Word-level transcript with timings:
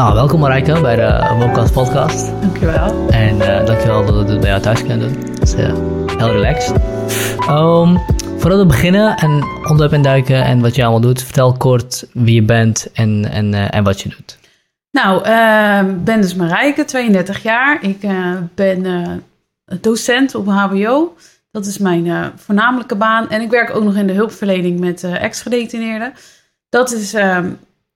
Nou, 0.00 0.14
welkom 0.14 0.40
Marijke 0.40 0.80
bij 0.80 0.96
de 0.96 1.36
Wokast 1.38 1.72
podcast. 1.72 2.40
Dankjewel. 2.40 3.08
En 3.08 3.36
uh, 3.36 3.66
dankjewel 3.66 4.06
dat 4.06 4.14
we 4.14 4.24
dit 4.24 4.40
bij 4.40 4.48
jou 4.48 4.62
thuis 4.62 4.80
kunnen 4.80 4.98
doen. 4.98 5.30
Het 5.30 5.42
is 5.42 5.54
uh, 5.54 5.74
heel 6.16 6.32
relaxed. 6.32 6.76
Um, 7.48 7.98
voordat 8.38 8.58
we 8.58 8.66
beginnen 8.66 9.16
en 9.16 9.30
onderwerp 9.58 9.92
induiken 9.92 10.44
en 10.44 10.60
wat 10.60 10.74
je 10.74 10.82
allemaal 10.82 11.00
doet, 11.00 11.22
vertel 11.22 11.52
kort 11.52 12.06
wie 12.12 12.34
je 12.34 12.42
bent 12.42 12.92
en, 12.92 13.30
en, 13.30 13.52
uh, 13.52 13.74
en 13.74 13.84
wat 13.84 14.00
je 14.00 14.08
doet. 14.08 14.38
Nou, 14.90 15.18
ik 15.90 16.04
ben 16.04 16.20
dus 16.20 16.34
Marijke, 16.34 16.84
32 16.84 17.42
jaar. 17.42 17.78
Ik 17.84 18.00
ben 18.54 19.22
docent 19.80 20.34
op 20.34 20.46
HBO. 20.46 21.16
Dat 21.50 21.66
is 21.66 21.78
mijn 21.78 22.32
voornamelijke 22.36 22.96
baan. 22.96 23.30
En 23.30 23.40
ik 23.40 23.50
werk 23.50 23.74
ook 23.74 23.84
nog 23.84 23.96
in 23.96 24.06
de 24.06 24.12
hulpverlening 24.12 24.80
met 24.80 25.04
ex-gedetineerden. 25.04 26.12
Dat 26.68 26.92
is 26.92 27.14
ehm, 27.14 27.46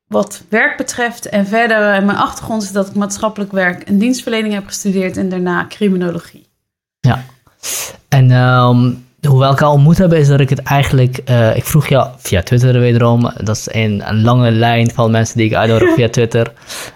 wat 0.06 0.42
werk 0.48 0.76
betreft. 0.76 1.28
En 1.28 1.46
verder, 1.46 1.78
uh, 1.78 2.04
mijn 2.06 2.18
achtergrond 2.18 2.62
is 2.62 2.72
dat 2.72 2.88
ik 2.88 2.94
maatschappelijk 2.94 3.52
werk 3.52 3.82
en 3.82 3.98
dienstverlening 3.98 4.54
heb 4.54 4.66
gestudeerd 4.66 5.16
en 5.16 5.28
daarna 5.28 5.66
criminologie. 5.68 6.48
Ja, 7.00 7.24
en 8.08 8.30
um, 8.30 9.04
hoe 9.26 9.38
we 9.38 9.44
elkaar 9.44 9.68
ontmoet 9.68 9.98
hebben, 9.98 10.18
is 10.18 10.28
dat 10.28 10.40
ik 10.40 10.50
het 10.50 10.62
eigenlijk. 10.62 11.20
Uh, 11.30 11.56
ik 11.56 11.64
vroeg 11.64 11.86
jou 11.86 12.08
via 12.16 12.42
Twitter 12.42 12.80
wederom. 12.80 13.32
Dat 13.36 13.56
is 13.56 13.68
een, 13.70 14.02
een 14.08 14.22
lange 14.22 14.50
lijn 14.50 14.90
van 14.90 15.10
mensen 15.10 15.36
die 15.36 15.46
ik 15.46 15.54
uitnodig 15.54 15.94
via 15.96 16.08
Twitter. 16.08 16.52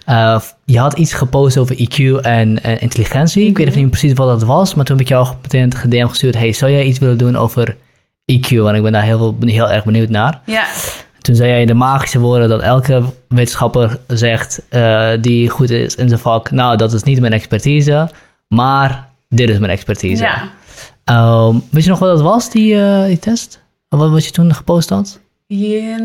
Uh, 0.09 0.41
je 0.65 0.79
had 0.79 0.99
iets 0.99 1.13
gepost 1.13 1.59
over 1.59 1.77
IQ 1.77 2.21
en, 2.23 2.63
en 2.63 2.81
intelligentie. 2.81 3.47
Ik 3.47 3.59
weet 3.59 3.67
even 3.67 3.81
niet 3.81 3.91
precies 3.91 4.13
wat 4.13 4.29
dat 4.29 4.49
was, 4.49 4.75
maar 4.75 4.85
toen 4.85 4.97
heb 4.97 5.05
ik 5.05 5.13
jou 5.13 5.29
meteen 5.43 5.73
het 5.77 5.91
DM 5.91 6.07
gestuurd. 6.07 6.35
Hey, 6.35 6.53
zou 6.53 6.73
jij 6.73 6.85
iets 6.85 6.99
willen 6.99 7.19
doen 7.19 7.37
over 7.37 7.77
IQ? 8.33 8.57
Want 8.57 8.77
ik 8.77 8.83
ben 8.83 8.93
daar 8.93 9.03
heel, 9.03 9.37
heel 9.41 9.71
erg 9.71 9.85
benieuwd 9.85 10.09
naar. 10.09 10.41
Ja. 10.47 10.67
Toen 11.29 11.37
zei 11.37 11.51
jij 11.51 11.67
de 11.67 11.75
magische 11.75 12.19
woorden 12.19 12.49
dat 12.49 12.61
elke 12.61 13.03
wetenschapper 13.29 13.99
zegt 14.07 14.63
uh, 14.71 15.11
die 15.21 15.49
goed 15.49 15.71
is 15.71 15.95
in 15.95 16.09
zijn 16.09 16.21
vak. 16.21 16.51
Nou, 16.51 16.77
dat 16.77 16.93
is 16.93 17.03
niet 17.03 17.21
mijn 17.21 17.33
expertise, 17.33 18.11
maar 18.47 19.09
dit 19.29 19.49
is 19.49 19.59
mijn 19.59 19.73
expertise. 19.73 20.23
Ja. 21.05 21.47
Um, 21.47 21.63
weet 21.71 21.85
je 21.85 21.91
nog 21.91 21.99
wat 21.99 22.09
dat 22.09 22.21
was, 22.21 22.51
die, 22.51 22.75
uh, 22.75 23.05
die 23.05 23.19
test? 23.19 23.61
Wat, 23.89 24.11
wat 24.11 24.25
je 24.25 24.31
toen 24.31 24.55
gepost 24.55 24.89
had? 24.89 25.21
Ja, 25.47 25.99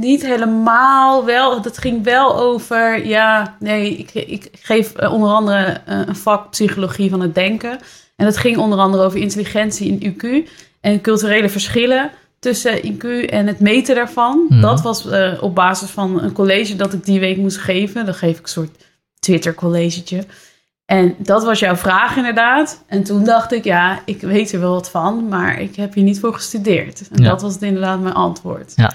niet 0.00 0.26
helemaal 0.26 1.24
wel. 1.24 1.62
Dat 1.62 1.78
ging 1.78 2.04
wel 2.04 2.38
over, 2.38 3.06
ja, 3.06 3.56
nee, 3.58 3.96
ik, 3.96 4.14
ik 4.14 4.48
geef 4.52 4.92
uh, 5.00 5.12
onder 5.12 5.30
andere 5.30 5.80
een 5.86 6.16
vak 6.16 6.50
psychologie 6.50 7.10
van 7.10 7.20
het 7.20 7.34
denken. 7.34 7.78
En 8.16 8.24
dat 8.24 8.36
ging 8.36 8.56
onder 8.56 8.78
andere 8.78 9.04
over 9.04 9.20
intelligentie 9.20 9.98
in 9.98 10.14
IQ 10.14 10.48
en 10.80 11.00
culturele 11.00 11.48
verschillen 11.48 12.10
tussen 12.42 12.78
IQ 12.94 13.04
en 13.30 13.46
het 13.46 13.60
meten 13.60 13.94
daarvan. 13.94 14.46
Mhm. 14.48 14.60
Dat 14.60 14.80
was 14.82 15.06
uh, 15.06 15.32
op 15.40 15.54
basis 15.54 15.90
van 15.90 16.22
een 16.22 16.32
college 16.32 16.76
dat 16.76 16.92
ik 16.92 17.04
die 17.04 17.20
week 17.20 17.36
moest 17.36 17.56
geven. 17.58 18.04
Dan 18.04 18.14
geef 18.14 18.36
ik 18.38 18.42
een 18.42 18.48
soort 18.48 18.84
Twitter-collegetje. 19.18 20.24
En 20.84 21.14
dat 21.18 21.44
was 21.44 21.58
jouw 21.58 21.76
vraag 21.76 22.16
inderdaad. 22.16 22.82
En 22.86 23.02
toen 23.02 23.24
dacht 23.24 23.52
ik, 23.52 23.64
ja, 23.64 24.00
ik 24.04 24.20
weet 24.20 24.52
er 24.52 24.60
wel 24.60 24.72
wat 24.72 24.90
van, 24.90 25.28
maar 25.28 25.60
ik 25.60 25.76
heb 25.76 25.94
hier 25.94 26.04
niet 26.04 26.20
voor 26.20 26.34
gestudeerd. 26.34 27.02
En 27.12 27.22
Ja. 27.22 27.28
dat 27.30 27.42
was 27.42 27.56
inderdaad 27.58 28.00
mijn 28.00 28.14
antwoord. 28.14 28.72
Ja. 28.76 28.92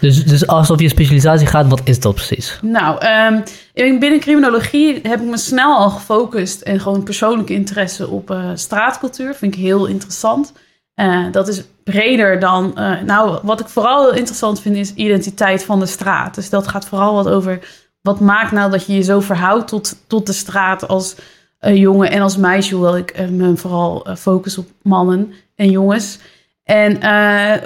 Dus, 0.00 0.24
dus 0.24 0.46
als 0.46 0.60
het 0.62 0.70
over 0.70 0.82
je 0.82 0.88
specialisatie 0.90 1.46
gaat, 1.46 1.68
wat 1.68 1.80
is 1.84 2.00
dat 2.00 2.14
precies? 2.14 2.58
Nou, 2.62 2.98
ehm, 2.98 3.40
in- 3.72 3.98
binnen 3.98 4.20
criminologie 4.20 5.00
heb 5.02 5.20
ik 5.20 5.26
me 5.26 5.36
snel 5.36 5.76
al 5.76 5.90
gefocust 5.90 6.60
en 6.60 6.80
gewoon 6.80 7.02
persoonlijke 7.02 7.52
interesse 7.52 8.08
op 8.08 8.30
eh, 8.30 8.50
straatcultuur. 8.54 9.34
Vind 9.34 9.54
ik 9.54 9.60
heel 9.60 9.86
interessant. 9.86 10.52
Eh, 10.94 11.24
dat 11.32 11.48
is 11.48 11.62
breder 11.84 12.40
dan. 12.40 12.76
eh, 12.76 13.00
nou, 13.00 13.38
wat 13.42 13.60
ik 13.60 13.68
vooral 13.68 14.12
interessant 14.12 14.60
vind 14.60 14.76
is 14.76 14.94
identiteit 14.94 15.64
van 15.64 15.80
de 15.80 15.86
straat. 15.86 16.34
Dus 16.34 16.50
dat 16.50 16.68
gaat 16.68 16.86
vooral 16.86 17.14
wat 17.14 17.28
over. 17.28 17.58
Wat 18.02 18.20
maakt 18.20 18.52
nou 18.52 18.70
dat 18.70 18.86
je 18.86 18.94
je 18.94 19.02
zo 19.02 19.20
verhoudt 19.20 19.68
tot, 19.68 19.96
tot 20.06 20.26
de 20.26 20.32
straat 20.32 20.88
als 20.88 21.14
eh, 21.58 21.76
jongen 21.76 22.10
en 22.10 22.22
als 22.22 22.36
meisje? 22.36 22.74
Hoewel 22.74 22.96
ik 22.96 23.28
me 23.30 23.56
vooral 23.56 24.06
focus 24.18 24.58
op 24.58 24.68
mannen 24.82 25.32
en 25.54 25.70
jongens. 25.70 26.18
En 26.64 27.00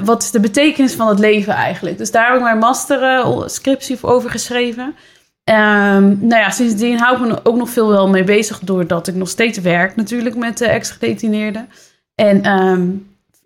wat 0.04 0.22
is 0.22 0.30
de 0.30 0.40
betekenis 0.40 0.94
van 0.94 1.08
het 1.08 1.18
leven 1.18 1.52
eigenlijk? 1.52 1.98
Dus 1.98 2.10
daar 2.10 2.26
heb 2.26 2.36
ik 2.36 2.42
mijn 2.42 2.58
master 2.58 3.24
scriptie 3.50 3.96
voor 3.96 4.10
over 4.10 4.30
geschreven. 4.30 4.94
Ehm, 5.44 6.26
nou 6.26 6.42
ja, 6.42 6.50
sindsdien 6.50 6.98
hou 6.98 7.16
ik 7.16 7.28
me 7.28 7.40
ook 7.42 7.56
nog 7.56 7.70
veel 7.70 7.88
wel 7.88 8.08
mee 8.08 8.24
bezig, 8.24 8.58
doordat 8.58 9.08
ik 9.08 9.14
nog 9.14 9.28
steeds 9.28 9.58
werk 9.58 9.96
natuurlijk 9.96 10.36
met 10.36 10.58
de 10.58 10.66
ex-gedetineerden. 10.66 11.68
En 12.14 12.42
ehm, 12.42 12.88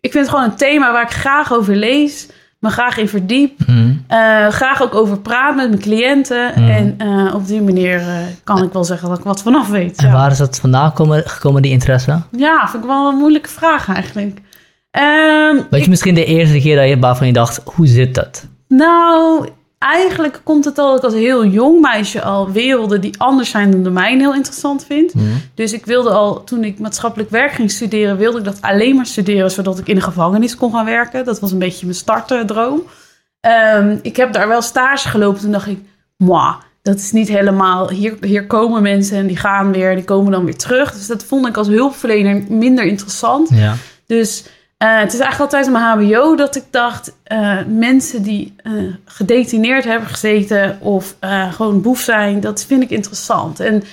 ik 0.00 0.12
vind 0.12 0.24
het 0.26 0.34
gewoon 0.34 0.50
een 0.50 0.56
thema 0.56 0.92
waar 0.92 1.02
ik 1.02 1.10
graag 1.10 1.52
over 1.52 1.76
lees, 1.76 2.28
me 2.58 2.70
graag 2.70 2.96
in 2.96 3.08
verdiep, 3.08 3.58
Mhm. 3.66 3.92
eh, 4.06 4.46
graag 4.48 4.82
ook 4.82 4.94
over 4.94 5.18
praat 5.18 5.56
met 5.56 5.68
mijn 5.68 5.80
cliënten. 5.80 6.52
Mhm. 6.56 6.70
En 6.70 6.94
eh, 6.98 7.34
op 7.34 7.46
die 7.46 7.62
manier 7.62 7.98
eh, 8.00 8.06
kan 8.44 8.62
ik 8.62 8.72
wel 8.72 8.84
zeggen 8.84 9.08
dat 9.08 9.18
ik 9.18 9.24
wat 9.24 9.42
vanaf 9.42 9.68
weet. 9.68 9.98
En 9.98 10.06
ja. 10.06 10.12
waar 10.12 10.30
is 10.30 10.38
dat 10.38 10.60
vandaan 10.60 10.92
komen, 10.92 11.22
gekomen, 11.28 11.62
die 11.62 11.70
interesse? 11.72 12.20
ja, 12.36 12.68
vind 12.68 12.82
ik 12.82 12.88
wel 12.88 13.08
een 13.08 13.16
moeilijke 13.16 13.48
vraag 13.48 13.88
eigenlijk. 13.94 14.40
Ehm, 14.90 15.54
Weet 15.54 15.66
ik- 15.70 15.82
je 15.82 15.88
misschien 15.90 16.14
de 16.14 16.24
eerste 16.24 16.58
keer 16.60 16.76
dat 16.76 16.88
je, 16.88 16.98
waarvan 16.98 17.26
je 17.26 17.32
dacht, 17.32 17.60
hoe 17.64 17.86
zit 17.86 18.14
dat? 18.14 18.46
Nou, 18.68 19.48
eigenlijk 19.80 20.40
komt 20.44 20.64
het 20.64 20.78
al 20.78 20.88
dat 20.88 20.98
ik 20.98 21.04
als 21.04 21.14
heel 21.14 21.44
jong 21.44 21.80
meisje 21.80 22.22
al 22.22 22.50
werelden 22.52 23.00
die 23.00 23.14
anders 23.18 23.50
zijn 23.50 23.70
dan 23.70 23.82
de 23.82 23.90
mijne 23.90 24.20
heel 24.20 24.34
interessant 24.34 24.84
vind. 24.84 25.14
Mhm. 25.14 25.24
Dus 25.54 25.72
ik 25.72 25.86
wilde 25.86 26.10
al, 26.10 26.44
toen 26.44 26.64
ik 26.64 26.78
maatschappelijk 26.78 27.30
werk 27.30 27.52
ging 27.52 27.70
studeren, 27.70 28.16
wilde 28.16 28.38
ik 28.38 28.44
dat 28.44 28.60
alleen 28.60 28.96
maar 28.96 29.06
studeren, 29.06 29.50
zodat 29.50 29.78
ik 29.78 29.88
in 29.88 29.94
de 29.94 30.00
gevangenis 30.00 30.56
kon 30.56 30.72
gaan 30.72 30.84
werken. 30.84 31.24
Dat 31.24 31.40
was 31.40 31.52
een 31.52 31.58
beetje 31.58 31.86
mijn 31.86 31.98
startdroom. 31.98 32.82
Ehm, 33.40 33.96
ik 34.02 34.16
heb 34.16 34.32
daar 34.32 34.48
wel 34.48 34.62
stage 34.62 35.08
gelopen, 35.08 35.40
toen 35.40 35.52
dacht 35.52 35.66
ik, 35.66 35.78
moi, 36.16 36.54
dat 36.82 36.96
is 36.96 37.12
niet 37.12 37.28
helemaal, 37.28 37.90
hier, 37.90 38.16
hier 38.20 38.46
komen 38.46 38.82
mensen 38.82 39.16
en 39.16 39.26
die 39.26 39.36
gaan 39.36 39.72
weer, 39.72 39.94
die 39.94 40.04
komen 40.04 40.32
dan 40.32 40.44
weer 40.44 40.56
terug. 40.56 40.92
Dus 40.92 41.06
dat 41.06 41.24
vond 41.24 41.46
ik 41.46 41.56
als 41.56 41.68
hulpverlener 41.68 42.42
minder 42.48 42.84
interessant. 42.84 43.48
Ja. 43.48 43.74
Dus 44.06 44.44
eh, 44.80 44.98
het 44.98 45.12
is 45.12 45.18
eigenlijk 45.18 45.52
altijd 45.52 45.72
mijn 45.72 45.84
HBO 45.84 46.36
dat 46.36 46.56
ik 46.56 46.64
dacht: 46.70 47.12
eh, 47.22 47.58
mensen 47.66 48.22
die 48.22 48.54
eh, 48.56 48.72
gedetineerd 49.04 49.84
hebben 49.84 50.08
gezeten 50.08 50.78
of 50.80 51.16
gewoon 51.50 51.80
boef 51.82 52.00
zijn, 52.00 52.40
dat 52.40 52.64
vind 52.64 52.82
ik 52.82 52.90
interessant. 52.90 53.60
En 53.60 53.74
het 53.74 53.84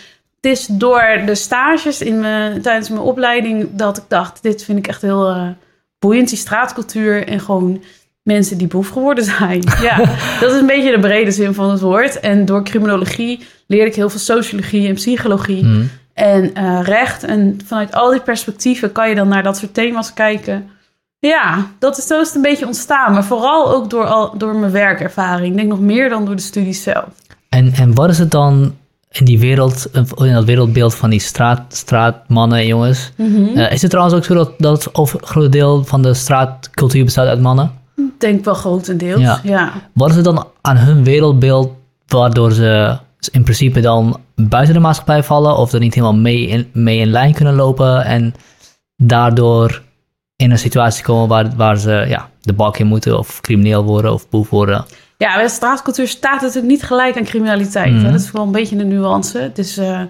is 0.42 0.66
door 0.66 1.22
de 1.26 1.36
stages 1.36 2.02
in 2.02 2.20
mijn, 2.20 2.62
tijdens 2.62 2.90
mijn 2.90 3.02
opleiding 3.02 3.70
dat 3.72 3.98
ik 3.98 4.04
dacht: 4.08 4.44
dit 4.44 4.64
vind 4.64 4.78
ik 4.78 4.88
echt 4.88 5.02
heel 5.02 5.56
boeiend, 6.00 6.30
die 6.30 6.38
straatcultuur 6.38 7.28
en 7.28 7.40
gewoon 7.40 7.84
mensen 8.24 8.58
die 8.58 8.68
boef 8.68 8.90
geworden 8.90 9.24
zijn. 9.24 9.64
ja, 9.82 9.98
dat 10.40 10.52
is 10.52 10.60
een 10.60 10.66
beetje 10.66 10.92
de 10.92 11.00
brede 11.00 11.32
zin 11.32 11.54
van 11.54 11.70
het 11.70 11.82
woord. 11.82 12.20
En 12.20 12.46
door 12.46 12.64
criminologie 12.64 13.46
leerde 13.68 13.88
ik 13.88 13.96
heel 13.96 14.10
veel 14.10 14.20
sociologie 14.20 14.88
en 14.88 14.94
psychologie 14.94 15.64
Mhm. 15.64 15.86
en 16.14 16.84
recht. 16.84 17.24
En 17.24 17.60
vanuit 17.66 17.94
al 17.94 18.12
die 18.12 18.22
perspectieven 18.22 18.92
kan 18.92 19.10
je 19.10 19.16
dan 19.16 19.28
naar 19.28 19.44
dat 19.44 19.58
soort 19.58 19.74
thema's 19.74 20.14
kijken. 20.14 20.76
Ja, 21.20 21.68
dat 21.80 21.98
is, 21.98 22.08
zo 22.08 22.20
is 22.20 22.28
het 22.28 22.36
een 22.36 22.42
beetje 22.42 22.66
ontstaan. 22.66 23.14
Maar 23.14 23.24
vooral 23.24 23.74
ook 23.74 23.90
door, 23.90 24.06
al, 24.06 24.38
door 24.38 24.56
mijn 24.56 24.72
werkervaring. 24.72 25.50
Ik 25.50 25.56
denk 25.56 25.70
nog 25.70 25.80
meer 25.80 26.10
dan 26.10 26.26
door 26.26 26.36
de 26.36 26.42
studies 26.42 26.84
zelf. 26.84 27.08
En, 27.50 27.74
en 27.74 27.94
wat 27.94 28.10
is 28.10 28.18
het 28.18 28.32
dan 28.32 28.76
in 29.12 29.26
die 29.26 29.40
wereld, 29.40 29.90
in 30.18 30.34
dat 30.34 30.46
wereldbeeld 30.46 30.96
van 30.96 31.10
die 31.10 31.20
straat, 31.20 31.62
straatmannen 31.68 32.58
en 32.58 32.68
jongens? 32.68 33.12
Eh, 33.56 33.72
is 33.72 33.82
het 33.82 33.90
trouwens 33.90 34.18
ook 34.18 34.24
zo 34.26 34.34
dat, 34.34 34.52
dat 34.58 34.84
het 34.84 34.96
over 34.96 35.22
een 35.22 35.28
groot 35.28 35.52
deel 35.52 35.84
van 35.84 36.02
de 36.02 36.14
straatcultuur 36.14 37.04
bestaat 37.04 37.28
uit 37.28 37.42
mannen? 37.42 37.72
Ik 37.96 38.20
denk 38.20 38.46
wel 38.46 38.54
grotendeels. 38.54 39.22
Ja. 39.22 39.40
Ja. 39.44 39.72
Wat 39.94 40.10
is 40.10 40.16
het 40.16 40.26
dan 40.26 40.46
aan 40.62 40.78
hun 40.78 41.04
wereldbeeld 41.04 41.72
waardoor 42.08 42.52
ze 42.52 42.98
in 43.32 43.44
principe 43.44 43.80
dan 43.80 44.20
buiten 44.36 44.74
de 44.74 44.80
maatschappij 44.80 45.24
vallen 45.24 45.58
of 45.58 45.72
er 45.72 45.80
niet 45.80 45.94
helemaal 45.94 46.16
mee 46.16 46.48
in, 46.48 46.70
mee 46.74 47.00
in 47.00 47.10
lijn 47.10 47.34
kunnen 47.34 47.56
lopen 47.56 48.06
en 48.06 48.34
daardoor 48.96 49.82
in 50.38 50.52
een 50.52 50.58
situatie 50.60 51.04
komen 51.04 51.28
waar, 51.28 51.56
waar 51.56 51.78
ze 51.78 52.06
ja, 52.08 52.30
de 52.42 52.54
bak 52.54 52.78
in 52.78 52.88
moeten 52.88 53.18
of 53.18 53.42
crimineel 53.42 53.84
worden 53.84 54.14
of 54.14 54.30
boef 54.30 54.50
worden? 54.50 54.86
Ja, 55.18 55.34
bij 55.36 55.44
de 55.44 55.50
straatcultuur 55.50 56.08
staat 56.08 56.42
natuurlijk 56.42 56.68
niet 56.68 56.84
gelijk 56.84 57.18
aan 57.18 57.24
criminaliteit. 57.24 57.94
Mhm. 57.94 58.04
Dat 58.12 58.22
is 58.22 58.32
wel 58.32 58.44
een 58.44 58.52
beetje 58.52 58.78
een 58.78 58.88
nuance. 58.88 59.52
Dus 59.54 59.78
eh, 59.78 60.02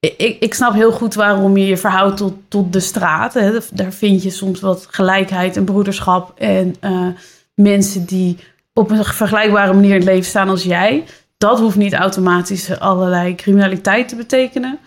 ik, 0.00 0.14
ik- 0.16 0.40
ik 0.40 0.54
snap 0.54 0.72
heel 0.72 0.92
goed 0.92 1.14
waarom 1.14 1.56
je 1.56 1.66
je 1.66 1.76
verhoudt 1.76 2.16
tot, 2.16 2.32
tot 2.48 2.72
de 2.72 2.80
straat. 2.80 3.34
Hè. 3.34 3.52
Daar 3.72 3.92
vind 3.92 4.22
je 4.22 4.30
soms 4.30 4.60
wat 4.60 4.86
gelijkheid 4.90 5.56
en 5.56 5.64
broederschap. 5.64 6.32
En 6.38 6.74
eh, 6.80 7.06
mensen 7.54 8.04
die 8.04 8.38
op 8.74 8.90
een 8.90 9.04
vergelijkbare 9.04 9.72
manier 9.72 9.90
in 9.90 9.96
het 9.96 10.04
leven 10.04 10.24
staan 10.24 10.48
als 10.48 10.62
jij. 10.62 11.04
Dat 11.38 11.58
hoeft 11.58 11.76
niet 11.76 11.94
automatisch 11.94 12.78
allerlei 12.78 13.34
criminaliteit 13.34 14.08
te 14.08 14.16
betekenen. 14.16 14.78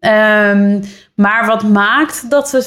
Ehm, 0.00 0.80
maar 1.14 1.46
wat 1.46 1.62
maakt 1.62 2.30
dat 2.30 2.48
ze. 2.48 2.64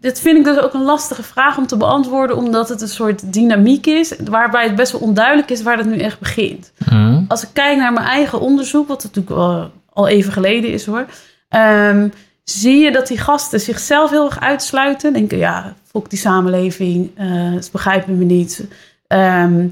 Dit 0.00 0.20
vind 0.20 0.38
ik 0.38 0.44
dus 0.44 0.58
ook 0.58 0.74
een 0.74 0.82
lastige 0.82 1.22
vraag 1.22 1.58
om 1.58 1.66
te 1.66 1.76
beantwoorden, 1.76 2.36
omdat 2.36 2.68
het 2.68 2.80
een 2.80 2.88
soort 2.88 3.32
dynamiek 3.32 3.86
is, 3.86 4.14
waarbij 4.24 4.64
het 4.64 4.74
best 4.74 4.92
wel 4.92 5.00
onduidelijk 5.00 5.50
is 5.50 5.62
waar 5.62 5.76
dat 5.76 5.86
nu 5.86 5.98
echt 5.98 6.18
begint. 6.18 6.72
Mhm. 6.86 7.22
Als 7.28 7.42
ik 7.42 7.48
kijk 7.52 7.78
naar 7.78 7.92
mijn 7.92 8.06
eigen 8.06 8.40
onderzoek, 8.40 8.88
wat 8.88 9.02
natuurlijk 9.02 9.36
al, 9.36 9.70
al 9.92 10.08
even 10.08 10.32
geleden 10.32 10.72
is 10.72 10.86
hoor, 10.86 11.06
ehm, 11.48 12.08
zie 12.44 12.78
je 12.78 12.92
dat 12.92 13.06
die 13.06 13.18
gasten 13.18 13.60
zichzelf 13.60 14.10
heel 14.10 14.24
erg 14.24 14.40
uitsluiten. 14.40 15.12
Denken, 15.12 15.38
ja, 15.38 15.74
fok 15.86 16.10
die 16.10 16.18
samenleving, 16.18 17.10
eh 17.16 17.52
ze 17.60 17.68
begrijpen 17.72 18.18
me 18.18 18.24
niet. 18.24 18.66
Ehm, 19.06 19.66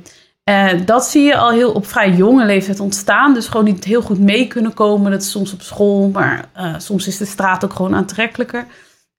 Uh, 0.53 0.87
dat 0.87 1.05
zie 1.05 1.23
je 1.23 1.37
al 1.37 1.51
heel 1.51 1.73
op 1.73 1.87
vrij 1.87 2.11
jonge 2.11 2.45
leeftijd 2.45 2.81
ontstaan. 2.81 3.35
Dus 3.35 3.47
gewoon 3.47 3.65
niet 3.65 3.85
heel 3.85 4.03
goed 4.03 4.19
mee 4.19 4.47
kunnen 4.47 4.75
komen. 4.75 5.11
Dat 5.11 5.23
is 5.23 5.31
soms 5.31 5.53
op 5.53 5.63
school, 5.63 6.09
maar 6.09 6.45
uh, 6.57 6.75
soms 6.79 7.07
is 7.07 7.17
de 7.17 7.25
straat 7.25 7.65
ook 7.65 7.73
gewoon 7.73 7.95
aantrekkelijker. 7.95 8.67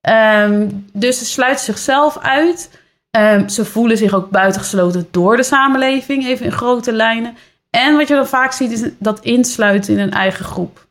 Um, 0.09 0.85
dus 0.94 1.18
ze 1.18 1.25
sluiten 1.25 1.65
zichzelf 1.65 2.18
uit. 2.19 2.69
Um, 3.18 3.50
ze 3.50 3.65
voelen 3.65 3.97
zich 3.97 4.13
ook 4.13 4.30
buitengesloten 4.30 5.07
door 5.12 5.38
de 5.38 5.44
samenleving, 5.44 6.25
even 6.25 6.45
in 6.45 6.51
grote 6.51 6.94
lijnen. 6.94 7.35
En 7.69 7.97
wat 7.97 8.07
je 8.07 8.15
dan 8.15 8.27
vaak 8.27 8.51
ziet, 8.51 8.71
is 8.71 8.89
dat 9.00 9.19
insluiten 9.19 9.94
in 9.94 10.00
een 10.00 10.12
eigen 10.12 10.45
groep. 10.45 10.85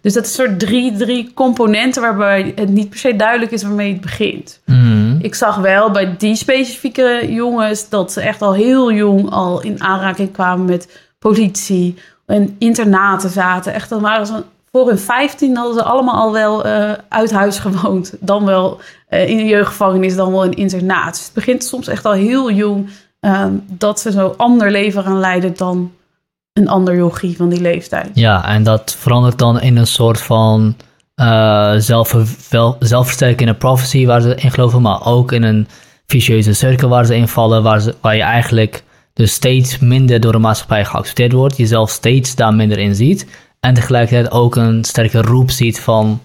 Dus 0.00 0.12
dat 0.12 0.24
is 0.24 0.38
een 0.38 0.46
soort 0.46 0.58
drie, 0.58 0.96
drie 0.96 1.30
componenten 1.34 2.02
waarbij 2.02 2.52
het 2.54 2.68
niet 2.68 2.88
per 2.88 2.98
se 2.98 3.16
duidelijk 3.16 3.50
is 3.50 3.62
waarmee 3.62 3.92
het 3.92 4.00
begint. 4.00 4.60
Mhm. 4.64 4.81
Ik 5.22 5.34
zag 5.34 5.56
wel 5.56 5.90
bij 5.90 6.16
die 6.18 6.36
specifieke 6.36 7.26
jongens 7.28 7.88
dat 7.88 8.12
ze 8.12 8.20
echt 8.20 8.42
al 8.42 8.54
heel 8.54 8.92
jong 8.92 9.30
al 9.30 9.60
in 9.60 9.82
aanraking 9.82 10.32
kwamen 10.32 10.64
met 10.64 11.08
politie 11.18 11.96
en 12.26 12.56
internaten 12.58 13.30
zaten. 13.30 13.72
Echt, 13.72 13.88
dan 13.88 14.00
waren 14.00 14.26
ze 14.26 14.42
voor 14.72 14.88
hun 14.88 14.98
15 14.98 15.56
hadden 15.56 15.74
ze 15.74 15.82
allemaal 15.82 16.14
al 16.14 16.32
wel 16.32 16.66
uh, 16.66 16.92
uit 17.08 17.32
huis 17.32 17.58
gewoond. 17.58 18.14
Dan 18.20 18.44
wel 18.44 18.80
uh, 19.10 19.28
in 19.28 19.38
een 19.38 19.46
jeugdgevangenis, 19.46 20.16
dan 20.16 20.32
wel 20.32 20.44
in 20.44 20.54
internaat. 20.54 21.14
Dus 21.14 21.24
het 21.24 21.34
begint 21.34 21.64
soms 21.64 21.88
echt 21.88 22.04
al 22.04 22.12
heel 22.12 22.50
jong 22.50 22.88
uh, 23.20 23.46
dat 23.66 24.00
ze 24.00 24.10
zo 24.10 24.34
ander 24.36 24.70
leven 24.70 25.02
gaan 25.02 25.20
leiden 25.20 25.56
dan 25.56 25.92
een 26.52 26.68
ander 26.68 26.96
yogi 26.96 27.36
van 27.36 27.48
die 27.48 27.60
leeftijd. 27.60 28.10
Ja, 28.14 28.44
en 28.44 28.62
dat 28.62 28.96
verandert 28.98 29.38
dan 29.38 29.60
in 29.60 29.76
een 29.76 29.86
soort 29.86 30.20
van 30.20 30.76
uh, 31.20 31.72
zelf, 31.76 32.16
zelfversterkende 32.78 33.54
prophecy 33.54 34.06
waar 34.06 34.20
ze 34.20 34.34
in 34.34 34.50
geloven, 34.50 34.82
maar 34.82 35.06
ook 35.06 35.32
in 35.32 35.42
een 35.42 35.68
vicieuze 36.06 36.52
cirkel 36.52 36.88
waar 36.88 37.04
ze 37.04 37.16
in 37.16 37.28
vallen, 37.28 37.62
waar, 37.62 37.80
ze, 37.80 37.94
waar 38.00 38.16
je 38.16 38.22
eigenlijk 38.22 38.82
dus 39.12 39.32
steeds 39.32 39.78
minder 39.78 40.20
door 40.20 40.32
de 40.32 40.38
maatschappij 40.38 40.84
geaccepteerd 40.84 41.32
wordt, 41.32 41.56
jezelf 41.56 41.90
steeds 41.90 42.34
daar 42.34 42.54
minder 42.54 42.78
in 42.78 42.94
ziet 42.94 43.26
en 43.60 43.74
tegelijkertijd 43.74 44.32
ook 44.32 44.56
een 44.56 44.84
sterke 44.84 45.20
roep 45.22 45.50
ziet 45.50 45.80
van, 45.80 46.20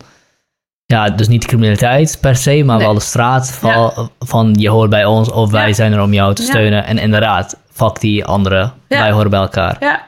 ja, 0.86 1.10
dus 1.10 1.28
niet 1.28 1.46
criminaliteit 1.46 2.18
per 2.22 2.36
se, 2.36 2.64
maar 2.64 2.78
Nee. 2.78 2.86
wel 2.86 2.96
de 2.96 3.00
straat 3.02 3.52
van, 3.52 3.70
Ja. 3.72 4.10
van 4.20 4.54
je 4.58 4.70
hoort 4.70 4.90
bij 4.90 5.06
ons 5.06 5.32
of 5.32 5.52
wij 5.52 5.68
Ja. 5.68 5.74
zijn 5.74 5.94
er 5.94 6.02
om 6.02 6.14
jou 6.14 6.34
te 6.34 6.42
Ja. 6.42 6.48
steunen. 6.48 6.86
En 6.86 6.98
inderdaad, 6.98 7.58
fuck 7.72 8.00
die 8.00 8.26
anderen, 8.26 8.74
wij 8.88 9.12
horen 9.12 9.30
bij 9.30 9.40
elkaar. 9.40 9.78
Ja, 9.80 10.06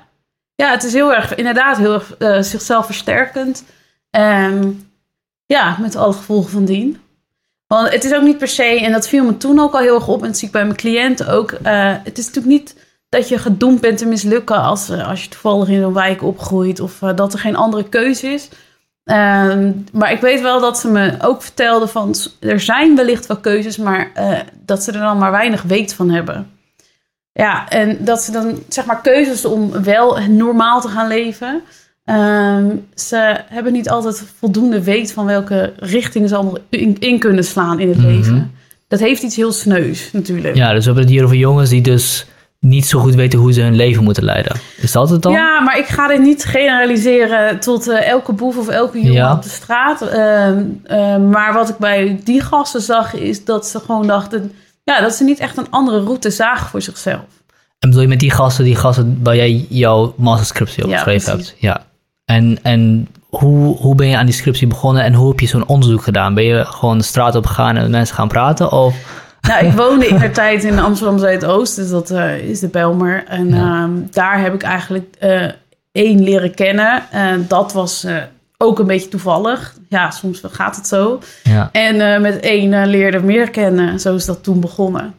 ja 0.56 0.72
het 0.72 0.84
is 0.84 0.94
heel 0.94 1.14
erg, 1.14 1.36
inderdaad, 1.36 1.78
heel 1.78 1.94
erg 1.94 2.14
eh, 2.18 2.42
zichzelf 2.42 2.86
versterkend. 2.86 3.64
Ehm, 4.12 4.70
ja, 5.46 5.78
met 5.80 5.96
alle 5.96 6.14
gevolgen 6.14 6.52
van 6.52 6.66
dien. 6.66 6.98
Want 7.68 7.90
het 7.92 8.04
is 8.04 8.14
ook 8.14 8.22
niet 8.24 8.38
per 8.38 8.48
se, 8.48 8.64
en 8.82 8.92
dat 8.92 9.08
viel 9.08 9.26
me 9.26 9.38
toen 9.38 9.60
ook 9.60 9.74
al 9.74 9.80
heel 9.80 9.96
erg 9.96 10.08
op, 10.08 10.22
en 10.22 10.28
dat 10.28 10.38
zie 10.38 10.48
ik 10.48 10.54
bij 10.54 10.64
mijn 10.64 10.76
cliënten 10.76 11.28
ook. 11.28 11.52
eh, 11.52 11.96
het 12.04 12.18
is 12.18 12.26
natuurlijk 12.26 12.54
niet 12.54 12.76
dat 13.10 13.30
je 13.30 13.38
gedoemd 13.38 13.82
bent 13.82 13.98
te 13.98 14.06
mislukken 14.06 14.62
als, 14.62 14.90
eh, 14.90 15.08
als 15.08 15.24
je 15.24 15.30
toevallig 15.30 15.68
in 15.70 15.82
een 15.82 15.94
wijk 15.94 16.24
opgroeit 16.24 16.80
of 16.80 17.02
eh, 17.02 17.16
dat 17.16 17.34
er 17.34 17.40
geen 17.40 17.56
andere 17.56 17.90
keuze 17.90 18.28
is. 18.28 18.50
Ehm, 19.04 19.72
maar 19.92 20.12
ik 20.12 20.22
weet 20.22 20.42
wel 20.42 20.60
dat 20.60 20.80
ze 20.80 20.88
me 20.88 21.18
ook 21.22 21.42
vertelden 21.42 21.90
van 21.90 22.16
er 22.40 22.60
zijn 22.60 22.96
wellicht 22.96 23.26
wel 23.26 23.38
keuzes, 23.38 23.78
maar 23.78 24.12
dat 24.66 24.84
ze 24.84 24.92
er 24.92 25.00
dan 25.00 25.18
maar 25.18 25.32
weinig 25.32 25.62
weet 25.62 25.94
van 25.94 26.10
hebben. 26.10 26.52
Ja, 27.32 27.70
en 27.70 28.06
dat 28.06 28.22
ze 28.22 28.32
dan 28.32 28.64
zeg 28.68 28.86
maar 28.86 29.02
keuzes 29.02 29.46
om 29.46 29.84
wel 29.84 30.20
normaal 30.20 30.82
te 30.82 30.88
gaan 30.88 31.08
leven. 31.08 31.62
Ehm, 32.10 32.66
ze 32.96 33.36
hebben 33.50 33.74
niet 33.74 33.90
altijd 33.90 34.24
voldoende 34.40 34.84
weet 34.84 35.12
van 35.14 35.26
welke 35.26 35.74
richting 35.78 36.30
ze 36.30 36.36
allemaal 36.36 36.58
in, 36.70 36.96
in 37.00 37.20
kunnen 37.20 37.44
slaan 37.44 37.80
in 37.80 37.90
het 37.90 37.98
Mhm. 37.98 38.08
leven. 38.08 38.52
Dat 38.88 39.00
heeft 39.00 39.24
iets 39.24 39.36
heel 39.36 39.52
sneus 39.52 40.10
natuurlijk. 40.14 40.56
Ja, 40.56 40.70
dus 40.72 40.80
we 40.80 40.86
hebben 40.86 41.04
het 41.04 41.12
hier 41.14 41.24
over 41.24 41.36
jongens 41.36 41.70
die 41.70 41.82
dus 41.82 42.26
niet 42.60 42.86
zo 42.86 43.00
goed 43.00 43.16
weten 43.16 43.40
hoe 43.40 43.54
ze 43.54 43.62
hun 43.62 43.76
leven 43.76 44.04
moeten 44.04 44.24
leiden. 44.24 44.56
Is 44.78 44.92
dat 44.92 45.10
het 45.10 45.22
dan? 45.22 45.32
Ja, 45.32 45.60
maar 45.62 45.78
ik 45.78 45.86
ga 45.86 46.08
dit 46.08 46.22
niet 46.22 46.44
generaliseren 46.46 47.60
tot 47.60 47.88
eh, 47.88 48.08
elke 48.08 48.34
boef 48.34 48.58
of 48.58 48.68
elke 48.68 48.98
jongen 48.98 49.14
Ja. 49.14 49.34
op 49.34 49.44
de 49.44 49.50
straat. 49.50 50.02
Ehm, 50.02 50.64
ehm, 50.84 51.30
maar 51.30 51.54
wat 51.54 51.70
ik 51.70 51.78
bij 51.78 52.20
die 52.24 52.42
gasten 52.42 52.82
zag, 52.82 53.14
is 53.16 53.46
dat 53.46 53.68
ze 53.68 53.80
gewoon 53.80 54.08
dachten... 54.08 54.52
Ja, 54.84 55.02
dat 55.02 55.14
ze 55.14 55.24
niet 55.24 55.40
echt 55.40 55.58
een 55.58 55.70
andere 55.70 56.00
route 56.04 56.30
zagen 56.30 56.68
voor 56.70 56.82
zichzelf. 56.82 57.26
En 57.80 57.90
bedoel 57.90 58.02
je 58.02 58.08
met 58.08 58.20
die 58.20 58.32
gasten, 58.32 58.64
die 58.66 58.76
gasten 58.76 59.20
waar 59.24 59.36
jij 59.36 59.66
jouw 59.70 60.14
masterscriptie 60.18 60.84
op 60.84 60.92
geschreven 60.92 61.32
hebt? 61.32 61.56
Ja. 61.58 61.86
En, 62.30 62.58
en 62.64 63.08
hoe, 63.30 63.78
hoe 63.78 63.96
ben 63.96 64.08
je 64.08 64.18
aan 64.18 64.26
die 64.26 64.36
scriptie 64.36 64.68
begonnen 64.68 65.04
en 65.04 65.14
hoe 65.14 65.30
heb 65.30 65.40
je 65.40 65.48
zo'n 65.48 65.68
onderzoek 65.68 66.04
gedaan? 66.04 66.34
Ben 66.34 66.44
je 66.44 66.66
gewoon 66.66 66.98
de 66.98 67.04
straat 67.04 67.36
op 67.36 67.46
gegaan 67.46 67.76
en 67.76 67.81
met 67.81 67.92
mensen 67.92 68.16
gaan 68.16 68.28
praten? 68.28 68.72
Of 68.72 68.96
Nou, 69.42 69.66
ik 69.66 69.72
woonde 69.74 70.08
in 70.08 70.18
de 70.28 70.31
tijd 70.31 70.64
in 70.64 70.80
Amsterdam 70.80 71.20
Zuidoost, 71.20 71.76
dus 71.76 71.90
dat 71.90 72.10
eh, 72.10 72.38
is 72.38 72.60
de 72.60 72.68
Belmer. 72.68 73.24
En 73.28 73.50
Ja. 73.50 73.56
ehm, 73.84 73.92
daar 74.12 74.42
heb 74.42 74.54
ik 74.54 74.64
eigenlijk 74.64 75.16
eh, 75.20 75.46
één 75.92 76.24
leren 76.24 76.54
kennen. 76.56 77.04
En 77.12 77.46
dat 77.48 77.74
was 77.74 78.04
eh, 78.04 78.16
ook 78.58 78.80
een 78.80 78.88
beetje 78.88 79.10
toevallig. 79.10 79.75
Ja, 79.90 80.12
soms 80.12 80.42
gaat 80.52 80.75
het 80.75 80.88
zo. 80.88 81.20
ja. 81.44 81.70
En 81.72 82.14
eh, 82.14 82.22
met 82.22 82.40
één 82.40 82.74
eh, 82.74 82.86
leerde 82.88 83.20
meer 83.20 83.50
kennen. 83.50 84.00
Zo 84.00 84.16
is 84.16 84.25
dat 84.25 84.44
toen 84.44 84.60
begonnen. 84.60 85.14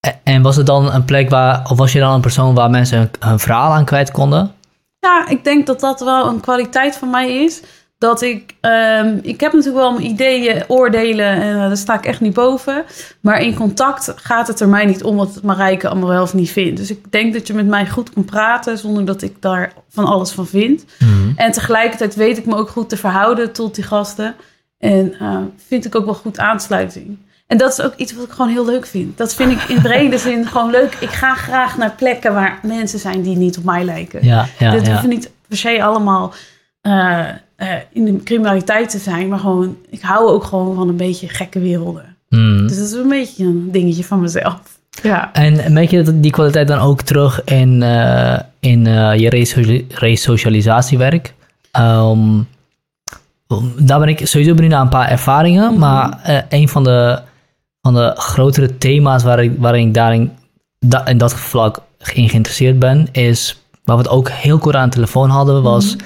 En- 0.00 0.14
En 0.24 0.42
was 0.42 0.56
het 0.56 0.66
dan 0.66 0.92
een 0.92 1.04
plek 1.04 1.30
waar, 1.30 1.60
of 1.70 1.78
was 1.78 1.92
je 1.92 1.98
dan 2.00 2.14
een 2.14 2.20
persoon 2.20 2.54
waar 2.54 2.70
mensen 2.70 2.98
hun, 2.98 3.10
hun 3.20 3.38
verhaal 3.38 3.72
aan 3.72 3.84
kwijt 3.84 4.10
konden? 4.10 4.50
Ja, 5.00 5.28
ik 5.28 5.44
denk 5.44 5.66
dat 5.66 5.80
dat 5.80 6.00
wel 6.00 6.26
een 6.26 6.40
kwaliteit 6.40 6.96
van 6.96 7.10
mij 7.10 7.44
is. 7.44 7.60
Dat 7.98 8.22
ik, 8.22 8.54
ehm, 8.60 9.18
ik 9.22 9.40
heb 9.40 9.52
natuurlijk 9.52 9.82
wel 9.82 9.92
mijn 9.92 10.06
ideeën, 10.06 10.64
oordelen 10.68 11.26
en 11.26 11.54
eh, 11.54 11.60
daar 11.60 11.76
sta 11.76 11.94
ik 11.94 12.04
echt 12.04 12.20
niet 12.20 12.34
boven. 12.34 12.84
Maar 13.20 13.40
in 13.42 13.54
contact 13.54 14.12
gaat 14.16 14.46
het 14.46 14.60
er 14.60 14.68
mij 14.68 14.86
niet 14.86 15.02
om 15.02 15.16
wat 15.16 15.42
Marijke 15.42 15.88
allemaal 15.88 16.08
wel 16.08 16.22
of 16.22 16.34
niet 16.34 16.50
vindt. 16.50 16.76
Dus 16.76 16.90
ik 16.90 17.12
denk 17.12 17.32
dat 17.32 17.46
je 17.46 17.54
met 17.54 17.66
mij 17.66 17.88
goed 17.88 18.12
kan 18.12 18.24
praten 18.24 18.78
zonder 18.78 19.04
dat 19.04 19.22
ik 19.22 19.42
daar 19.42 19.72
van 19.88 20.04
alles 20.04 20.30
van 20.30 20.46
vind. 20.46 20.84
En 21.36 21.52
tegelijkertijd 21.52 22.14
weet 22.14 22.38
ik 22.38 22.46
me 22.46 22.56
ook 22.56 22.70
goed 22.70 22.88
te 22.88 22.96
verhouden 22.96 23.52
tot 23.52 23.74
die 23.74 23.84
gasten. 23.84 24.34
En 24.80 25.14
eh, 25.18 25.36
vind 25.66 25.84
ik 25.84 25.94
ook 25.94 26.04
wel 26.04 26.14
goed 26.14 26.38
aansluiting. 26.38 27.18
En 27.46 27.58
dat 27.58 27.72
is 27.72 27.80
ook 27.80 27.94
iets 27.96 28.14
wat 28.14 28.24
ik 28.24 28.30
gewoon 28.30 28.50
heel 28.50 28.64
leuk 28.64 28.86
vind. 28.86 29.18
Dat 29.18 29.34
vind 29.34 29.52
ik 29.52 29.62
in 29.68 29.82
brede 29.82 30.18
zin 30.28 30.46
gewoon 30.46 30.70
leuk. 30.70 30.96
Ik 31.00 31.08
ga 31.10 31.34
graag 31.34 31.76
naar 31.76 31.94
plekken 31.96 32.34
waar 32.34 32.58
mensen 32.62 32.98
zijn 32.98 33.22
die 33.22 33.36
niet 33.36 33.58
op 33.58 33.64
mij 33.64 33.84
lijken. 33.84 34.24
Ja, 34.24 34.46
ja, 34.58 34.70
Dit 34.70 34.86
ja. 34.86 34.92
hoeft 34.92 35.06
niet 35.06 35.30
per 35.48 35.56
se 35.56 35.82
allemaal 35.82 36.32
eh, 36.80 37.28
eh, 37.56 37.68
in 37.92 38.04
de 38.04 38.22
criminaliteit 38.22 38.90
te 38.90 38.98
zijn. 38.98 39.28
Maar 39.28 39.38
gewoon, 39.38 39.76
ik 39.90 40.00
hou 40.00 40.28
ook 40.30 40.44
gewoon 40.44 40.74
van 40.74 40.88
een 40.88 40.96
beetje 40.96 41.28
gekke 41.28 41.58
werelden. 41.58 42.16
Hmm. 42.28 42.66
Dus 42.66 42.76
dat 42.76 42.86
is 42.86 42.92
een 42.92 43.08
beetje 43.08 43.44
een 43.44 43.68
dingetje 43.72 44.04
van 44.04 44.20
mezelf. 44.20 44.60
Ja. 45.02 45.32
En 45.32 45.72
merk 45.72 45.90
je 45.90 46.02
dat 46.02 46.22
die 46.22 46.30
kwaliteit 46.30 46.68
dan 46.68 46.78
ook 46.78 47.02
terug 47.02 47.44
in, 47.44 47.82
in 48.60 48.84
je 49.18 49.28
resocia- 49.28 49.82
resocialisatiewerk? 49.88 51.34
Ehm, 51.70 52.38
daar 53.78 53.98
ben 53.98 54.08
ik 54.08 54.26
sowieso 54.26 54.54
benieuwd 54.54 54.72
naar 54.72 54.80
een 54.80 54.88
paar 54.88 55.08
ervaringen, 55.08 55.78
maar 55.78 56.20
eh, 56.22 56.38
een 56.48 56.68
van 56.68 56.84
de, 56.84 57.20
van 57.80 57.94
de 57.94 58.12
grotere 58.16 58.78
thema's 58.78 59.22
waar 59.22 59.42
ik, 59.42 59.52
waarin 59.58 59.86
ik 59.86 59.94
daarin 59.94 60.32
da- 60.78 61.06
in 61.06 61.18
dat 61.18 61.34
vlak 61.34 61.78
in 62.14 62.28
geïnteresseerd 62.28 62.78
ben, 62.78 63.08
is 63.12 63.62
waar 63.84 63.96
we 63.96 64.02
het 64.02 64.10
ook 64.10 64.28
heel 64.30 64.58
kort 64.58 64.74
aan 64.74 64.88
de 64.88 64.94
telefoon 64.94 65.30
hadden, 65.30 65.62
was 65.62 65.96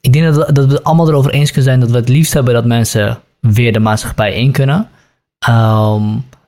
ik 0.00 0.12
denk 0.12 0.24
dat 0.24 0.46
we, 0.46 0.52
dat 0.52 0.66
we 0.66 0.72
het 0.72 0.84
allemaal 0.84 1.08
erover 1.08 1.30
eens 1.30 1.46
kunnen 1.46 1.64
zijn 1.64 1.80
dat 1.80 1.90
we 1.90 1.96
het 1.96 2.08
liefst 2.08 2.32
hebben 2.32 2.54
dat 2.54 2.64
mensen 2.64 3.18
weer 3.40 3.72
de 3.72 3.78
maatschappij 3.78 4.34
in 4.34 4.52
kunnen. 4.52 4.88
Ehm, 5.38 6.02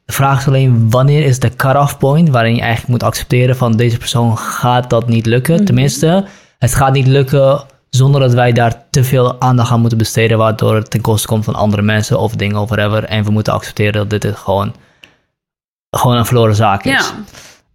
de 0.04 0.12
vraag 0.12 0.38
is 0.40 0.46
alleen 0.46 0.90
wanneer 0.90 1.24
is 1.24 1.38
de 1.38 1.56
cut-off 1.56 1.98
point 1.98 2.28
waarin 2.28 2.54
je 2.54 2.60
eigenlijk 2.60 2.90
moet 2.90 3.02
accepteren 3.02 3.56
van 3.56 3.76
deze 3.76 3.98
persoon 3.98 4.38
gaat 4.38 4.90
dat 4.90 5.08
niet 5.08 5.26
lukken. 5.26 5.54
Mhm. 5.54 5.64
Tenminste, 5.64 6.24
het 6.58 6.74
gaat 6.74 6.92
niet 6.92 7.06
lukken 7.06 7.60
zonder 7.90 8.20
dat 8.20 8.32
wij 8.32 8.52
daar 8.52 8.82
te 8.90 9.04
veel 9.04 9.40
aandacht 9.40 9.70
aan 9.70 9.80
moeten 9.80 9.98
besteden, 9.98 10.38
waardoor 10.38 10.74
het 10.74 10.90
ten 10.90 11.00
koste 11.00 11.26
komt 11.26 11.44
van 11.44 11.54
andere 11.54 11.82
mensen 11.82 12.18
of 12.18 12.32
dingen 12.32 12.56
of 12.60 12.68
whatever. 12.68 13.04
En 13.04 13.24
we 13.24 13.30
moeten 13.30 13.52
accepteren 13.52 14.08
dat 14.08 14.20
dit 14.20 14.36
gewoon, 14.36 14.74
gewoon 15.90 16.16
een 16.16 16.26
verloren 16.26 16.54
zaak 16.54 16.84
is. 16.84 16.90
Ja. 16.92 17.14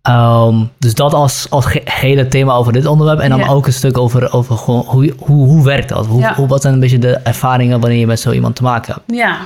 Ehm, 0.01 0.63
dus 0.79 0.93
dat 0.96 1.13
als, 1.13 1.48
als 1.50 1.65
hele 1.84 2.27
thema 2.27 2.53
over 2.53 2.74
dit 2.74 2.86
onderwerp. 2.86 3.20
En 3.20 3.29
dan 3.29 3.39
Ja. 3.39 3.48
ook 3.48 3.65
een 3.67 3.74
stuk 3.74 3.98
over, 3.98 4.34
over 4.34 4.58
gewoon 4.58 4.84
hoe, 4.86 5.13
hoe, 5.20 5.46
hoe 5.48 5.63
werkt 5.63 5.89
dat? 5.89 6.05
Hoe, 6.05 6.20
Ja. 6.20 6.36
hoe, 6.36 6.48
wat 6.48 6.62
zijn 6.62 6.74
een 6.74 6.79
beetje 6.79 7.00
de 7.00 7.12
ervaringen 7.13 7.79
wanneer 7.79 8.00
je 8.00 8.08
met 8.08 8.20
zo 8.20 8.32
iemand 8.32 8.55
te 8.55 8.63
maken 8.63 8.93
hebt? 8.93 9.20
Ja, 9.20 9.38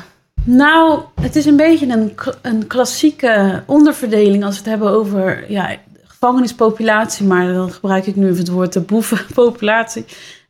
nou, 0.44 1.00
het 1.22 1.36
is 1.36 1.46
een 1.46 1.56
beetje 1.58 1.88
een, 1.88 2.14
een 2.42 2.68
klassieke 2.68 3.64
onderverdeling 3.66 4.44
als 4.44 4.54
we 4.54 4.60
het 4.60 4.70
hebben 4.70 4.90
over 4.90 5.52
ja, 5.52 5.76
gevangenispopulatie, 6.06 7.26
maar 7.26 7.54
dan 7.54 7.72
gebruik 7.72 8.06
ik 8.06 8.16
nu 8.16 8.26
even 8.26 8.38
het 8.38 8.50
woord 8.50 8.74
de 8.74 8.80
boevenpopulatie. 8.82 10.06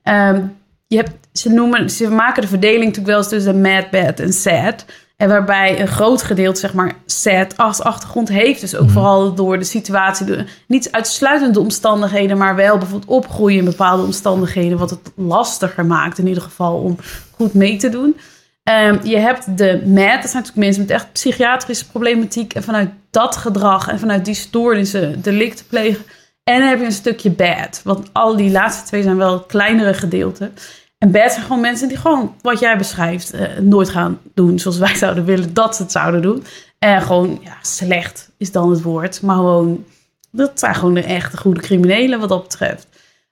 Ehm, 0.07 0.41
je 0.87 0.95
hebt, 0.95 1.11
ze, 1.33 1.49
noemen, 1.49 1.89
ze 1.89 2.09
maken 2.09 2.41
de 2.41 2.47
verdeling 2.47 2.79
natuurlijk 2.79 3.07
wel 3.07 3.17
eens 3.17 3.27
tussen 3.29 3.61
mad, 3.61 3.89
bad 3.89 4.19
en 4.19 4.33
sad. 4.33 4.85
En 5.17 5.29
waarbij 5.29 5.81
een 5.81 5.87
groot 5.87 6.21
gedeelte, 6.23 6.59
zeg 6.59 6.73
maar, 6.73 6.95
sad 7.05 7.57
als 7.57 7.81
achtergrond 7.81 8.29
heeft. 8.29 8.61
Dus 8.61 8.75
ook 8.75 8.83
Mhm. 8.83 8.93
vooral 8.93 9.33
door 9.33 9.57
de 9.59 9.63
situatie, 9.65 10.25
de, 10.25 10.45
niet 10.67 10.91
uitsluitend 10.91 11.53
de 11.53 11.59
omstandigheden, 11.59 12.37
maar 12.37 12.55
wel 12.55 12.77
bijvoorbeeld 12.77 13.11
opgroeien 13.11 13.57
in 13.59 13.65
bepaalde 13.65 14.03
omstandigheden, 14.03 14.77
wat 14.77 14.89
het 14.89 15.11
lastiger 15.15 15.85
maakt 15.85 16.17
in 16.17 16.27
ieder 16.27 16.43
geval 16.43 16.77
om 16.77 16.97
goed 17.35 17.53
mee 17.53 17.77
te 17.77 17.89
doen. 17.89 18.17
Ehm, 18.63 18.97
je 19.03 19.17
hebt 19.17 19.57
de 19.57 19.81
MAD, 19.85 20.21
dat 20.21 20.31
zijn 20.31 20.43
natuurlijk 20.43 20.55
mensen 20.55 20.81
met 20.81 20.91
echt 20.91 21.11
psychiatrische 21.11 21.87
problematiek. 21.89 22.53
En 22.53 22.63
vanuit 22.63 22.89
dat 23.11 23.35
gedrag 23.35 23.87
en 23.87 23.99
vanuit 23.99 24.25
die 24.25 24.33
stoornissen 24.33 25.21
delicten 25.21 25.65
plegen. 25.65 26.03
En 26.47 26.59
dan 26.59 26.67
heb 26.69 26.79
je 26.79 26.85
een 26.85 26.91
stukje 26.91 27.29
bad. 27.29 27.81
Want 27.83 28.09
al 28.11 28.35
die 28.35 28.51
laatste 28.51 28.85
twee 28.85 29.03
zijn 29.03 29.17
wel 29.17 29.39
kleinere 29.39 29.93
gedeelten. 29.93 30.53
En 30.97 31.11
bad 31.11 31.31
zijn 31.31 31.45
gewoon 31.45 31.61
mensen 31.61 31.87
die 31.87 31.97
gewoon, 31.97 32.35
wat 32.41 32.59
jij 32.59 32.77
beschrijft, 32.77 33.31
eh, 33.31 33.57
nooit 33.61 33.89
gaan 33.89 34.19
doen 34.33 34.59
zoals 34.59 34.77
wij 34.77 34.95
zouden 35.05 35.25
willen 35.25 35.53
dat 35.53 35.75
ze 35.75 35.81
het 35.81 35.91
zouden 35.91 36.21
doen. 36.21 36.43
En 36.79 37.01
gewoon, 37.01 37.39
ja, 37.43 37.53
slecht 37.61 38.29
is 38.37 38.51
dan 38.51 38.69
het 38.69 38.81
woord. 38.81 39.21
Maar 39.21 39.35
gewoon, 39.35 39.85
dat 40.31 40.51
zijn 40.59 40.75
gewoon 40.75 40.93
de 40.93 41.03
echte 41.03 41.37
goede 41.37 41.59
criminelen 41.61 42.19
wat 42.19 42.29
dat 42.29 42.43
betreft. 42.43 42.87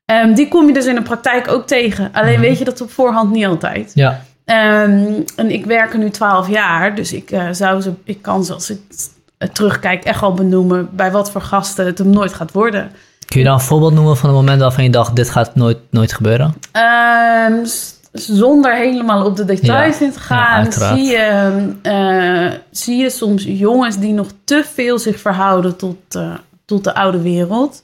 Ehm, 0.05 0.33
die 0.33 0.47
kom 0.47 0.67
je 0.67 0.73
dus 0.73 0.85
in 0.85 0.95
de 0.95 1.01
praktijk 1.01 1.47
ook 1.47 1.67
tegen. 1.67 2.09
Alleen 2.13 2.31
Mhm. 2.39 2.41
weet 2.41 2.57
je 2.57 2.65
dat 2.65 2.81
op 2.81 2.91
voorhand 2.91 3.31
niet 3.31 3.45
altijd. 3.45 3.91
Ja. 3.93 4.21
Ehm, 4.45 5.13
en 5.35 5.51
ik 5.51 5.65
werk 5.65 5.93
er 5.93 5.99
nu 5.99 6.09
12 6.09 6.49
jaar, 6.49 6.95
dus 6.95 7.13
ik, 7.13 7.31
eh, 7.31 7.47
zou 7.51 7.81
ze, 7.81 7.93
ik 8.03 8.21
kan 8.21 8.45
ze 8.45 8.53
als 8.53 8.69
ik 8.69 8.79
eh, 9.47 9.53
terugkijk 9.53 10.03
echt 10.03 10.21
wel 10.21 10.33
benoemen 10.33 10.89
bij 10.91 11.11
wat 11.11 11.31
voor 11.31 11.41
gasten 11.41 11.85
het 11.85 11.97
hem 11.97 12.09
nooit 12.09 12.33
gaat 12.33 12.51
worden. 12.51 12.91
Kun 13.25 13.39
je 13.39 13.45
dan 13.45 13.53
een 13.53 13.61
voorbeeld 13.61 13.93
noemen 13.93 14.17
van 14.17 14.29
een 14.29 14.35
moment 14.35 14.61
waarvan 14.61 14.83
je 14.83 14.89
dacht, 14.89 15.15
dit 15.15 15.29
gaat 15.29 15.55
nooit, 15.55 15.77
nooit 15.89 16.13
gebeuren? 16.13 16.53
Ehm, 16.71 17.65
zonder 18.11 18.75
helemaal 18.75 19.25
op 19.25 19.35
de 19.35 19.45
details 19.45 19.99
Ja, 19.99 20.05
in 20.05 20.11
te 20.11 20.19
gaan, 20.19 20.71
zie, 20.71 21.03
je, 21.03 21.69
eh, 21.81 22.59
zie 22.71 22.97
je 22.97 23.09
soms 23.09 23.43
jongens 23.43 23.97
die 23.97 24.13
nog 24.13 24.27
te 24.43 24.63
veel 24.73 24.99
zich 24.99 25.19
verhouden 25.19 25.75
tot, 25.75 25.97
eh, 26.09 26.33
tot 26.65 26.83
de 26.83 26.95
oude 26.95 27.21
wereld. 27.21 27.81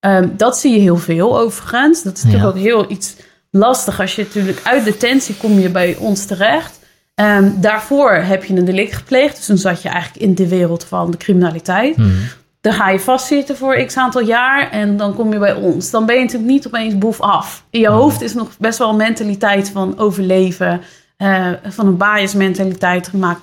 Ehm, 0.00 0.28
dat 0.36 0.58
zie 0.58 0.72
je 0.74 0.80
heel 0.80 0.96
veel 0.96 1.38
overigens. 1.38 2.02
Dat 2.02 2.16
is 2.16 2.22
natuurlijk 2.24 2.54
Ja. 2.54 2.60
ook 2.60 2.66
heel 2.66 2.90
iets 2.90 3.14
lastig 3.50 4.00
als 4.00 4.14
je 4.14 4.22
natuurlijk 4.22 4.60
uit 4.64 4.84
detentie 4.84 5.34
kom 5.34 5.58
je 5.58 5.68
bij 5.68 5.96
ons 5.98 6.24
terecht. 6.24 6.78
Ehm, 7.14 7.50
daarvoor 7.60 8.12
heb 8.12 8.44
je 8.44 8.54
een 8.56 8.64
delict 8.64 8.94
gepleegd, 8.94 9.36
dus 9.36 9.46
dan 9.46 9.58
zat 9.58 9.82
je 9.82 9.88
eigenlijk 9.88 10.22
in 10.24 10.34
de 10.34 10.48
wereld 10.48 10.84
van 10.84 11.10
de 11.10 11.16
criminaliteit. 11.16 11.96
Mhm. 11.96 12.08
Dan 12.60 12.72
ga 12.72 12.88
je 12.90 13.00
vastzitten 13.00 13.56
voor 13.56 13.84
x 13.84 13.96
aantal 13.96 14.22
jaar 14.22 14.70
en 14.70 14.96
dan 14.96 15.14
kom 15.14 15.32
je 15.32 15.38
bij 15.38 15.54
ons. 15.54 15.90
Dan 15.90 16.06
ben 16.06 16.14
je 16.14 16.20
natuurlijk 16.20 16.50
niet 16.50 16.66
opeens 16.66 16.98
boef 16.98 17.20
af. 17.20 17.64
In 17.70 17.80
je 17.80 17.88
hoofd 17.88 18.20
is 18.20 18.34
nog 18.34 18.48
best 18.58 18.78
wel 18.78 18.88
een 18.90 18.96
mentaliteit 18.96 19.70
van 19.70 19.98
overleven. 19.98 20.80
eh, 21.16 21.48
van 21.64 21.86
een 21.86 21.96
bias 21.96 22.34
mentaliteit 22.34 23.08
gemaakt. 23.08 23.40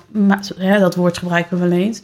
Dat 0.78 0.94
woord 0.94 1.18
gebruiken 1.18 1.60
we 1.60 1.68
wel 1.68 1.78
eens. 1.78 2.02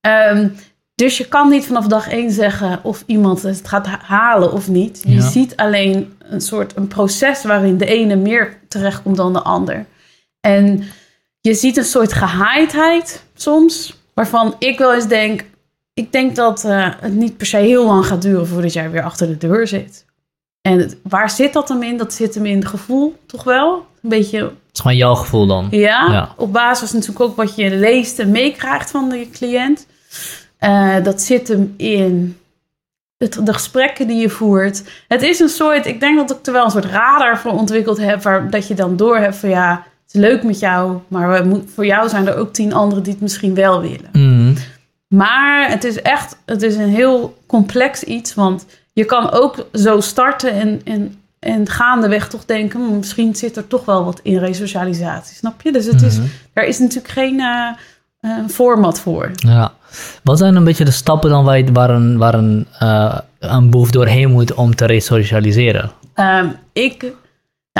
Ehm, 0.00 0.48
dus 0.94 1.18
je 1.18 1.28
kan 1.28 1.48
niet 1.48 1.66
vanaf 1.66 1.86
dag 1.86 2.08
één 2.08 2.30
zeggen 2.30 2.78
of 2.82 3.02
iemand 3.06 3.42
het 3.42 3.68
gaat 3.68 3.86
ha- 3.86 4.00
halen 4.02 4.52
of 4.52 4.68
niet. 4.68 5.00
Je 5.04 5.14
Ja. 5.14 5.28
ziet 5.30 5.56
alleen 5.56 6.12
een 6.18 6.40
soort 6.40 6.76
een 6.76 6.88
proces 6.88 7.42
waarin 7.44 7.78
de 7.78 7.86
ene 7.86 8.16
meer 8.16 8.56
terechtkomt 8.68 9.16
dan 9.16 9.32
de 9.32 9.42
ander. 9.42 9.86
En 10.40 10.82
je 11.40 11.54
ziet 11.54 11.76
een 11.76 11.84
soort 11.84 12.12
gehaaidheid 12.12 13.22
soms, 13.34 13.98
waarvan 14.14 14.54
ik 14.58 14.78
wel 14.78 14.94
eens 14.94 15.06
denk, 15.08 15.44
ik 15.94 16.12
denk 16.12 16.36
dat 16.36 16.64
eh, 16.64 16.88
het 17.00 17.12
niet 17.14 17.36
per 17.36 17.46
se 17.46 17.56
heel 17.56 17.86
lang 17.86 18.06
gaat 18.06 18.22
duren 18.22 18.46
voordat 18.46 18.72
jij 18.72 18.90
weer 18.90 19.02
achter 19.02 19.26
de 19.26 19.36
deur 19.36 19.66
zit. 19.66 20.04
En 20.62 20.78
het- 20.78 20.96
waar 21.02 21.30
zit 21.30 21.52
dat 21.52 21.68
hem 21.68 21.82
in? 21.82 21.96
Dat 21.96 22.12
zit 22.14 22.34
hem 22.34 22.46
in 22.46 22.58
het 22.58 22.66
gevoel, 22.68 23.16
toch 23.26 23.44
wel? 23.44 23.86
Een 24.02 24.08
beetje, 24.08 24.40
Dat 24.40 24.52
is 24.72 24.80
gewoon 24.80 24.96
jouw 24.96 25.14
gevoel 25.14 25.46
dan. 25.46 25.68
ja, 25.70 26.12
Ja. 26.12 26.34
op 26.36 26.52
basis 26.52 26.92
natuurlijk 26.92 27.20
ook 27.20 27.36
wat 27.36 27.54
je 27.56 27.70
leest 27.70 28.18
en 28.18 28.30
meekrijgt 28.30 28.90
van 28.90 29.08
de 29.08 29.28
cliënt. 29.32 29.86
Eh, 30.58 30.96
dat 31.02 31.20
zit 31.22 31.48
hem 31.48 31.74
in 31.76 32.38
het, 33.16 33.38
de 33.46 33.52
gesprekken 33.52 34.06
die 34.06 34.16
je 34.20 34.28
voert. 34.28 34.82
Het 35.08 35.22
is 35.22 35.38
een 35.40 35.48
soort, 35.48 35.86
ik 35.86 36.00
denk 36.00 36.18
dat 36.28 36.38
ik 36.38 36.46
er 36.46 36.52
wel 36.52 36.64
een 36.64 36.70
soort 36.70 36.84
radar 36.84 37.38
voor 37.38 37.52
ontwikkeld 37.52 37.98
heb, 37.98 38.22
waar 38.22 38.50
dat 38.50 38.68
je 38.68 38.74
dan 38.74 38.96
door 38.96 39.16
hebt 39.16 39.36
van 39.36 39.48
ja, 39.48 39.70
het 39.84 39.89
is 40.12 40.20
leuk 40.20 40.42
met 40.42 40.58
jou, 40.58 40.98
maar 41.08 41.48
we 41.48 41.62
voor 41.74 41.86
jou 41.86 42.08
zijn 42.08 42.26
er 42.26 42.36
ook 42.36 42.52
tien 42.52 42.72
anderen 42.72 43.02
die 43.04 43.12
het 43.12 43.22
misschien 43.22 43.54
wel 43.54 43.80
willen. 43.80 44.08
Mhm. 44.12 44.54
Maar 45.08 45.70
het 45.70 45.84
is 45.84 46.02
echt, 46.02 46.36
het 46.46 46.62
is 46.62 46.76
een 46.76 46.88
heel 46.88 47.38
complex 47.46 48.02
iets. 48.04 48.34
Want 48.34 48.66
je 48.92 49.04
kan 49.04 49.30
ook 49.30 49.66
zo 49.72 50.00
starten 50.00 50.52
en, 50.52 50.80
en, 50.84 51.14
en 51.38 51.68
gaandeweg 51.68 52.28
toch 52.28 52.44
denken... 52.44 52.80
"Hmm, 52.80 52.96
misschien 52.96 53.34
zit 53.34 53.56
er 53.56 53.66
toch 53.66 53.84
wel 53.84 54.04
wat 54.04 54.20
in 54.22 54.38
resocialisatie, 54.38 55.36
snap 55.36 55.62
je? 55.62 55.72
Dus 55.72 55.86
het 55.86 56.02
is, 56.02 56.16
Mhm. 56.16 56.26
er 56.52 56.64
is 56.66 56.78
natuurlijk 56.78 57.08
geen 57.12 57.40
eh, 57.40 58.30
format 58.48 59.00
voor. 59.00 59.30
Ja. 59.34 59.72
Wat 60.22 60.38
zijn 60.38 60.56
een 60.56 60.64
beetje 60.64 60.84
de 60.84 60.90
stappen 60.90 61.30
dan 61.30 61.44
waar, 61.44 61.58
je- 61.58 61.72
waar 61.72 61.90
een, 61.90 62.18
waar 62.18 62.34
een, 62.34 62.66
eh, 62.78 63.18
een 63.38 63.70
boef 63.70 63.90
doorheen 63.90 64.30
moet 64.30 64.54
om 64.54 64.74
te 64.74 64.84
resocialiseren? 64.86 65.90
Ehm, 66.14 66.46
ik, 66.72 67.12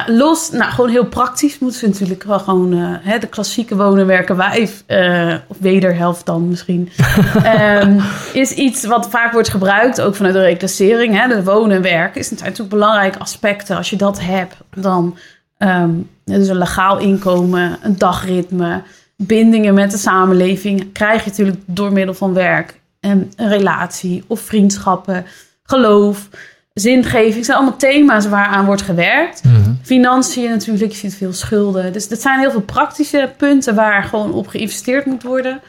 nou, 0.07 0.19
los, 0.19 0.51
nou 0.51 0.71
gewoon 0.71 0.91
heel 0.91 1.07
praktisch 1.07 1.59
moeten 1.59 1.81
ze 1.81 1.87
natuurlijk 1.87 2.23
wel 2.23 2.39
gewoon 2.39 2.73
eh, 2.73 2.95
hè, 3.01 3.19
de 3.19 3.27
klassieke 3.27 3.77
wonen, 3.77 4.07
werken, 4.07 4.37
wijf, 4.37 4.83
eh, 4.87 5.35
of 5.47 5.57
wederhelft 5.61 6.27
dan 6.27 6.49
misschien, 6.49 6.91
ehm, 7.43 8.01
is 8.33 8.53
iets 8.53 8.85
wat 8.85 9.11
vaak 9.11 9.33
wordt 9.33 9.49
gebruikt, 9.49 10.01
ook 10.01 10.15
vanuit 10.15 10.35
de 10.35 10.41
reclassering. 10.41 11.19
Hè, 11.21 11.29
de 11.29 11.45
wonen 11.45 11.77
en 11.77 11.83
werken 11.83 12.21
is 12.21 12.31
natuurlijk 12.31 12.69
belangrijke 12.69 13.19
aspecten. 13.19 13.77
Als 13.77 13.91
je 13.91 13.97
dat 13.97 14.21
hebt, 14.21 14.57
dan 14.75 15.17
ehm 15.59 15.91
dus 16.25 16.49
een 16.49 16.59
legaal 16.59 16.99
inkomen, 16.99 17.79
een 17.83 17.99
dagritme, 17.99 18.83
bindingen 19.17 19.75
met 19.75 19.91
de 19.91 19.99
samenleving, 19.99 20.93
krijg 20.93 21.25
je 21.25 21.31
natuurlijk 21.31 21.59
door 21.67 21.93
middel 21.93 22.15
van 22.15 22.35
werk 22.35 22.81
en 23.01 23.33
een 23.37 23.49
relatie 23.49 24.25
of 24.27 24.41
vriendschappen, 24.41 25.27
geloof 25.63 26.29
zingeving 26.73 27.45
zijn 27.45 27.57
allemaal 27.57 27.77
thema's 27.77 28.29
waaraan 28.29 28.65
wordt 28.65 28.83
gewerkt. 28.83 29.45
Mhm. 29.45 29.73
Financiën 29.83 30.51
natuurlijk, 30.51 30.93
je 30.93 30.99
ziet 30.99 31.15
veel 31.15 31.33
schulden. 31.33 31.93
Dus 31.93 32.09
dat 32.09 32.21
zijn 32.21 32.39
heel 32.39 32.51
veel 32.51 32.61
praktische 32.61 33.33
punten 33.37 33.75
waar 33.75 34.05
gewoon 34.05 34.33
op 34.33 34.47
geïnvesteerd 34.47 35.07
moet 35.07 35.23
worden. 35.23 35.61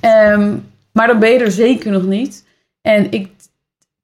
Ehm, 0.00 0.56
maar 0.92 1.06
dan 1.06 1.18
ben 1.18 1.30
je 1.30 1.38
er 1.38 1.50
zeker 1.50 1.92
nog 1.92 2.02
niet. 2.02 2.44
En 2.82 3.10
ik 3.10 3.30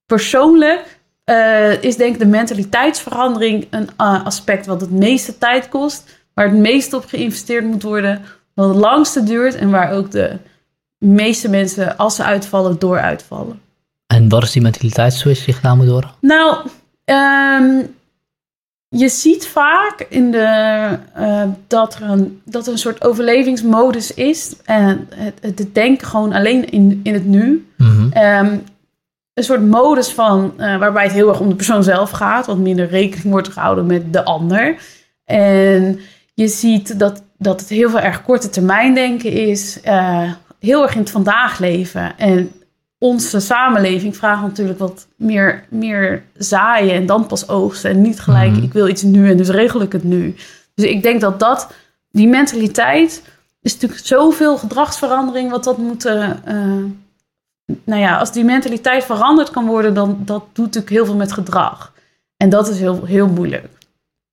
persoonlijk 0.06 1.00
eh, 1.24 1.82
is 1.82 1.96
denk 1.96 2.14
ik 2.14 2.20
de 2.20 2.26
mentaliteitsverandering 2.26 3.66
een 3.70 3.88
eh, 3.96 4.24
aspect 4.24 4.66
wat 4.66 4.80
het 4.80 4.90
meeste 4.90 5.38
tijd 5.38 5.68
kost. 5.68 6.20
Waar 6.34 6.44
het 6.48 6.58
meeste 6.58 6.96
op 6.96 7.06
geïnvesteerd 7.06 7.64
moet 7.64 7.82
worden. 7.82 8.22
Wat 8.54 8.68
het 8.68 8.76
langste 8.76 9.22
duurt 9.22 9.54
en 9.54 9.70
waar 9.70 9.92
ook 9.92 10.10
de 10.10 10.36
meeste 10.98 11.48
mensen, 11.48 11.96
als 11.96 12.16
ze 12.16 12.22
uitvallen, 12.22 12.78
door 12.78 12.98
uitvallen. 13.00 13.60
En 14.12 14.28
wat 14.28 14.42
is 14.42 14.52
die 14.52 14.62
mentaliteitsswitch 14.62 15.44
die 15.44 15.54
gedaan 15.54 15.76
moet 15.76 15.88
worden? 15.88 16.10
Nou, 16.20 16.56
ehm, 17.04 17.82
je 18.88 19.08
ziet 19.08 19.46
vaak 19.46 20.06
in 20.08 20.30
de, 20.30 20.98
eh, 21.14 21.42
dat, 21.66 21.94
er 21.94 22.02
een, 22.02 22.40
dat 22.44 22.66
er 22.66 22.72
een 22.72 22.78
soort 22.78 23.04
overlevingsmodus 23.04 24.14
is. 24.14 24.56
En 24.64 25.08
het, 25.14 25.58
het 25.58 25.74
denken 25.74 26.06
gewoon 26.06 26.32
alleen 26.32 26.70
in, 26.70 27.00
in 27.02 27.14
het 27.14 27.26
nu. 27.26 27.66
Mhm. 27.76 28.08
Ehm, 28.12 28.56
een 29.34 29.44
soort 29.44 29.62
modus 29.62 30.08
van, 30.08 30.52
eh, 30.56 30.78
waarbij 30.78 31.04
het 31.04 31.12
heel 31.12 31.28
erg 31.28 31.40
om 31.40 31.48
de 31.48 31.54
persoon 31.54 31.82
zelf 31.82 32.10
gaat. 32.10 32.46
Wat 32.46 32.58
minder 32.58 32.88
rekening 32.88 33.30
wordt 33.30 33.48
gehouden 33.48 33.86
met 33.86 34.12
de 34.12 34.24
ander. 34.24 34.76
En 35.24 36.00
je 36.34 36.48
ziet 36.48 36.98
dat, 36.98 37.22
dat 37.38 37.60
het 37.60 37.68
heel 37.68 37.90
veel 37.90 38.00
erg 38.00 38.22
korte 38.22 38.48
termijn 38.48 38.94
denken 38.94 39.32
is. 39.32 39.80
eh, 39.80 40.32
heel 40.60 40.82
erg 40.82 40.94
in 40.94 41.00
het 41.00 41.10
vandaag 41.10 41.58
leven. 41.58 42.18
En 42.18 42.52
onze 43.02 43.40
samenleving 43.40 44.16
vraagt 44.16 44.42
natuurlijk 44.42 44.78
wat 44.78 45.06
meer, 45.16 45.64
meer 45.68 46.22
zaaien 46.36 46.94
en 46.94 47.06
dan 47.06 47.26
pas 47.26 47.48
oogsten. 47.48 47.90
En 47.90 48.02
niet 48.02 48.20
gelijk, 48.20 48.50
Mhm. 48.52 48.62
ik 48.62 48.72
wil 48.72 48.88
iets 48.88 49.02
nu 49.02 49.30
en 49.30 49.36
dus 49.36 49.48
regel 49.48 49.80
ik 49.80 49.92
het 49.92 50.04
nu. 50.04 50.34
Dus 50.74 50.84
ik 50.84 51.02
denk 51.02 51.20
dat 51.20 51.40
dat, 51.40 51.72
die 52.10 52.28
mentaliteit, 52.28 53.22
is 53.62 53.72
natuurlijk 53.72 54.00
zoveel 54.06 54.58
gedragsverandering 54.58 55.50
wat 55.50 55.64
dat 55.64 55.78
moet... 55.78 56.04
eh, 56.04 56.30
eh, 56.30 56.84
nou 57.84 58.00
ja, 58.00 58.18
als 58.18 58.32
die 58.32 58.44
mentaliteit 58.44 59.04
veranderd 59.04 59.50
kan 59.50 59.66
worden, 59.66 59.94
dan 59.94 60.18
dat 60.24 60.44
doet 60.52 60.64
natuurlijk 60.64 60.92
heel 60.92 61.04
veel 61.04 61.16
met 61.16 61.32
gedrag. 61.32 61.92
En 62.36 62.48
dat 62.48 62.68
is 62.68 62.78
heel, 62.78 63.04
heel 63.04 63.28
moeilijk. 63.28 63.68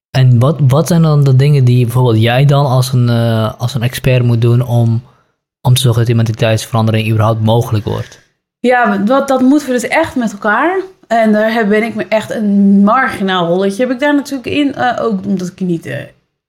En 0.09 0.39
wat, 0.39 0.59
wat 0.67 0.87
zijn 0.87 1.01
dan 1.01 1.23
de 1.23 1.35
dingen 1.35 1.63
die 1.65 1.83
bijvoorbeeld 1.85 2.21
jij 2.21 2.45
dan 2.45 2.65
als 2.65 2.93
een, 2.93 3.09
eh, 3.09 3.53
als 3.57 3.73
een 3.73 3.81
expert 3.83 4.23
moet 4.23 4.41
doen 4.41 4.61
om, 4.61 5.01
om 5.61 5.73
te 5.73 5.81
zorgen 5.81 5.97
dat 5.97 6.07
die 6.07 6.15
mentaliteitsverandering 6.15 7.09
überhaupt 7.09 7.43
mogelijk 7.43 7.85
wordt? 7.85 8.27
Ja, 8.59 8.97
dat, 8.97 9.27
dat 9.27 9.41
moeten 9.41 9.67
we 9.67 9.73
dus 9.73 9.87
echt 9.87 10.15
met 10.15 10.31
elkaar. 10.31 10.79
En 11.07 11.31
daar 11.31 11.67
ben 11.67 11.83
ik 11.83 11.95
me 11.95 12.05
echt 12.09 12.31
een 12.31 12.83
marginaal 12.83 13.47
rolletje. 13.47 13.83
Heb 13.83 13.91
ik 13.91 13.99
daar 13.99 14.15
natuurlijk 14.15 14.49
in, 14.49 14.75
eh, 14.75 15.03
ook 15.05 15.25
omdat 15.25 15.47
ik 15.47 15.59
niet 15.59 15.89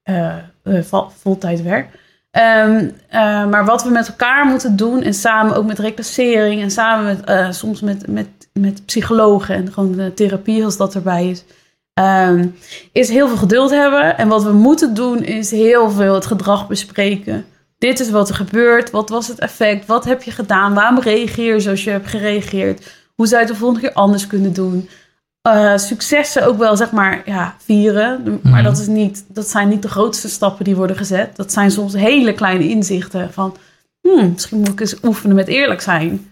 eh, 0.02 0.36
vol- 0.64 1.08
voltijd 1.20 1.62
werk. 1.62 1.88
Ehm, 2.30 2.88
eh, 3.08 3.46
maar 3.46 3.64
wat 3.64 3.82
we 3.82 3.90
met 3.90 4.08
elkaar 4.08 4.46
moeten 4.46 4.76
doen, 4.76 5.02
en 5.02 5.14
samen 5.14 5.56
ook 5.56 5.66
met 5.66 5.78
reclassering 5.78 6.62
en 6.62 6.70
samen 6.70 7.04
met, 7.26 7.54
soms 7.56 7.80
met, 7.80 8.06
met, 8.06 8.28
met 8.52 8.86
psychologen 8.86 9.54
en 9.54 9.72
gewoon 9.72 9.92
de 9.92 10.14
therapie 10.14 10.64
als 10.64 10.76
dat 10.76 10.94
erbij 10.94 11.28
is, 11.28 11.44
ehm, 11.94 12.46
is 12.92 13.08
heel 13.08 13.28
veel 13.28 13.36
geduld 13.36 13.70
hebben. 13.70 14.18
En 14.18 14.28
wat 14.28 14.42
we 14.42 14.52
moeten 14.52 14.94
doen, 14.94 15.24
is 15.24 15.50
heel 15.50 15.90
veel 15.90 16.14
het 16.14 16.26
gedrag 16.26 16.68
bespreken. 16.68 17.44
Dit 17.80 18.00
is 18.00 18.10
wat 18.10 18.28
er 18.28 18.34
gebeurt. 18.34 18.90
Wat 18.90 19.08
was 19.08 19.28
het 19.28 19.38
effect? 19.38 19.86
Wat 19.86 20.04
heb 20.04 20.22
je 20.22 20.30
gedaan? 20.30 20.74
Waarom 20.74 21.00
reageer 21.00 21.54
je 21.54 21.60
zoals 21.60 21.84
je 21.84 21.90
hebt 21.90 22.06
gereageerd? 22.08 22.92
Hoe 23.14 23.26
zou 23.26 23.40
je 23.40 23.46
het 23.46 23.54
de 23.54 23.60
volgende 23.60 23.86
keer 23.86 23.96
anders 23.96 24.26
kunnen 24.26 24.52
doen? 24.52 24.88
eh, 25.42 25.76
successen 25.76 26.46
ook 26.46 26.58
wel, 26.58 26.76
zeg 26.76 26.90
maar, 26.90 27.22
ja, 27.24 27.54
vieren. 27.64 28.40
Maar 28.42 28.52
Mhm. 28.52 28.62
dat, 28.62 28.78
is 28.78 28.86
niet, 28.86 29.24
dat 29.28 29.48
zijn 29.48 29.68
niet 29.68 29.82
de 29.82 29.88
grootste 29.88 30.28
stappen 30.28 30.64
die 30.64 30.76
worden 30.76 30.96
gezet. 30.96 31.36
Dat 31.36 31.52
zijn 31.52 31.70
soms 31.70 31.92
hele 31.94 32.32
kleine 32.34 32.68
inzichten 32.68 33.32
van... 33.32 33.56
Hmm, 34.00 34.30
misschien 34.32 34.58
moet 34.58 34.68
ik 34.68 34.80
eens 34.80 34.96
oefenen 35.02 35.36
met 35.36 35.48
eerlijk 35.48 35.80
zijn. 35.80 36.30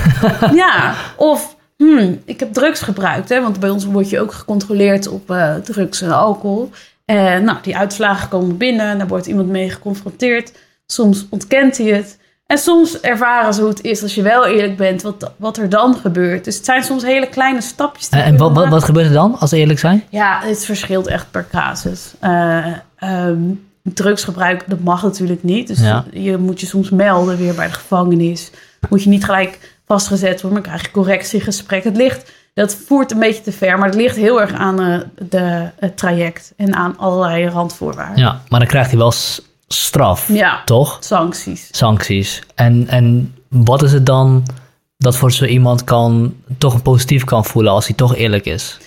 ja, 0.54 0.94
of 1.16 1.56
hmm, 1.76 2.20
ik 2.24 2.40
heb 2.40 2.52
drugs 2.52 2.80
gebruikt. 2.80 3.28
Hè, 3.28 3.42
want 3.42 3.60
bij 3.60 3.70
ons 3.70 3.84
word 3.84 4.10
je 4.10 4.20
ook 4.20 4.32
gecontroleerd 4.32 5.08
op 5.08 5.30
eh, 5.30 5.54
drugs 5.54 6.00
en 6.02 6.12
alcohol. 6.12 6.70
En 7.04 7.44
nou, 7.44 7.58
die 7.62 7.76
uitslagen 7.76 8.28
komen 8.28 8.56
binnen. 8.56 8.98
Daar 8.98 9.08
wordt 9.08 9.26
iemand 9.26 9.48
mee 9.48 9.70
geconfronteerd. 9.70 10.52
Soms 10.92 11.26
ontkent 11.28 11.78
hij 11.78 11.86
het. 11.86 12.18
En 12.46 12.58
soms 12.58 13.00
ervaren 13.00 13.54
ze 13.54 13.60
hoe 13.60 13.70
het 13.70 13.82
is 13.82 14.02
als 14.02 14.14
je 14.14 14.22
wel 14.22 14.46
eerlijk 14.46 14.76
bent, 14.76 15.02
wat, 15.02 15.32
wat 15.36 15.56
er 15.56 15.68
dan 15.68 15.94
gebeurt. 15.94 16.44
Dus 16.44 16.56
het 16.56 16.64
zijn 16.64 16.82
soms 16.82 17.02
hele 17.02 17.28
kleine 17.28 17.60
stapjes. 17.60 18.08
die 18.08 18.20
En, 18.20 18.36
wat, 18.36 18.68
wat, 18.68 18.84
gebeurt 18.84 19.06
er 19.06 19.12
dan, 19.12 19.38
als 19.38 19.50
we 19.50 19.56
eerlijk 19.56 19.78
zijn? 19.78 20.04
Ja, 20.08 20.40
het 20.42 20.64
verschilt 20.64 21.06
echt 21.06 21.30
per 21.30 21.46
casus. 21.50 22.14
Eh, 22.20 22.66
ehm, 22.96 23.38
drugsgebruik, 23.82 24.64
dat 24.66 24.80
mag 24.80 25.02
natuurlijk 25.02 25.42
niet. 25.42 25.66
Dus 25.66 25.80
Ja. 25.80 26.04
je 26.12 26.36
moet 26.36 26.60
je 26.60 26.66
soms 26.66 26.90
melden 26.90 27.36
weer 27.36 27.54
bij 27.54 27.66
de 27.66 27.72
gevangenis. 27.72 28.50
Moet 28.88 29.02
je 29.02 29.10
niet 29.10 29.24
gelijk 29.24 29.78
vastgezet 29.86 30.40
worden, 30.40 30.52
maar 30.52 30.68
krijg 30.68 30.82
je 30.82 30.90
correctiegesprek. 30.90 31.84
Het 31.84 31.96
ligt, 31.96 32.32
dat 32.54 32.76
voert 32.86 33.10
een 33.10 33.18
beetje 33.18 33.42
te 33.42 33.52
ver, 33.52 33.78
maar 33.78 33.88
het 33.88 33.96
ligt 33.96 34.16
heel 34.16 34.40
erg 34.40 34.52
aan 34.52 34.80
eh, 34.80 35.00
de, 35.28 35.68
het 35.78 35.96
traject 35.96 36.52
en 36.56 36.74
aan 36.74 36.98
allerlei 36.98 37.48
randvoorwaarden. 37.48 38.18
Ja, 38.18 38.40
maar 38.48 38.58
dan 38.60 38.68
krijgt 38.68 38.90
hij 38.90 38.98
wel 38.98 39.12
straf, 39.74 40.28
Ja, 40.28 40.62
toch? 40.64 40.96
sancties. 41.00 41.68
Sancties. 41.70 42.42
En, 42.54 42.88
en 42.88 43.34
wat 43.48 43.82
is 43.82 43.92
het 43.92 44.06
dan 44.06 44.42
dat 44.98 45.16
voor 45.16 45.32
zo 45.32 45.44
iemand 45.44 45.84
kan, 45.84 46.34
toch 46.58 46.74
een 46.74 46.82
positief 46.82 47.24
kan 47.24 47.44
voelen 47.44 47.72
als 47.72 47.86
hij 47.86 47.96
toch 47.96 48.16
eerlijk 48.16 48.44
is? 48.44 48.78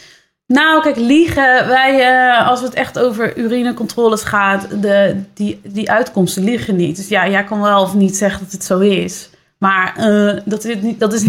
Nou, 0.47 0.81
kijk, 0.81 0.95
liegen. 0.95 1.67
Wij, 1.67 1.99
eh, 1.99 2.47
als 2.47 2.61
het 2.61 2.73
echt 2.73 2.99
over 2.99 3.37
urinecontroles 3.37 4.23
gaat, 4.23 4.81
de, 4.81 5.23
die, 5.33 5.59
die 5.63 5.91
uitkomsten 5.91 6.43
liegen 6.43 6.75
niet. 6.75 6.95
Dus 6.95 7.07
ja, 7.07 7.29
jij 7.29 7.43
kan 7.43 7.61
wel 7.61 7.81
of 7.81 7.93
niet 7.93 8.17
zeggen 8.17 8.43
dat 8.43 8.51
het 8.51 8.63
zo 8.63 8.79
is. 8.79 9.29
Maar 9.57 9.93
eh, 9.97 10.41
dat, 10.45 10.63
is 10.65 10.81
niet, 10.81 10.99
dat 10.99 11.13
is 11.13 11.23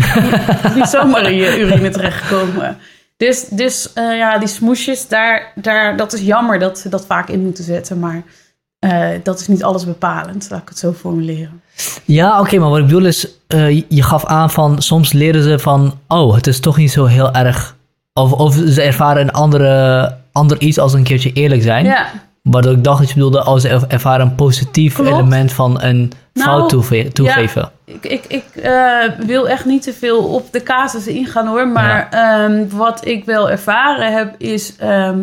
niet, 0.75 0.88
zomaar 0.88 1.30
in 1.30 1.37
je 1.37 1.61
urine 1.61 1.90
terechtgekomen. 1.90 2.78
Dus, 3.16 3.49
dus 3.49 3.92
eh, 3.92 4.16
ja, 4.16 4.38
die 4.38 4.49
smoesjes, 4.49 5.08
daar, 5.08 5.52
daar, 5.54 5.96
dat 5.96 6.12
is 6.12 6.20
jammer 6.20 6.58
dat 6.58 6.78
ze 6.78 6.88
dat 6.88 7.06
vaak 7.06 7.28
in 7.28 7.44
moeten 7.44 7.64
zetten. 7.64 7.99
Maar 7.99 8.23
eh, 8.90 9.08
dat 9.22 9.40
is 9.40 9.48
niet 9.48 9.64
alles 9.64 9.84
bepalend, 9.84 10.46
laat 10.50 10.62
ik 10.62 10.68
het 10.68 10.78
zo 10.78 10.92
formuleren. 10.92 11.60
Ja, 12.04 12.40
oké, 12.40 12.58
maar 12.58 12.68
wat 12.70 12.78
ik 12.78 12.84
bedoel 12.86 13.04
is, 13.04 13.28
eh, 13.46 13.70
je- 13.88 14.02
gaf 14.02 14.24
aan 14.24 14.50
van 14.50 14.82
soms 14.82 15.12
leren 15.12 15.42
ze 15.42 15.58
van, 15.58 15.98
oh, 16.08 16.34
het 16.34 16.46
is 16.46 16.60
toch 16.60 16.76
niet 16.76 16.90
zo 16.92 17.04
heel 17.04 17.32
erg, 17.32 17.76
of, 18.12 18.32
of 18.32 18.54
ze 18.54 18.82
ervaren 18.82 19.22
een 19.22 19.32
andere, 19.32 20.14
ander 20.32 20.60
iets 20.60 20.78
als 20.78 20.92
een 20.92 21.02
keertje 21.04 21.32
eerlijk 21.32 21.62
zijn. 21.62 21.84
Ja, 21.84 22.06
Waardoor 22.42 22.72
ik 22.72 22.84
dacht 22.84 22.98
dat 22.98 23.08
je 23.08 23.14
bedoelde, 23.14 23.42
als 23.42 23.62
ze 23.62 23.68
er- 23.68 23.84
ervaren 23.88 24.26
een 24.26 24.34
positief 24.34 24.94
Klopt. 24.94 25.10
element 25.10 25.52
van 25.52 25.82
een 25.82 26.12
Nou, 26.34 26.48
fout 26.48 26.68
toeve- 26.68 27.08
toegeven. 27.12 27.70
Ik, 27.84 28.04
ik, 28.06 28.24
ik 28.28 28.44
eh, 28.62 29.10
wil 29.26 29.48
echt 29.48 29.64
niet 29.64 29.82
te 29.82 29.92
veel 29.92 30.18
op 30.24 30.52
de 30.52 30.62
casussen 30.62 31.12
ingaan 31.14 31.46
hoor. 31.46 31.68
Maar 31.68 32.08
ehm, 32.10 32.64
wat 32.68 33.06
ik 33.06 33.24
wel 33.24 33.50
ervaren 33.50 34.12
heb 34.16 34.34
is... 34.38 34.76
ehm, 34.76 35.18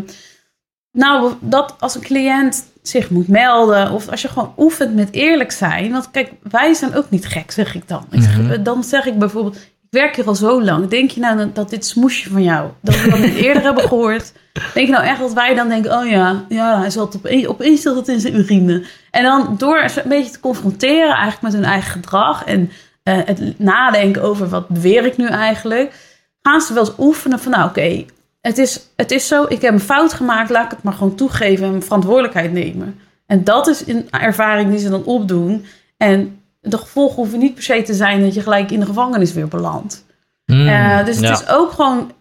nou, 0.91 1.31
dat 1.39 1.75
als 1.79 1.95
een 1.95 2.01
cliënt 2.01 2.63
zich 2.81 3.09
moet 3.09 3.27
melden... 3.27 3.91
of 3.91 4.07
als 4.09 4.21
je 4.21 4.27
gewoon 4.27 4.53
oefent 4.57 4.95
met 4.95 5.11
eerlijk 5.11 5.51
zijn... 5.51 5.91
want 5.91 6.11
kijk, 6.11 6.31
wij 6.49 6.73
zijn 6.73 6.95
ook 6.95 7.09
niet 7.09 7.25
gek, 7.25 7.51
zeg 7.51 7.75
ik 7.75 7.87
dan. 7.87 8.05
Ik 8.11 8.21
zeg- 8.21 8.37
Mhm. 8.37 8.63
Dan 8.63 8.83
zeg 8.83 9.05
ik 9.05 9.19
bijvoorbeeld... 9.19 9.55
ik 9.55 9.69
werk 9.89 10.15
hier 10.15 10.27
al 10.27 10.35
zo 10.35 10.63
lang. 10.63 10.87
Denk 10.87 11.11
je 11.11 11.19
nou 11.19 11.49
dat 11.53 11.69
dit 11.69 11.85
smoesje 11.85 12.29
van 12.29 12.43
jou... 12.43 12.69
dat 12.81 13.01
we 13.01 13.09
dat 13.09 13.19
niet 13.19 13.35
eerder 13.45 13.63
hebben 13.63 13.83
gehoord... 13.87 14.31
Denk 14.73 14.87
je 14.87 14.93
nou 14.93 15.05
echt 15.05 15.19
dat 15.19 15.33
wij 15.33 15.53
dan 15.55 15.69
denken... 15.69 15.97
oh 15.99 16.09
ja, 16.09 16.45
ja 16.49 16.79
hij 16.79 16.89
zat 16.89 17.15
op, 17.15 17.27
opeens 17.47 17.81
zat 17.81 17.95
het 17.95 18.07
in 18.07 18.19
zijn 18.19 18.35
urine... 18.35 18.83
En 19.11 19.23
dan 19.23 19.55
door 19.57 19.77
een 19.95 20.09
beetje 20.09 20.31
te 20.31 20.39
confronteren 20.39 21.09
eigenlijk 21.09 21.41
met 21.41 21.53
hun 21.53 21.63
eigen 21.63 21.91
gedrag 21.91 22.43
en 22.45 22.71
eh, 23.03 23.17
het 23.25 23.59
nadenken 23.59 24.21
over 24.21 24.49
wat 24.49 24.67
beweer 24.67 25.05
ik 25.05 25.17
nu 25.17 25.25
eigenlijk, 25.27 25.93
gaan 26.41 26.61
ze 26.61 26.73
wel 26.73 26.85
eens 26.85 26.95
oefenen 26.97 27.39
van 27.39 27.51
nou 27.51 27.69
oké, 27.69 28.05
het, 28.41 28.57
is, 28.57 28.79
het 28.95 29.11
is 29.11 29.27
zo, 29.27 29.45
ik 29.49 29.61
heb 29.61 29.73
een 29.73 29.79
fout 29.79 30.13
gemaakt, 30.13 30.49
laat 30.49 30.65
ik 30.65 30.71
het 30.71 30.83
maar 30.83 30.93
gewoon 30.93 31.15
toegeven 31.15 31.73
en 31.73 31.83
verantwoordelijkheid 31.83 32.51
nemen. 32.53 32.99
En 33.25 33.43
dat 33.43 33.67
is 33.67 33.87
een 33.87 34.07
ervaring 34.11 34.69
die 34.69 34.79
ze 34.79 34.89
dan 34.89 35.03
opdoen. 35.03 35.65
En 35.97 36.39
de 36.59 36.77
gevolgen 36.77 37.15
hoeven 37.15 37.39
niet 37.39 37.53
per 37.53 37.63
se 37.63 37.81
te 37.81 37.93
zijn 37.93 38.21
dat 38.21 38.33
je 38.33 38.41
gelijk 38.41 38.71
in 38.71 38.79
de 38.79 38.85
gevangenis 38.85 39.33
weer 39.33 39.47
belandt. 39.47 40.05
Mm, 40.45 40.67
Eh, 40.67 41.05
dus 41.05 41.15
het 41.15 41.25
ja. 41.25 41.31
is 41.31 41.47
ook 41.47 41.71
gewoon 41.71 42.11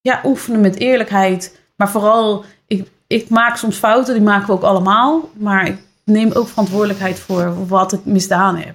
ja, 0.00 0.20
oefenen 0.24 0.60
met 0.60 0.76
eerlijkheid. 0.78 1.58
Maar 1.76 1.90
vooral, 1.90 2.44
ik, 2.66 2.88
ik 3.06 3.28
maak 3.28 3.56
soms 3.56 3.76
fouten, 3.76 4.14
die 4.14 4.22
maken 4.22 4.46
we 4.46 4.52
ook 4.52 4.62
allemaal. 4.62 5.30
Maar 5.32 5.66
ik 5.66 5.76
neem 6.04 6.32
ook 6.32 6.48
verantwoordelijkheid 6.48 7.18
voor 7.18 7.66
wat 7.66 7.92
ik 7.92 8.04
misdaan 8.04 8.56
heb. 8.56 8.74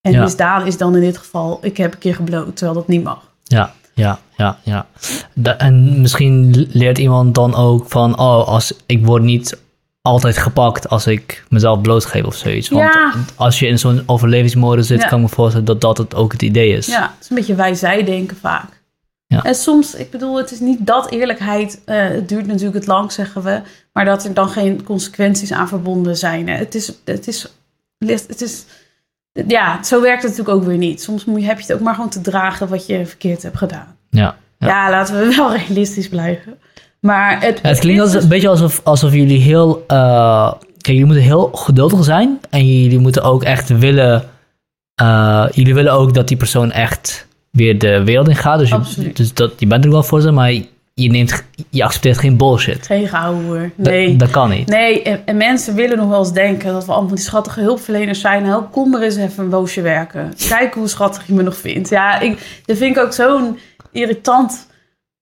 En 0.00 0.12
Ja. 0.12 0.22
misdaan 0.22 0.66
is 0.66 0.76
dan 0.76 0.94
in 0.94 1.00
dit 1.00 1.16
geval, 1.18 1.58
ik 1.62 1.76
heb 1.76 1.92
een 1.92 1.98
keer 1.98 2.14
gebloot, 2.14 2.56
terwijl 2.56 2.78
dat 2.78 2.88
niet 2.88 3.02
mag. 3.02 3.30
Ja, 3.42 3.72
ja, 3.94 4.18
ja, 4.36 4.58
ja. 4.62 4.86
Da- 5.34 5.56
en 5.58 6.00
misschien 6.00 6.66
leert 6.72 6.98
iemand 6.98 7.34
dan 7.34 7.54
ook 7.54 7.88
van, 7.88 8.18
oh, 8.18 8.46
als 8.48 8.72
ik 8.86 9.06
word 9.06 9.22
niet 9.22 9.60
altijd 10.02 10.38
gepakt 10.38 10.88
als 10.88 11.06
ik 11.06 11.44
mezelf 11.48 11.80
blootgeef 11.80 12.24
of 12.24 12.34
zoiets. 12.34 12.68
Want 12.68 12.94
Ja. 12.94 13.14
als 13.36 13.58
je 13.58 13.66
in 13.66 13.78
zo'n 13.78 14.02
overlevingsmodus 14.06 14.86
zit, 14.86 15.00
Ja. 15.02 15.08
kan 15.08 15.18
ik 15.22 15.24
me 15.28 15.34
voorstellen 15.34 15.66
dat 15.66 15.80
dat 15.80 15.98
het 15.98 16.14
ook 16.14 16.32
het 16.32 16.42
idee 16.42 16.76
is. 16.76 16.86
Ja, 16.86 17.02
het 17.02 17.22
is 17.24 17.30
een 17.30 17.36
beetje 17.36 17.54
wij-zij 17.54 18.04
denken 18.04 18.36
vaak. 18.36 18.80
Ja. 19.26 19.42
En 19.44 19.54
soms, 19.54 19.94
ik 19.94 20.10
bedoel, 20.10 20.36
het 20.36 20.50
is 20.52 20.60
niet 20.60 20.86
dat 20.86 21.10
eerlijkheid, 21.10 21.80
eh, 21.84 21.96
het 22.08 22.28
duurt 22.28 22.46
natuurlijk 22.46 22.74
het 22.74 22.86
lang, 22.86 23.12
zeggen 23.12 23.42
we, 23.42 23.60
maar 23.92 24.04
dat 24.04 24.24
er 24.24 24.34
dan 24.34 24.48
geen 24.48 24.82
consequenties 24.84 25.52
aan 25.52 25.68
verbonden 25.68 26.16
zijn. 26.16 26.48
hè. 26.48 26.56
Het 26.56 26.74
is, 26.74 26.92
het 27.04 27.26
is, 27.28 27.48
het 27.98 28.40
is, 28.42 28.64
ja, 29.48 29.82
zo 29.82 30.00
werkt 30.00 30.22
het 30.22 30.30
natuurlijk 30.30 30.58
ook 30.58 30.64
weer 30.68 30.76
niet. 30.78 31.02
Soms 31.02 31.24
moet 31.24 31.40
je, 31.40 31.46
heb 31.46 31.56
je 31.60 31.64
het 31.66 31.72
ook 31.74 31.80
maar 31.80 31.94
gewoon 31.94 32.10
te 32.10 32.20
dragen 32.20 32.68
wat 32.68 32.86
je 32.86 33.06
verkeerd 33.06 33.42
hebt 33.42 33.56
gedaan. 33.56 33.96
Ja. 34.10 34.36
Ja, 34.58 34.66
Ja. 34.68 34.90
laten 34.90 35.18
we 35.18 35.34
wel 35.36 35.56
realistisch 35.56 36.08
blijven. 36.08 36.58
Maar 37.00 37.40
het, 37.40 37.58
Ja, 37.62 37.68
het 37.68 37.78
klinkt 37.78 38.00
als, 38.02 38.12
dus- 38.12 38.22
een 38.22 38.28
beetje 38.28 38.48
alsof, 38.48 38.80
alsof 38.84 39.12
jullie 39.12 39.40
heel... 39.40 39.84
eh, 39.86 40.52
kijk, 40.52 40.86
jullie 40.86 41.04
moeten 41.04 41.24
heel 41.24 41.50
geduldig 41.52 42.04
zijn. 42.04 42.40
En 42.50 42.66
jullie 42.82 42.98
moeten 42.98 43.22
ook 43.22 43.42
echt 43.42 43.68
willen... 43.78 44.22
eh, 44.94 45.46
jullie 45.52 45.74
willen 45.74 45.92
ook 45.92 46.14
dat 46.14 46.28
die 46.28 46.36
persoon 46.36 46.70
echt 46.72 47.26
weer 47.50 47.78
de 47.78 48.04
wereld 48.04 48.28
in 48.28 48.36
gaat. 48.36 48.58
Dus, 48.58 48.70
je, 48.94 49.12
dus 49.12 49.34
dat, 49.34 49.52
je 49.56 49.66
bent 49.66 49.84
er 49.84 49.90
wel 49.90 50.02
voor 50.02 50.20
ze, 50.20 50.30
maar 50.30 50.52
je, 50.94 51.10
neemt, 51.10 51.44
je 51.70 51.84
accepteert 51.84 52.18
geen 52.18 52.36
bullshit. 52.36 52.86
geen 52.86 53.08
gehouden. 53.08 53.72
Nee. 53.76 54.16
Dat, 54.16 54.30
kan 54.30 54.50
niet. 54.50 54.68
Nee, 54.68 55.02
en, 55.02 55.22
en 55.24 55.36
mensen 55.36 55.74
willen 55.74 55.96
nog 55.96 56.08
wel 56.08 56.18
eens 56.18 56.32
denken 56.32 56.72
dat 56.72 56.86
we 56.86 56.92
allemaal 56.92 57.14
die 57.14 57.24
schattige 57.24 57.60
hulpverleners 57.60 58.20
zijn. 58.20 58.42
Nou, 58.42 58.64
kom 58.70 58.90
maar 58.90 59.02
eens 59.02 59.16
even 59.16 59.44
een 59.44 59.50
boosje 59.50 59.80
werken. 59.80 60.32
Kijk 60.48 60.74
hoe 60.74 60.88
schattig 60.88 61.26
je 61.26 61.32
me 61.32 61.42
nog 61.42 61.56
vindt. 61.56 61.88
Ja, 61.88 62.20
ik, 62.20 62.62
dat 62.64 62.76
vind 62.76 62.96
ik 62.96 63.02
ook 63.02 63.12
zo'n 63.12 63.58
irritant 63.92 64.66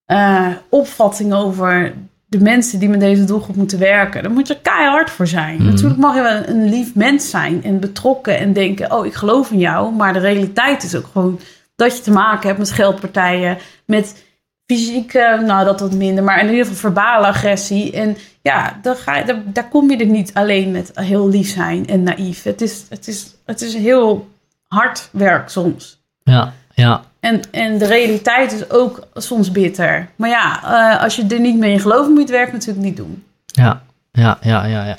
eh, 0.05 0.47
opvatting 0.69 1.35
over 1.35 1.93
de 2.27 2.41
mensen 2.41 2.79
die 2.79 2.89
met 2.89 3.01
deze 3.01 3.25
doelgroep 3.25 3.57
moeten 3.57 3.79
werken. 3.79 4.23
Daar 4.23 4.33
moet 4.33 4.49
je 4.49 4.61
keihard 4.63 5.11
voor 5.11 5.27
zijn. 5.27 5.57
Mhm. 5.57 5.65
Natuurlijk 5.65 6.01
mag 6.01 6.15
je 6.15 6.23
wel 6.23 6.43
een 6.47 6.69
lief 6.69 6.95
mens 6.95 7.31
zijn 7.31 7.65
en 7.65 7.81
betrokken 7.81 8.39
en 8.39 8.53
denken, 8.53 8.93
oh, 8.93 9.07
ik 9.07 9.15
geloof 9.15 9.51
in 9.51 9.59
jou. 9.59 9.95
Maar 9.95 10.13
de 10.13 10.19
realiteit 10.19 10.83
is 10.83 10.95
ook 10.97 11.07
gewoon 11.13 11.41
dat 11.77 11.97
je 11.97 12.03
te 12.03 12.11
maken 12.11 12.47
hebt 12.47 12.59
met 12.59 12.69
scheldpartijen, 12.69 13.59
met 13.85 14.25
fysieke, 14.71 15.43
nou 15.47 15.65
dat 15.65 15.81
wat 15.81 15.93
minder, 15.93 16.25
maar 16.25 16.41
in 16.41 16.49
ieder 16.49 16.67
geval 16.67 16.79
verbale 16.79 17.27
agressie. 17.27 17.93
En 17.93 18.17
ja, 18.43 18.79
daar, 18.83 18.97
ga 18.97 19.17
je, 19.17 19.25
daar, 19.25 19.43
daar 19.45 19.69
kom 19.69 19.91
je 19.91 19.97
er 19.97 20.07
niet 20.07 20.35
alleen 20.35 20.71
met 20.71 20.91
heel 20.95 21.29
lief 21.29 21.49
zijn 21.49 21.87
en 21.87 22.03
naïef. 22.03 22.43
Het 22.43 22.61
is, 22.61 22.85
het 22.89 23.09
is, 23.09 23.35
het 23.45 23.61
is 23.61 23.75
heel 23.75 24.29
hard 24.69 25.09
werk 25.13 25.49
soms. 25.49 26.01
Ja, 26.23 26.53
ja. 26.75 27.03
En, 27.21 27.41
en 27.51 27.79
de 27.79 27.87
realiteit 27.87 28.53
is 28.53 28.71
ook 28.71 29.07
soms 29.15 29.51
bitter. 29.51 30.09
Maar 30.17 30.29
ja, 30.29 30.63
eh, 30.63 31.03
als 31.03 31.17
je 31.17 31.27
er 31.27 31.41
niet 31.41 31.59
mee 31.59 31.73
in 31.73 31.81
gelooft, 31.81 32.09
moet 32.09 32.17
je 32.17 32.23
het 32.23 32.31
werk 32.31 32.53
natuurlijk 32.53 32.85
niet 32.87 32.97
doen. 32.97 33.25
Ja, 33.47 33.83
ja, 34.13 34.39
ja, 34.41 34.65
ja, 34.65 34.85
ja. 34.85 34.97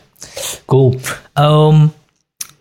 Cool. 0.65 0.99
Ehm, 1.33 1.83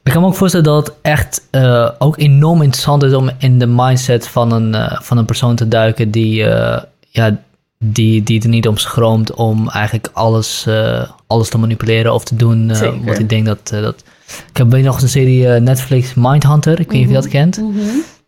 ik 0.03 0.13
kan 0.13 0.21
me 0.21 0.29
ook 0.29 0.35
voorstellen 0.35 0.67
dat 0.67 0.87
het 0.87 0.97
echt 1.03 1.47
eh, 1.51 1.91
ook 1.99 2.19
enorm 2.19 2.63
interessant 2.63 3.03
is 3.03 3.13
om 3.13 3.31
in 3.39 3.59
de 3.59 3.67
mindset 3.67 4.29
van 4.29 4.53
een, 4.53 4.75
eh, 4.75 5.01
van 5.01 5.19
een 5.19 5.25
persoon 5.25 5.57
te 5.57 5.69
duiken 5.69 6.11
die, 6.11 6.45
eh, 6.45 6.83
ja, 7.11 7.41
die, 7.79 8.23
die 8.23 8.43
er 8.43 8.49
niet 8.49 8.69
om 8.69 8.77
schroomt 8.77 9.35
om 9.35 9.69
eigenlijk 9.69 10.09
alles, 10.13 10.67
eh, 10.67 11.11
alles 11.27 11.49
te 11.49 11.59
manipuleren 11.59 12.15
of 12.15 12.25
te 12.25 12.37
doen 12.37 12.71
wat 13.05 13.19
ik 13.19 13.29
denk 13.29 13.47
dat... 13.47 13.71
eh, 13.73 13.83
dat 13.83 14.05
ik 14.51 14.57
heb 14.57 14.71
weet 14.71 14.85
nog 14.85 15.03
een 15.03 15.09
serie 15.09 15.47
Netflix 15.49 16.15
Mindhunter, 16.15 16.81
ik 16.81 16.91
weet 16.91 16.97
niet 16.97 17.03
of 17.03 17.09
je 17.09 17.21
dat 17.21 17.29
kent. 17.29 17.57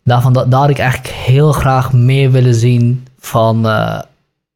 Daarvan, 0.03 0.33
da- 0.33 0.45
daar 0.45 0.59
had 0.59 0.69
ik 0.69 0.79
eigenlijk 0.79 1.13
heel 1.13 1.51
graag 1.51 1.93
meer 1.93 2.31
willen 2.31 2.55
zien 2.55 3.07
van, 3.19 3.61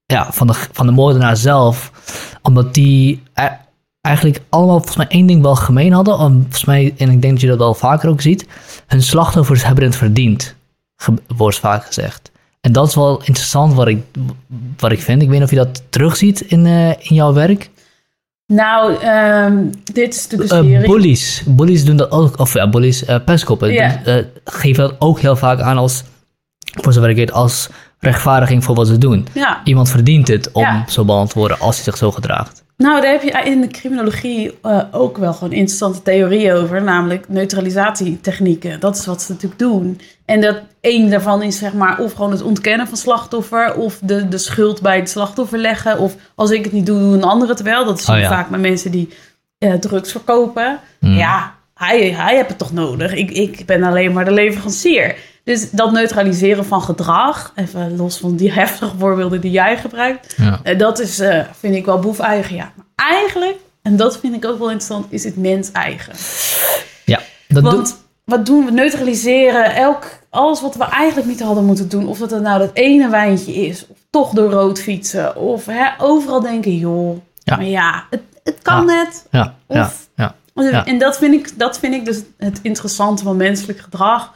ja, 0.06 0.28
van, 0.32 0.48
de, 0.48 0.54
van 0.72 0.86
de 0.86 0.92
moordenaar 0.92 1.38
zelf. 1.38 1.92
Omdat 2.42 2.74
die 2.74 3.24
e- 3.34 3.58
eigenlijk 4.02 4.42
allemaal 4.50 4.76
volgens 4.78 4.96
mij 4.98 5.08
één 5.08 5.26
ding 5.28 5.42
wel 5.42 5.56
gemeen 5.56 5.92
hadden. 5.94 6.18
Om, 6.18 6.42
volgens 6.42 6.66
mij, 6.66 6.94
en 6.98 7.10
ik 7.10 7.22
denk 7.22 7.34
dat 7.34 7.42
je 7.42 7.48
dat 7.48 7.58
wel 7.58 7.74
vaker 7.74 8.10
ook 8.10 8.22
ziet. 8.22 8.48
Hun 8.88 9.04
slachtoffers 9.04 9.64
hebben 9.66 9.84
het 9.84 9.96
verdiend, 9.96 10.56
wordt 11.38 11.60
vaak 11.60 11.86
gezegd. 11.86 12.32
En 12.62 12.72
dat 12.72 12.88
is 12.88 12.96
wel 12.96 13.18
interessant 13.24 13.74
wat 13.74 13.88
ik, 13.88 14.04
wat 14.78 14.92
ik 14.92 15.02
vind. 15.02 15.22
Ik 15.22 15.28
weet 15.30 15.36
niet 15.40 15.44
of 15.46 15.50
je 15.50 15.56
dat 15.66 15.84
terugziet 15.90 16.42
in, 16.42 16.66
uh, 16.66 16.90
in 16.90 17.16
jouw 17.16 17.34
werk. 17.34 17.70
Nou, 18.54 19.06
um, 19.06 19.72
dit 19.84 20.14
is 20.16 20.28
een 20.32 20.42
Uh, 20.42 20.48
serie. 20.48 20.88
bullies. 20.88 21.44
Bullies 21.46 21.86
doen 21.86 21.98
dat 21.98 22.12
ook. 22.12 22.40
Of 22.40 22.54
ja, 22.54 22.70
bullies, 22.70 23.04
uh, 23.10 23.16
pestkoppen. 23.26 23.72
Ja. 23.74 23.88
doen- 24.04 24.14
eh, 24.14 24.24
geven 24.46 24.84
dat 24.84 24.96
ook 25.00 25.20
heel 25.20 25.36
vaak 25.36 25.60
aan 25.60 25.78
als, 25.78 26.04
voor 26.82 26.94
zover 26.94 27.10
ik 27.10 27.16
weet, 27.16 27.32
als 27.32 27.70
rechtvaardiging 28.00 28.64
voor 28.64 28.76
wat 28.76 28.88
ze 28.88 28.98
doen. 28.98 29.28
Ja. 29.34 29.62
Iemand 29.64 29.90
verdient 29.90 30.28
het 30.28 30.52
om 30.52 30.62
Ja. 30.62 30.84
zo 30.88 31.04
behandeld 31.06 31.32
te 31.34 31.40
worden 31.40 31.60
als 31.60 31.76
hij 31.76 31.84
zich 31.84 31.98
zo 31.98 32.12
gedraagt. 32.12 32.64
Nou, 32.78 33.02
daar 33.02 33.12
heb 33.12 33.22
je 33.22 33.50
in 33.52 33.62
de 33.62 33.68
criminologie 33.68 34.58
eh, 34.62 34.84
ook 34.92 35.18
wel 35.18 35.34
gewoon 35.34 35.54
interessante 35.54 36.02
theorieën 36.02 36.54
over, 36.54 36.84
namelijk 36.84 37.30
neutralisatietechnieken. 37.30 38.80
Dat 38.80 38.98
is 38.98 39.06
wat 39.06 39.22
ze 39.22 39.32
natuurlijk 39.32 39.60
doen. 39.60 40.02
En 40.26 40.42
dat 40.42 40.60
één 40.82 41.10
daarvan 41.10 41.44
is 41.44 41.58
zeg 41.58 41.74
maar 41.74 42.00
of 42.00 42.14
gewoon 42.14 42.32
het 42.32 42.42
ontkennen 42.42 42.88
van 42.88 42.98
slachtoffer, 42.98 43.76
of 43.76 44.00
de, 44.02 44.28
de 44.28 44.38
schuld 44.38 44.82
bij 44.82 44.98
het 44.98 45.10
slachtoffer 45.10 45.60
leggen, 45.60 46.00
of 46.00 46.16
als 46.36 46.52
ik 46.52 46.64
het 46.64 46.74
niet 46.74 46.86
doe, 46.86 47.00
doe 47.00 47.14
een 47.14 47.24
andere 47.24 47.52
het 47.52 47.62
wel. 47.62 47.86
Dat 47.86 48.00
is 48.00 48.10
Oh 48.10 48.20
ja. 48.20 48.28
vaak 48.28 48.50
met 48.50 48.60
mensen 48.60 48.92
die 48.92 49.10
eh, 49.58 49.74
drugs 49.74 50.12
verkopen. 50.12 50.80
Mm. 51.00 51.14
Ja, 51.14 51.54
hij, 51.74 52.12
hij 52.12 52.36
heeft 52.36 52.50
het 52.50 52.58
toch 52.58 52.74
nodig. 52.74 53.14
Ik, 53.14 53.32
ik 53.32 53.66
ben 53.66 53.84
alleen 53.84 54.14
maar 54.14 54.26
de 54.26 54.32
leverancier. 54.32 55.16
Dus 55.48 55.72
dat 55.72 55.92
neutraliseren 55.92 56.66
van 56.66 56.82
gedrag, 56.82 57.52
even 57.56 57.96
los 57.96 58.18
van 58.18 58.36
die 58.36 58.52
heftige 58.62 58.98
voorbeelden 58.98 59.42
die 59.42 59.52
jij 59.52 59.78
gebruikt, 59.78 60.34
Ja. 60.38 60.60
eh, 60.64 60.78
dat 60.80 61.00
is, 61.00 61.20
eh, 61.20 61.44
vind 61.60 61.76
ik 61.76 61.86
wel 61.86 62.00
boef 62.00 62.20
eigen, 62.20 62.56
ja. 62.56 62.72
Maar 62.76 62.86
eigenlijk, 62.96 63.56
en 63.82 63.96
dat 63.98 64.18
vind 64.20 64.36
ik 64.36 64.46
ook 64.46 64.58
wel 64.60 64.70
interessant, 64.72 65.06
is 65.10 65.24
het 65.24 65.38
mens 65.38 65.72
eigen. 65.72 66.14
Ja, 67.06 67.20
dat 67.48 67.64
doet- 67.64 67.74
Want 67.74 67.98
wat 68.24 68.46
doen 68.46 68.66
we? 68.66 68.72
Neutraliseren 68.72 69.76
elk, 69.76 70.06
alles 70.30 70.62
wat 70.62 70.76
we 70.76 70.84
eigenlijk 70.84 71.28
niet 71.28 71.42
hadden 71.42 71.66
moeten 71.66 71.90
doen. 71.90 72.08
Of 72.08 72.18
dat 72.20 72.32
het 72.32 72.42
nou 72.42 72.60
dat 72.60 72.70
ene 72.74 73.10
wijntje 73.10 73.54
is, 73.54 73.86
of 73.88 73.98
toch 74.10 74.32
door 74.34 74.52
rood 74.52 74.80
fietsen. 74.80 75.36
Of 75.36 75.66
hè, 75.66 75.86
overal 75.98 76.42
denken, 76.42 76.76
joh, 76.78 77.18
Ja. 77.44 77.56
maar 77.56 77.66
ja, 77.66 78.06
het, 78.10 78.22
het 78.44 78.58
kan 78.62 78.86
net. 78.86 79.26
ja, 79.32 79.56
ja, 79.68 79.82
Of- 79.82 80.08
ja. 80.16 80.36
Ja. 80.56 80.86
En 80.86 80.98
dat 80.98 81.18
vind, 81.18 81.34
ik, 81.34 81.60
dat 81.60 81.80
vind 81.80 81.94
ik 81.94 82.06
dus 82.06 82.22
het 82.38 82.60
interessante 82.62 83.24
van 83.24 83.38
menselijk 83.38 83.80
gedrag. 83.80 84.34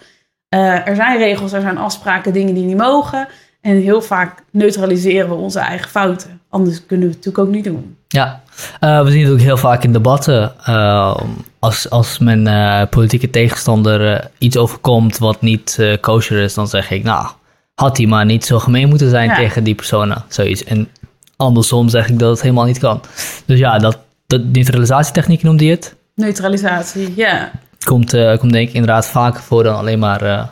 Eh, 0.51 0.87
er 0.87 0.95
zijn 0.95 1.17
regels, 1.17 1.53
er 1.53 1.61
zijn 1.61 1.77
afspraken, 1.77 2.33
dingen 2.33 2.53
die 2.53 2.63
niet 2.63 2.77
mogen. 2.77 3.27
En 3.61 3.75
heel 3.75 4.01
vaak 4.01 4.43
neutraliseren 4.51 5.29
we 5.29 5.35
onze 5.35 5.59
eigen 5.59 5.89
fouten. 5.89 6.39
Anders 6.49 6.85
kunnen 6.85 7.07
we 7.07 7.13
het 7.13 7.25
natuurlijk 7.25 7.47
ook 7.49 7.55
niet 7.55 7.63
doen. 7.63 7.95
Ja, 8.07 8.41
Eh, 8.79 9.03
we 9.03 9.11
zien 9.11 9.23
het 9.23 9.33
ook 9.33 9.39
heel 9.39 9.57
vaak 9.57 9.83
in 9.83 9.93
debatten. 9.93 10.51
eh, 10.65 11.15
als, 11.59 11.89
als 11.89 12.19
mijn 12.19 12.89
politieke 12.89 13.29
tegenstander 13.29 14.27
iets 14.37 14.57
overkomt 14.57 15.17
wat 15.17 15.41
niet 15.41 15.97
kosher 16.01 16.39
is, 16.43 16.53
dan 16.53 16.67
zeg 16.67 16.91
ik, 16.91 17.03
nou, 17.03 17.27
had 17.75 17.97
hij 17.97 18.05
maar 18.05 18.25
niet 18.25 18.45
zo 18.45 18.59
gemeen 18.59 18.89
moeten 18.89 19.09
zijn 19.09 19.29
Ja. 19.29 19.35
tegen 19.35 19.63
die 19.63 19.75
personen. 19.75 20.23
Zoiets. 20.27 20.63
En 20.63 20.87
andersom 21.35 21.89
zeg 21.89 22.09
ik 22.09 22.19
dat 22.19 22.29
het 22.29 22.41
helemaal 22.41 22.65
niet 22.65 22.79
kan. 22.79 23.01
Dus 23.45 23.59
ja, 23.59 23.77
dat, 23.77 23.97
dat 24.27 24.43
neutralisatietechniek 24.43 25.43
noemde 25.43 25.65
je 25.65 25.71
het. 25.71 25.95
Neutralisatie, 26.15 27.13
ja. 27.15 27.51
Komt, 27.85 28.13
eh, 28.13 28.37
komt 28.37 28.51
denk 28.51 28.67
ik 28.67 28.73
inderdaad 28.73 29.07
vaker 29.07 29.41
voor 29.41 29.63
dan 29.63 29.75
alleen 29.75 29.99
maar 29.99 30.21
eh, 30.21 30.43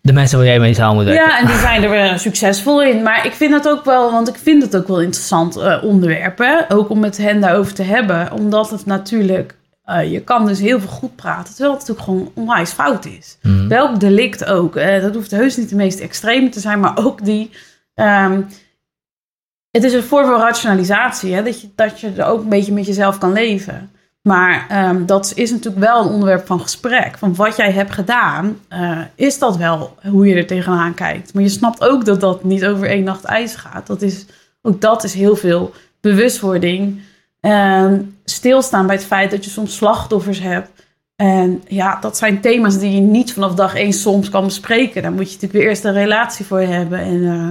de 0.00 0.12
mensen 0.12 0.38
waar 0.38 0.46
jij 0.46 0.60
mee 0.60 0.74
samen 0.74 0.94
moet 0.94 1.04
werken. 1.04 1.28
Ja, 1.28 1.38
en 1.38 1.46
die 1.46 1.56
zijn 1.56 1.82
er 1.82 1.90
weer 1.90 2.18
succesvol 2.18 2.82
in. 2.82 3.02
Maar 3.02 3.26
ik 3.26 3.32
vind 3.32 3.52
het 3.52 3.68
ook 3.68 3.84
wel, 3.84 4.10
want 4.10 4.28
ik 4.28 4.36
vind 4.36 4.62
het 4.62 4.76
ook 4.76 4.88
wel 4.88 5.00
interessant 5.00 5.56
eh, 5.56 5.84
onderwerp. 5.84 6.38
Hè? 6.38 6.74
Ook 6.74 6.88
om 6.88 7.00
met 7.00 7.16
hen 7.16 7.40
daarover 7.40 7.74
te 7.74 7.82
hebben. 7.82 8.32
Omdat 8.32 8.70
het 8.70 8.86
natuurlijk, 8.86 9.54
je 10.08 10.20
kan 10.20 10.46
dus 10.46 10.58
heel 10.58 10.80
veel 10.80 10.88
goed 10.88 11.16
praten. 11.16 11.54
Terwijl 11.54 11.70
het 11.70 11.88
natuurlijk 11.88 12.06
gewoon 12.06 12.32
onwijs 12.34 12.70
fout 12.70 13.04
is. 13.04 13.38
Mhm. 13.42 13.68
Welk 13.68 14.00
delict 14.00 14.44
ook. 14.44 14.74
dat 14.74 15.14
hoeft 15.14 15.30
heus 15.30 15.56
niet 15.56 15.68
de 15.68 15.76
meest 15.76 16.00
extreme 16.00 16.48
te 16.48 16.60
zijn, 16.60 16.80
maar 16.80 16.98
ook 17.04 17.24
die. 17.24 17.50
ehm, 17.94 18.40
het 19.70 19.84
is 19.84 19.92
een 19.92 20.02
vorm 20.02 20.26
van 20.26 20.40
rationalisatie. 20.40 21.34
Hè? 21.34 21.42
Dat, 21.42 21.60
je, 21.60 21.68
dat 21.74 22.00
je 22.00 22.12
er 22.16 22.24
ook 22.24 22.42
een 22.42 22.48
beetje 22.48 22.72
met 22.72 22.86
jezelf 22.86 23.18
kan 23.18 23.32
leven. 23.32 23.90
Maar 24.22 24.66
ehm, 24.68 25.06
dat 25.06 25.32
is 25.34 25.50
natuurlijk 25.50 25.84
wel 25.84 26.04
een 26.04 26.12
onderwerp 26.12 26.46
van 26.46 26.60
gesprek. 26.60 27.18
Van 27.18 27.34
wat 27.34 27.56
jij 27.56 27.72
hebt 27.72 27.90
gedaan, 27.90 28.58
eh, 28.68 28.98
is 29.14 29.38
dat 29.38 29.56
wel 29.56 29.96
hoe 30.10 30.26
je 30.26 30.34
er 30.34 30.46
tegenaan 30.46 30.94
kijkt. 30.94 31.34
Maar 31.34 31.42
je 31.42 31.48
snapt 31.48 31.80
ook 31.80 32.04
dat 32.04 32.20
dat 32.20 32.44
niet 32.44 32.66
over 32.66 32.88
één 32.88 33.04
nacht 33.04 33.24
ijs 33.24 33.54
gaat. 33.54 33.86
Dat 33.86 34.02
is, 34.02 34.26
ook 34.62 34.80
dat 34.80 35.04
is 35.04 35.14
heel 35.14 35.36
veel 35.36 35.72
bewustwording. 36.00 37.00
Ehm, 37.40 38.00
stilstaan 38.24 38.86
bij 38.86 38.96
het 38.96 39.04
feit 39.04 39.30
dat 39.30 39.44
je 39.44 39.50
soms 39.50 39.76
slachtoffers 39.76 40.40
hebt. 40.40 40.70
En 41.16 41.62
ja, 41.68 41.98
dat 42.00 42.16
zijn 42.16 42.40
thema's 42.40 42.78
die 42.78 42.90
je 42.90 43.00
niet 43.00 43.32
vanaf 43.32 43.54
dag 43.54 43.74
één 43.74 43.92
soms 43.92 44.30
kan 44.30 44.44
bespreken. 44.44 45.02
Daar 45.02 45.12
moet 45.12 45.26
je 45.26 45.32
natuurlijk 45.32 45.52
weer 45.52 45.68
eerst 45.68 45.84
een 45.84 45.92
relatie 45.92 46.44
voor 46.44 46.60
hebben. 46.60 46.98
En 46.98 47.24
eh, 47.24 47.50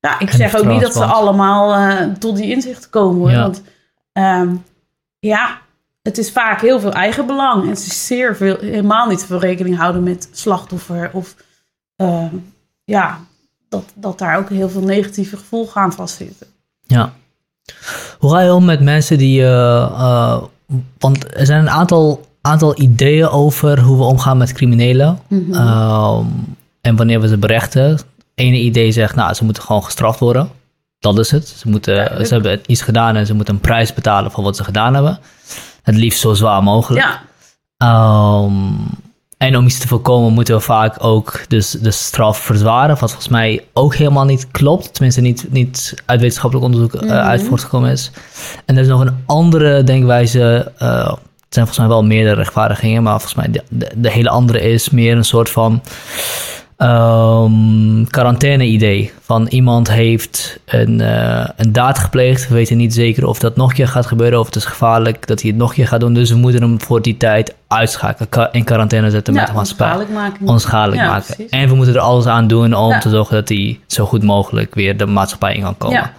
ja, 0.00 0.20
ik 0.20 0.30
En 0.30 0.36
zeg 0.36 0.56
ook 0.56 0.64
niet 0.64 0.80
dat 0.80 0.92
ze 0.92 1.04
allemaal 1.04 1.74
eh, 1.74 2.06
tot 2.18 2.36
die 2.36 2.50
inzichten 2.50 2.90
komen. 2.90 3.20
Hoor. 3.20 3.30
Ja. 3.30 3.42
Want 3.42 3.62
ehm, 4.12 4.54
ja, 5.18 5.58
het 6.02 6.18
is 6.18 6.32
vaak 6.32 6.60
heel 6.60 6.80
veel 6.80 6.92
eigenbelang. 6.92 7.62
En 7.62 7.68
het 7.68 7.78
is 7.78 8.06
zeer 8.06 8.36
veel, 8.36 8.56
helemaal 8.60 9.06
niet 9.06 9.24
veel 9.24 9.38
rekening 9.40 9.76
houden 9.76 10.02
met 10.02 10.28
slachtoffer. 10.32 11.10
Of 11.12 11.34
eh, 11.96 12.24
ja, 12.84 13.20
dat, 13.68 13.84
dat 13.94 14.18
daar 14.18 14.38
ook 14.38 14.48
heel 14.48 14.68
veel 14.68 14.80
negatieve 14.82 15.36
gevolgen 15.36 15.80
aan 15.80 15.92
vastzitten. 15.92 16.46
Ja. 16.86 17.12
Hoe 18.18 18.30
ga 18.30 18.40
je 18.40 18.52
om 18.52 18.64
met 18.64 18.80
mensen 18.80 19.18
die. 19.18 19.42
eh, 19.42 19.82
eh, 19.82 20.42
want 20.98 21.36
er 21.36 21.46
zijn 21.46 21.60
een 21.60 21.70
aantal, 21.70 22.26
aantal 22.40 22.80
ideeën 22.80 23.28
over 23.28 23.80
hoe 23.80 23.96
we 23.96 24.02
omgaan 24.02 24.38
met 24.38 24.52
criminelen. 24.52 25.18
Mhm. 25.28 25.54
Ehm, 25.54 26.24
en 26.80 26.96
wanneer 26.96 27.20
we 27.20 27.28
ze 27.28 27.36
berechten. 27.38 27.98
Ene 28.34 28.56
idee 28.56 28.92
zegt, 28.92 29.14
nou, 29.14 29.34
ze 29.34 29.44
moeten 29.44 29.62
gewoon 29.62 29.84
gestraft 29.84 30.18
worden. 30.20 30.50
Dat 30.98 31.18
is 31.18 31.30
het. 31.30 31.48
Ze, 31.48 31.68
moeten, 31.68 32.26
ze 32.26 32.34
hebben 32.34 32.60
iets 32.66 32.82
gedaan 32.82 33.16
en 33.16 33.26
ze 33.26 33.34
moeten 33.34 33.54
een 33.54 33.60
prijs 33.60 33.94
betalen 33.94 34.30
voor 34.30 34.44
wat 34.44 34.56
ze 34.56 34.64
gedaan 34.64 34.94
hebben. 34.94 35.18
Het 35.82 35.94
liefst 35.96 36.20
zo 36.20 36.34
zwaar 36.34 36.62
mogelijk. 36.62 37.04
Ja, 37.04 37.20
Ehm, 37.76 38.52
en 39.38 39.56
om 39.56 39.66
iets 39.66 39.78
te 39.78 39.88
voorkomen 39.88 40.32
moeten 40.32 40.54
we 40.54 40.60
vaak 40.60 40.96
ook 41.04 41.44
dus 41.48 41.70
de 41.70 41.90
straf 41.90 42.38
verzwaren. 42.38 42.88
Wat 42.88 42.98
volgens 42.98 43.28
mij 43.28 43.64
ook 43.72 43.94
helemaal 43.94 44.24
niet 44.24 44.50
klopt. 44.50 44.94
Tenminste 44.94 45.20
niet, 45.20 45.46
niet 45.50 45.94
uit 46.06 46.20
wetenschappelijk 46.20 46.66
onderzoek 46.66 46.96
uit 47.06 47.42
voortgekomen 47.42 47.90
is. 47.90 48.10
En 48.66 48.76
er 48.76 48.82
is 48.82 48.88
nog 48.88 49.00
een 49.00 49.22
andere 49.26 49.84
denkwijze. 49.84 50.72
eh, 50.78 51.08
het 51.08 51.58
zijn 51.58 51.66
volgens 51.66 51.78
mij 51.78 51.88
wel 51.88 52.04
meerdere 52.04 52.34
rechtvaardigingen. 52.34 53.02
Maar 53.02 53.20
volgens 53.20 53.34
mij 53.34 53.50
de, 53.50 53.62
de, 53.68 53.90
de 53.96 54.10
hele 54.10 54.28
andere 54.30 54.60
is 54.60 54.90
meer 54.90 55.16
een 55.16 55.24
soort 55.24 55.50
van 55.50 55.82
ehm 56.80 58.04
quarantaine-idee. 58.04 59.12
Van 59.20 59.46
iemand 59.46 59.90
heeft 59.90 60.60
een, 60.66 61.00
eh, 61.00 61.44
een 61.56 61.72
daad 61.72 61.98
gepleegd. 61.98 62.48
We 62.48 62.54
weten 62.54 62.76
niet 62.76 62.94
zeker 62.94 63.26
of 63.26 63.38
dat 63.38 63.56
nog 63.56 63.68
een 63.68 63.74
keer 63.74 63.88
gaat 63.88 64.06
gebeuren. 64.06 64.38
Of 64.40 64.46
het 64.46 64.56
is 64.56 64.64
gevaarlijk 64.64 65.26
dat 65.26 65.40
hij 65.40 65.50
het 65.50 65.58
nog 65.58 65.68
een 65.68 65.74
keer 65.74 65.86
gaat 65.88 66.00
doen. 66.00 66.14
Dus 66.14 66.30
we 66.30 66.36
moeten 66.36 66.62
hem 66.62 66.80
voor 66.80 67.02
die 67.02 67.16
tijd 67.16 67.54
uitschakelen. 67.68 68.48
In 68.52 68.64
quarantaine 68.64 69.10
zetten 69.10 69.34
met 69.34 69.46
de 69.46 69.52
maatschappij. 69.52 69.86
onschadelijk 69.86 70.24
maken. 70.30 70.48
Onschadelijk 70.48 71.00
Ja, 71.02 71.08
maken. 71.08 71.34
precies. 71.34 71.50
En 71.52 71.68
we 71.68 71.74
moeten 71.74 71.94
er 71.94 72.00
alles 72.00 72.26
aan 72.26 72.46
doen 72.46 72.74
om 72.74 72.90
Ja. 72.90 72.98
te 72.98 73.10
zorgen 73.10 73.34
dat 73.34 73.48
hij 73.48 73.78
zo 73.86 74.04
goed 74.04 74.22
mogelijk 74.22 74.74
weer 74.74 74.96
de 74.96 75.06
maatschappij 75.06 75.54
in 75.54 75.62
kan 75.62 75.76
komen. 75.78 76.10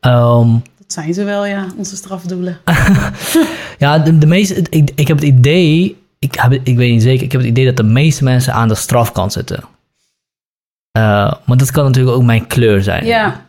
Ehm, 0.00 0.48
Dat 0.78 0.92
zijn 0.92 1.14
ze 1.14 1.24
wel, 1.24 1.46
ja, 1.46 1.66
onze 1.76 1.96
strafdoelen. 1.96 2.58
ja, 3.78 3.98
de, 3.98 4.18
de 4.18 4.26
meeste, 4.26 4.64
ik, 4.70 4.90
ik 4.94 5.08
heb 5.08 5.16
het 5.16 5.26
idee, 5.26 5.96
ik, 6.18 6.34
heb, 6.34 6.52
ik 6.62 6.76
weet 6.76 6.92
niet 6.92 7.02
zeker, 7.02 7.24
ik 7.24 7.32
heb 7.32 7.40
het 7.40 7.50
idee 7.50 7.64
dat 7.64 7.76
de 7.76 7.82
meeste 7.82 8.24
mensen 8.24 8.52
aan 8.54 8.68
de 8.68 8.74
strafkant 8.74 9.32
zitten. 9.32 9.64
Eh, 10.98 11.32
maar 11.44 11.56
dat 11.56 11.70
kan 11.70 11.84
natuurlijk 11.84 12.16
ook 12.16 12.22
mijn 12.22 12.46
kleur 12.46 12.82
zijn. 12.82 13.04
Ja. 13.06 13.42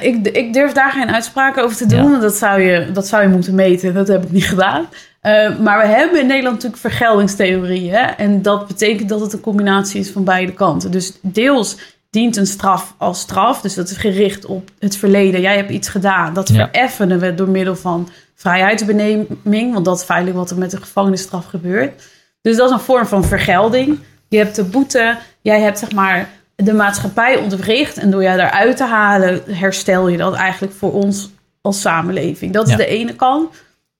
Ik, 0.00 0.26
ik 0.28 0.52
durf 0.52 0.72
daar 0.72 0.90
geen 0.92 1.10
uitspraken 1.14 1.62
over 1.64 1.76
te 1.76 1.86
doen. 1.86 2.10
Ja. 2.12 2.18
Dat, 2.18 2.34
zou 2.34 2.60
je, 2.60 2.92
dat 2.92 3.06
zou 3.06 3.22
je 3.22 3.28
moeten 3.28 3.54
meten. 3.54 3.94
Dat 3.94 4.08
heb 4.08 4.24
ik 4.24 4.30
niet 4.30 4.48
gedaan. 4.48 4.86
Eh, 5.20 5.58
maar 5.58 5.78
we 5.78 5.86
hebben 5.86 6.20
in 6.20 6.26
Nederland 6.26 6.54
natuurlijk 6.54 6.80
vergeldingstheorieën. 6.82 7.94
En 8.16 8.42
dat 8.42 8.66
betekent 8.66 9.08
dat 9.08 9.20
het 9.20 9.32
een 9.32 9.40
combinatie 9.40 10.00
is 10.00 10.10
van 10.10 10.24
beide 10.24 10.52
kanten. 10.52 10.90
Dus 10.90 11.12
deels 11.22 11.76
dient 12.10 12.36
een 12.36 12.46
straf 12.46 12.94
als 12.98 13.20
straf. 13.20 13.60
Dus 13.60 13.74
dat 13.74 13.90
is 13.90 13.96
gericht 13.96 14.44
op 14.46 14.70
het 14.78 14.96
verleden. 14.96 15.40
Jij 15.40 15.56
hebt 15.56 15.70
iets 15.70 15.88
gedaan. 15.88 16.34
Dat 16.34 16.48
Ja. 16.48 16.54
vereffenen 16.54 17.18
we 17.18 17.34
door 17.34 17.48
middel 17.48 17.76
van 17.76 18.08
vrijheidsbeneming. 18.34 19.72
Want 19.72 19.84
dat 19.84 19.98
is 19.98 20.04
feitelijk 20.04 20.36
wat 20.36 20.50
er 20.50 20.58
met 20.58 20.70
de 20.70 20.76
gevangenisstraf 20.76 21.44
gebeurt. 21.46 22.02
Dus 22.42 22.56
dat 22.56 22.68
is 22.68 22.74
een 22.74 22.80
vorm 22.82 23.06
van 23.06 23.24
vergelding. 23.24 23.98
Je 24.28 24.36
hebt 24.38 24.56
de 24.56 24.64
boete. 24.64 25.16
Jij 25.40 25.60
hebt 25.60 25.78
zeg 25.78 25.92
maar 25.92 26.28
de 26.64 26.72
maatschappij 26.72 27.36
ontwricht. 27.36 27.98
En 27.98 28.10
door 28.10 28.22
jou 28.22 28.36
daaruit 28.36 28.76
te 28.76 28.84
halen, 28.84 29.42
herstel 29.46 30.08
je 30.08 30.16
dat 30.16 30.34
eigenlijk 30.34 30.74
voor 30.74 30.92
ons 30.92 31.30
als 31.60 31.80
samenleving. 31.80 32.52
Dat 32.52 32.64
is 32.66 32.70
Ja. 32.70 32.76
de 32.76 32.86
ene 32.86 33.14
kant. 33.14 33.54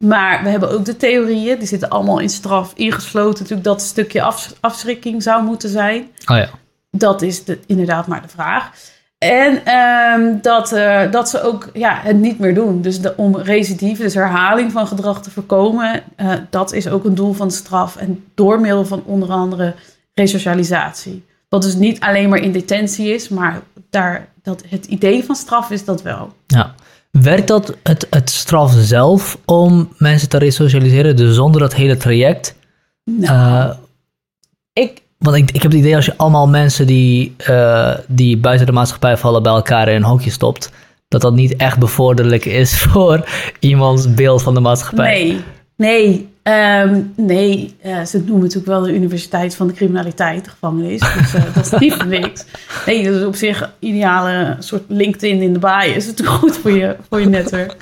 Maar 0.04 0.42
we 0.42 0.48
hebben 0.48 0.70
ook 0.70 0.84
de 0.84 0.96
theorieën. 0.96 1.58
Die 1.58 1.68
zitten 1.68 1.88
allemaal 1.88 2.18
in 2.18 2.28
straf 2.28 2.72
ingesloten. 2.74 3.38
Natuurlijk 3.38 3.64
dat 3.64 3.82
stukje 3.82 4.22
af, 4.22 4.52
afschrikking 4.60 5.22
zou 5.22 5.44
moeten 5.44 5.68
zijn. 5.68 6.08
Oh 6.26 6.36
ja. 6.36 6.48
Dat 6.90 7.22
is 7.22 7.44
de, 7.44 7.58
inderdaad 7.66 8.06
maar 8.06 8.22
de 8.22 8.28
vraag. 8.28 8.70
En 9.18 9.64
ehm, 9.64 10.34
dat, 10.42 10.72
eh, 10.72 11.10
dat 11.10 11.28
ze 11.28 11.42
ook 11.42 11.70
ja, 11.72 11.98
het 12.02 12.16
niet 12.16 12.38
meer 12.38 12.54
doen. 12.54 12.82
Dus 12.82 13.00
de, 13.00 13.16
om 13.16 13.36
recidive, 13.36 14.02
dus 14.02 14.14
herhaling 14.14 14.72
van 14.72 14.86
gedrag 14.86 15.22
te 15.22 15.30
voorkomen, 15.30 16.02
eh, 16.16 16.32
dat 16.50 16.72
is 16.72 16.88
ook 16.88 17.04
een 17.04 17.14
doel 17.14 17.32
van 17.32 17.48
de 17.48 17.54
straf. 17.54 17.96
En 17.96 18.24
door 18.34 18.60
middel 18.60 18.84
van 18.84 19.02
onder 19.04 19.30
andere 19.30 19.74
resocialisatie. 20.14 21.24
Wat 21.48 21.62
dus 21.62 21.74
niet 21.74 22.00
alleen 22.00 22.28
maar 22.28 22.38
in 22.42 22.52
detentie 22.52 23.14
is, 23.14 23.28
maar 23.28 23.62
daar, 23.90 24.28
dat 24.42 24.64
het 24.68 24.86
idee 24.86 25.24
van 25.24 25.34
straf 25.36 25.70
is 25.70 25.84
dat 25.84 26.02
wel. 26.02 26.32
Ja. 26.46 26.74
Werkt 27.10 27.48
dat 27.48 27.76
het, 27.82 28.06
het 28.10 28.30
straf 28.30 28.72
zelf 28.76 29.38
om 29.44 29.92
mensen 29.98 30.28
te 30.28 30.38
resocialiseren, 30.38 31.16
dus 31.16 31.34
zonder 31.34 31.60
dat 31.60 31.74
hele 31.74 31.96
traject? 31.96 32.54
Nou, 33.04 33.68
Eh, 33.70 33.76
ik, 34.72 35.02
want 35.18 35.36
ik, 35.36 35.50
ik 35.50 35.62
heb 35.62 35.70
het 35.70 35.80
idee 35.80 35.96
als 35.96 36.04
je 36.04 36.16
allemaal 36.16 36.48
mensen 36.48 36.86
die, 36.86 37.34
eh, 37.36 37.94
die 38.08 38.36
buiten 38.36 38.66
de 38.66 38.72
maatschappij 38.72 39.16
vallen 39.16 39.42
bij 39.42 39.52
elkaar 39.52 39.88
in 39.88 39.94
een 39.94 40.02
hokje 40.02 40.30
stopt, 40.30 40.72
dat 41.08 41.20
dat 41.20 41.34
niet 41.34 41.56
echt 41.56 41.78
bevorderlijk 41.78 42.44
is 42.44 42.78
voor 42.82 43.28
iemands 43.60 44.14
beeld 44.14 44.42
van 44.42 44.54
de 44.54 44.60
maatschappij. 44.60 45.24
nee, 45.26 45.40
nee, 45.76 46.28
ehm, 46.42 47.02
nee. 47.16 47.76
eh, 47.82 48.04
ze 48.04 48.18
noemen 48.18 48.40
natuurlijk 48.40 48.66
wel 48.66 48.82
de 48.82 48.94
Universiteit 48.94 49.54
van 49.54 49.66
de 49.66 49.72
Criminaliteit, 49.72 50.44
de 50.44 50.50
gevangenis. 50.50 51.00
Dus 51.00 51.34
eh, 51.34 51.54
dat 51.54 51.72
is 51.72 51.78
niet 51.78 51.94
voor 51.94 52.06
niks. 52.06 52.44
Nee, 52.86 53.04
dat 53.04 53.14
is 53.14 53.24
op 53.24 53.34
zich 53.34 53.60
een 53.60 53.88
ideale 53.88 54.56
soort 54.58 54.82
LinkedIn 54.88 55.42
in 55.42 55.52
de 55.52 55.58
baai. 55.58 55.92
Is 55.92 56.06
natuurlijk 56.06 56.38
goed 56.38 56.56
voor 56.56 56.70
je, 56.70 56.96
voor 57.08 57.20
je 57.20 57.26
netwerk. 57.28 57.74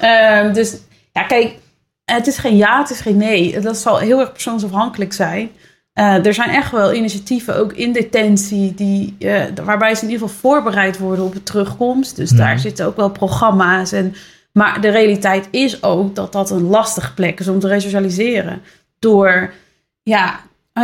Ehm, 0.00 0.52
dus 0.52 0.76
ja, 1.12 1.22
kijk, 1.22 1.54
het 2.04 2.26
is 2.26 2.38
geen 2.38 2.56
ja, 2.56 2.78
het 2.80 2.90
is 2.90 3.00
geen 3.00 3.16
nee. 3.16 3.60
Dat 3.60 3.76
zal 3.78 3.98
heel 3.98 4.20
erg 4.20 4.32
persoonsafhankelijk 4.32 5.12
zijn. 5.12 5.50
Eh, 5.92 6.26
er 6.26 6.34
zijn 6.34 6.50
echt 6.50 6.70
wel 6.70 6.94
initiatieven, 6.94 7.56
ook 7.56 7.72
in 7.72 7.92
detentie, 7.92 8.74
die, 8.74 9.16
waarbij 9.64 9.94
ze 9.94 10.04
in 10.04 10.10
ieder 10.10 10.28
geval 10.28 10.40
voorbereid 10.50 10.98
worden 10.98 11.24
op 11.24 11.32
de 11.34 11.42
terugkomst. 11.42 12.16
Dus 12.16 12.30
daar 12.30 12.52
Mhm. 12.52 12.58
zitten 12.60 12.86
ook 12.86 12.96
wel 12.96 13.10
programma's. 13.10 13.92
En, 13.92 14.14
maar 14.60 14.80
de 14.80 14.88
realiteit 14.88 15.48
is 15.50 15.82
ook 15.82 16.14
dat 16.14 16.32
dat 16.32 16.50
een 16.50 16.66
lastige 16.66 17.14
plek 17.14 17.40
is 17.40 17.48
om 17.48 17.58
te 17.58 17.68
resocialiseren. 17.68 18.62
Door, 18.98 19.52
ja, 20.02 20.40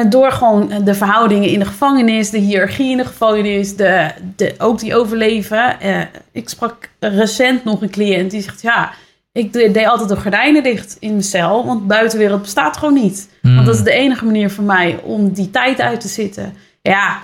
door 0.08 0.32
gewoon 0.32 0.84
de 0.84 0.94
verhoudingen 0.94 1.48
in 1.48 1.58
de 1.58 1.64
gevangenis, 1.64 2.30
de 2.30 2.38
hiërarchie 2.38 2.90
in 2.90 2.96
de 2.96 3.04
gevangenis, 3.04 3.76
de, 3.76 4.10
de, 4.36 4.54
ook 4.58 4.78
die 4.78 4.96
overleven. 4.96 5.80
Eh, 5.80 6.00
ik 6.32 6.48
sprak 6.48 6.88
recent 7.00 7.64
nog 7.64 7.82
een 7.82 7.90
cliënt 7.90 8.30
die 8.30 8.42
zegt, 8.42 8.62
ja, 8.62 8.92
ik 9.32 9.52
de- 9.52 9.70
deed 9.70 9.86
altijd 9.86 10.08
de 10.08 10.16
gordijnen 10.16 10.62
dicht 10.62 10.96
in 11.00 11.10
mijn 11.10 11.22
cel, 11.22 11.66
want 11.66 11.80
de 11.80 11.86
buitenwereld 11.86 12.42
bestaat 12.42 12.76
gewoon 12.76 12.94
niet. 12.94 13.28
Hmm. 13.42 13.54
Want 13.54 13.66
dat 13.66 13.74
is 13.74 13.82
de 13.82 13.92
enige 13.92 14.24
manier 14.24 14.50
voor 14.50 14.64
mij 14.64 15.00
om 15.02 15.32
die 15.32 15.50
tijd 15.50 15.80
uit 15.80 16.00
te 16.00 16.08
zitten. 16.08 16.54
Ja, 16.82 17.18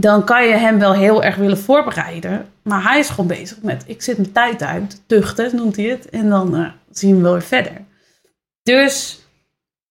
dan 0.00 0.24
kan 0.24 0.46
je 0.46 0.54
hem 0.54 0.78
wel 0.78 0.94
heel 0.94 1.22
erg 1.22 1.36
willen 1.36 1.58
voorbereiden. 1.58 2.46
Maar 2.62 2.82
hij 2.82 2.98
is 2.98 3.08
gewoon 3.08 3.26
bezig 3.26 3.62
met, 3.62 3.84
ik 3.86 4.02
zit 4.02 4.16
mijn 4.16 4.32
tijd 4.32 4.62
uit, 4.62 5.02
tuchten 5.06 5.56
noemt 5.56 5.76
hij 5.76 5.84
het. 5.84 6.10
En 6.10 6.28
dan 6.28 6.56
eh, 6.56 6.66
zien 6.90 7.16
we 7.16 7.22
wel 7.22 7.32
weer 7.32 7.42
verder. 7.42 7.72
Dus 8.62 9.20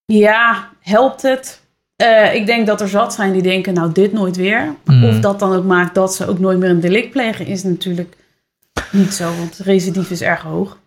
ja, 0.06 0.70
helpt 0.80 1.22
het? 1.22 1.62
Eh, 1.96 2.36
ik 2.36 2.46
denk 2.46 2.68
dat 2.68 2.82
er 2.82 2.88
zat 2.88 3.14
zijn 3.14 3.34
die 3.34 3.42
denken, 3.42 3.74
nou 3.74 3.92
dit 3.92 4.12
nooit 4.12 4.36
weer. 4.36 4.76
Mm. 4.86 5.04
Of 5.06 5.20
dat 5.20 5.40
dan 5.40 5.54
ook 5.54 5.66
maakt 5.66 5.96
dat 5.96 6.16
ze 6.16 6.28
ook 6.28 6.40
nooit 6.40 6.60
meer 6.60 6.70
een 6.70 6.80
delict 6.80 7.12
plegen, 7.12 7.46
is 7.46 7.64
natuurlijk 7.64 8.16
niet 8.92 9.14
zo. 9.14 9.36
Want 9.38 9.58
recidief 9.58 10.12
is 10.12 10.22
erg 10.22 10.42
hoog. 10.42 10.78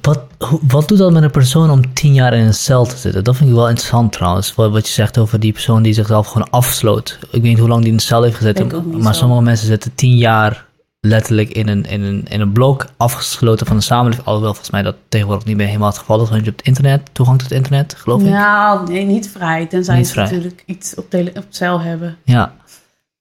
Wat, 0.00 0.20
wat 0.68 0.88
doet 0.88 0.98
dat 0.98 1.12
met 1.12 1.22
een 1.22 1.30
persoon 1.30 1.70
om 1.70 1.94
tien 1.94 2.14
jaar 2.14 2.34
in 2.34 2.46
een 2.46 2.54
cel 2.54 2.86
te 2.86 2.96
zitten? 2.96 3.24
Dat 3.24 3.36
vind 3.36 3.48
ik 3.48 3.54
wel 3.54 3.68
interessant 3.68 4.12
trouwens. 4.12 4.54
Wat, 4.54 4.70
wat 4.70 4.86
je 4.86 4.92
zegt 4.92 5.18
over 5.18 5.40
die 5.40 5.52
persoon 5.52 5.82
die 5.82 5.92
zichzelf 5.92 6.26
gewoon 6.26 6.50
afsloot. 6.50 7.18
Ik 7.20 7.28
weet 7.30 7.42
niet 7.42 7.58
hoe 7.58 7.68
lang 7.68 7.80
die 7.82 7.90
in 7.90 7.96
de 7.96 8.02
cel 8.02 8.22
heeft 8.22 8.36
gezeten. 8.36 8.90
Maar 9.00 9.14
zo. 9.14 9.20
sommige 9.20 9.42
mensen 9.42 9.66
zitten 9.66 9.94
tien 9.94 10.16
jaar 10.16 10.64
letterlijk 11.00 11.50
in 11.50 11.68
een, 11.68 11.84
in, 11.84 12.02
een, 12.02 12.24
in 12.28 12.40
een 12.40 12.52
blok 12.52 12.86
afgesloten 12.96 13.66
van 13.66 13.76
de 13.76 13.82
samenleving. 13.82 14.26
Alhoewel 14.26 14.50
volgens 14.52 14.72
mij 14.72 14.82
dat 14.82 14.96
tegenwoordig 15.08 15.46
niet 15.46 15.56
meer 15.56 15.66
helemaal 15.66 15.88
het 15.88 15.98
geval 15.98 16.22
is. 16.22 16.28
Want 16.28 16.44
je 16.44 16.50
hebt 16.50 16.62
internet, 16.62 17.08
toegang 17.12 17.38
tot 17.38 17.48
het 17.48 17.56
internet, 17.58 17.94
geloof 17.98 18.22
ik. 18.22 18.28
Nou, 18.28 18.88
nee, 18.92 19.04
niet 19.04 19.30
vrij. 19.30 19.66
Tenzij 19.66 19.96
Niet 19.96 20.06
ze 20.06 20.12
vrij. 20.12 20.24
natuurlijk 20.24 20.62
iets 20.66 20.94
op, 20.94 21.10
tele- 21.10 21.32
op 21.34 21.44
cel 21.48 21.80
hebben. 21.80 22.16
Ja. 22.24 22.54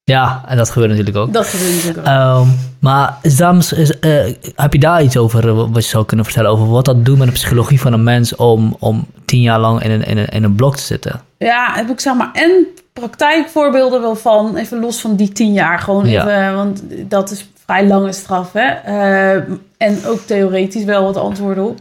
Ja, 0.07 0.43
en 0.47 0.57
dat 0.57 0.69
gebeurt 0.69 0.89
natuurlijk 0.91 1.17
ook. 1.17 1.33
Dat 1.33 1.47
gebeurt 1.47 1.71
natuurlijk 1.73 1.97
ook. 1.99 2.05
Ehm, 2.13 2.47
maar 2.79 3.17
is 3.21 3.35
daar, 3.37 3.55
mis- 3.55 3.73
is, 3.73 3.99
eh, 3.99 4.33
heb 4.55 4.73
je 4.73 4.79
daar 4.79 5.03
iets 5.03 5.17
over 5.17 5.47
eh, 5.47 5.55
wat 5.55 5.83
je 5.83 5.89
zou 5.89 6.05
kunnen 6.05 6.25
vertellen? 6.25 6.51
Over 6.51 6.67
wat 6.69 6.85
dat 6.85 7.05
doet 7.05 7.17
met 7.17 7.27
de 7.27 7.33
psychologie 7.33 7.81
van 7.81 7.93
een 7.93 8.03
mens 8.03 8.35
om, 8.35 8.75
om 8.79 9.05
tien 9.25 9.41
jaar 9.41 9.59
lang 9.59 9.83
in 9.83 9.91
een, 9.91 10.03
in, 10.03 10.17
een, 10.17 10.27
in 10.27 10.43
een 10.43 10.55
blok 10.55 10.75
te 10.75 10.81
zitten? 10.83 11.21
Ja, 11.37 11.71
heb 11.73 11.89
ik 11.89 11.99
zeg 11.99 12.15
maar 12.15 12.29
en 12.33 12.65
praktijkvoorbeelden 12.93 14.01
wel 14.01 14.15
van. 14.15 14.55
Even 14.55 14.79
los 14.79 15.01
van 15.01 15.15
die 15.15 15.31
tien 15.31 15.53
jaar. 15.53 15.79
Gewoon 15.79 16.07
Ja. 16.09 16.21
even, 16.27 16.55
want 16.55 16.83
dat 17.07 17.31
is 17.31 17.49
vrij 17.65 17.87
lange 17.87 18.11
straf. 18.11 18.53
Hè? 18.53 18.67
Eh, 18.67 19.43
en 19.77 19.97
ook 20.07 20.19
theoretisch 20.25 20.83
wel 20.83 21.03
wat 21.03 21.17
antwoorden 21.17 21.67
op. 21.67 21.79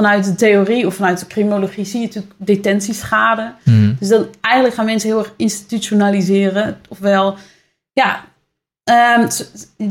Vanuit 0.00 0.24
de 0.24 0.34
theorie 0.34 0.86
of 0.86 0.94
vanuit 0.94 1.18
de 1.20 1.26
criminologie 1.26 1.84
zie 1.84 2.00
je 2.00 2.06
natuurlijk 2.06 2.34
detentieschade. 2.36 3.52
Hmm. 3.62 3.96
Dus 3.98 4.08
dan 4.08 4.26
eigenlijk 4.40 4.74
gaan 4.74 4.84
mensen 4.84 5.08
heel 5.08 5.18
erg 5.18 5.32
institutionaliseren. 5.36 6.80
Ofwel, 6.88 7.36
ja, 7.92 8.24
ehm, 8.84 9.28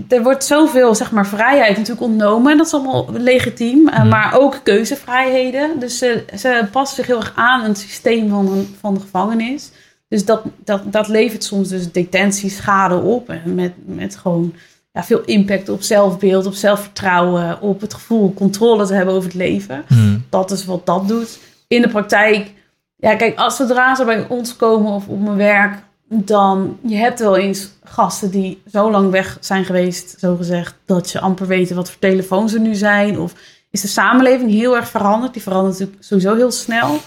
er 0.07 0.23
wordt 0.23 0.43
zoveel 0.43 0.95
zeg 0.95 1.11
maar, 1.11 1.27
vrijheid 1.27 1.77
natuurlijk 1.77 2.05
ontnomen. 2.05 2.51
En 2.51 2.57
dat 2.57 2.65
is 2.65 2.73
allemaal 2.73 3.07
legitiem. 3.11 3.87
eh, 3.87 3.99
Hmm. 3.99 4.09
Maar 4.09 4.39
ook 4.39 4.59
keuzevrijheden. 4.63 5.79
Dus 5.79 5.97
ze, 5.97 6.25
ze 6.37 6.67
passen 6.71 6.95
zich 6.95 7.07
heel 7.07 7.19
erg 7.19 7.33
aan 7.35 7.61
aan 7.61 7.69
het 7.69 7.77
systeem 7.77 8.29
van, 8.29 8.51
een, 8.51 8.75
van 8.79 8.93
de 8.93 8.99
gevangenis. 8.99 9.71
Dus 10.07 10.25
dat, 10.25 10.41
dat, 10.63 10.81
dat 10.93 11.07
levert 11.07 11.43
soms 11.43 11.69
dus 11.69 11.91
detentieschade 11.91 12.95
op. 12.95 13.29
En 13.29 13.55
met, 13.55 13.73
met 13.85 14.15
gewoon 14.15 14.53
ja, 14.95 15.03
veel 15.03 15.21
impact 15.25 15.69
op 15.69 15.81
zelfbeeld, 15.81 16.45
op 16.45 16.53
zelfvertrouwen, 16.53 17.61
op 17.61 17.81
het 17.81 17.93
gevoel 17.93 18.33
controle 18.33 18.85
te 18.85 18.93
hebben 18.93 19.13
over 19.13 19.29
het 19.29 19.37
leven. 19.37 19.83
Hmm. 19.87 20.25
Dat 20.29 20.51
is 20.51 20.65
wat 20.65 20.85
dat 20.85 21.07
doet. 21.07 21.39
In 21.67 21.81
de 21.81 21.87
praktijk, 21.87 22.51
ja, 22.95 23.15
kijk, 23.15 23.37
als 23.37 23.55
zodra 23.55 23.95
ze 23.95 24.05
bij 24.05 24.25
ons 24.27 24.55
komen 24.55 24.91
of 24.91 25.07
op 25.07 25.21
mijn 25.21 25.37
werk, 25.37 25.83
dan 26.07 26.77
je 26.81 26.95
hebt 26.95 27.19
wel 27.19 27.37
eens 27.37 27.69
gasten 27.83 28.31
die 28.31 28.61
zo 28.71 28.91
lang 28.91 29.11
weg 29.11 29.37
zijn 29.39 29.65
geweest, 29.65 30.19
zo 30.19 30.35
gezegd, 30.35 30.75
dat 30.85 31.11
je 31.11 31.19
amper 31.19 31.47
weten 31.47 31.75
wat 31.75 31.89
voor 31.89 31.99
telefoons 31.99 32.53
er 32.53 32.59
nu 32.59 32.75
zijn. 32.75 33.19
Of 33.19 33.33
is 33.71 33.81
de 33.81 33.87
samenleving 33.87 34.51
heel 34.51 34.75
erg 34.75 34.87
veranderd? 34.89 35.33
Die 35.33 35.41
verandert 35.41 35.71
natuurlijk 35.71 36.03
sowieso 36.03 36.35
heel 36.35 36.51
snel. 36.51 36.99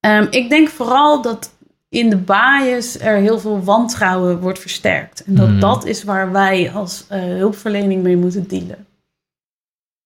Ehm, 0.00 0.26
ik 0.30 0.48
denk 0.48 0.68
vooral 0.68 1.22
dat 1.22 1.50
in 1.92 2.10
de 2.10 2.16
bias 2.16 2.98
er 2.98 3.16
heel 3.16 3.38
veel 3.38 3.62
wantrouwen 3.64 4.40
wordt 4.40 4.58
versterkt. 4.58 5.24
En 5.24 5.34
dat 5.34 5.48
Hmm. 5.48 5.60
dat 5.60 5.84
is 5.84 6.04
waar 6.04 6.32
wij 6.32 6.70
als 6.74 7.04
eh, 7.08 7.20
hulpverlening 7.20 8.02
mee 8.02 8.16
moeten 8.16 8.48
dealen. 8.48 8.86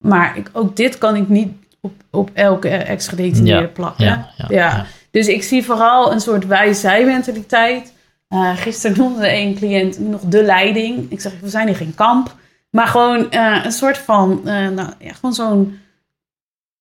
Maar 0.05 0.37
ik, 0.37 0.51
ook 0.53 0.77
dit 0.77 0.99
kan 0.99 1.16
ik 1.16 1.29
niet 1.29 1.53
op, 1.81 1.92
op 2.11 2.31
elke 2.35 2.68
ex-gedetineerde 2.68 3.66
Ja, 3.66 3.72
plakken. 3.72 4.05
ja, 4.05 4.31
ja, 4.37 4.46
ja. 4.49 4.87
Dus 5.11 5.27
ik 5.29 5.42
zie 5.42 5.64
vooral 5.64 6.12
een 6.12 6.20
soort 6.20 6.46
wij-zij-mentaliteit. 6.46 7.92
Eh, 8.29 8.57
gisteren 8.57 8.99
noemde 8.99 9.33
een 9.33 9.55
cliënt 9.55 9.99
nog 9.99 10.20
de 10.20 10.42
leiding. 10.42 11.11
Ik 11.11 11.20
zeg, 11.20 11.33
we 11.40 11.49
zijn 11.49 11.66
hier 11.66 11.77
geen 11.77 11.94
kamp. 11.94 12.35
Maar 12.70 12.87
gewoon 12.87 13.31
eh, 13.31 13.61
een 13.64 13.72
soort 13.72 13.99
van, 13.99 14.40
nou, 14.44 14.90
ja, 14.99 15.12
gewoon 15.12 15.35
zo'n 15.35 15.79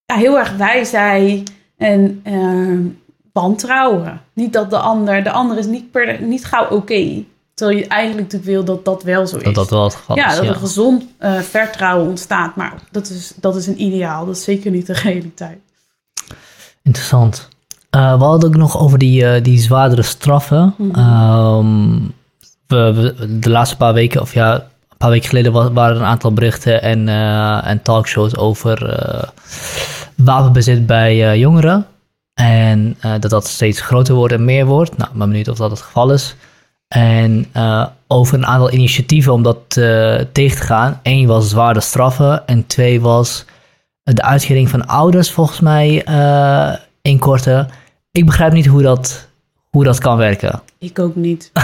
ja, 0.06 0.16
heel 0.16 0.38
erg 0.40 0.56
wij-zij 0.56 1.44
en 1.78 2.20
eh, 2.24 3.04
wantrouwen. 3.42 4.22
Niet 4.34 4.54
dat 4.54 4.70
de 4.70 4.78
ander, 4.78 5.24
de 5.24 5.32
ander 5.32 5.58
is 5.58 5.66
niet, 5.66 5.92
per, 5.92 6.22
niet 6.22 6.46
gauw 6.46 6.68
oké. 6.70 7.24
Terwijl 7.54 7.78
je 7.78 7.88
eigenlijk 7.88 8.22
natuurlijk 8.22 8.52
wil 8.52 8.64
dat 8.64 8.86
dat 8.86 9.04
wel 9.04 9.28
zo 9.28 9.38
is. 9.38 9.44
Dat 9.44 9.56
dat 9.56 9.70
wel 9.70 9.84
het 9.84 9.96
geval 9.96 10.16
ja, 10.16 10.30
is. 10.30 10.36
dat 10.36 10.44
Ja. 10.46 10.50
er 10.52 10.56
gezond 10.58 11.04
eh, 11.18 11.36
vertrouwen 11.40 12.08
ontstaat. 12.08 12.56
Maar 12.56 12.74
dat 12.92 13.10
is, 13.10 13.34
dat 13.36 13.56
is 13.56 13.68
een 13.68 13.82
ideaal. 13.82 14.26
Dat 14.26 14.36
is 14.36 14.44
zeker 14.44 14.72
niet 14.72 14.86
de 14.88 14.94
realiteit. 15.04 15.58
Interessant. 16.84 17.48
Eh, 17.90 18.18
we 18.18 18.24
hadden 18.24 18.50
ook 18.50 18.56
nog 18.56 18.80
over 18.80 18.98
die, 18.98 19.26
eh, 19.26 19.44
die 19.44 19.60
zwaardere 19.60 20.02
straffen. 20.02 20.74
Mhm. 20.78 20.96
Ehm, 21.00 21.94
we, 22.68 22.94
we- 23.18 23.40
de 23.40 23.50
laatste 23.50 23.78
paar 23.78 23.94
weken, 23.94 24.22
of 24.22 24.34
ja, 24.34 24.54
een 24.56 24.98
paar 24.98 25.10
weken 25.10 25.30
geleden 25.30 25.52
wa- 25.52 25.72
waren 25.72 25.96
er 25.96 26.02
een 26.02 26.08
aantal 26.08 26.34
berichten 26.34 26.82
en, 26.82 27.08
en 27.64 27.82
talkshows 27.82 28.38
over 28.38 28.78
wapenbezit 30.16 30.86
bij 30.86 31.38
jongeren. 31.40 31.86
En 32.36 32.96
eh, 33.00 33.14
dat 33.20 33.32
dat 33.32 33.48
steeds 33.48 33.82
groter 33.82 34.16
wordt 34.16 34.34
en 34.34 34.46
meer 34.46 34.66
wordt. 34.66 34.98
Nou, 34.98 35.10
ik 35.12 35.18
ben 35.18 35.30
benieuwd 35.30 35.48
of 35.48 35.58
dat 35.58 35.72
het 35.72 35.82
geval 35.82 36.12
is. 36.12 36.36
En 36.88 37.46
eh, 37.52 37.86
over 38.08 38.34
een 38.34 38.46
aantal 38.46 38.72
initiatieven 38.72 39.34
om 39.34 39.44
dat 39.44 39.58
eh, 39.68 40.16
tegen 40.32 40.58
te 40.58 40.64
gaan. 40.64 41.00
Eén 41.04 41.28
was 41.28 41.50
zwaarder 41.50 41.82
straffen 41.82 42.48
en 42.48 42.66
twee 42.68 43.02
was 43.02 43.46
de 44.04 44.22
uitkering 44.22 44.70
van 44.70 44.88
ouders, 44.88 45.32
volgens 45.32 45.60
mij, 45.60 46.04
eh 46.04 46.74
inkorten. 47.02 47.70
Ik 48.12 48.26
begrijp 48.26 48.54
niet 48.54 48.66
hoe 48.66 48.82
dat, 48.82 49.28
hoe 49.70 49.84
dat 49.84 50.00
kan 50.00 50.18
werken. 50.18 50.62
Ik 50.80 51.00
ook 51.00 51.16
niet. 51.16 51.52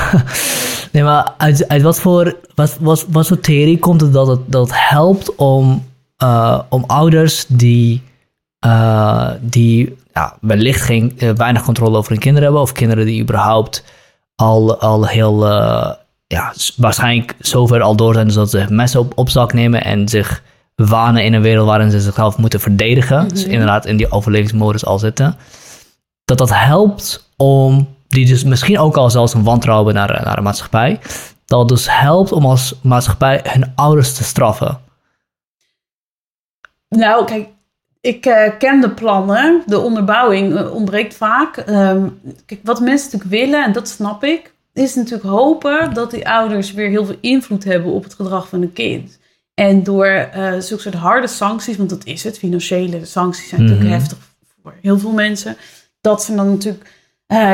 Nee, 0.91 1.03
maar 1.03 1.33
uit, 1.37 1.67
uit 1.67 1.81
wat, 1.81 1.99
voor, 1.99 2.37
wat, 2.55 2.77
wat, 2.79 3.05
wat 3.09 3.27
voor 3.27 3.39
theorie 3.39 3.79
komt 3.79 4.01
het 4.01 4.13
dat 4.13 4.27
het, 4.27 4.39
dat 4.45 4.67
het 4.67 4.89
helpt 4.89 5.35
om, 5.35 5.85
om 6.69 6.83
ouders 6.87 7.45
die, 7.47 8.03
die 9.41 9.95
ja, 10.13 10.37
wellicht 10.41 10.81
geen, 10.81 11.19
eh, 11.19 11.29
weinig 11.29 11.63
controle 11.63 11.97
over 11.97 12.11
hun 12.11 12.19
kinderen 12.19 12.43
hebben, 12.43 12.61
of 12.61 12.71
kinderen 12.71 13.05
die 13.05 13.21
überhaupt 13.21 13.83
al, 14.35 14.79
al 14.79 15.07
heel, 15.07 15.47
eh, 15.47 15.91
ja, 16.27 16.53
waarschijnlijk 16.75 17.35
zover 17.39 17.81
al 17.81 17.95
door 17.95 18.13
zijn 18.13 18.25
dus 18.25 18.35
dat 18.35 18.49
ze 18.49 18.65
messen 18.69 18.99
op, 18.99 19.17
op 19.17 19.29
zak 19.29 19.53
nemen 19.53 19.83
en 19.83 20.07
zich 20.07 20.43
wanen 20.75 21.23
in 21.23 21.33
een 21.33 21.41
wereld 21.41 21.67
waarin 21.67 21.91
ze 21.91 22.01
zichzelf 22.01 22.37
moeten 22.37 22.59
verdedigen. 22.59 23.27
Dus 23.27 23.43
Mhm. 23.43 23.51
inderdaad 23.51 23.85
in 23.85 23.97
die 23.97 24.11
overlevingsmodus 24.11 24.85
al 24.85 24.99
zitten. 24.99 25.35
Dat 26.25 26.37
dat 26.37 26.49
helpt 26.53 27.29
om, 27.37 27.87
die 28.07 28.25
dus 28.25 28.43
misschien 28.43 28.79
ook 28.79 28.97
al 28.97 29.09
zelfs 29.09 29.33
een 29.33 29.43
wantrouwen 29.43 29.93
naar, 29.93 30.21
naar 30.23 30.35
de 30.35 30.41
maatschappij, 30.41 30.99
dat 31.45 31.67
dus 31.67 31.85
helpt 31.89 32.31
om 32.31 32.45
als 32.45 32.75
maatschappij 32.83 33.39
hun 33.43 33.71
ouders 33.75 34.13
te 34.13 34.23
straffen? 34.23 34.79
Nou, 36.89 37.25
kijk, 37.25 37.47
ik 38.01 38.25
eh, 38.25 38.57
ken 38.57 38.81
de 38.81 38.89
plannen. 38.89 39.63
De 39.65 39.79
onderbouwing 39.79 40.55
eh, 40.57 40.73
ontbreekt 40.73 41.15
vaak. 41.15 41.57
Ehm, 41.57 42.07
kijk, 42.45 42.59
wat 42.63 42.79
mensen 42.79 43.09
natuurlijk 43.11 43.43
willen, 43.43 43.63
en 43.65 43.71
dat 43.71 43.87
snap 43.87 44.23
ik, 44.23 44.53
is 44.73 44.95
natuurlijk 44.95 45.29
hopen 45.29 45.93
dat 45.93 46.11
die 46.11 46.29
ouders 46.29 46.73
weer 46.73 46.89
heel 46.89 47.05
veel 47.05 47.17
invloed 47.21 47.63
hebben 47.63 47.91
op 47.91 48.03
het 48.03 48.13
gedrag 48.13 48.47
van 48.47 48.61
een 48.61 48.73
kind. 48.73 49.19
En 49.53 49.83
door 49.83 50.29
uh, 50.35 50.53
zulke 50.59 50.81
soort 50.83 50.93
harde 50.95 51.27
sancties, 51.27 51.77
want 51.77 51.89
dat 51.89 52.05
is 52.05 52.23
het, 52.23 52.37
financiële 52.37 53.05
sancties 53.05 53.49
zijn 53.49 53.61
natuurlijk 53.61 53.89
Mhm. 53.89 53.97
heftig 53.99 54.17
voor 54.63 54.73
heel 54.81 54.99
veel 54.99 55.11
mensen, 55.11 55.57
dat 56.01 56.23
ze 56.23 56.35
dan 56.35 56.49
natuurlijk 56.49 56.89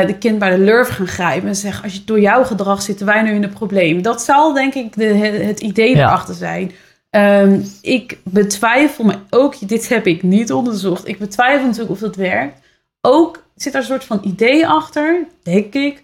de 0.06 0.16
kind 0.18 0.38
bij 0.38 0.50
de 0.50 0.58
lurf 0.62 0.88
gaan 0.88 1.06
grijpen 1.06 1.48
en 1.48 1.56
zeggen: 1.56 1.82
Als 1.84 1.92
je 1.94 2.04
door 2.04 2.20
jouw 2.20 2.44
gedrag 2.44 2.82
zitten 2.82 3.06
wij 3.06 3.22
nu 3.22 3.30
in 3.30 3.42
een 3.42 3.52
probleem. 3.52 4.02
Dat 4.02 4.22
zal 4.22 4.52
denk 4.52 4.74
ik 4.74 4.96
de, 4.96 5.04
het 5.04 5.60
idee 5.60 5.96
Ja. 5.96 6.06
erachter 6.06 6.34
zijn. 6.34 6.72
Ehm, 7.10 7.60
ik 7.82 8.18
betwijfel, 8.24 9.04
maar 9.04 9.22
ook 9.30 9.68
dit 9.68 9.88
heb 9.88 10.06
ik 10.06 10.22
niet 10.22 10.52
onderzocht. 10.52 11.08
Ik 11.08 11.18
betwijfel 11.18 11.66
natuurlijk 11.66 11.90
of 11.90 11.98
dat 11.98 12.16
werkt. 12.16 12.60
Ook 13.00 13.42
zit 13.54 13.74
er 13.74 13.80
een 13.80 13.86
soort 13.86 14.04
van 14.04 14.20
idee 14.22 14.66
achter, 14.66 15.26
denk 15.42 15.74
ik, 15.74 16.02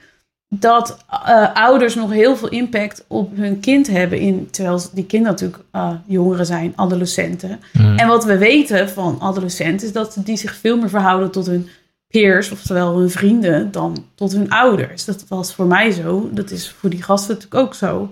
dat 0.49 1.05
eh, 1.09 1.55
ouders 1.55 1.95
nog 1.95 2.11
heel 2.11 2.37
veel 2.37 2.49
impact 2.49 3.05
op 3.09 3.37
hun 3.37 3.61
kind 3.61 3.87
hebben. 3.87 4.19
In, 4.19 4.51
terwijl 4.51 4.81
die 4.93 5.07
kinderen 5.07 5.33
natuurlijk 5.35 5.65
eh, 5.71 5.95
jongeren 6.07 6.47
zijn, 6.47 6.73
adolescenten. 6.77 7.61
Mm. 7.73 7.99
En 7.99 8.09
wat 8.09 8.25
we 8.25 8.39
weten 8.39 8.89
van 8.89 9.21
adolescenten 9.21 9.87
is 9.87 9.93
dat 9.93 10.17
die 10.25 10.37
zich 10.37 10.55
veel 10.55 10.77
meer 10.77 10.89
verhouden 10.89 11.31
tot 11.31 11.47
hun 11.47 11.69
peers, 12.09 12.51
oftewel 12.51 12.99
hun 12.99 13.11
vrienden, 13.11 13.71
dan 13.71 14.05
tot 14.15 14.33
hun 14.33 14.51
ouders. 14.51 15.05
Dat 15.05 15.25
was 15.29 15.55
voor 15.55 15.67
mij 15.67 15.91
zo. 15.91 16.29
Dat 16.33 16.51
is 16.51 16.71
voor 16.71 16.91
die 16.91 17.03
gasten 17.03 17.35
natuurlijk 17.35 17.63
ook 17.63 17.75
zo. 17.75 18.11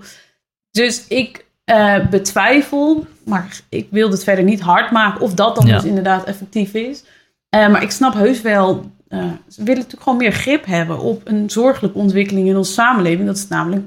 Dus 0.71 1.07
ik 1.07 1.45
eh, 1.65 2.07
betwijfel, 2.11 3.07
maar 3.25 3.61
ik 3.69 3.87
wil 3.91 4.11
het 4.11 4.25
verder 4.25 4.45
niet 4.45 4.61
hard 4.61 4.91
maken 4.91 5.21
of 5.21 5.35
dat 5.35 5.57
dan 5.57 5.67
Ja. 5.67 5.75
dus 5.75 5.85
inderdaad 5.85 6.25
effectief 6.25 6.75
is. 6.75 7.05
Eh, 7.49 7.69
maar 7.69 7.83
ik 7.83 7.91
snap 7.91 8.15
heus 8.15 8.41
wel, 8.41 8.91
eh, 9.09 9.19
ze 9.49 9.63
willen 9.63 9.75
natuurlijk 9.75 10.03
gewoon 10.03 10.19
meer 10.19 10.33
grip 10.33 10.65
hebben 10.65 10.99
op 10.99 11.21
een 11.25 11.51
zorgelijke 11.51 11.99
ontwikkeling 11.99 12.49
in 12.49 12.57
onze 12.57 12.73
samenleving. 12.73 13.27
Dat 13.27 13.37
is 13.37 13.49
namelijk 13.49 13.87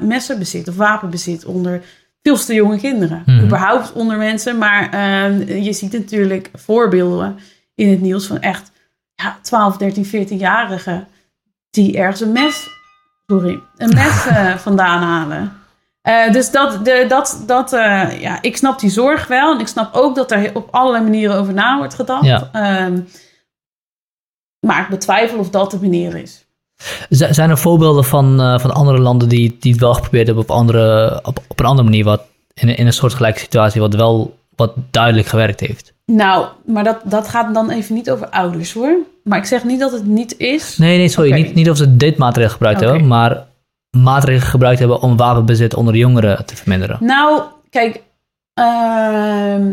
messenbezit 0.00 0.68
of 0.68 0.76
wapenbezit 0.76 1.44
onder 1.44 1.82
veel 2.22 2.36
te 2.36 2.54
jonge 2.54 2.78
kinderen. 2.78 3.22
Mhm. 3.26 3.44
Überhaupt 3.44 3.92
onder 3.92 4.16
mensen, 4.16 4.58
maar 4.58 4.96
je 5.46 5.72
ziet 5.72 5.92
natuurlijk 5.92 6.50
voorbeelden 6.52 7.38
in 7.74 7.90
het 7.90 8.00
nieuws 8.00 8.26
van 8.26 8.40
echt 8.40 8.70
ja, 9.14 9.38
12, 9.42 9.76
13, 9.76 10.04
14-jarigen 10.06 11.06
die 11.70 11.98
ergens 11.98 12.20
een 12.20 12.32
mes, 12.32 12.68
sorry, 13.26 13.60
een 13.76 13.94
mes 13.94 14.26
vandaan 14.62 15.02
halen. 15.02 15.52
Eh, 16.02 16.32
dus 16.32 16.50
dat, 16.50 16.84
de, 16.84 17.04
dat, 17.08 17.42
dat 17.46 17.72
eh, 17.72 18.20
ja, 18.20 18.42
ik 18.42 18.56
snap 18.56 18.78
die 18.80 18.90
zorg 18.90 19.26
wel. 19.26 19.54
En 19.54 19.60
ik 19.60 19.66
snap 19.66 19.94
ook 19.94 20.14
dat 20.14 20.30
er 20.30 20.50
op 20.54 20.68
allerlei 20.70 21.02
manieren 21.04 21.36
over 21.36 21.52
na 21.54 21.78
wordt 21.78 21.94
gedacht. 21.94 22.24
Ja. 22.24 22.48
Ehm, 22.52 23.00
maar 24.66 24.82
ik 24.82 24.88
betwijfel 24.88 25.38
of 25.38 25.50
dat 25.50 25.70
de 25.70 25.78
manier 25.80 26.16
is. 26.16 26.44
Z- 27.08 27.28
Zijn 27.30 27.50
er 27.50 27.58
voorbeelden 27.58 28.04
van, 28.04 28.40
eh, 28.40 28.58
van 28.58 28.70
andere 28.74 28.98
landen 28.98 29.28
die, 29.28 29.56
die 29.60 29.72
het 29.72 29.80
wel 29.80 29.94
geprobeerd 29.94 30.26
hebben 30.26 30.44
op, 30.44 30.50
andere, 30.50 31.18
op, 31.22 31.40
op 31.48 31.60
een 31.60 31.66
andere 31.66 31.88
manier, 31.88 32.04
wat 32.04 32.22
in, 32.54 32.68
een- 32.68 32.76
in 32.76 32.86
een 32.86 32.92
soortgelijke 32.92 33.38
situatie, 33.40 33.80
wat 33.80 33.94
wel 33.94 34.38
wat 34.56 34.72
duidelijk 34.90 35.26
gewerkt 35.26 35.60
heeft? 35.60 35.92
Nou, 36.06 36.46
maar 36.66 36.84
dat, 36.84 37.00
dat 37.04 37.28
gaat 37.28 37.54
dan 37.54 37.70
even 37.70 37.94
niet 37.94 38.10
over 38.10 38.28
ouders 38.28 38.72
hoor. 38.72 38.96
Maar 39.24 39.38
ik 39.38 39.44
zeg 39.44 39.64
niet 39.64 39.80
dat 39.80 39.92
het 39.92 40.06
niet 40.06 40.38
is. 40.38 40.76
Nee, 40.78 40.98
nee, 40.98 41.08
sorry. 41.08 41.32
Niet, 41.32 41.54
niet 41.54 41.70
of 41.70 41.76
ze 41.76 41.96
dit 41.96 42.16
maatregel 42.16 42.52
gebruikt 42.52 42.80
hebben, 42.80 43.06
maar 43.06 43.46
maatregelen 43.90 44.50
gebruikt 44.50 44.78
hebben 44.78 45.00
om 45.00 45.16
wapenbezit 45.16 45.74
onder 45.74 45.96
jongeren 45.96 46.46
te 46.46 46.56
verminderen. 46.56 46.96
Nou, 47.00 47.42
kijk, 47.70 48.02
ehm, 48.54 49.72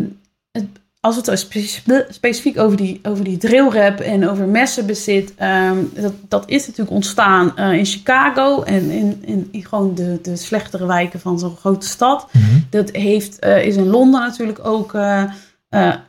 het- 0.51 0.65
als 0.99 1.15
we 1.15 1.31
het 1.31 2.07
specifiek 2.09 2.59
over 2.59 2.77
die, 2.77 2.99
over 3.03 3.23
die 3.23 3.37
drillrap 3.37 3.99
en 3.99 4.29
over 4.29 4.47
messenbezit, 4.47 5.33
ehm, 5.35 5.77
dat, 5.93 6.13
dat 6.27 6.43
is 6.49 6.61
natuurlijk 6.67 6.95
ontstaan 6.95 7.57
eh, 7.57 7.71
in 7.73 7.85
Chicago 7.85 8.61
en 8.63 8.89
in, 8.91 9.21
in, 9.25 9.47
in 9.51 9.65
gewoon 9.65 9.95
de, 9.95 10.19
de 10.21 10.35
slechtere 10.35 10.85
wijken 10.85 11.19
van 11.19 11.39
zo'n 11.39 11.55
grote 11.55 11.87
stad. 11.87 12.27
Mhm. 12.31 12.43
Dat 12.69 12.89
heeft, 12.91 13.39
eh, 13.39 13.65
is 13.65 13.75
in 13.75 13.87
Londen 13.87 14.19
natuurlijk 14.21 14.65
ook, 14.65 14.93
eh, 14.93 15.23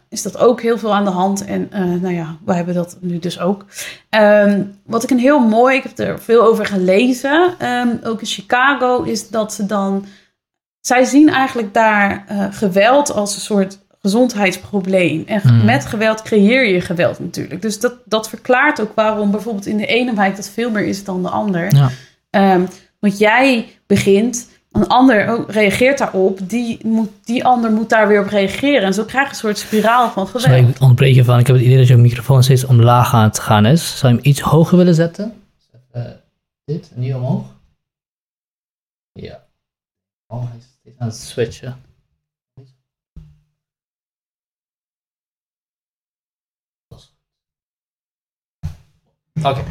is 0.09 0.23
dat 0.23 0.38
ook 0.38 0.62
heel 0.62 0.79
veel 0.79 0.94
aan 0.94 1.05
de 1.05 1.11
hand. 1.11 1.44
En 1.44 1.68
eh, 1.73 1.81
nou 1.85 2.14
ja, 2.14 2.37
wij 2.44 2.57
hebben 2.57 2.75
dat 2.75 2.97
nu 3.01 3.18
dus 3.18 3.40
ook. 3.40 3.64
Ehm, 4.09 4.62
wat 4.85 5.03
ik 5.03 5.11
een 5.11 5.18
heel 5.18 5.40
mooi, 5.40 5.77
ik 5.77 5.83
heb 5.83 5.99
er 5.99 6.21
veel 6.21 6.42
over 6.42 6.66
gelezen, 6.66 7.55
ehm, 7.59 7.88
ook 8.05 8.21
in 8.21 8.27
Chicago, 8.27 9.03
is 9.03 9.29
dat 9.29 9.53
ze 9.53 9.66
dan, 9.66 10.05
zij 10.81 11.05
zien 11.05 11.29
eigenlijk 11.29 11.75
daar 11.75 12.25
eh, 12.29 12.47
geweld 12.51 13.12
als 13.12 13.35
een 13.35 13.40
soort 13.40 13.79
gezondheidsprobleem. 14.01 15.25
En 15.27 15.40
Hmm. 15.40 15.64
met 15.64 15.87
geweld 15.87 16.23
creëer 16.23 16.66
je 16.66 16.81
geweld 16.81 17.18
natuurlijk. 17.18 17.62
Dus 17.62 17.81
dat, 17.81 17.94
dat 18.05 18.29
verklaart 18.29 18.81
ook 18.81 18.92
waarom 18.94 19.31
bijvoorbeeld 19.31 19.66
in 19.66 19.77
de 19.77 19.87
ene 19.87 20.14
wijk 20.14 20.37
dat 20.37 20.49
veel 20.49 20.71
meer 20.71 20.85
is 20.85 21.05
dan 21.05 21.23
de 21.23 21.29
ander. 21.29 21.75
Ja. 21.75 21.90
Ehm, 22.31 22.62
want 23.01 23.18
jij 23.18 23.68
begint, 23.87 24.47
een 24.72 24.87
ander 24.87 25.44
reageert 25.50 25.98
daarop, 25.98 26.38
die, 26.42 26.87
moet, 26.87 27.11
die 27.24 27.44
ander 27.44 27.70
moet 27.70 27.88
daar 27.88 28.09
weer 28.09 28.20
op 28.20 28.28
reageren. 28.28 28.83
En 28.83 28.94
zo 28.94 29.04
krijg 29.04 29.24
je 29.24 29.31
een 29.31 29.38
soort 29.38 29.59
spiraal 29.59 30.11
van 30.11 30.26
geweld. 30.26 30.44
Sorry, 30.44 30.68
ik 30.68 30.81
ontbreek 30.81 31.14
je 31.14 31.24
van. 31.24 31.38
Ik 31.38 31.46
heb 31.46 31.57
het 31.57 31.64
idee 31.64 31.76
dat 31.76 31.87
je 31.87 31.96
microfoon 31.96 32.42
steeds 32.42 32.64
omlaag 32.64 33.14
aan 33.14 33.22
het 33.22 33.38
gaan 33.38 33.66
is. 33.66 33.98
Zou 33.98 34.12
je 34.12 34.18
hem 34.18 34.28
iets 34.28 34.40
hoger 34.40 34.76
willen 34.76 34.94
zetten? 34.94 35.42
Even 35.92 36.22
dit, 36.64 36.90
en 36.94 37.00
nu 37.00 37.12
omhoog. 37.12 37.44
Ja. 39.12 39.46
Oh, 40.26 40.42
hij 40.48 40.59
is 40.59 40.64
steeds 40.81 40.98
aan 40.98 41.09
het 41.09 41.16
switchen. 41.16 41.83
Oké. 49.42 49.64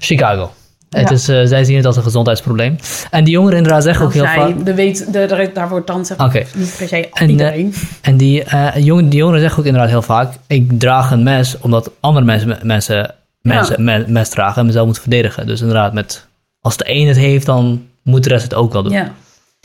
Chicago. 0.00 0.52
Het 0.94 1.08
Ja. 1.08 1.14
is, 1.14 1.28
eh, 1.28 1.40
zij 1.44 1.64
zien 1.64 1.76
het 1.76 1.86
als 1.86 1.96
een 1.96 2.02
gezondheidsprobleem. 2.02 2.76
En 3.10 3.24
die 3.24 3.32
jongeren 3.32 3.56
inderdaad 3.56 3.82
zeggen 3.82 4.04
ook 4.06 4.12
heel 4.12 4.24
vaak... 4.24 4.64
de 4.64 4.74
weet, 4.74 5.12
de, 5.12 5.26
de- 5.26 5.50
daar 5.54 5.68
wordt 5.68 5.86
dan 5.86 6.04
zeg 6.06 6.18
Oké. 6.20 6.44
niet 6.54 6.74
per 6.78 6.88
se 6.88 6.96
En, 7.08 7.10
eh, 7.12 7.28
iedereen. 7.28 7.74
En 8.00 8.16
die, 8.16 8.44
jongen, 8.76 9.08
die 9.08 9.18
jongeren 9.18 9.40
zeggen 9.40 9.58
ook 9.58 9.66
inderdaad 9.66 9.90
heel 9.90 10.02
vaak: 10.02 10.32
ik 10.46 10.78
draag 10.80 11.10
een 11.10 11.22
mes 11.22 11.58
omdat 11.60 11.90
andere 12.00 12.24
mensen, 12.24 12.58
mensen, 12.62 13.14
mensen 13.42 13.84
me- 13.84 14.04
mes 14.08 14.28
dragen 14.28 14.60
en 14.60 14.66
mezelf 14.66 14.84
moeten 14.84 15.02
verdedigen. 15.02 15.46
Dus 15.46 15.60
inderdaad, 15.60 15.92
met, 15.92 16.26
als 16.60 16.76
de 16.76 16.84
een 16.88 17.06
het 17.08 17.16
heeft, 17.16 17.46
dan 17.46 17.86
moet 18.02 18.22
de 18.22 18.28
rest 18.28 18.42
het 18.42 18.54
ook 18.54 18.72
wel 18.72 18.82
doen. 18.82 18.92
Ja. 18.92 19.12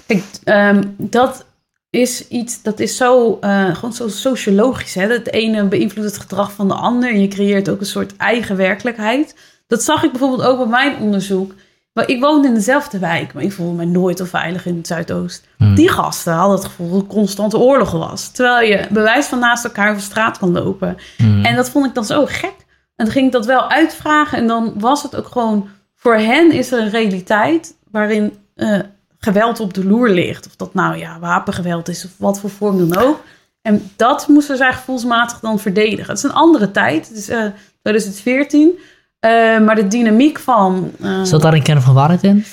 Kijk, 0.05 0.23
ehm, 0.43 0.81
dat 0.97 1.45
is 1.89 2.27
iets, 2.27 2.61
dat 2.61 2.79
is 2.79 2.97
zo, 2.97 3.37
gewoon 3.73 3.93
zo 3.93 4.07
sociologisch. 4.07 4.93
Hè? 4.93 5.07
Het 5.07 5.31
ene 5.33 5.63
beïnvloedt 5.63 6.07
het 6.09 6.17
gedrag 6.19 6.51
van 6.51 6.67
de 6.67 6.73
ander 6.73 7.09
en 7.13 7.21
je 7.21 7.27
creëert 7.27 7.69
ook 7.69 7.79
een 7.79 7.85
soort 7.85 8.15
eigen 8.17 8.55
werkelijkheid. 8.55 9.35
Dat 9.69 9.84
zag 9.84 10.03
ik 10.03 10.12
bijvoorbeeld 10.12 10.43
ook 10.43 10.58
bij 10.58 10.67
mijn 10.67 10.97
onderzoek. 10.97 11.53
Maar 11.93 12.08
ik 12.08 12.19
woonde 12.19 12.47
in 12.47 12.53
dezelfde 12.53 12.99
wijk, 12.99 13.34
maar 13.34 13.43
ik 13.43 13.51
voelde 13.51 13.75
me 13.75 13.86
nooit 13.86 14.19
onveilig 14.19 14.65
in 14.65 14.77
het 14.77 14.88
Zuidoost. 14.88 15.47
Hmm. 15.58 15.75
Die 15.75 15.89
gasten 15.89 16.34
hadden 16.34 16.58
het 16.58 16.65
gevoel 16.65 16.91
dat 16.91 17.01
er 17.01 17.08
constante 17.08 17.58
oorlog 17.58 17.91
was. 17.91 18.32
Terwijl 18.32 18.69
je 18.69 18.88
bewijs 18.89 19.25
van 19.25 19.39
naast 19.39 19.63
elkaar 19.63 19.89
over 19.89 20.01
straat 20.01 20.38
kan 20.38 20.51
lopen. 20.51 20.97
Hmm. 21.17 21.45
En 21.45 21.55
dat 21.55 21.69
vond 21.69 21.86
ik 21.86 21.93
dan 21.93 22.05
zo 22.05 22.25
gek. 22.25 22.55
En 22.95 23.05
dan 23.05 23.12
ging 23.13 23.25
ik 23.25 23.32
dat 23.32 23.45
wel 23.45 23.69
uitvragen. 23.69 24.38
En 24.38 24.47
dan 24.47 24.73
was 24.77 25.03
het 25.03 25.15
ook 25.15 25.27
gewoon... 25.27 25.69
Voor 25.95 26.15
hen 26.15 26.51
is 26.51 26.71
er 26.71 26.79
een 26.79 26.89
realiteit 26.89 27.75
waarin 27.91 28.34
eh, 28.55 28.79
geweld 29.19 29.60
op 29.60 29.73
de 29.73 29.86
loer 29.86 30.10
ligt. 30.10 30.47
Of 30.47 30.55
dat 30.55 30.73
nou 30.73 30.97
ja, 30.97 31.19
wapengeweld 31.19 31.88
is 31.88 32.05
of 32.05 32.12
wat 32.17 32.39
voor 32.39 32.49
vorm 32.49 32.89
dan 32.89 33.03
ook. 33.03 33.23
En 33.62 33.91
dat 33.95 34.27
moesten 34.27 34.58
zij 34.58 34.73
gevoelsmatig 34.73 35.39
dan 35.39 35.60
verdedigen. 35.60 36.08
Het 36.08 36.17
is 36.17 36.23
een 36.23 36.34
andere 36.34 36.71
tijd. 36.71 37.08
Het 37.08 37.17
is 37.17 37.29
eh 37.29 37.45
2014. 37.82 38.79
Eh, 39.19 39.60
maar 39.60 39.75
de 39.75 39.88
dynamiek 39.88 40.39
van... 40.39 40.91
eh, 41.01 41.23
Zat 41.23 41.41
daar 41.41 41.53
een 41.53 41.63
kern 41.63 41.82
van 41.82 41.93
waarheid 41.93 42.23
in? 42.23 42.45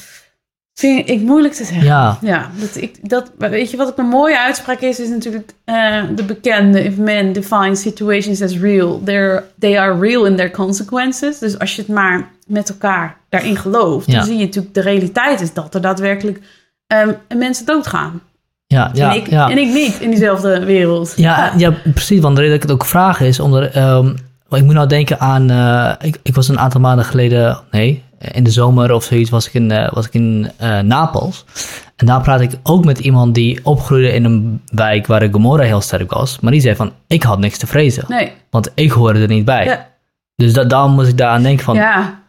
vind 0.79 1.09
ik 1.09 1.21
moeilijk 1.21 1.55
te 1.55 1.65
zeggen. 1.65 1.85
Ja. 1.85 2.19
Ja, 2.21 2.51
dat 2.61 2.77
ik, 2.77 3.09
dat, 3.11 3.31
weet 3.39 3.71
je 3.71 3.77
wat 3.77 3.89
ook 3.89 3.99
een 3.99 4.09
mooie 4.09 4.39
uitspraak 4.41 4.81
is? 4.81 5.01
Is 5.01 5.09
natuurlijk 5.09 5.53
eh, 5.65 6.03
de 6.15 6.25
bekende... 6.25 6.85
If 6.85 6.97
men 6.97 7.33
define 7.33 7.75
situations 7.75 8.43
as 8.43 8.59
real, 8.59 9.03
they 9.59 9.79
are 9.79 9.99
real 9.99 10.25
in 10.25 10.37
their 10.37 10.51
consequences. 10.51 11.39
Dus 11.39 11.59
als 11.59 11.77
je 11.77 11.83
het 11.83 11.91
maar 11.91 12.29
met 12.47 12.69
elkaar 12.69 13.17
daarin 13.29 13.57
gelooft... 13.57 14.07
Ja. 14.07 14.17
dan 14.17 14.25
zie 14.25 14.37
je 14.37 14.45
natuurlijk 14.45 14.75
de 14.75 14.81
realiteit 14.81 15.41
is 15.41 15.53
dat 15.53 15.75
er 15.75 15.81
daadwerkelijk 15.81 16.41
ehm, 16.87 17.13
mensen 17.37 17.67
doodgaan. 17.67 18.21
Ja, 18.67 18.91
ja, 18.95 19.11
en, 19.11 19.17
ik, 19.17 19.31
ja. 19.31 19.51
en 19.51 19.59
ik 19.59 19.73
niet 19.73 20.01
in 20.01 20.11
diezelfde 20.11 20.65
wereld. 20.65 21.13
Ja, 21.17 21.53
ja, 21.57 21.75
precies. 21.95 22.21
Want 22.21 22.37
de 22.37 22.43
reden 22.43 22.57
dat 22.59 22.65
ik 22.65 22.71
het 22.71 22.81
ook 22.81 22.89
vraag 22.89 23.21
is 23.21 23.41
omdat 23.41 23.75
ehm, 24.51 24.59
ik 24.61 24.65
moet 24.65 24.75
nou 24.75 24.89
denken 24.89 25.21
aan. 25.21 25.51
eh, 25.51 25.93
ik, 26.09 26.19
ik 26.23 26.35
was 26.35 26.49
een 26.49 26.59
aantal 26.59 26.81
maanden 26.81 27.05
geleden, 27.05 27.59
nee, 27.71 28.03
in 28.33 28.45
de 28.45 28.51
zomer 28.51 28.93
of 28.93 29.05
zoiets, 29.05 29.31
was 29.31 29.47
ik 29.47 29.55
in, 29.55 29.71
eh, 29.71 29.93
was 29.93 30.07
ik 30.07 30.15
in 30.15 30.51
eh, 30.57 30.79
Napels. 30.81 31.45
En 31.97 32.07
daar 32.07 32.21
praat 32.23 32.41
ik 32.41 32.51
ook 32.63 32.85
met 32.85 32.99
iemand 32.99 33.35
die 33.35 33.61
opgroeide 33.63 34.13
in 34.13 34.25
een 34.25 34.63
wijk 34.73 35.07
waar 35.07 35.21
de 35.21 35.29
Gomorra 35.33 35.63
heel 35.65 35.81
sterk 35.81 36.13
was. 36.13 36.41
Maar 36.41 36.53
die 36.53 36.61
zei 36.61 36.75
van: 36.77 36.93
Ik 37.07 37.23
had 37.23 37.39
niks 37.39 37.59
te 37.59 37.67
vrezen, 37.67 38.05
Nee, 38.09 38.33
want 38.51 38.71
ik 38.75 38.91
hoorde 38.91 39.21
er 39.21 39.29
niet 39.29 39.45
bij. 39.45 39.65
ja, 39.65 39.87
Dus 40.37 40.53
dat, 40.53 40.71
daarom 40.71 40.93
moest 40.93 41.09
ik 41.09 41.19
daaraan 41.19 41.43
denken 41.43 41.65
van: 41.65 41.75
ja. 41.75 42.25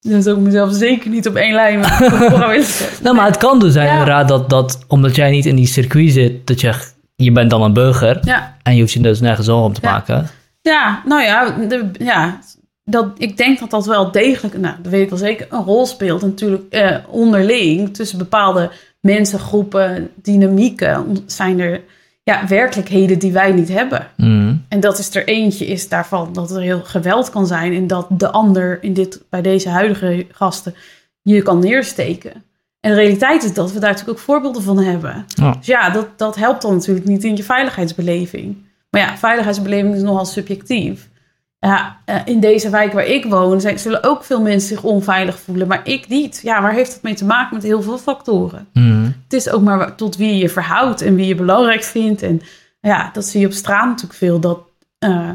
Dan 0.00 0.22
zou 0.22 0.36
ik 0.36 0.42
mezelf 0.42 0.72
zeker 0.74 1.10
niet 1.10 1.28
op 1.28 1.34
één 1.34 1.54
lijn 1.54 1.78
met. 1.78 1.98
Nou, 3.02 3.16
maar 3.16 3.26
het 3.26 3.36
kan 3.36 3.58
dus 3.58 3.72
zijn 3.72 3.86
Ja. 3.86 3.92
inderdaad 3.92 4.28
dat, 4.28 4.50
dat 4.50 4.78
omdat 4.88 5.16
jij 5.16 5.30
niet 5.30 5.46
in 5.46 5.56
die 5.56 5.66
circuit 5.66 6.12
zit, 6.12 6.46
dat 6.46 6.60
je, 6.60 6.74
je 7.16 7.32
bent 7.32 7.50
dan 7.50 7.62
een 7.62 7.72
burger 7.72 8.18
Ja, 8.22 8.56
en 8.62 8.74
je 8.74 8.80
hoeft 8.80 8.92
je 8.92 9.00
dus 9.00 9.20
nergens 9.20 9.46
zorgen 9.46 9.64
om 9.66 9.72
te 9.72 9.80
Ja. 9.82 9.90
maken. 9.90 10.28
Ja 10.62 11.02
nou 11.04 11.22
ja, 11.22 11.50
de, 11.50 11.90
ja 11.98 12.38
dat, 12.84 13.06
ik 13.18 13.36
denk 13.36 13.58
dat 13.58 13.70
dat 13.70 13.86
wel 13.86 14.10
degelijk, 14.10 14.58
nou, 14.58 14.76
dat 14.82 14.92
weet 14.92 15.02
ik 15.02 15.08
wel 15.08 15.18
zeker, 15.18 15.46
een 15.50 15.64
rol 15.64 15.86
speelt 15.86 16.22
natuurlijk 16.22 16.72
eh, 16.72 16.96
onderling 17.08 17.94
tussen 17.94 18.18
bepaalde 18.18 18.70
mensen, 19.00 19.38
groepen, 19.38 20.10
dynamieken. 20.14 21.18
Zijn 21.26 21.60
er 21.60 21.80
ja, 22.22 22.46
werkelijkheden 22.46 23.18
die 23.18 23.32
wij 23.32 23.52
niet 23.52 23.68
hebben. 23.68 24.06
Mhm. 24.16 24.54
En 24.68 24.80
dat 24.80 24.98
is 24.98 25.14
er 25.14 25.26
eentje 25.26 25.66
is 25.66 25.88
daarvan 25.88 26.32
dat 26.32 26.50
er 26.50 26.60
heel 26.60 26.80
geweld 26.80 27.30
kan 27.30 27.46
zijn 27.46 27.74
en 27.74 27.86
dat 27.86 28.06
de 28.10 28.30
ander 28.30 28.82
in 28.82 28.92
dit, 28.92 29.22
bij 29.30 29.42
deze 29.42 29.68
huidige 29.68 30.26
gasten 30.32 30.74
je 31.22 31.42
kan 31.42 31.58
neersteken. 31.58 32.32
En 32.80 32.90
de 32.90 32.96
realiteit 32.96 33.44
is 33.44 33.54
dat 33.54 33.72
we 33.72 33.78
daar 33.78 33.90
natuurlijk 33.90 34.18
ook 34.18 34.24
voorbeelden 34.24 34.62
van 34.62 34.78
hebben. 34.78 35.24
Dus 35.34 35.66
ja, 35.66 35.90
dat, 35.90 36.18
dat 36.18 36.36
helpt 36.36 36.62
dan 36.62 36.74
natuurlijk 36.74 37.06
niet 37.06 37.24
in 37.24 37.36
je 37.36 37.42
veiligheidsbeleving. 37.42 38.56
Maar 38.92 39.00
ja, 39.00 39.16
veiligheidsbeleving 39.16 39.94
is 39.94 40.02
nogal 40.02 40.24
subjectief. 40.24 41.10
Ja, 41.58 42.00
eh, 42.04 42.20
in 42.24 42.40
deze 42.40 42.70
wijk 42.70 42.92
waar 42.92 43.06
ik 43.06 43.24
woon 43.24 43.60
zijn, 43.60 43.78
zullen 43.78 44.04
ook 44.04 44.24
veel 44.24 44.40
mensen 44.40 44.68
zich 44.68 44.82
onveilig 44.82 45.38
voelen, 45.38 45.66
maar 45.66 45.80
ik 45.84 46.08
niet. 46.08 46.40
Ja, 46.42 46.62
waar 46.62 46.72
heeft 46.72 46.92
dat 46.92 47.02
mee 47.02 47.14
te 47.14 47.24
maken? 47.24 47.54
Met 47.54 47.64
heel 47.64 47.82
veel 47.82 47.98
factoren. 47.98 48.68
Mhm. 48.72 49.04
Het 49.04 49.32
is 49.32 49.50
ook 49.50 49.62
maar 49.62 49.94
tot 49.94 50.16
wie 50.16 50.28
je 50.28 50.36
je 50.36 50.48
verhoudt 50.48 51.00
en 51.00 51.14
wie 51.14 51.26
je 51.26 51.34
belangrijk 51.34 51.82
vindt. 51.82 52.22
En 52.22 52.40
ja, 52.80 53.10
dat 53.12 53.24
zie 53.24 53.40
je 53.40 53.46
op 53.46 53.52
straat 53.52 53.86
natuurlijk 53.86 54.14
veel. 54.14 54.40
Dat, 54.40 54.60
eh, 54.98 55.30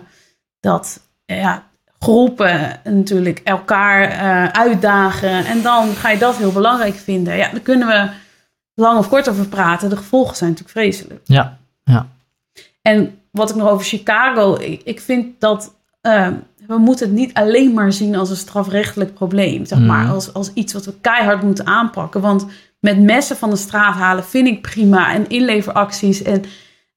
dat 0.59 0.99
ja, 1.25 1.63
groepen 1.99 2.79
natuurlijk 2.83 3.41
elkaar 3.43 4.01
eh, 4.09 4.61
uitdagen. 4.61 5.45
En 5.45 5.61
dan 5.61 5.87
ga 5.87 6.09
je 6.09 6.17
dat 6.17 6.35
heel 6.35 6.51
belangrijk 6.51 6.95
vinden. 6.95 7.37
Ja, 7.37 7.49
daar 7.51 7.59
kunnen 7.59 7.87
we 7.87 8.09
lang 8.73 8.97
of 8.97 9.09
kort 9.09 9.29
over 9.29 9.47
praten. 9.47 9.89
De 9.89 9.97
gevolgen 9.97 10.35
zijn 10.35 10.49
natuurlijk 10.49 10.77
vreselijk. 10.77 11.21
Ja, 11.23 11.57
ja. 11.83 12.07
En 12.81 13.19
wat 13.37 13.49
ik 13.49 13.55
nog 13.55 13.69
over 13.69 13.85
Chicago, 13.85 14.57
ik, 14.59 14.81
ik 14.83 14.99
vind 15.01 15.27
dat 15.39 15.75
eh, 16.01 16.27
we 16.67 16.77
moeten 16.77 17.07
het 17.07 17.15
niet 17.15 17.33
alleen 17.33 17.73
maar 17.73 17.91
zien 17.93 18.15
als 18.15 18.29
een 18.29 18.35
strafrechtelijk 18.35 19.13
probleem, 19.13 19.65
zeg 19.65 19.79
maar, 19.79 20.03
Mhm. 20.03 20.13
als, 20.13 20.33
als 20.33 20.51
iets 20.53 20.73
wat 20.73 20.85
we 20.85 20.93
keihard 21.01 21.41
moeten 21.41 21.65
aanpakken. 21.65 22.21
Want 22.21 22.45
met 22.79 22.99
messen 23.01 23.37
van 23.37 23.49
de 23.49 23.55
straat 23.55 23.95
halen 23.95 24.23
vind 24.23 24.47
ik 24.47 24.61
prima 24.61 25.13
en 25.13 25.29
inleveracties 25.29 26.21
en 26.23 26.43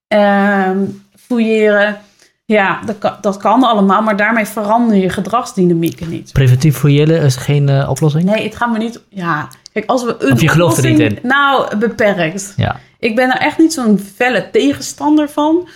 ehm 0.08 0.78
fouilleren, 1.16 1.98
ja, 2.44 2.80
dat 2.86 2.98
kan, 2.98 3.14
dat 3.20 3.36
kan 3.36 3.62
allemaal, 3.64 4.02
maar 4.02 4.16
daarmee 4.16 4.44
verander 4.44 4.96
je 4.96 5.08
gedragsdynamieken 5.08 6.08
niet. 6.08 6.32
Preventief 6.32 6.82
jullie 6.82 7.18
is 7.18 7.36
geen 7.36 7.68
eh, 7.68 7.88
oplossing? 7.90 8.24
Nee, 8.24 8.44
het 8.44 8.56
gaat 8.56 8.72
me 8.72 8.78
niet. 8.78 9.00
Ja, 9.08 9.48
kijk, 9.72 9.86
als 9.90 10.04
we 10.04 10.16
een 10.18 10.32
Of 10.32 10.40
je 10.40 10.48
gelooft 10.48 10.76
er 10.76 10.82
niet 10.90 10.92
oplossing- 11.00 11.22
Nou, 11.22 11.76
beperkt. 11.76 12.52
Ja. 12.56 12.76
Ik 12.98 13.14
ben 13.16 13.30
er 13.30 13.40
echt 13.40 13.58
niet 13.58 13.72
zo'n 13.72 13.98
felle 14.14 14.48
tegenstander 14.52 15.28
van. 15.30 15.68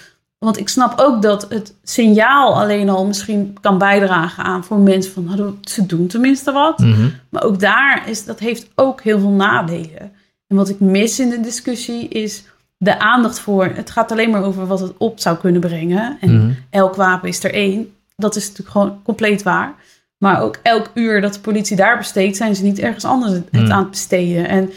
Want 0.45 0.59
ik 0.59 0.69
snap 0.69 0.99
ook 0.99 1.23
dat 1.23 1.47
het 1.49 1.75
signaal 1.83 2.61
alleen 2.61 2.89
al 2.89 3.07
misschien 3.07 3.57
kan 3.61 3.79
bijdragen 3.79 4.45
aan 4.45 4.65
voor 4.65 4.79
mensen 4.79 5.13
van 5.13 5.25
nou, 5.25 5.55
ze 5.63 5.87
doen 5.87 6.07
tenminste 6.07 6.53
wat. 6.53 6.79
Mhm. 6.79 7.09
Maar 7.29 7.43
ook 7.43 7.61
daar 7.61 8.09
is 8.09 8.25
dat 8.25 8.39
heeft 8.39 8.69
ook 8.75 9.03
heel 9.03 9.21
veel 9.21 9.31
nadelen. 9.31 10.13
En 10.47 10.57
wat 10.57 10.69
ik 10.69 10.81
mis 10.81 11.21
in 11.21 11.29
de 11.31 11.41
discussie 11.41 12.09
is 12.09 12.45
de 12.77 12.99
aandacht 12.99 13.39
voor. 13.39 13.65
Het 13.75 13.91
gaat 13.91 14.13
alleen 14.13 14.31
maar 14.31 14.45
over 14.45 14.67
wat 14.67 14.81
het 14.81 14.93
op 14.99 15.21
zou 15.21 15.37
kunnen 15.37 15.61
brengen. 15.61 16.17
En 16.21 16.35
Mhm. 16.37 16.51
elk 16.71 16.95
wapen 16.95 17.29
is 17.29 17.45
er 17.45 17.55
één. 17.55 17.95
Dat 18.17 18.37
is 18.37 18.43
natuurlijk 18.43 18.71
gewoon 18.71 19.01
compleet 19.03 19.43
waar. 19.43 19.75
Maar 20.19 20.43
ook 20.43 20.59
elk 20.63 20.91
uur 20.95 21.21
dat 21.21 21.35
de 21.35 21.41
politie 21.41 21.77
daar 21.77 21.99
besteedt, 21.99 22.37
zijn 22.37 22.57
ze 22.57 22.63
niet 22.63 22.79
ergens 22.79 23.05
anders 23.05 23.33
het 23.33 23.53
Mm. 23.53 23.73
aan 23.73 23.79
het 23.83 23.91
besteden. 23.91 24.49
En 24.49 24.71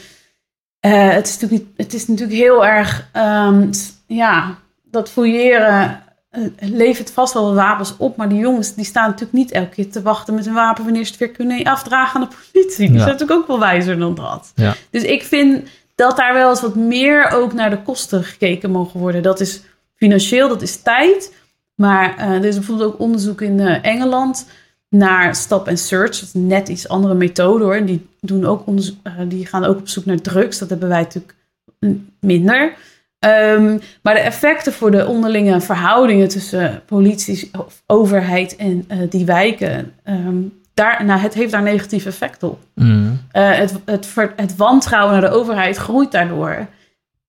eh, 0.79 1.09
het, 1.09 1.27
is 1.27 1.33
natuurlijk 1.39 1.61
niet, 1.61 1.77
het 1.77 1.93
is 1.93 2.07
natuurlijk 2.07 2.37
heel 2.37 2.65
erg, 2.65 3.09
ehm, 3.11 3.71
ja, 4.07 4.55
dat 4.91 5.09
fouilleren 5.09 6.01
eh, 6.29 6.41
levert 6.59 7.11
vast 7.11 7.33
wel 7.33 7.53
wapens 7.53 7.97
op. 7.97 8.17
Maar 8.17 8.29
die 8.29 8.37
jongens 8.39 8.73
die 8.75 8.85
staan 8.85 9.05
natuurlijk 9.05 9.37
niet 9.37 9.51
elke 9.51 9.69
keer 9.69 9.91
te 9.91 10.01
wachten 10.01 10.33
met 10.35 10.45
een 10.45 10.53
wapen 10.53 10.83
wanneer 10.83 11.03
ze 11.03 11.09
het 11.11 11.19
weer 11.19 11.31
kunnen 11.31 11.63
afdragen 11.63 12.21
aan 12.21 12.27
de 12.29 12.35
politie. 12.51 12.77
Die 12.77 12.97
Ja. 12.97 13.03
zijn 13.03 13.11
natuurlijk 13.11 13.39
ook 13.39 13.47
wel 13.47 13.59
wijzer 13.59 13.99
dan 13.99 14.15
dat. 14.15 14.51
Ja. 14.55 14.75
Dus 14.89 15.03
ik 15.03 15.23
vind 15.23 15.67
dat 15.95 16.17
daar 16.17 16.33
wel 16.33 16.49
eens 16.49 16.61
wat 16.61 16.75
meer 16.75 17.29
ook 17.31 17.53
naar 17.53 17.69
de 17.69 17.81
kosten 17.81 18.23
gekeken 18.23 18.71
mogen 18.71 18.99
worden. 18.99 19.23
Dat 19.23 19.39
is 19.39 19.61
financieel, 19.95 20.47
dat 20.49 20.61
is 20.61 20.81
tijd. 20.81 21.33
Maar 21.75 22.17
eh, 22.17 22.29
er 22.31 22.45
is 22.45 22.55
bijvoorbeeld 22.55 22.93
ook 22.93 22.99
onderzoek 22.99 23.41
in 23.41 23.59
eh, 23.59 23.85
Engeland 23.85 24.47
naar 24.89 25.35
stop 25.35 25.67
and 25.67 25.79
search. 25.79 26.11
Dat 26.19 26.21
is 26.21 26.33
net 26.33 26.69
iets 26.69 26.87
andere 26.87 27.13
methode 27.13 27.63
hoor. 27.63 27.75
En 27.75 27.85
die, 27.85 28.07
doen 28.21 28.45
ook 28.45 28.67
eh, 29.03 29.13
die 29.27 29.45
gaan 29.45 29.65
ook 29.65 29.77
op 29.77 29.87
zoek 29.87 30.05
naar 30.05 30.21
drugs. 30.21 30.57
Dat 30.57 30.69
hebben 30.69 30.89
wij 30.89 31.01
natuurlijk 31.01 31.35
mm, 31.79 32.09
minder. 32.19 32.73
Ehm, 33.19 33.77
maar 34.01 34.13
de 34.13 34.19
effecten 34.19 34.73
voor 34.73 34.91
de 34.91 35.07
onderlinge 35.07 35.61
verhoudingen 35.61 36.27
tussen 36.27 36.81
politie, 36.85 37.49
of 37.57 37.81
overheid 37.85 38.55
en 38.55 38.85
eh, 38.87 38.97
die 39.09 39.25
wijken, 39.25 39.91
ehm, 40.03 40.35
daar, 40.73 41.05
nou, 41.05 41.19
het 41.19 41.33
heeft 41.33 41.51
daar 41.51 41.61
negatief 41.63 42.05
effect 42.05 42.43
op. 42.43 42.59
Mhm. 42.75 43.07
Eh, 43.31 43.51
het, 43.51 43.73
het, 43.85 44.05
ver- 44.05 44.33
het 44.35 44.55
wantrouwen 44.55 45.11
naar 45.11 45.29
de 45.29 45.35
overheid 45.35 45.77
groeit 45.77 46.11
daardoor. 46.11 46.67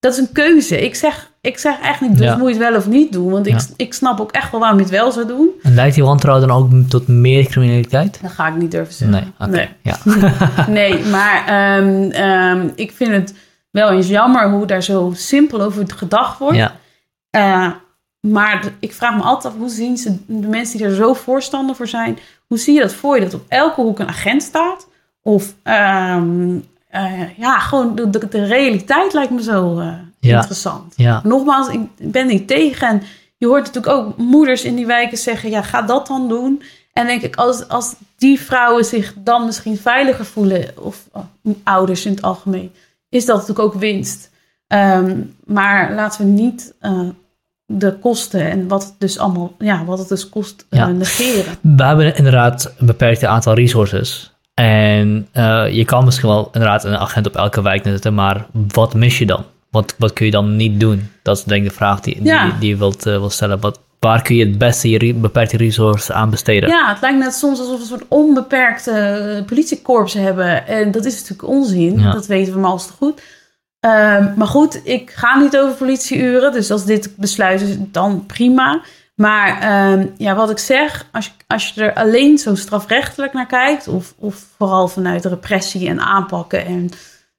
Dat 0.01 0.13
is 0.13 0.19
een 0.19 0.33
keuze. 0.33 0.81
Ik 0.85 0.95
zeg, 0.95 1.31
ik 1.41 1.59
zeg 1.59 1.81
echt 1.83 2.01
niet, 2.01 2.17
dus 2.19 2.27
Ja. 2.27 2.37
moet 2.37 2.49
je 2.49 2.55
het 2.55 2.69
wel 2.69 2.77
of 2.79 2.87
niet 2.87 3.13
doen. 3.13 3.31
Want 3.31 3.47
ik, 3.47 3.53
Ja. 3.53 3.61
ik 3.77 3.95
snap 3.95 4.21
ook 4.21 4.33
echt 4.33 4.51
wel 4.51 4.61
waarom 4.61 4.79
je 4.79 4.85
het 4.85 4.93
wel 4.95 5.13
zou 5.13 5.27
doen. 5.27 5.49
En 5.63 5.75
leidt 5.75 5.95
die 5.95 6.05
wantrouwen 6.05 6.49
dan 6.49 6.57
ook 6.57 6.71
tot 6.89 7.09
meer 7.09 7.47
criminaliteit? 7.47 8.19
Dat 8.23 8.31
ga 8.31 8.49
ik 8.49 8.55
niet 8.57 8.71
durven 8.71 8.95
zeggen. 8.95 9.33
Nee. 9.51 9.69
Ja. 9.83 9.97
Nee, 10.69 11.05
maar 11.05 11.47
ehm, 11.47 12.69
ik 12.75 12.93
vind 12.93 13.11
het 13.13 13.35
wel 13.71 13.91
eens 13.91 14.09
jammer 14.09 14.51
hoe 14.51 14.67
daar 14.67 14.83
zo 14.83 15.13
simpel 15.15 15.61
over 15.61 15.85
gedacht 15.93 16.39
wordt. 16.39 16.57
ja. 16.57 16.77
Eh, 17.31 17.71
maar 18.21 18.73
ik 18.81 18.93
vraag 18.93 19.17
me 19.17 19.23
altijd 19.23 19.53
af, 19.55 19.59
hoe 19.61 19.69
zien 19.69 19.97
ze, 19.97 20.17
de 20.27 20.47
mensen 20.49 20.79
die 20.79 20.87
er 20.87 20.95
zo 20.95 21.15
voorstander 21.15 21.77
voor 21.77 21.87
zijn, 21.89 22.19
hoe 22.47 22.59
zie 22.59 22.75
je 22.75 22.81
dat 22.81 22.93
voor 22.95 23.15
je? 23.15 23.21
Dat 23.23 23.35
op 23.35 23.45
elke 23.49 23.81
hoek 23.81 23.99
een 23.99 24.09
agent 24.09 24.43
staat? 24.43 24.87
Of 25.23 25.55
ehm, 25.63 26.59
eh, 26.89 27.39
ja, 27.39 27.59
gewoon 27.59 27.95
de, 27.95 28.11
de, 28.11 28.29
de 28.29 28.45
realiteit 28.45 29.13
lijkt 29.13 29.31
me 29.31 29.43
zo 29.43 29.79
eh, 29.79 29.93
Ja. 30.21 30.37
interessant. 30.37 30.93
Ja. 30.97 31.21
Nogmaals, 31.25 31.69
ik 31.69 31.81
ben 31.97 32.27
niet 32.27 32.49
tegen. 32.49 32.89
En 32.89 33.03
je 33.37 33.47
hoort 33.47 33.65
natuurlijk 33.65 33.95
ook 33.95 34.17
moeders 34.17 34.65
in 34.65 34.75
die 34.75 34.87
wijken 34.87 35.19
zeggen, 35.19 35.51
ja, 35.51 35.63
ga 35.63 35.83
dat 35.83 36.07
dan 36.07 36.29
doen. 36.29 36.63
En 36.93 37.07
denk 37.07 37.23
ik, 37.23 37.37
als, 37.37 37.69
als 37.69 37.95
die 38.17 38.41
vrouwen 38.41 38.85
zich 38.85 39.15
dan 39.17 39.45
misschien 39.45 39.77
veiliger 39.77 40.25
voelen, 40.25 40.71
of 40.81 41.05
oh, 41.13 41.55
ouders 41.65 42.05
in 42.07 42.13
het 42.13 42.23
algemeen, 42.23 42.73
is 43.09 43.25
dat 43.27 43.37
natuurlijk 43.37 43.75
ook 43.75 43.81
winst. 43.81 44.31
Ehm, 44.67 45.17
maar 45.45 45.95
laten 45.95 46.25
we 46.25 46.31
niet 46.31 46.75
eh, 46.81 47.01
de 47.67 47.93
kosten 48.01 48.51
en 48.51 48.69
wat 48.69 48.83
het 48.85 48.95
dus 48.99 49.19
allemaal, 49.19 49.53
ja, 49.59 49.85
wat 49.85 49.99
het 49.99 50.09
dus 50.09 50.29
kost, 50.29 50.67
eh, 50.71 50.79
Ja. 50.79 50.87
negeren. 50.87 51.55
We 51.61 51.85
hebben 51.85 52.17
inderdaad 52.17 52.75
een 52.79 52.87
beperkt 52.87 53.25
aantal 53.25 53.55
resources. 53.55 54.33
En 54.55 55.29
eh, 55.33 55.67
je 55.73 55.85
kan 55.85 56.05
misschien 56.05 56.29
wel 56.29 56.49
inderdaad 56.53 56.85
een 56.85 56.97
agent 56.97 57.27
op 57.27 57.37
elke 57.37 57.63
wijk 57.63 57.83
zetten, 57.85 58.15
maar 58.15 58.47
wat 58.69 58.95
mis 58.95 59.19
je 59.19 59.27
dan? 59.27 59.45
Wat, 59.71 59.95
wat 59.99 60.13
kun 60.13 60.25
je 60.27 60.33
dan 60.33 60.57
niet 60.57 60.81
doen? 60.81 61.11
Dat 61.23 61.37
is 61.37 61.45
denk 61.45 61.63
ik 61.63 61.69
de 61.69 61.75
vraag 61.75 62.01
die, 62.01 62.15
die, 62.15 62.25
Ja. 62.25 62.53
die 62.61 62.69
je 62.69 62.77
wilt, 62.77 63.03
wilt 63.05 63.33
stellen. 63.33 63.61
Wat, 63.61 63.81
waar 64.01 64.23
kun 64.23 64.37
je 64.37 64.45
het 64.45 64.59
beste 64.59 64.91
je 64.91 65.15
beperkte 65.15 65.57
resources 65.57 66.13
aan 66.13 66.31
besteden? 66.31 66.69
Ja, 66.69 66.89
het 66.89 67.01
lijkt 67.01 67.19
net 67.19 67.35
soms 67.35 67.59
alsof 67.59 67.75
we 67.75 67.81
een 67.81 67.87
soort 67.87 68.05
onbeperkte 68.09 68.91
eh, 68.91 69.45
politiekorps 69.45 70.15
hebben. 70.15 70.67
En 70.67 70.91
dat 70.91 71.05
is 71.05 71.15
natuurlijk 71.15 71.49
onzin. 71.49 72.01
Ja. 72.01 72.13
Dat 72.13 72.27
weten 72.27 72.53
we 72.53 72.59
maar 72.59 72.71
al 72.71 72.79
te 72.79 72.93
goed. 72.93 73.23
Ehm, 73.81 74.33
maar 74.37 74.47
goed, 74.47 74.81
ik 74.85 75.11
ga 75.11 75.39
niet 75.39 75.57
over 75.57 75.77
politieuren. 75.77 76.53
Dus 76.53 76.71
als 76.71 76.85
dit 76.85 77.17
besluit 77.17 77.61
is, 77.61 77.77
dan 77.79 78.27
prima. 78.27 78.81
Maar 79.15 79.61
ehm, 79.61 80.07
ja, 80.17 80.35
wat 80.35 80.51
ik 80.51 80.59
zeg, 80.59 81.07
als 81.13 81.25
je, 81.25 81.33
als 81.47 81.69
je 81.69 81.83
er 81.83 81.95
alleen 81.95 82.39
zo 82.39 82.55
strafrechtelijk 82.55 83.33
naar 83.33 83.47
kijkt... 83.47 83.89
Of, 83.89 84.15
of 84.19 84.45
vooral 84.57 84.89
vanuit 84.89 85.25
repressie 85.25 85.89
en 85.89 86.01
aanpakken... 86.01 86.67
En, 86.67 86.91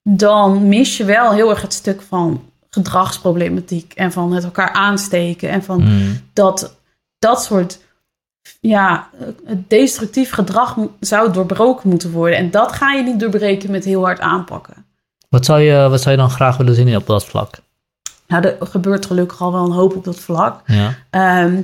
dan 0.03 0.67
mis 0.67 0.97
je 0.97 1.05
wel 1.05 1.31
heel 1.31 1.49
erg 1.49 1.61
het 1.61 1.73
stuk 1.73 2.01
van 2.01 2.41
gedragsproblematiek... 2.69 3.93
en 3.93 4.11
van 4.11 4.33
het 4.33 4.43
elkaar 4.43 4.71
aansteken... 4.71 5.49
en 5.49 5.63
van 5.63 5.83
Mm, 5.83 6.19
dat 6.33 6.77
dat 7.19 7.43
soort 7.43 7.79
ja, 8.59 9.09
destructief 9.67 10.31
gedrag 10.31 10.77
zou 10.99 11.31
doorbroken 11.31 11.89
moeten 11.89 12.11
worden. 12.11 12.37
En 12.37 12.51
dat 12.51 12.71
ga 12.71 12.91
je 12.91 13.03
niet 13.03 13.19
doorbreken 13.19 13.71
met 13.71 13.85
heel 13.85 14.03
hard 14.03 14.19
aanpakken. 14.19 14.85
Wat, 15.29 15.45
zou 15.45 15.59
je, 15.59 15.89
wat 15.89 16.01
zou 16.01 16.15
je 16.15 16.21
dan 16.21 16.29
graag 16.29 16.57
willen 16.57 16.75
zien 16.75 16.95
op 16.95 17.07
dat 17.07 17.25
vlak? 17.25 17.55
Nou, 18.27 18.43
er 18.43 18.57
gebeurt 18.59 19.05
gelukkig 19.05 19.41
al 19.41 19.51
wel 19.51 19.65
een 19.65 19.71
hoop 19.71 19.95
op 19.95 20.03
dat 20.03 20.19
vlak. 20.19 20.61
Ja. 20.65 20.95
Ehm, 21.09 21.61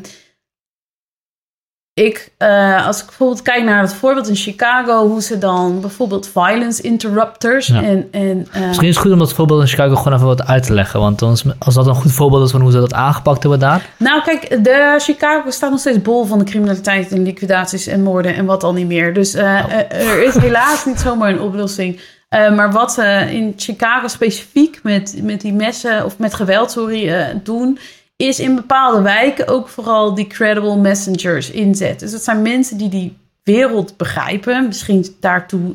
ik, 2.03 2.31
eh, 2.37 2.85
als 2.87 2.99
ik 2.99 3.05
bijvoorbeeld 3.05 3.41
kijk 3.41 3.63
naar 3.63 3.81
het 3.81 3.93
voorbeeld 3.93 4.27
in 4.27 4.35
Chicago, 4.35 5.07
hoe 5.07 5.21
ze 5.21 5.37
dan 5.37 5.81
bijvoorbeeld 5.81 6.27
violence 6.33 6.81
interrupters 6.81 7.67
Ja. 7.67 7.81
en, 7.83 8.07
en 8.11 8.47
eh, 8.51 8.67
Misschien 8.67 8.87
is 8.87 8.95
het 8.95 9.03
goed 9.03 9.11
om 9.13 9.19
dat 9.19 9.33
voorbeeld 9.33 9.61
in 9.61 9.67
Chicago 9.67 9.95
gewoon 9.95 10.13
even 10.13 10.25
wat 10.27 10.47
uit 10.47 10.63
te 10.63 10.73
leggen. 10.73 10.99
Want 10.99 11.19
dan 11.19 11.31
is- 11.31 11.43
als 11.59 11.73
dat 11.73 11.87
een 11.87 11.95
goed 11.95 12.11
voorbeeld 12.11 12.45
is 12.45 12.51
van 12.51 12.61
hoe 12.61 12.71
ze 12.71 12.79
dat 12.79 12.93
aangepakt 12.93 13.41
hebben 13.41 13.59
daar. 13.59 13.85
Nou, 13.97 14.21
kijk, 14.23 14.63
de 14.63 14.95
Chicago 15.01 15.49
staat 15.49 15.69
nog 15.71 15.79
steeds 15.79 16.01
bol 16.01 16.25
van 16.25 16.39
de 16.39 16.45
criminaliteit 16.45 17.11
en 17.11 17.23
liquidaties 17.23 17.87
en 17.87 18.03
moorden 18.03 18.35
en 18.35 18.45
wat 18.45 18.63
al 18.63 18.73
niet 18.73 18.87
meer. 18.87 19.13
Dus 19.13 19.33
eh, 19.33 19.59
eh, 19.59 20.07
er 20.07 20.23
is 20.23 20.33
helaas 20.37 20.85
niet 20.85 20.99
zomaar 20.99 21.29
een 21.29 21.41
oplossing. 21.41 21.99
Maar 22.29 22.71
wat 22.71 22.93
ze 22.93 23.27
in 23.31 23.53
Chicago 23.57 24.07
specifiek 24.07 24.79
met, 24.83 25.15
met 25.21 25.41
die 25.41 25.53
messen 25.53 26.05
of 26.05 26.17
met 26.17 26.33
geweld, 26.33 26.71
sorry, 26.71 27.33
doen, 27.43 27.79
is 28.15 28.39
in 28.39 28.55
bepaalde 28.55 29.01
wijken 29.01 29.47
ook 29.47 29.67
vooral 29.67 30.13
die 30.15 30.27
credible 30.27 30.77
messengers 30.77 31.51
inzetten. 31.51 31.99
Dus 31.99 32.11
dat 32.11 32.23
zijn 32.23 32.41
mensen 32.41 32.77
die 32.77 32.89
die 32.89 33.17
wereld 33.43 33.97
begrijpen, 33.97 34.67
misschien 34.67 35.05
daartoe 35.19 35.71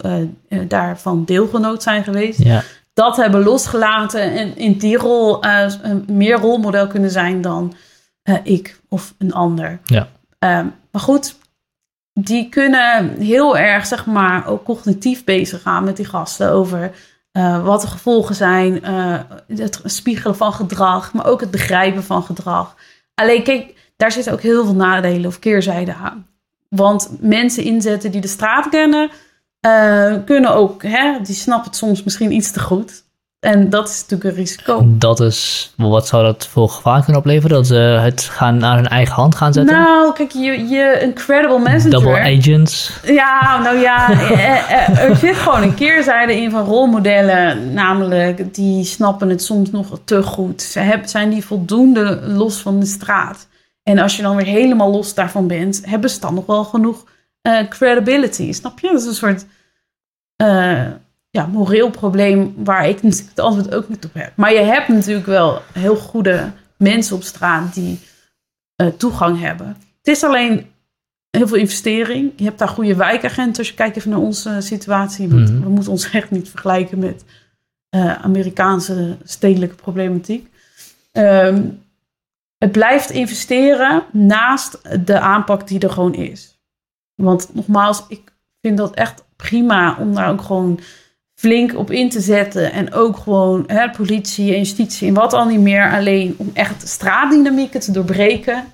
eh, 0.48 0.58
daarvan 0.68 1.24
deelgenoot 1.24 1.82
zijn 1.82 2.04
geweest 2.04 2.42
Ja. 2.42 2.62
dat 2.92 3.16
hebben 3.16 3.42
losgelaten 3.42 4.22
en 4.22 4.56
in 4.56 4.78
die 4.78 4.96
rol 4.96 5.44
een 5.44 6.04
meer 6.08 6.38
rolmodel 6.38 6.86
kunnen 6.86 7.10
zijn 7.10 7.40
dan 7.40 7.74
ik 8.42 8.80
of 8.88 9.14
een 9.18 9.32
ander. 9.32 9.78
Ja. 9.84 10.08
Ehm, 10.38 10.66
maar 10.90 11.02
goed, 11.02 11.34
die 12.12 12.48
kunnen 12.48 13.08
heel 13.18 13.58
erg, 13.58 13.86
zeg 13.86 14.06
maar, 14.06 14.46
ook 14.46 14.64
cognitief 14.64 15.24
bezig 15.24 15.62
gaan 15.62 15.84
met 15.84 15.96
die 15.96 16.06
gasten 16.06 16.50
over 16.50 16.90
eh, 17.32 17.64
wat 17.64 17.80
de 17.80 17.86
gevolgen 17.86 18.34
zijn, 18.34 18.82
eh, 18.82 19.20
het 19.46 19.80
spiegelen 19.84 20.36
van 20.36 20.52
gedrag, 20.52 21.12
maar 21.12 21.26
ook 21.26 21.40
het 21.40 21.50
begrijpen 21.50 22.04
van 22.04 22.22
gedrag. 22.22 22.76
Alleen 23.14 23.42
kijk, 23.42 23.92
daar 23.96 24.12
zitten 24.12 24.32
ook 24.32 24.40
heel 24.40 24.64
veel 24.64 24.74
nadelen 24.74 25.26
of 25.26 25.38
keerzijden 25.38 25.94
aan. 25.94 26.26
Want 26.68 27.10
mensen 27.20 27.64
inzetten 27.64 28.10
die 28.10 28.20
de 28.20 28.28
straat 28.28 28.68
kennen, 28.68 29.10
eh, 29.60 30.14
kunnen 30.24 30.54
ook, 30.54 30.82
hè, 30.82 31.20
die 31.22 31.34
snappen 31.34 31.66
het 31.66 31.76
soms 31.76 32.02
misschien 32.02 32.32
iets 32.32 32.50
te 32.50 32.60
goed. 32.60 33.04
En 33.40 33.70
dat 33.70 33.88
is 33.88 34.00
natuurlijk 34.00 34.30
een 34.30 34.36
risico. 34.36 34.84
Dat 34.86 35.20
is, 35.20 35.72
wat 35.76 36.06
zou 36.06 36.24
dat 36.24 36.46
voor 36.46 36.68
gevaar 36.68 37.02
kunnen 37.02 37.20
opleveren? 37.20 37.56
Dat 37.56 37.66
ze 37.66 37.74
het 37.74 38.22
gaan 38.22 38.56
naar 38.56 38.76
hun 38.76 38.88
eigen 38.88 39.14
hand 39.14 39.34
gaan 39.34 39.52
zetten? 39.52 39.76
Nou, 39.76 40.12
kijk, 40.12 40.30
je, 40.30 40.68
je 40.68 41.02
een 41.02 41.14
credible 41.14 41.58
messenger. 41.58 41.90
Double 41.90 42.20
agents. 42.20 43.00
Ja, 43.04 43.60
nou 43.62 43.78
ja, 43.78 44.10
eh, 44.10 44.72
eh, 44.72 45.08
er 45.10 45.16
zit 45.16 45.36
gewoon 45.36 45.62
een 45.62 45.74
keerzijde 45.74 46.40
in 46.40 46.50
van 46.50 46.64
rolmodellen. 46.64 47.72
Namelijk, 47.72 48.54
die 48.54 48.84
snappen 48.84 49.28
het 49.28 49.42
soms 49.42 49.70
nog 49.70 50.00
te 50.04 50.22
goed. 50.22 50.62
Ze 50.62 50.78
hebben, 50.78 51.08
zijn 51.08 51.30
die 51.30 51.44
voldoende 51.44 52.20
los 52.26 52.60
van 52.60 52.80
de 52.80 52.86
straat. 52.86 53.48
En 53.82 53.98
als 53.98 54.16
je 54.16 54.22
dan 54.22 54.36
weer 54.36 54.46
helemaal 54.46 54.90
los 54.90 55.14
daarvan 55.14 55.46
bent, 55.46 55.82
hebben 55.84 56.10
ze 56.10 56.20
dan 56.20 56.34
nog 56.34 56.46
wel 56.46 56.64
genoeg 56.64 57.04
eh, 57.42 57.68
credibility. 57.68 58.52
Snap 58.52 58.78
je? 58.78 58.88
Dat 58.88 59.00
is 59.00 59.06
een 59.06 59.14
soort 59.14 59.46
eh, 60.36 60.86
ja, 61.30 61.46
moreel 61.46 61.90
probleem 61.90 62.54
waar 62.56 62.88
ik 62.88 63.02
natuurlijk 63.02 63.28
het 63.28 63.40
antwoord 63.40 63.74
ook 63.74 63.88
niet 63.88 64.04
op 64.04 64.14
heb. 64.14 64.32
Maar 64.36 64.52
je 64.52 64.60
hebt 64.60 64.88
natuurlijk 64.88 65.26
wel 65.26 65.62
heel 65.72 65.96
goede 65.96 66.50
mensen 66.76 67.16
op 67.16 67.22
straat 67.22 67.74
die 67.74 68.00
eh, 68.76 68.86
toegang 68.86 69.40
hebben. 69.40 69.66
Het 69.66 70.16
is 70.16 70.24
alleen 70.24 70.66
heel 71.30 71.48
veel 71.48 71.56
investering. 71.56 72.32
Je 72.36 72.44
hebt 72.44 72.58
daar 72.58 72.68
goede 72.68 72.94
wijkagenten. 72.94 73.58
Als 73.58 73.68
je 73.68 73.74
kijkt 73.74 73.96
even 73.96 74.10
naar 74.10 74.18
onze 74.18 74.56
situatie. 74.60 75.28
Mhm. 75.28 75.60
We 75.60 75.68
moeten 75.68 75.92
ons 75.92 76.10
echt 76.10 76.30
niet 76.30 76.48
vergelijken 76.48 76.98
met 76.98 77.24
eh, 77.88 78.14
Amerikaanse 78.14 79.16
stedelijke 79.24 79.74
problematiek. 79.74 80.48
Ehm, 81.12 81.62
het 82.58 82.72
blijft 82.72 83.10
investeren 83.10 84.04
naast 84.12 84.78
de 85.06 85.20
aanpak 85.20 85.68
die 85.68 85.80
er 85.80 85.90
gewoon 85.90 86.14
is. 86.14 86.58
Want 87.14 87.54
nogmaals, 87.54 88.04
ik 88.08 88.32
vind 88.60 88.76
dat 88.76 88.94
echt 88.94 89.24
prima 89.36 89.96
om 89.98 90.14
daar 90.14 90.30
ook 90.30 90.42
gewoon 90.42 90.80
flink 91.40 91.76
op 91.76 91.90
in 91.90 92.10
te 92.10 92.20
zetten. 92.20 92.72
En 92.72 92.92
ook 92.92 93.16
gewoon 93.16 93.64
hè, 93.66 93.90
politie 93.90 94.52
en 94.52 94.58
justitie 94.58 95.08
en 95.08 95.14
wat 95.14 95.32
al 95.32 95.46
niet 95.46 95.60
meer. 95.60 95.92
Alleen 95.92 96.34
om 96.38 96.50
echt 96.52 96.88
straatdynamieken 96.88 97.80
te 97.80 97.92
doorbreken. 97.92 98.64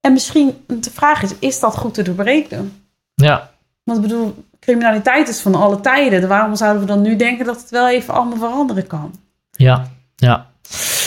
En 0.00 0.12
misschien 0.12 0.64
de 0.66 0.90
vraag 0.90 1.22
is, 1.22 1.34
is 1.38 1.60
dat 1.60 1.76
goed 1.76 1.94
te 1.94 2.02
doorbreken? 2.02 2.82
Ja. 3.14 3.50
Want 3.84 3.98
ik 3.98 4.08
bedoel, 4.08 4.44
criminaliteit 4.60 5.28
is 5.28 5.40
van 5.40 5.54
alle 5.54 5.80
tijden. 5.80 6.28
Waarom 6.28 6.56
zouden 6.56 6.82
we 6.82 6.88
dan 6.88 7.02
nu 7.02 7.16
denken 7.16 7.44
dat 7.44 7.60
het 7.60 7.70
wel 7.70 7.88
even 7.88 8.14
allemaal 8.14 8.38
veranderen 8.38 8.86
kan? 8.86 9.14
Ja, 9.50 9.86
ja. 10.16 10.46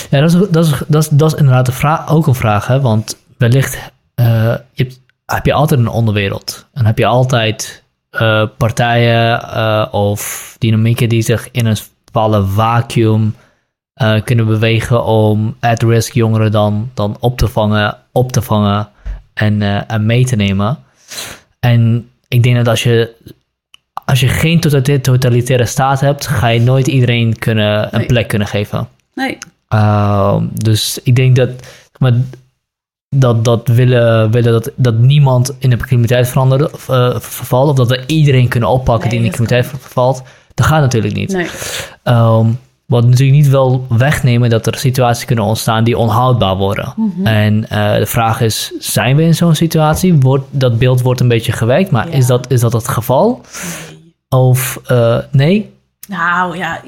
Ja, 0.10 0.20
dat 0.20 0.34
is, 0.34 0.50
dat 0.50 0.66
is, 0.66 0.84
dat 0.88 1.04
is, 1.04 1.10
dat 1.10 1.34
is 1.34 1.40
inderdaad 1.40 1.68
een 1.68 1.74
vraag, 1.74 2.10
ook 2.10 2.28
een 2.28 2.36
vraag, 2.36 2.68
hè? 2.68 2.82
Want 2.82 3.18
wellicht 3.38 3.92
eh, 4.16 4.26
je 4.72 4.84
hebt, 4.84 5.00
heb 5.26 5.46
je 5.46 5.54
altijd 5.54 5.80
een 5.80 5.88
onderwereld. 5.88 6.68
En 6.74 6.86
heb 6.86 6.98
je 6.98 7.06
altijd 7.06 7.81
eh, 8.12 8.44
partijen 8.58 9.42
eh, 9.42 9.88
of 9.92 10.56
dynamieken 10.60 11.10
die 11.10 11.22
zich 11.22 11.50
in 11.52 11.66
een 11.66 11.78
bepaalde 12.06 12.46
vacuüm 12.46 13.36
eh, 13.94 14.22
kunnen 14.24 14.46
bewegen 14.46 15.04
om 15.06 15.56
at-risk 15.60 16.14
jongeren 16.14 16.52
dan, 16.52 16.92
dan 16.94 17.18
op 17.20 17.38
te 17.38 17.48
vangen, 17.48 17.98
op 18.12 18.32
te 18.32 18.42
vangen 18.42 18.90
en, 19.34 19.88
en 19.88 20.06
mee 20.06 20.26
te 20.26 20.36
nemen. 20.36 20.78
En 21.60 22.10
ik 22.28 22.44
denk 22.44 22.56
dat 22.56 22.68
als 22.68 22.84
je, 22.84 23.16
als 24.06 24.20
je 24.20 24.28
geen 24.28 24.60
totalitaire, 24.60 25.04
totalitaire 25.04 25.66
staat 25.66 26.00
hebt, 26.00 26.28
ga 26.28 26.48
je 26.48 26.60
nooit 26.62 26.88
iedereen 26.88 27.38
kunnen, 27.40 27.84
een 27.84 27.98
Nee. 27.98 28.08
plek 28.08 28.28
kunnen 28.28 28.48
geven. 28.48 28.88
Nee, 29.14 29.38
Ehm, 29.68 30.46
dus 30.54 31.00
ik 31.04 31.16
denk 31.16 31.36
dat, 31.36 31.50
maar, 31.98 32.14
dat, 33.16 33.46
dat 33.46 33.68
willen, 33.68 34.32
willen 34.32 34.52
dat, 34.52 34.72
dat 34.76 34.98
niemand 34.98 35.56
in 35.60 35.70
de 35.70 35.78
criminaliteit 35.78 36.30
verandert, 36.30 36.72
of, 36.74 36.90
eh, 36.90 37.10
vervalt, 37.20 37.70
of 37.70 37.76
dat 37.76 37.90
we 37.90 38.04
iedereen 38.06 38.48
kunnen 38.48 38.70
oppakken 38.70 39.10
die 39.10 39.18
in 39.20 39.26
de 39.26 39.32
criminaliteit 39.32 39.80
vervalt, 39.82 40.22
dat 40.54 40.66
gaat 40.66 40.82
natuurlijk 40.82 41.16
niet. 41.16 41.32
nee. 41.32 41.48
Ehm, 42.04 42.46
wat 42.86 43.04
natuurlijk 43.06 43.38
niet 43.38 43.48
wil 43.50 43.86
wegnemen 43.90 44.50
dat 44.50 44.68
er 44.68 44.78
situaties 44.78 45.26
kunnen 45.26 45.46
ontstaan 45.46 45.84
die 45.84 45.98
onhoudbaar 45.98 46.56
worden. 46.58 46.94
Mhm. 46.96 47.28
En 47.28 47.70
eh, 47.70 47.96
de 47.96 48.06
vraag 48.06 48.42
is, 48.42 48.72
zijn 48.80 49.16
we 49.16 49.24
in 49.24 49.36
zo'n 49.36 49.56
situatie? 49.56 50.14
Wordt, 50.20 50.46
dat 50.50 50.78
beeld 50.78 51.02
wordt 51.02 51.20
een 51.20 51.28
beetje 51.28 51.52
gewekt, 51.52 51.92
maar 51.92 52.08
Ja. 52.10 52.14
is, 52.16 52.26
dat, 52.26 52.52
is 52.52 52.60
dat 52.60 52.74
het 52.74 52.88
geval? 52.88 53.42
Of 54.30 54.80
eh, 54.88 55.18
nee? 55.32 55.74
Nou 56.08 56.58
ja, 56.58 56.82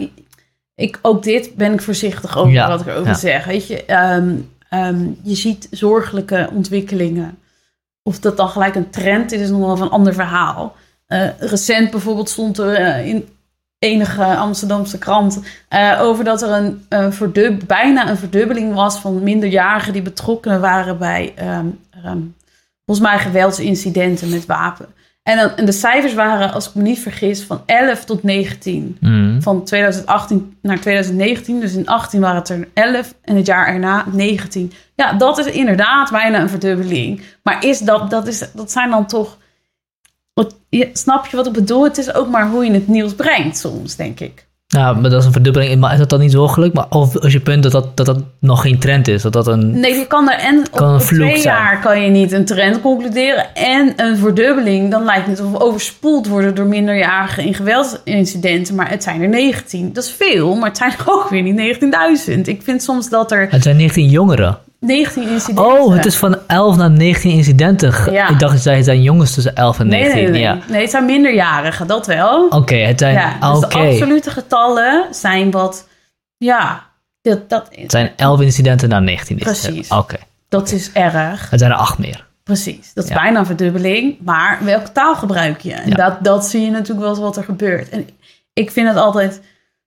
ik- 0.75 0.99
ook 1.01 1.23
dit 1.23 1.55
ben 1.55 1.73
ik 1.73 1.81
voorzichtig 1.81 2.37
over 2.37 2.51
Ja, 2.53 2.67
wat 2.67 2.81
ik 2.81 2.87
erover 2.87 3.07
ja. 3.07 3.13
zeg. 3.13 3.45
Weet 3.45 3.67
je, 3.67 3.85
ehm, 3.85 4.29
ehm, 4.73 5.09
je 5.21 5.35
ziet 5.35 5.67
zorgelijke 5.71 6.49
ontwikkelingen. 6.53 7.37
Of 8.03 8.19
dat 8.19 8.37
dan 8.37 8.49
gelijk 8.49 8.75
een 8.75 8.89
trend 8.89 9.31
is, 9.31 9.41
is 9.41 9.49
nog 9.49 9.59
wel 9.59 9.85
een 9.85 9.91
ander 9.91 10.13
verhaal. 10.13 10.75
Eh, 11.07 11.27
recent 11.39 11.91
bijvoorbeeld 11.91 12.29
stond 12.29 12.57
er 12.57 12.73
eh, 12.73 13.07
in 13.07 13.27
enige 13.79 14.23
Amsterdamse 14.23 14.97
krant 14.97 15.39
eh, 15.67 15.99
over 16.01 16.23
dat 16.23 16.41
er 16.41 16.49
een, 16.89 17.13
verdub- 17.13 17.67
bijna 17.67 18.09
een 18.09 18.17
verdubbeling 18.17 18.73
was 18.73 18.97
van 18.97 19.23
minderjarigen 19.23 19.93
die 19.93 20.01
betrokken 20.01 20.61
waren 20.61 20.97
bij 20.97 21.33
ehm, 21.35 21.67
ehm, 22.03 22.21
volgens 22.85 23.07
mij 23.07 23.19
geweldsincidenten 23.19 24.29
met 24.29 24.45
wapen. 24.45 24.87
En, 25.23 25.37
dan, 25.37 25.55
en 25.55 25.65
de 25.65 25.71
cijfers 25.71 26.13
waren, 26.13 26.53
als 26.53 26.67
ik 26.67 26.75
me 26.75 26.81
niet 26.81 26.99
vergis, 26.99 27.43
van 27.43 27.61
11 27.65 28.05
tot 28.05 28.23
19 28.23 28.97
Mm. 28.99 29.41
van 29.41 29.63
2018 29.63 30.57
naar 30.61 30.79
2019. 30.79 31.59
Dus 31.59 31.73
in 31.73 31.87
18 31.87 32.21
waren 32.21 32.35
het 32.35 32.49
er 32.49 32.67
11 32.73 33.13
en 33.21 33.35
het 33.35 33.45
jaar 33.45 33.67
erna 33.67 34.05
19. 34.11 34.71
Ja, 34.95 35.13
dat 35.13 35.37
is 35.37 35.45
inderdaad 35.45 36.11
bijna 36.11 36.39
een 36.39 36.49
verdubbeling. 36.49 37.21
Maar 37.43 37.65
is 37.65 37.79
dat, 37.79 38.09
dat, 38.09 38.27
is, 38.27 38.51
dat 38.53 38.71
zijn 38.71 38.89
dan 38.89 39.05
toch... 39.07 39.37
Wat, 40.33 40.55
snap 40.93 41.25
je 41.25 41.35
wat 41.35 41.47
ik 41.47 41.53
bedoel? 41.53 41.83
Het 41.83 41.97
is 41.97 42.13
ook 42.13 42.29
maar 42.29 42.49
hoe 42.49 42.65
je 42.65 42.71
het 42.71 42.87
nieuws 42.87 43.15
brengt 43.15 43.57
soms, 43.57 43.95
denk 43.95 44.19
ik. 44.19 44.47
Ja, 44.73 44.93
maar 44.93 45.09
dat 45.09 45.19
is 45.19 45.25
een 45.25 45.31
verdubbeling. 45.31 45.79
Maar 45.79 45.91
is 45.93 45.97
dat 45.99 46.09
dan 46.09 46.19
niet 46.19 46.31
zorgelijk? 46.31 46.73
Maar 46.73 46.85
of 46.89 47.17
als 47.17 47.33
je 47.33 47.39
punt 47.39 47.63
dat 47.63 47.71
dat, 47.71 47.97
dat, 47.97 48.05
dat 48.05 48.23
nog 48.39 48.61
geen 48.61 48.79
trend 48.79 49.07
is, 49.07 49.21
dat 49.21 49.33
dat 49.33 49.47
een... 49.47 49.79
Nee, 49.79 49.93
je 49.93 50.07
kan 50.07 50.29
er 50.29 50.39
en 50.39 50.59
op, 50.59 50.71
Kan 50.71 50.87
een 50.89 50.95
op 50.95 51.01
vloek 51.01 51.19
twee 51.27 51.41
zijn. 51.41 51.55
jaar 51.55 51.79
kan 51.81 52.01
je 52.01 52.09
niet 52.09 52.31
een 52.31 52.45
trend 52.45 52.81
concluderen 52.81 53.55
en 53.55 53.93
een 53.95 54.17
verdubbeling. 54.17 54.91
Dan 54.91 55.03
lijkt 55.03 55.27
het 55.27 55.41
of 55.41 55.51
we 55.51 55.59
overspoeld 55.59 56.27
worden 56.27 56.55
door 56.55 56.65
minderjarigen 56.65 57.43
in 57.45 57.53
geweldsincidenten. 57.53 58.75
Maar 58.75 58.89
het 58.89 59.03
zijn 59.03 59.21
er 59.21 59.29
19. 59.29 59.93
Dat 59.93 60.03
is 60.03 60.11
veel, 60.11 60.55
maar 60.55 60.69
het 60.69 60.77
zijn 60.77 60.91
er 60.91 61.11
ook 61.13 61.29
weer 61.29 61.41
niet 61.41 61.77
19.000. 62.29 62.41
Ik 62.41 62.61
vind 62.63 62.83
soms 62.83 63.09
dat 63.09 63.31
er 63.31 63.47
Het 63.49 63.63
zijn 63.63 63.77
19 63.77 64.09
jongeren. 64.09 64.57
19 64.83 65.29
incidenten. 65.29 65.65
Oh, 65.81 65.93
het 65.95 66.05
is 66.05 66.15
van 66.17 66.37
11 66.47 66.75
naar 66.75 66.91
19 66.91 67.31
incidenten. 67.31 68.11
Ja. 68.13 68.29
Ik 68.29 68.39
dacht 68.39 68.63
dat 68.63 68.73
het 68.75 68.85
zijn 68.85 69.01
jongens 69.01 69.33
tussen 69.33 69.55
11 69.55 69.79
en 69.79 69.87
Nee, 69.87 69.99
19. 70.01 70.23
nee, 70.23 70.31
nee. 70.31 70.41
Ja. 70.41 70.57
nee, 70.69 70.81
het 70.81 70.89
zijn 70.91 71.05
minderjarigen, 71.05 71.87
dat 71.87 72.05
wel. 72.07 72.47
Oké, 72.47 72.75
het 72.75 72.99
zijn... 72.99 73.13
ja, 73.13 73.51
dus 73.51 73.59
de 73.59 73.67
absolute 73.67 74.29
getallen 74.29 75.07
zijn 75.11 75.51
wat... 75.51 75.87
Ja, 76.37 76.83
dat, 77.21 77.49
dat, 77.49 77.67
het 77.71 77.91
zijn 77.91 78.11
11 78.15 78.41
incidenten 78.41 78.89
naar 78.89 79.01
19 79.01 79.37
incidenten. 79.39 79.71
Precies. 79.73 79.91
Oké, 79.97 80.15
dat 80.49 80.71
is 80.71 80.91
erg. 80.91 81.49
het 81.49 81.59
zijn 81.59 81.71
er 81.71 81.77
8 81.77 81.97
meer. 81.97 82.25
Precies, 82.43 82.93
dat 82.93 83.03
is 83.03 83.09
Ja. 83.09 83.15
bijna 83.15 83.39
een 83.39 83.45
verdubbeling. 83.45 84.17
Maar 84.21 84.59
welke 84.63 84.91
taal 84.91 85.15
gebruik 85.15 85.61
je? 85.61 85.73
En 85.73 85.89
Ja. 85.89 85.95
dat, 85.95 86.17
dat 86.23 86.45
zie 86.45 86.61
je 86.61 86.71
natuurlijk 86.71 87.05
wel 87.05 87.19
wat 87.21 87.37
er 87.37 87.43
gebeurt. 87.43 87.89
En 87.89 88.07
ik 88.53 88.71
vind 88.71 88.87
het 88.87 88.97
altijd 88.97 89.41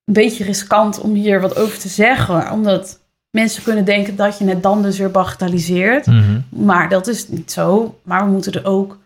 een 0.05 0.12
beetje 0.12 0.44
riskant 0.44 1.01
om 1.01 1.14
hier 1.14 1.40
wat 1.40 1.57
over 1.57 1.78
te 1.78 1.88
zeggen. 1.88 2.51
Omdat 2.51 2.99
mensen 3.43 3.62
kunnen 3.62 3.84
denken 3.84 4.16
dat 4.16 4.39
je 4.39 4.45
het 4.49 4.62
dan 4.62 4.82
dus 4.82 4.99
weer 4.99 5.11
bagatelliseert. 5.11 6.07
Mhm. 6.07 6.41
Maar 6.49 6.89
dat 6.89 7.07
is 7.07 7.28
niet 7.28 7.53
zo. 7.53 7.99
Maar 8.03 8.24
we 8.24 8.30
moeten 8.30 8.53
er 8.53 8.64
ook 8.66 8.99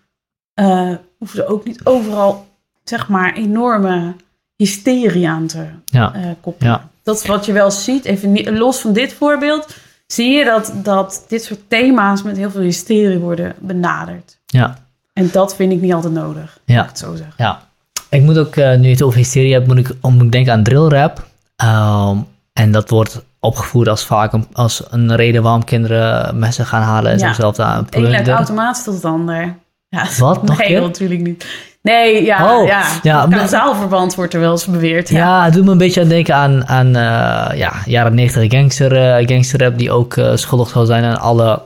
eh 0.55 0.95
hoeven 1.19 1.37
ze 1.37 1.47
ook 1.47 1.65
niet 1.65 1.81
overal, 1.85 2.47
zeg 2.85 3.09
maar, 3.09 3.35
enorme 3.35 4.15
hysterie 4.57 5.29
aan 5.29 5.47
te 5.47 5.65
Ja. 5.85 6.15
eh, 6.15 6.23
koppelen. 6.41 6.73
Ja. 6.73 6.89
Dat 7.03 7.17
is 7.19 7.27
wat 7.27 7.47
je 7.47 7.53
wel 7.53 7.71
ziet. 7.71 8.05
Even 8.05 8.33
niet- 8.33 8.51
los 8.51 8.81
van 8.81 8.93
dit 8.93 9.13
voorbeeld, 9.13 9.77
zie 10.07 10.31
je 10.31 10.45
dat, 10.45 10.73
dat 10.75 11.25
dit 11.29 11.45
soort 11.45 11.61
thema's 11.69 12.23
met 12.23 12.37
heel 12.37 12.51
veel 12.51 12.61
hysterie 12.61 13.19
worden 13.19 13.55
benaderd. 13.59 14.39
Ja. 14.47 14.79
En 15.13 15.29
dat 15.33 15.55
vind 15.57 15.73
ik 15.73 15.81
niet 15.81 15.93
altijd 15.93 16.13
nodig, 16.13 16.59
Ja. 16.65 16.83
ik 16.83 16.89
het 16.89 16.99
zo 16.99 17.15
zeggen. 17.15 17.35
Ja, 17.37 17.63
ik 18.09 18.23
moet 18.23 18.39
ook, 18.39 18.57
eh, 18.57 18.77
nu 18.79 18.85
je 18.87 18.91
het 18.93 19.03
over 19.03 19.19
hysterie 19.19 19.53
hebt, 19.53 19.67
moet 19.67 19.79
ik, 19.79 19.95
moet 20.03 20.23
ik 20.23 20.33
denken 20.33 20.53
aan 20.53 20.63
drill 20.63 20.89
rap. 20.89 21.27
Ehm, 21.57 22.17
en 22.53 22.73
dat 22.73 22.91
wordt 22.91 23.23
opgevoerd 23.41 23.89
als 23.89 24.05
vaak 24.05 24.33
een, 24.33 24.47
als 24.53 24.83
een 24.91 25.17
reden 25.17 25.43
waarom 25.43 25.65
kinderen 25.65 26.39
messen 26.39 26.67
gaan 26.67 26.83
halen 26.83 27.13
en 27.13 27.19
Ja. 27.19 27.27
zichzelf 27.27 27.57
daar 27.57 27.77
Het 27.77 27.91
plunderen. 27.91 28.35
automatisch 28.37 28.85
tot 28.85 28.95
het 28.95 29.05
ander. 29.05 29.57
Ja, 29.89 30.07
Wat? 30.19 30.43
Nog 30.49 30.59
Nee, 30.59 30.81
natuurlijk 30.81 31.21
niet. 31.21 31.47
Nee, 31.83 32.25
ja, 32.25 32.57
Oh, 32.59 32.67
ja. 32.67 32.83
ja, 33.03 33.27
Kausaalverband 33.31 34.15
wordt 34.15 34.35
er 34.35 34.41
wel 34.41 34.51
eens 34.51 34.67
beweerd. 34.67 35.09
Ja. 35.09 35.19
Ja, 35.19 35.45
het 35.45 35.53
doet 35.55 35.65
me 35.65 35.71
een 35.71 35.79
beetje 35.79 36.01
aan 36.01 36.09
denken 36.09 36.35
aan, 36.35 36.67
aan 36.69 36.87
eh, 36.87 37.59
ja, 37.59 37.73
jaren 37.85 38.15
90 38.15 38.51
gangster, 38.51 38.97
eh, 39.17 39.27
gangsterrap, 39.29 39.79
die 39.79 39.93
ook 39.93 40.17
eh, 40.17 40.31
schuldig 40.37 40.69
zou 40.69 40.87
zijn 40.87 41.05
aan 41.05 41.21
alle 41.21 41.63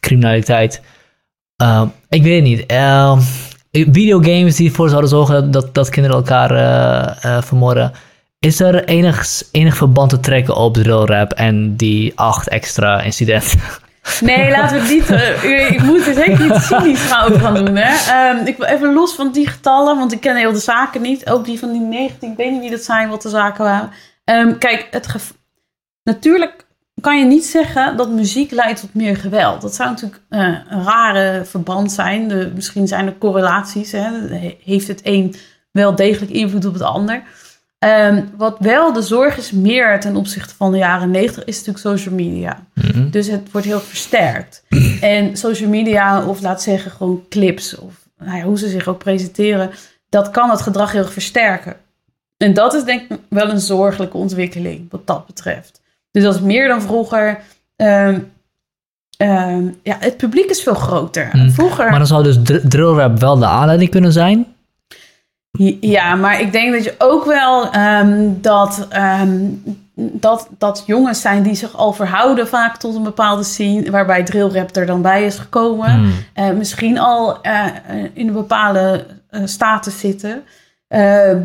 criminaliteit. 0.00 0.82
Ehm, 1.56 1.86
ik 2.08 2.22
weet 2.22 2.34
het 2.34 2.44
niet. 2.44 2.66
Ehm, 2.66 3.18
videogames 3.70 4.56
die 4.56 4.68
ervoor 4.68 4.88
zouden 4.88 5.10
zorgen 5.10 5.50
dat, 5.50 5.74
dat 5.74 5.88
kinderen 5.88 6.16
elkaar 6.16 7.42
vermoorden. 7.42 7.92
Is 8.40 8.60
er 8.60 8.84
enig, 8.84 9.42
enig 9.52 9.76
verband 9.76 10.10
te 10.10 10.20
trekken 10.20 10.56
op 10.56 10.74
drill 10.74 11.04
rap 11.04 11.32
en 11.32 11.76
die 11.76 12.12
acht 12.18 12.48
extra 12.48 13.00
incidenten? 13.02 13.60
Nee, 14.20 14.50
laten 14.50 14.76
we 14.76 14.82
het 14.82 14.90
niet. 14.90 15.10
eh, 15.10 15.70
ik 15.70 15.82
moet 15.82 16.06
er 16.06 16.14
zeker 16.14 16.40
niet 16.44 16.62
cynisch 16.62 17.12
over 17.24 17.40
gaan 17.40 17.54
doen. 17.64 17.76
Hè. 17.76 18.12
Ehm, 18.12 18.46
ik 18.46 18.56
wil 18.56 18.66
even 18.66 18.92
los 18.92 19.14
van 19.14 19.32
die 19.32 19.46
getallen, 19.48 19.96
want 19.96 20.12
ik 20.12 20.20
ken 20.20 20.36
heel 20.36 20.52
de 20.52 20.58
zaken 20.58 21.02
niet. 21.02 21.30
Ook 21.30 21.44
die 21.44 21.58
van 21.58 21.72
die 21.72 21.80
19, 21.80 22.30
ik 22.30 22.36
weet 22.36 22.50
niet 22.50 22.60
wie 22.60 22.70
dat 22.70 22.82
zijn, 22.82 23.08
wat 23.08 23.22
de 23.22 23.28
zaken 23.28 23.64
waren. 23.64 23.90
Ehm, 24.24 24.58
kijk, 24.58 24.88
het 24.90 25.16
natuurlijk 26.04 26.66
kan 27.00 27.18
je 27.18 27.24
niet 27.24 27.44
zeggen 27.46 27.96
dat 27.96 28.10
muziek 28.10 28.50
leidt 28.50 28.80
tot 28.80 28.94
meer 28.94 29.16
geweld. 29.16 29.60
Dat 29.60 29.74
zou 29.74 29.88
natuurlijk 29.90 30.22
eh, 30.28 30.40
een 30.68 30.84
rare 30.84 31.44
verband 31.44 31.92
zijn. 31.92 32.52
Misschien 32.54 32.86
zijn 32.88 33.06
er 33.06 33.18
correlaties. 33.18 33.92
Hè. 33.92 34.08
He- 34.28 34.56
Heeft 34.64 34.88
het 34.88 35.00
een 35.02 35.34
wel 35.72 35.94
degelijk 35.94 36.32
invloed 36.32 36.64
op 36.66 36.72
het 36.72 36.82
ander? 36.82 37.22
Ehm, 37.78 38.22
wat 38.36 38.56
wel 38.58 38.92
de 38.92 39.02
zorg 39.02 39.36
is 39.36 39.50
meer 39.50 40.00
ten 40.00 40.16
opzichte 40.16 40.54
van 40.54 40.72
de 40.72 40.78
jaren 40.78 41.10
90 41.10 41.44
is 41.44 41.56
natuurlijk 41.56 41.84
social 41.98 42.14
media. 42.14 42.66
Mhm. 42.74 43.10
Dus 43.10 43.26
het 43.26 43.50
wordt 43.52 43.66
heel 43.66 43.80
versterkt. 43.80 44.64
En 45.00 45.36
social 45.36 45.68
media, 45.68 46.24
of 46.26 46.40
laat 46.40 46.62
zeggen 46.62 46.90
gewoon 46.90 47.24
clips, 47.28 47.78
of 47.78 47.94
nou 48.18 48.36
ja, 48.38 48.44
hoe 48.44 48.58
ze 48.58 48.68
zich 48.68 48.88
ook 48.88 48.98
presenteren, 48.98 49.70
dat 50.08 50.30
kan 50.30 50.50
het 50.50 50.60
gedrag 50.62 50.92
heel 50.92 51.02
erg 51.02 51.12
versterken. 51.12 51.76
En 52.36 52.54
dat 52.54 52.74
is 52.74 52.84
denk 52.84 53.10
ik 53.10 53.18
wel 53.28 53.50
een 53.50 53.60
zorgelijke 53.60 54.16
ontwikkeling 54.16 54.90
wat 54.90 55.06
dat 55.06 55.26
betreft. 55.26 55.80
Dus 56.10 56.22
dat 56.22 56.34
is 56.34 56.40
meer 56.40 56.68
dan 56.68 56.82
vroeger. 56.82 57.40
Ehm, 57.76 58.18
ehm, 59.16 59.68
ja, 59.82 59.96
het 60.00 60.16
publiek 60.16 60.50
is 60.50 60.62
veel 60.62 60.74
groter. 60.74 61.30
Hmm. 61.30 61.50
Vroeger. 61.50 61.88
Maar 61.90 61.98
dan 61.98 62.06
zou 62.06 62.22
dus 62.22 62.38
dr- 62.42 62.68
drill 62.68 62.92
rap 62.94 63.18
wel 63.18 63.38
de 63.38 63.46
aanleiding 63.46 63.90
kunnen 63.90 64.12
zijn? 64.12 64.46
Ja, 65.80 66.14
maar 66.14 66.40
ik 66.40 66.52
denk 66.52 66.72
dat 66.72 66.84
je 66.84 66.94
ook 66.98 67.24
wel 67.24 67.70
ehm, 67.70 68.28
dat, 68.40 68.86
ehm, 68.90 69.38
dat, 69.94 70.48
dat 70.58 70.82
jongens 70.86 71.20
zijn 71.20 71.42
die 71.42 71.54
zich 71.54 71.76
al 71.76 71.92
verhouden 71.92 72.48
vaak 72.48 72.76
tot 72.76 72.94
een 72.94 73.02
bepaalde 73.02 73.42
scene, 73.42 73.90
waarbij 73.90 74.22
drillrap 74.24 74.76
er 74.76 74.86
dan 74.86 75.02
bij 75.02 75.24
is 75.24 75.38
gekomen. 75.38 75.90
Hmm. 75.90 76.12
Eh, 76.34 76.50
misschien 76.50 76.98
al 76.98 77.40
eh, 77.42 77.64
in 78.12 78.26
een 78.28 78.32
bepaalde 78.32 79.06
eh, 79.30 79.40
status 79.44 79.98
zitten. 79.98 80.42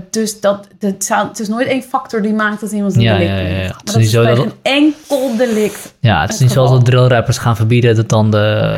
Dus 0.09 0.39
dat, 0.39 0.67
dat 0.79 1.03
zou, 1.03 1.27
het 1.27 1.39
is 1.39 1.47
nooit 1.47 1.67
één 1.67 1.81
factor 1.83 2.21
die 2.21 2.33
maakt 2.33 2.61
dat 2.61 2.71
iemand 2.71 2.95
een 2.95 3.01
Ja, 3.01 3.13
delict 3.13 3.29
ja, 3.31 3.37
ja, 3.37 3.47
ja. 3.47 3.53
pleegt. 3.55 3.75
Het 3.77 3.93
Maar 3.93 4.01
is 4.03 4.11
dat 4.11 4.23
niet 4.23 4.35
is 4.35 4.37
zo 4.37 4.43
dat- 4.43 4.45
een 4.45 4.53
enkel 4.61 5.37
delict. 5.37 5.93
Ja, 5.99 6.21
het 6.21 6.33
is 6.33 6.39
niet 6.39 6.51
zoals 6.51 6.69
dat 6.69 6.85
drill 6.85 7.07
rappers 7.07 7.37
gaan 7.37 7.55
verbieden 7.55 7.95
dat 7.95 8.09
dan 8.09 8.31
de 8.31 8.77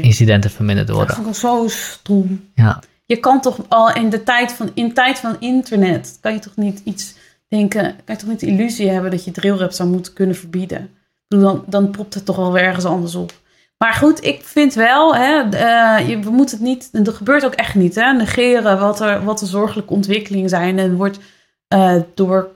incidenten 0.00 0.50
verminderd 0.50 0.86
Dat 0.86 0.96
worden. 0.96 1.14
vond 1.14 1.28
ik 1.28 1.34
zo 1.34 1.64
stom. 1.68 2.44
Ja. 2.54 2.78
Je 3.08 3.16
kan 3.16 3.40
toch 3.40 3.58
al 3.68 3.92
in 3.92 4.10
de 4.10 4.22
tijd 4.22 4.52
van, 4.52 4.70
in 4.74 4.92
tijd 4.92 5.18
van 5.18 5.36
internet, 5.40 6.18
kan 6.20 6.32
je 6.32 6.38
toch 6.38 6.56
niet 6.56 6.80
iets 6.84 7.14
denken, 7.48 7.82
kan 7.82 8.14
je 8.14 8.16
toch 8.16 8.28
niet 8.28 8.40
de 8.40 8.46
illusie 8.46 8.88
hebben 8.88 9.10
dat 9.10 9.24
je 9.24 9.30
drillrap 9.30 9.72
zou 9.72 9.88
moeten 9.88 10.12
kunnen 10.12 10.36
verbieden. 10.36 10.90
Dan, 11.28 11.64
dan 11.66 11.90
propt 11.90 12.14
het 12.14 12.24
toch 12.24 12.36
wel 12.36 12.58
ergens 12.58 12.84
anders 12.84 13.14
op. 13.14 13.32
Maar 13.78 13.92
goed, 13.92 14.24
ik 14.24 14.44
vind 14.44 14.74
wel, 14.74 15.14
hè, 15.14 15.40
eh, 15.40 16.08
je, 16.08 16.18
we 16.18 16.30
moeten 16.30 16.56
het 16.56 16.66
niet, 16.66 17.04
dat 17.04 17.14
gebeurt 17.14 17.44
ook 17.44 17.54
echt 17.54 17.74
niet, 17.74 17.94
hè, 17.94 18.12
negeren 18.12 18.78
wat, 18.78 19.00
er, 19.00 19.24
wat 19.24 19.38
de 19.38 19.46
zorgelijke 19.46 19.92
ontwikkelingen 19.92 20.48
zijn. 20.48 20.78
En 20.78 20.96
wordt 20.96 21.18
eh, 21.68 21.96
door 22.14 22.50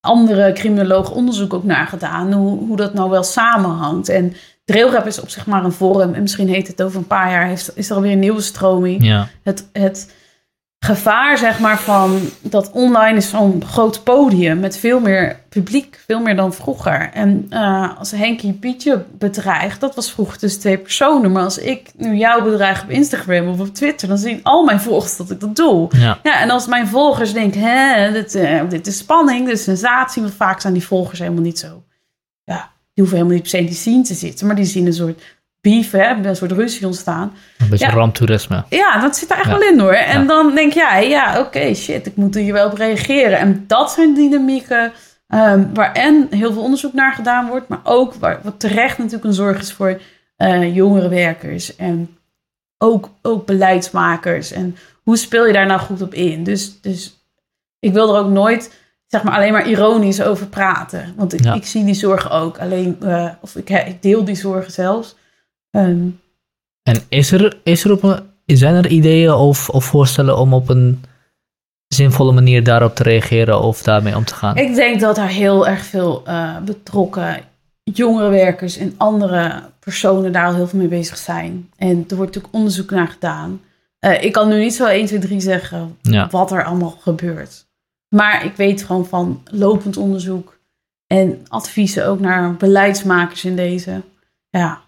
andere 0.00 0.52
criminologen 0.52 1.14
onderzoek 1.14 1.54
ook 1.54 1.64
naar 1.64 1.86
gedaan, 1.86 2.32
hoe, 2.32 2.58
hoe 2.58 2.76
dat 2.76 2.94
nou 2.94 3.10
wel 3.10 3.22
samenhangt. 3.22 4.08
En 4.08 4.32
drillrap 4.72 5.06
is 5.06 5.20
op 5.20 5.28
zich 5.28 5.46
maar 5.46 5.64
een 5.64 5.72
vorm, 5.72 6.14
en 6.14 6.22
misschien 6.22 6.48
heet 6.48 6.66
het 6.66 6.82
over 6.82 6.98
een 6.98 7.06
paar 7.06 7.30
jaar, 7.30 7.46
heeft, 7.46 7.70
is 7.74 7.90
er 7.90 7.96
alweer 7.96 8.12
een 8.12 8.18
nieuwe 8.18 8.40
stroming 8.40 9.04
Ja. 9.04 9.28
het, 9.42 9.68
het 9.72 10.12
gevaar, 10.86 11.38
zeg 11.38 11.58
maar, 11.58 11.78
van 11.78 12.20
dat 12.40 12.70
online 12.70 13.16
is 13.16 13.28
zo'n 13.28 13.64
groot 13.66 14.04
podium 14.04 14.60
met 14.60 14.76
veel 14.78 15.00
meer 15.00 15.40
publiek, 15.48 16.02
veel 16.06 16.20
meer 16.20 16.36
dan 16.36 16.54
vroeger. 16.54 17.10
En 17.12 17.46
eh, 17.50 17.98
als 17.98 18.10
Henkie 18.10 18.52
Pietje 18.52 19.04
bedreigt, 19.18 19.80
dat 19.80 19.94
was 19.94 20.12
vroeger 20.12 20.38
tussen 20.38 20.60
twee 20.60 20.78
personen. 20.78 21.32
Maar 21.32 21.42
als 21.42 21.58
ik 21.58 21.90
nu 21.96 22.16
jou 22.16 22.42
bedreig 22.42 22.82
op 22.82 22.90
Instagram 22.90 23.48
of 23.48 23.60
op 23.60 23.74
Twitter, 23.74 24.08
dan 24.08 24.18
zien 24.18 24.40
al 24.42 24.64
mijn 24.64 24.80
volgers 24.80 25.16
dat 25.16 25.30
ik 25.30 25.40
dat 25.40 25.56
doe. 25.56 25.88
Ja. 25.90 26.18
Ja, 26.22 26.40
en 26.40 26.50
als 26.50 26.66
mijn 26.66 26.86
volgers 26.86 27.32
denken, 27.32 27.60
hè, 27.60 28.12
dit, 28.12 28.34
eh, 28.34 28.60
dit 28.68 28.86
is 28.86 28.98
spanning, 28.98 29.46
dit 29.46 29.54
is 29.58 29.64
sensatie, 29.64 30.22
want 30.22 30.34
vaak 30.34 30.60
zijn 30.60 30.72
die 30.72 30.84
volgers 30.86 31.18
helemaal 31.18 31.42
niet 31.42 31.58
zo. 31.58 31.82
Ja, 32.44 32.70
die 32.94 33.04
hoeven 33.04 33.16
helemaal 33.16 33.32
niet 33.34 33.42
per 33.42 33.50
se 33.50 33.58
in 33.58 33.66
die 33.66 33.74
scene 33.74 34.02
te 34.02 34.14
zitten, 34.14 34.46
maar 34.46 34.56
die 34.56 34.64
zien 34.64 34.86
een 34.86 34.92
soort 34.92 35.22
beef, 35.60 35.90
hè, 35.90 36.10
een 36.28 36.36
soort 36.36 36.52
ruzie 36.52 36.86
ontstaan. 36.86 37.32
Een 37.58 37.68
beetje 37.68 37.86
Ja. 37.86 37.92
ramptoerisme. 37.92 38.64
Ja, 38.68 39.00
dat 39.00 39.16
zit 39.16 39.30
er 39.30 39.36
echt 39.36 39.44
Ja. 39.50 39.58
wel 39.58 39.68
in 39.68 39.78
hoor. 39.80 39.92
En 39.92 40.20
Ja. 40.20 40.26
dan 40.26 40.54
denk 40.54 40.72
jij, 40.72 41.08
ja, 41.08 41.40
oké, 41.40 41.74
shit, 41.74 42.06
ik 42.06 42.16
moet 42.16 42.34
er 42.36 42.42
hier 42.42 42.52
wel 42.52 42.66
op 42.66 42.76
reageren. 42.76 43.38
En 43.38 43.64
dat 43.66 43.90
zijn 43.92 44.14
dynamieken 44.14 44.92
ehm, 45.28 45.64
waar 45.74 45.92
en 45.92 46.26
heel 46.30 46.52
veel 46.52 46.62
onderzoek 46.62 46.92
naar 46.92 47.12
gedaan 47.12 47.48
wordt, 47.48 47.68
maar 47.68 47.80
ook 47.84 48.14
waar, 48.14 48.40
wat 48.42 48.60
terecht 48.60 48.98
natuurlijk 48.98 49.24
een 49.24 49.32
zorg 49.32 49.60
is 49.60 49.72
voor 49.72 50.00
eh, 50.36 50.74
jongere 50.74 51.08
werkers 51.08 51.76
en 51.76 52.16
ook, 52.78 53.08
ook 53.22 53.46
beleidsmakers. 53.46 54.52
En 54.52 54.76
hoe 55.02 55.16
speel 55.16 55.46
je 55.46 55.52
daar 55.52 55.66
nou 55.66 55.80
goed 55.80 56.02
op 56.02 56.14
in? 56.14 56.44
Dus, 56.44 56.80
dus 56.80 57.24
ik 57.78 57.92
wil 57.92 58.14
er 58.14 58.20
ook 58.20 58.30
nooit 58.30 58.78
zeg 59.10 59.22
maar 59.22 59.34
alleen 59.34 59.52
maar 59.52 59.68
ironisch 59.68 60.22
over 60.22 60.46
praten. 60.46 61.14
Want 61.16 61.32
ik, 61.32 61.44
Ja. 61.44 61.54
ik 61.54 61.66
zie 61.66 61.84
die 61.84 61.94
zorgen 61.94 62.30
ook. 62.30 62.58
Alleen, 62.58 62.96
eh, 63.02 63.28
of 63.40 63.56
ik, 63.56 63.70
ik 63.70 64.02
deel 64.02 64.24
die 64.24 64.34
zorgen 64.34 64.72
zelfs. 64.72 65.16
Ehm, 65.70 66.06
En 66.82 67.00
is 67.08 67.32
er, 67.32 67.58
is 67.64 67.84
er 67.84 67.92
op 67.92 68.02
een, 68.02 68.20
zijn 68.46 68.74
er 68.74 68.86
ideeën 68.86 69.32
of, 69.32 69.68
of 69.68 69.84
voorstellen 69.84 70.36
om 70.38 70.54
op 70.54 70.68
een 70.68 71.02
zinvolle 71.88 72.32
manier 72.32 72.64
daarop 72.64 72.94
te 72.94 73.02
reageren 73.02 73.60
of 73.60 73.82
daarmee 73.82 74.16
om 74.16 74.24
te 74.24 74.34
gaan? 74.34 74.56
Ik 74.56 74.74
denk 74.74 75.00
dat 75.00 75.18
er 75.18 75.26
heel 75.26 75.66
erg 75.66 75.84
veel 75.84 76.22
eh, 76.26 76.56
betrokken 76.58 77.40
jongerenwerkers 77.82 78.76
en 78.76 78.94
andere 78.96 79.62
personen 79.78 80.32
daar 80.32 80.46
al 80.46 80.54
heel 80.54 80.66
veel 80.66 80.78
mee 80.78 80.88
bezig 80.88 81.16
zijn. 81.16 81.70
En 81.76 81.88
er 82.08 82.16
wordt 82.16 82.34
natuurlijk 82.34 82.54
onderzoek 82.54 82.90
naar 82.90 83.08
gedaan. 83.08 83.60
Eh, 83.98 84.22
ik 84.22 84.32
kan 84.32 84.48
nu 84.48 84.58
niet 84.58 84.74
zo 84.74 84.86
1, 84.86 85.06
2, 85.06 85.18
3 85.18 85.40
zeggen 85.40 85.96
Ja. 86.02 86.28
wat 86.30 86.52
er 86.52 86.64
allemaal 86.64 86.96
gebeurt. 87.00 87.68
Maar 88.10 88.44
ik 88.44 88.56
weet 88.56 88.82
gewoon 88.82 89.06
van 89.06 89.42
lopend 89.44 89.96
onderzoek 89.96 90.58
en 91.06 91.44
adviezen 91.48 92.06
ook 92.06 92.20
naar 92.20 92.54
beleidsmakers 92.54 93.44
in 93.44 93.56
deze. 93.56 94.02
Ja. 94.48 94.80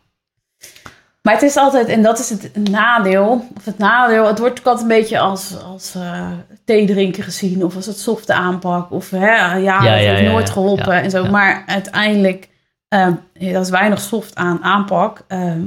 Maar 1.23 1.35
het 1.35 1.43
is 1.43 1.57
altijd, 1.57 1.89
en 1.89 2.03
dat 2.03 2.19
is 2.19 2.31
het 2.31 2.69
nadeel, 2.71 3.49
of 3.57 3.65
het 3.65 3.79
nadeel, 3.79 4.27
het 4.27 4.39
wordt 4.39 4.59
ook 4.59 4.67
altijd 4.67 4.91
een 4.91 4.97
beetje 4.97 5.19
als, 5.19 5.63
als 5.63 5.95
eh 5.95 6.31
thee 6.65 6.87
drinken 6.87 7.23
gezien, 7.23 7.65
of 7.65 7.77
als 7.77 7.87
het 7.87 7.99
softe 7.99 8.33
aanpak, 8.33 8.91
of 8.91 9.11
hè, 9.11 9.27
ja, 9.27 9.55
Ja, 9.55 9.79
dat 9.79 9.85
ja, 9.85 9.93
heeft 9.93 10.21
ja, 10.21 10.31
nooit 10.31 10.51
geholpen 10.51 11.03
en 11.03 11.11
zo. 11.11 11.25
Maar 11.25 11.63
uiteindelijk, 11.67 12.49
ehm 12.89 13.15
dat 13.53 13.65
is 13.65 13.71
weinig 13.71 14.01
soft 14.01 14.35
aan 14.35 14.63
aanpak. 14.63 15.25
Ehm, 15.29 15.61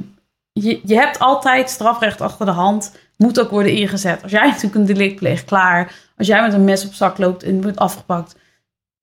je, 0.51 0.79
je 0.83 0.95
hebt 0.95 1.19
altijd 1.19 1.69
strafrecht 1.69 2.21
achter 2.21 2.45
de 2.45 2.51
hand, 2.51 2.91
moet 3.17 3.39
ook 3.39 3.49
worden 3.49 3.71
ingezet. 3.71 4.23
Als 4.23 4.31
jij 4.31 4.47
natuurlijk 4.47 4.75
een 4.75 4.85
delict 4.85 5.15
pleegt, 5.15 5.45
klaar. 5.45 5.93
Als 6.17 6.27
jij 6.27 6.41
met 6.41 6.53
een 6.53 6.63
mes 6.63 6.85
op 6.85 6.93
zak 6.93 7.17
loopt 7.17 7.43
en 7.43 7.61
wordt 7.61 7.77
afgepakt, 7.79 8.35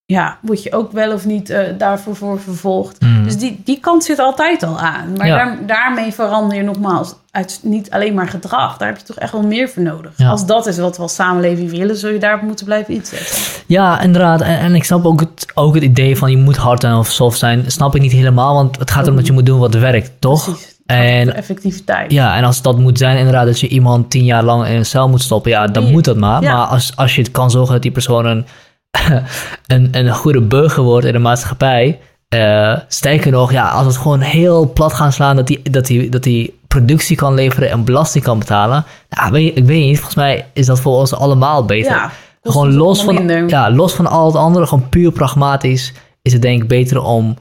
ja, 0.04 0.38
word 0.42 0.62
je 0.62 0.72
ook 0.72 0.92
wel 0.92 1.12
of 1.12 1.24
niet 1.26 1.50
eh, 1.50 1.60
daarvoor 1.78 2.16
voor 2.16 2.40
vervolgd. 2.40 2.96
Hmm. 2.98 3.24
Dus 3.24 3.36
die, 3.38 3.60
die 3.64 3.80
kant 3.80 4.04
zit 4.04 4.18
altijd 4.18 4.62
al 4.62 4.78
aan. 4.78 5.12
Maar 5.16 5.26
Ja. 5.26 5.36
daar, 5.36 5.58
daarmee 5.66 6.12
verander 6.12 6.56
je 6.56 6.62
nogmaals 6.62 7.14
uit 7.30 7.60
niet 7.62 7.90
alleen 7.90 8.14
maar 8.14 8.28
gedrag. 8.28 8.76
Daar 8.76 8.88
heb 8.88 8.96
je 8.98 9.04
toch 9.04 9.16
echt 9.16 9.32
wel 9.32 9.42
meer 9.42 9.68
voor 9.68 9.82
nodig. 9.82 10.12
Ja. 10.16 10.28
Als 10.28 10.46
dat 10.46 10.66
is 10.66 10.78
wat 10.78 10.96
we 10.96 11.02
als 11.02 11.14
samenleving 11.14 11.70
willen, 11.70 11.96
zul 11.96 12.10
je 12.10 12.18
daarop 12.18 12.42
moeten 12.42 12.64
blijven 12.66 12.94
inzetten. 12.94 13.36
Ja, 13.66 14.00
inderdaad. 14.00 14.40
En, 14.40 14.58
en 14.58 14.74
ik 14.74 14.84
snap 14.84 15.04
ook 15.04 15.20
het, 15.20 15.46
ook 15.54 15.74
het 15.74 15.82
idee 15.84 16.16
van 16.16 16.30
je 16.30 16.36
moet 16.36 16.56
hard 16.56 16.84
en 16.84 16.94
of 16.94 17.08
soft 17.10 17.38
zijn. 17.38 17.70
Snap 17.70 17.94
ik 17.94 18.00
niet 18.00 18.12
helemaal, 18.12 18.54
want 18.54 18.78
het 18.78 18.90
gaat 18.90 19.02
erom 19.02 19.16
dat 19.16 19.26
je 19.26 19.32
moet 19.32 19.46
doen 19.46 19.58
wat 19.60 19.74
werkt, 19.74 20.10
toch? 20.18 20.44
Precies. 20.44 20.80
En- 20.92 21.26
de 21.26 21.32
effectiviteit. 21.32 22.12
Ja, 22.12 22.36
en 22.36 22.44
als 22.44 22.62
dat 22.62 22.78
moet 22.78 22.98
zijn 22.98 23.16
inderdaad 23.18 23.46
dat 23.46 23.60
je 23.60 23.68
iemand 23.68 24.10
tien 24.10 24.24
jaar 24.24 24.42
lang 24.44 24.66
in 24.66 24.76
een 24.76 24.86
cel 24.86 25.08
moet 25.08 25.22
stoppen, 25.22 25.50
ja, 25.50 25.66
dan 25.66 25.90
moet 25.90 26.04
dat 26.04 26.16
maar. 26.16 26.42
Ja. 26.42 26.56
Maar 26.56 26.66
als, 26.66 26.92
als 26.96 27.14
je 27.14 27.22
het 27.22 27.30
kan 27.30 27.50
zorgen 27.50 27.72
dat 27.72 27.82
die 27.82 27.90
persoon 27.90 28.26
een, 28.26 28.46
een, 29.66 29.88
een 29.92 30.12
goede 30.14 30.40
burger 30.40 30.82
wordt 30.82 31.06
in 31.06 31.12
de 31.12 31.18
maatschappij, 31.18 31.98
eh 32.28 32.76
sterker 32.88 33.30
nog, 33.30 33.52
ja, 33.52 33.68
als 33.68 33.86
het 33.86 33.96
gewoon 33.96 34.20
heel 34.20 34.72
plat 34.72 34.92
gaan 34.92 35.12
slaan, 35.12 35.36
dat 35.36 35.46
die, 35.46 35.70
dat 35.70 35.86
die, 35.86 36.08
dat 36.08 36.22
die 36.22 36.58
productie 36.68 37.16
kan 37.16 37.34
leveren 37.34 37.70
en 37.70 37.84
belasting 37.84 38.24
kan 38.24 38.38
betalen, 38.38 38.84
nou, 39.08 39.32
weet 39.32 39.56
ik 39.56 39.64
weet 39.64 39.84
niet, 39.84 39.96
volgens 39.96 40.16
mij 40.16 40.46
is 40.52 40.66
dat 40.66 40.80
voor 40.80 40.96
ons 40.96 41.14
allemaal 41.14 41.64
beter. 41.64 41.92
Ja, 41.92 42.10
gewoon 42.42 42.66
ons 42.66 42.76
los 42.76 43.04
van, 43.04 43.14
minder. 43.14 43.48
ja, 43.48 43.70
los 43.70 43.92
van 43.94 44.06
al 44.06 44.26
het 44.26 44.36
andere, 44.36 44.66
gewoon 44.66 44.88
puur 44.88 45.12
pragmatisch, 45.12 45.92
is 46.22 46.32
het 46.32 46.42
denk 46.42 46.62
ik 46.62 46.68
beter 46.68 47.02
om, 47.02 47.36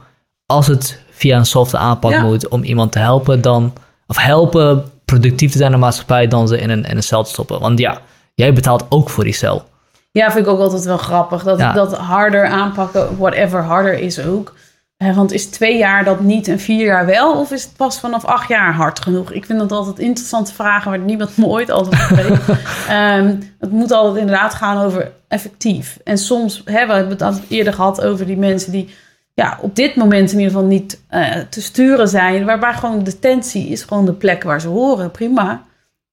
als 0.46 0.68
het 0.68 1.00
via 1.22 1.38
een 1.38 1.46
softe 1.46 1.78
aanpak 1.78 2.12
Ja. 2.12 2.22
moet, 2.22 2.48
om 2.48 2.64
iemand 2.64 2.92
te 2.92 3.00
helpen 3.00 3.42
dan, 3.42 3.74
of 4.08 4.18
helpen 4.18 4.84
productief 5.06 5.52
te 5.52 5.58
zijn 5.58 5.72
in 5.72 5.78
de 5.80 5.84
maatschappij 5.84 6.28
dan 6.28 6.48
ze 6.48 6.58
in 6.60 6.70
een, 6.70 6.84
in 6.86 6.96
een 6.96 7.04
cel 7.04 7.24
te 7.24 7.30
stoppen. 7.30 7.60
Want 7.60 7.80
ja, 7.80 7.98
jij 8.36 8.54
betaalt 8.54 8.86
ook 8.90 9.10
voor 9.10 9.24
die 9.24 9.34
cel. 9.34 9.64
Ja, 10.12 10.32
vind 10.32 10.46
ik 10.46 10.52
ook 10.52 10.60
altijd 10.60 10.84
wel 10.84 10.98
grappig. 10.98 11.44
Dat, 11.44 11.60
Ja. 11.60 11.74
dat 11.74 11.98
harder 11.98 12.46
aanpakken, 12.48 13.18
whatever 13.18 13.64
harder 13.64 13.94
is 14.00 14.20
ook. 14.26 14.54
Want 14.98 15.32
is 15.32 15.46
twee 15.50 15.78
jaar 15.78 16.04
dat 16.04 16.20
niet 16.20 16.48
en 16.48 16.60
vier 16.60 16.86
jaar 16.86 17.06
wel? 17.06 17.40
Of 17.40 17.52
is 17.52 17.64
het 17.64 17.76
pas 17.76 18.00
vanaf 18.00 18.26
acht 18.26 18.48
jaar 18.50 18.74
hard 18.74 19.00
genoeg? 19.02 19.32
Ik 19.32 19.46
vind 19.46 19.60
dat 19.60 19.72
altijd 19.72 20.00
interessante 20.00 20.54
vragen 20.54 20.90
waar 20.90 21.00
niemand 21.00 21.38
me 21.38 21.46
ooit 21.46 21.72
altijd 21.72 22.12
op 22.12 22.18
weet. 22.18 22.40
Ehm, 22.90 23.36
het 23.60 23.72
moet 23.72 23.92
altijd 23.92 24.18
inderdaad 24.22 24.54
gaan 24.54 24.78
over 24.84 25.12
effectief. 25.28 25.98
En 26.04 26.18
soms, 26.18 26.62
hè, 26.66 26.86
we 26.88 26.94
hebben 26.94 27.10
het 27.12 27.22
al 27.22 27.34
eerder 27.48 27.74
gehad 27.74 28.02
over 28.02 28.26
die 28.26 28.38
mensen 28.38 28.72
die 28.72 28.94
ja, 29.34 29.58
op 29.62 29.76
dit 29.76 29.96
moment 29.96 30.32
in 30.32 30.38
ieder 30.40 30.54
geval 30.54 30.68
niet 30.68 31.02
eh, 31.08 31.36
te 31.50 31.62
sturen 31.62 32.08
zijn. 32.08 32.46
Waarbij 32.46 32.74
gewoon 32.74 33.04
detentie 33.04 33.68
is 33.68 33.84
gewoon 33.84 34.06
de 34.06 34.14
plek 34.14 34.44
waar 34.44 34.62
ze 34.62 34.68
horen. 34.68 35.12
Prima. 35.12 35.64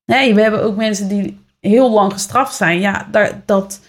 Nee, 0.04 0.34
we 0.34 0.42
hebben 0.42 0.62
ook 0.62 0.76
mensen 0.76 1.08
die 1.08 1.40
heel 1.60 1.90
lang 1.90 2.12
gestraft 2.12 2.54
zijn. 2.54 2.80
Ja, 2.80 3.06
daar, 3.10 3.42
dat, 3.44 3.80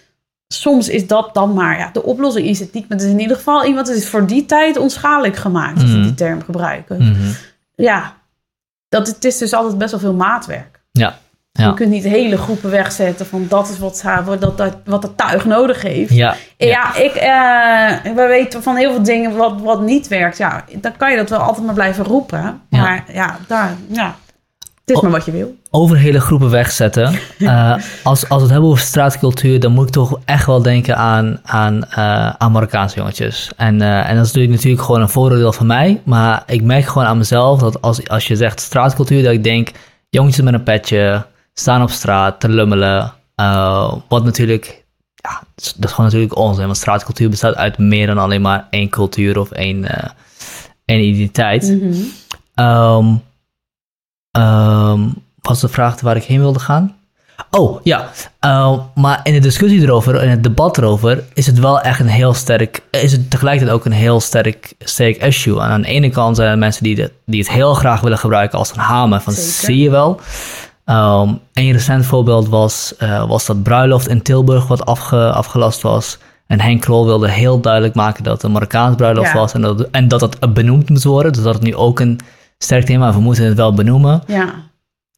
soms 0.48 0.90
is 0.90 1.08
dat 1.08 1.34
dan 1.34 1.54
maar. 1.54 1.78
Ja, 1.78 1.90
de 1.94 2.04
oplossing 2.04 2.48
is 2.48 2.60
het 2.60 2.74
niet. 2.74 2.90
Maar 2.90 2.98
het 2.98 3.08
is 3.08 3.14
in 3.14 3.20
ieder 3.20 3.38
geval 3.38 3.66
iemand 3.66 3.90
is 3.90 4.10
voor 4.10 4.26
die 4.28 4.46
tijd 4.46 4.78
onschadelijk 4.78 5.36
gemaakt. 5.36 5.82
Als 5.82 5.92
we 5.92 5.98
Mhm. 5.98 6.04
die 6.04 6.14
term 6.16 6.42
gebruiken. 6.44 7.16
Ja, 7.76 8.18
dat, 8.90 9.08
het 9.08 9.26
is 9.26 9.38
dus 9.38 9.54
altijd 9.54 9.78
best 9.78 9.92
wel 9.92 10.00
veel 10.00 10.14
maatwerk. 10.14 10.80
Ja, 10.92 11.18
ja. 11.52 11.68
Je 11.68 11.74
kunt 11.74 11.90
niet 11.90 12.04
hele 12.04 12.38
groepen 12.38 12.70
wegzetten 12.70 13.26
van 13.26 13.46
dat 13.50 13.70
is 13.70 13.80
wat, 13.80 14.04
wat, 14.26 14.58
dat, 14.58 14.78
wat 14.86 15.04
het 15.04 15.18
tuig 15.18 15.46
nodig 15.46 15.82
heeft. 15.82 16.14
Ja, 16.14 16.36
Ja, 16.58 16.96
ik, 16.96 17.14
eh, 17.14 18.14
we 18.16 18.26
weten 18.28 18.64
van 18.64 18.76
heel 18.76 18.92
veel 18.92 19.04
dingen 19.04 19.36
wat, 19.36 19.62
wat 19.62 19.82
niet 19.82 20.08
werkt. 20.08 20.38
Ja, 20.38 20.66
dan 20.82 20.98
kan 20.98 21.12
je 21.12 21.18
dat 21.18 21.30
wel 21.30 21.40
altijd 21.40 21.66
maar 21.66 21.74
blijven 21.74 22.04
roepen. 22.04 22.62
Maar 22.70 23.06
ja, 23.14 23.38
daar, 23.48 23.76
ja. 23.92 24.16
het 24.60 24.96
is 24.96 25.02
maar 25.02 25.12
wat 25.12 25.26
je 25.26 25.32
wil. 25.32 25.56
over 25.70 25.98
hele 25.98 26.20
groepen 26.20 26.50
wegzetten. 26.50 27.14
Eh, 27.40 27.76
als, 28.04 28.30
als 28.30 28.38
we 28.38 28.44
het 28.44 28.50
hebben 28.50 28.70
over 28.70 28.84
straatcultuur, 28.84 29.60
dan 29.60 29.72
moet 29.72 29.88
ik 29.88 29.94
toch 29.94 30.20
echt 30.26 30.46
wel 30.46 30.62
denken 30.62 30.98
aan, 30.98 31.40
aan, 31.44 31.84
eh, 31.84 32.30
aan 32.30 32.52
Marokkaanse 32.52 32.98
jongetjes. 32.98 33.52
En, 33.58 33.82
en 33.82 34.16
dat 34.16 34.26
is 34.26 34.32
natuurlijk, 34.32 34.54
natuurlijk 34.54 34.84
gewoon 34.84 35.02
een 35.02 35.10
voordeel 35.10 35.54
van 35.54 35.66
mij. 35.66 36.02
Maar 36.04 36.44
ik 36.46 36.64
merk 36.64 36.86
gewoon 36.86 37.08
aan 37.08 37.18
mezelf 37.18 37.60
dat 37.60 37.82
als, 37.82 38.08
als 38.08 38.28
je 38.28 38.36
zegt 38.36 38.60
straatcultuur, 38.60 39.24
dat 39.24 39.34
ik 39.34 39.44
denk 39.44 39.72
jongetjes 40.10 40.46
met 40.46 40.54
een 40.54 40.64
petje, 40.64 41.26
staan 41.60 41.82
op 41.82 41.90
straat, 41.90 42.40
te 42.40 42.50
lummelen. 42.50 43.14
eh, 43.36 43.94
wat 44.08 44.24
natuurlijk, 44.24 44.86
ja, 45.16 45.42
dat 45.56 45.76
is, 45.80 45.92
gewoon 45.92 46.06
natuurlijk 46.06 46.38
onzin. 46.38 46.66
Want 46.66 46.78
straatcultuur 46.78 47.30
bestaat 47.30 47.56
uit 47.56 47.78
meer 47.78 48.08
dan 48.08 48.18
alleen 48.18 48.42
maar 48.42 48.68
één 48.70 48.90
cultuur 48.90 49.40
of 49.40 49.52
één, 49.52 49.86
eh, 49.86 50.10
één 50.86 51.04
identiteit. 51.04 51.64
Mhm. 51.64 51.94
Ehm 52.56 53.16
ehm, 54.32 55.08
was 55.42 55.60
de 55.60 55.68
vraag 55.68 56.02
waar 56.02 56.16
ik 56.16 56.24
heen 56.24 56.40
wilde 56.40 56.60
gaan? 56.60 56.96
Oh, 57.52 57.80
ja. 57.84 58.10
Ehm, 58.40 58.78
maar 58.96 59.20
in 59.24 59.34
de 59.34 59.40
discussie 59.40 59.82
erover, 59.82 60.24
in 60.24 60.30
het 60.30 60.44
debat 60.44 60.78
erover, 60.78 61.24
is 61.34 61.46
het 61.46 61.60
wel 61.60 61.82
echt 61.82 62.00
een 62.00 62.08
heel 62.08 62.34
sterk, 62.34 62.82
is 62.92 63.12
het 63.12 63.30
tegelijkertijd 63.32 63.78
ook 63.78 63.86
een 63.86 63.92
heel 63.92 64.20
sterk, 64.20 64.74
sterk 64.80 65.24
issue. 65.24 65.60
En 65.62 65.70
aan 65.70 65.82
de 65.82 65.88
ene 65.88 66.10
kant 66.10 66.36
zijn 66.36 66.50
er 66.52 66.58
mensen 66.58 66.84
die, 66.84 66.96
de, 66.96 67.12
die 67.26 67.40
het 67.40 67.50
heel 67.52 67.74
graag 67.74 68.02
willen 68.02 68.18
gebruiken 68.18 68.60
als 68.60 68.72
een 68.72 68.80
hamer, 68.80 69.22
van 69.22 69.34
Zeker. 69.34 69.52
zie 69.52 69.78
je 69.78 69.90
wel. 69.90 70.20
Ehm, 70.90 71.34
een 71.54 71.72
recent 71.72 72.06
voorbeeld 72.06 72.48
was, 72.48 72.96
eh, 72.98 73.28
was 73.28 73.46
dat 73.46 73.64
bruiloft 73.64 74.08
in 74.08 74.22
Tilburg 74.22 74.68
wat 74.68 74.86
afge, 74.86 75.32
afgelast 75.32 75.82
was. 75.82 76.18
En 76.48 76.62
Henk 76.62 76.82
Krol 76.82 77.06
wilde 77.06 77.30
heel 77.30 77.60
duidelijk 77.60 77.96
maken 77.96 78.24
dat 78.24 78.34
het 78.34 78.44
een 78.44 78.52
Marokkaans 78.52 78.96
bruiloft 78.96 79.32
Ja. 79.32 79.38
was 79.38 79.54
en 79.54 79.62
dat, 79.62 79.88
en 79.92 80.08
dat 80.08 80.22
het 80.22 80.54
benoemd 80.54 80.90
moest 80.90 81.04
worden. 81.04 81.34
Dus 81.34 81.44
dat 81.44 81.54
het 81.54 81.64
nu 81.64 81.76
ook 81.76 82.00
een 82.00 82.20
sterk 82.58 82.86
thema. 82.86 83.14
We 83.14 83.20
moeten 83.20 83.44
het 83.46 83.56
wel 83.56 83.74
benoemen. 83.74 84.24
Ja, 84.28 84.54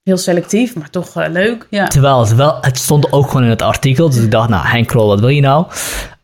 heel 0.04 0.18
selectief, 0.18 0.76
maar 0.76 0.90
toch 0.90 1.16
eh, 1.16 1.32
leuk. 1.32 1.68
Ja. 1.70 1.88
Terwijl 1.88 2.20
het 2.20 2.36
wel, 2.36 2.58
het 2.62 2.78
stond 2.78 3.12
ook 3.12 3.28
gewoon 3.28 3.44
in 3.44 3.50
het 3.50 3.62
artikel. 3.62 4.10
Dus 4.10 4.24
ik 4.24 4.32
dacht, 4.32 4.50
nou, 4.50 4.68
Henk 4.68 4.88
Krol, 4.88 5.08
wat 5.08 5.20
wil 5.20 5.30
je 5.30 5.42
nou? 5.42 5.66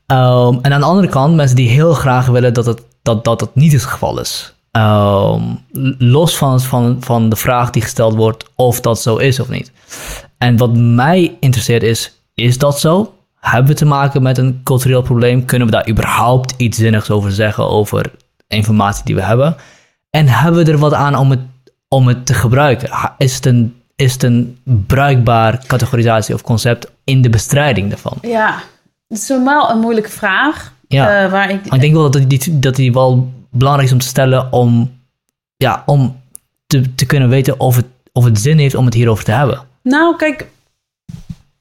Ehm, 0.05 0.57
en 0.61 0.73
aan 0.73 0.79
de 0.79 0.85
andere 0.85 1.07
kant, 1.07 1.35
mensen 1.35 1.55
die 1.55 1.69
heel 1.69 1.93
graag 1.93 2.25
willen 2.25 2.53
dat 2.53 2.65
het, 2.65 2.81
dat, 3.01 3.23
dat 3.23 3.41
het 3.41 3.55
niet 3.55 3.71
het 3.71 3.83
geval 3.85 4.19
is. 4.19 4.55
Ehm, 4.71 5.41
los 5.97 6.37
van, 6.37 6.61
van, 6.61 6.97
van 6.99 7.29
de 7.29 7.35
vraag 7.35 7.69
die 7.69 7.81
gesteld 7.81 8.15
wordt 8.15 8.45
of 8.55 8.81
dat 8.81 9.01
zo 9.01 9.17
is 9.17 9.39
of 9.39 9.49
niet. 9.49 9.71
En 10.37 10.57
wat 10.57 10.75
mij 10.75 11.37
interesseert 11.39 11.83
is, 11.83 12.13
is 12.33 12.57
dat 12.57 12.79
zo? 12.79 13.13
Hebben 13.39 13.71
we 13.71 13.77
te 13.77 13.85
maken 13.85 14.21
met 14.21 14.37
een 14.37 14.61
cultureel 14.63 15.01
probleem? 15.01 15.45
Kunnen 15.45 15.67
we 15.67 15.73
daar 15.73 15.89
überhaupt 15.89 16.53
iets 16.57 16.77
zinnigs 16.77 17.09
over 17.09 17.31
zeggen 17.31 17.69
over 17.69 18.11
informatie 18.47 19.05
die 19.05 19.15
we 19.15 19.21
hebben? 19.21 19.55
En 20.09 20.27
hebben 20.27 20.65
we 20.65 20.71
er 20.71 20.77
wat 20.77 20.93
aan 20.93 21.15
om 21.15 21.29
het, 21.29 21.39
om 21.87 22.07
het 22.07 22.25
te 22.25 22.33
gebruiken? 22.33 22.89
Is 23.17 23.35
het, 23.35 23.45
een, 23.45 23.75
is 23.95 24.13
het 24.13 24.23
een 24.23 24.57
bruikbaar 24.63 25.65
categorisatie 25.67 26.35
of 26.35 26.41
concept 26.41 26.91
in 27.03 27.21
de 27.21 27.29
bestrijding 27.29 27.89
daarvan? 27.89 28.17
ja, 28.21 28.61
het 29.07 29.17
is 29.17 29.27
normaal 29.27 29.69
een 29.71 29.79
moeilijke 29.79 30.09
vraag. 30.09 30.73
Ja. 30.87 31.23
eh, 31.23 31.31
waar 31.31 31.49
ik, 31.49 31.65
Maar 31.65 31.73
ik 31.75 31.81
denk 31.81 31.93
wel 31.93 32.11
dat 32.11 32.29
die, 32.29 32.59
dat 32.59 32.75
die 32.75 32.93
wel 32.93 33.31
belangrijk 33.57 33.87
is 33.87 33.93
om 33.93 34.01
te 34.01 34.07
stellen 34.07 34.51
om, 34.51 34.99
ja, 35.55 35.83
om 35.85 36.21
te, 36.67 36.95
te 36.95 37.05
kunnen 37.05 37.29
weten 37.29 37.59
of 37.59 37.75
het, 37.75 37.85
of 38.13 38.23
het 38.23 38.39
zin 38.39 38.57
heeft 38.57 38.75
om 38.75 38.85
het 38.85 38.93
hierover 38.93 39.23
te 39.23 39.31
hebben. 39.31 39.61
Nou, 39.81 40.15
kijk, 40.15 40.47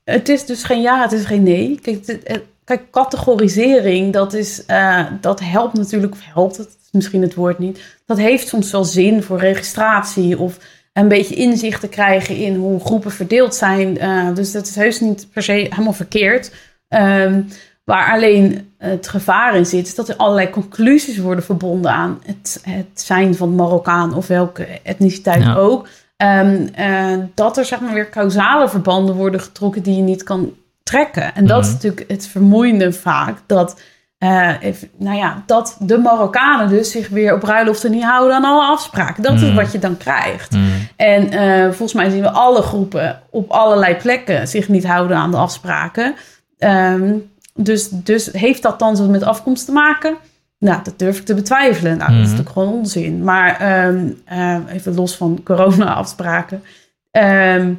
het 0.04 0.28
is 0.28 0.46
dus 0.46 0.64
geen 0.64 0.82
ja, 0.82 1.02
het 1.02 1.12
is 1.12 1.24
geen 1.24 1.42
nee. 1.42 1.78
Kijk, 1.82 2.20
kijk 2.64 2.90
categorisering, 2.90 4.12
dat, 4.12 4.34
is, 4.34 4.64
eh, 4.66 5.06
dat 5.20 5.40
helpt 5.40 5.74
natuurlijk, 5.74 6.12
of 6.12 6.20
helpt 6.24 6.56
het, 6.56 6.66
is 6.66 6.88
misschien 6.90 7.22
het 7.22 7.34
woord 7.34 7.58
niet. 7.58 7.80
Dat 8.06 8.16
heeft 8.16 8.48
soms 8.48 8.70
wel 8.70 8.84
zin 8.84 9.22
voor 9.22 9.38
registratie 9.38 10.38
of 10.38 10.58
een 10.92 11.08
beetje 11.08 11.34
inzicht 11.34 11.80
te 11.80 11.88
krijgen 11.88 12.36
in 12.36 12.54
hoe 12.54 12.80
groepen 12.80 13.10
verdeeld 13.10 13.54
zijn. 13.54 13.98
Eh, 13.98 14.34
dus 14.34 14.52
dat 14.52 14.66
is 14.66 14.74
heus 14.74 15.00
niet 15.00 15.28
per 15.32 15.42
se 15.42 15.52
helemaal 15.52 15.92
verkeerd. 15.92 16.52
Ehm, 16.88 17.42
waar 17.86 18.12
alleen 18.12 18.72
het 18.78 19.08
gevaar 19.08 19.56
in 19.56 19.66
zit, 19.66 19.86
is 19.86 19.94
dat 19.94 20.08
er 20.08 20.16
allerlei 20.16 20.50
conclusies 20.50 21.18
worden 21.18 21.44
verbonden 21.44 21.90
aan 21.90 22.20
het, 22.26 22.60
het 22.62 22.86
zijn 23.00 23.34
van 23.34 23.54
Marokkaan 23.54 24.14
of 24.14 24.26
welke 24.26 24.66
etniciteit 24.82 25.42
Ja. 25.42 25.54
ook. 25.54 25.88
Ehm, 26.16 26.66
eh, 26.74 27.18
dat 27.34 27.56
er 27.56 27.64
zeg 27.64 27.80
maar 27.80 27.94
weer 27.94 28.10
causale 28.10 28.68
verbanden 28.68 29.14
worden 29.14 29.40
getrokken 29.40 29.82
die 29.82 29.96
je 29.96 30.02
niet 30.02 30.22
kan 30.22 30.52
trekken. 30.82 31.34
En 31.34 31.46
dat 31.46 31.60
is 31.60 31.66
Mhm. 31.66 31.74
natuurlijk 31.74 32.10
het 32.10 32.26
vermoeiende 32.26 32.92
vaak. 32.92 33.38
Dat, 33.46 33.80
eh, 34.18 34.52
even- 34.60 34.90
nou 34.96 35.16
ja, 35.16 35.42
dat 35.46 35.76
de 35.80 35.98
Marokkanen 35.98 36.68
dus 36.68 36.90
zich 36.90 37.08
weer 37.08 37.34
op 37.34 37.40
bruiloften 37.40 37.90
niet 37.90 38.04
houden 38.04 38.36
aan 38.36 38.44
alle 38.44 38.64
afspraken. 38.66 39.22
Dat 39.22 39.34
is 39.34 39.42
Mhm. 39.42 39.54
wat 39.54 39.72
je 39.72 39.78
dan 39.78 39.96
krijgt. 39.96 40.56
En 40.96 41.30
eh, 41.30 41.64
volgens 41.64 41.92
mij 41.92 42.10
zien 42.10 42.22
we 42.22 42.30
alle 42.30 42.62
groepen 42.62 43.20
op 43.30 43.50
allerlei 43.50 43.94
plekken 43.94 44.48
zich 44.48 44.68
niet 44.68 44.86
houden 44.86 45.16
aan 45.16 45.30
de 45.30 45.36
afspraken. 45.36 46.14
Ehm, 46.58 47.12
dus, 47.56 47.88
dus 47.90 48.26
heeft 48.32 48.62
dat 48.62 48.78
dan 48.78 48.96
zo 48.96 49.08
met 49.08 49.22
afkomst 49.22 49.64
te 49.64 49.72
maken? 49.72 50.16
Nou, 50.58 50.82
dat 50.82 50.98
durf 50.98 51.18
ik 51.18 51.24
te 51.24 51.34
betwijfelen. 51.34 51.96
Nou, 51.96 52.10
dat 52.10 52.10
is 52.10 52.14
Mhm. 52.16 52.30
natuurlijk 52.30 52.50
gewoon 52.50 52.72
onzin. 52.72 53.24
Maar 53.24 53.60
ehm, 53.60 54.08
eh, 54.24 54.58
even 54.74 54.94
los 54.94 55.16
van 55.16 55.40
corona-afspraken. 55.44 56.62
ehm, 57.10 57.74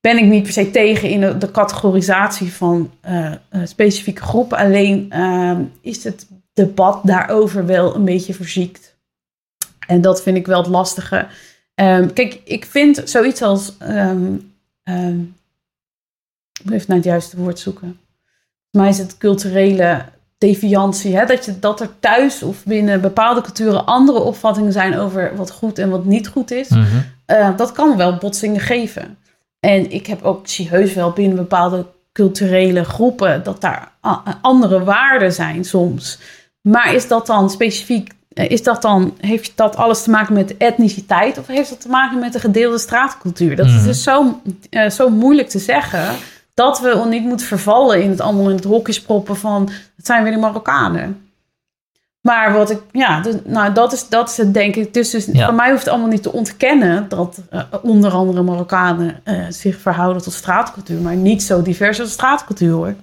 ben 0.00 0.18
ik 0.18 0.24
niet 0.24 0.42
per 0.42 0.52
se 0.52 0.70
tegen 0.70 1.08
in 1.08 1.20
de, 1.20 1.38
de 1.38 1.50
categorisatie 1.50 2.52
van 2.52 2.90
eh, 3.00 3.32
eh, 3.32 3.36
specifieke 3.64 4.22
groepen. 4.22 4.58
Alleen 4.58 5.06
ehm, 5.10 5.62
is 5.80 6.04
het 6.04 6.26
debat 6.52 7.00
daarover 7.02 7.66
wel 7.66 7.94
een 7.94 8.04
beetje 8.04 8.34
verziekt. 8.34 8.96
En 9.86 10.00
dat 10.00 10.22
vind 10.22 10.36
ik 10.36 10.46
wel 10.46 10.58
het 10.58 10.66
lastige. 10.70 11.26
Kijk, 12.14 12.40
ik 12.44 12.64
vind 12.64 13.02
zoiets 13.04 13.42
als. 13.42 13.68
ik 16.52 16.64
moet 16.64 16.72
even 16.72 16.84
naar 16.86 16.96
het 16.96 17.04
juiste 17.04 17.36
woord 17.36 17.58
zoeken. 17.58 17.98
Voor 18.70 18.80
mij 18.80 18.88
is 18.90 18.98
het 18.98 19.18
culturele 19.18 20.02
deviantie. 20.38 21.16
Hè? 21.16 21.24
Dat, 21.26 21.44
je, 21.44 21.58
dat 21.58 21.80
er 21.80 21.88
thuis 22.00 22.42
of 22.42 22.64
binnen 22.64 23.00
bepaalde 23.00 23.40
culturen 23.40 23.86
andere 23.86 24.18
opvattingen 24.20 24.72
zijn 24.72 24.98
over 24.98 25.32
wat 25.36 25.50
goed 25.50 25.78
en 25.78 25.90
wat 25.90 26.04
niet 26.04 26.28
goed 26.28 26.50
is. 26.50 26.68
Eh, 27.26 27.56
dat 27.56 27.72
kan 27.72 27.96
wel 27.96 28.16
botsingen 28.16 28.60
geven. 28.60 29.18
En 29.60 29.90
ik 29.90 30.06
heb 30.06 30.22
ook, 30.22 30.48
zie 30.48 30.68
heus 30.68 30.94
wel 30.94 31.10
binnen 31.10 31.36
bepaalde 31.36 31.86
culturele 32.12 32.84
groepen 32.84 33.42
dat 33.44 33.60
daar 33.60 33.92
a- 34.06 34.22
andere 34.40 34.84
waarden 34.84 35.32
zijn 35.32 35.64
soms. 35.64 36.18
Maar 36.60 36.94
is 36.94 37.08
dat 37.08 37.26
dan 37.26 37.50
specifiek 37.50 38.10
is 38.34 38.62
dat 38.62 38.82
dan, 38.82 39.14
heeft 39.20 39.52
dat 39.56 39.76
alles 39.76 40.02
te 40.02 40.10
maken 40.10 40.34
met 40.34 40.56
etniciteit 40.56 41.38
of 41.38 41.46
heeft 41.46 41.68
dat 41.70 41.80
te 41.80 41.88
maken 41.88 42.18
met 42.18 42.32
de 42.32 42.40
gedeelde 42.40 42.78
straatcultuur? 42.78 43.56
Dat 43.56 43.66
is 43.66 43.72
Mhm. 43.72 43.84
dus 43.84 44.02
zo, 44.02 44.40
eh, 44.70 44.90
zo 44.90 45.08
moeilijk 45.10 45.48
te 45.48 45.58
zeggen 45.58 46.04
dat 46.58 46.80
we 46.80 47.04
niet 47.08 47.24
moeten 47.24 47.46
vervallen 47.46 48.02
in 48.02 48.10
het 48.10 48.20
allemaal 48.20 48.48
in 48.48 48.56
het 48.56 48.64
hokjes 48.64 49.00
proppen 49.02 49.36
van 49.36 49.70
het 49.96 50.06
zijn 50.06 50.22
weer 50.22 50.32
de 50.32 50.38
Marokkanen. 50.38 51.22
Maar 52.20 52.52
wat 52.52 52.70
ik, 52.70 52.80
ja, 52.92 53.20
dus, 53.20 53.34
nou, 53.44 53.72
dat 53.72 53.92
is, 53.92 54.08
dat 54.08 54.28
is 54.30 54.36
het 54.36 54.54
denk 54.54 54.76
ik. 54.76 54.94
Dus, 54.94 55.10
dus 55.10 55.26
Ja. 55.32 55.44
voor 55.44 55.54
mij 55.54 55.68
hoeft 55.70 55.80
het 55.84 55.88
allemaal 55.92 56.08
niet 56.10 56.22
te 56.22 56.32
ontkennen 56.32 57.06
dat 57.08 57.38
eh, 57.50 57.60
onder 57.82 58.10
andere 58.12 58.42
Marokkanen 58.42 59.20
eh, 59.24 59.34
zich 59.48 59.76
verhouden 59.80 60.22
tot 60.22 60.32
straatcultuur, 60.32 61.00
maar 61.00 61.16
niet 61.16 61.42
zo 61.42 61.62
divers 61.62 62.00
als 62.00 62.12
straatcultuur 62.12 62.72
hoor. 62.72 62.94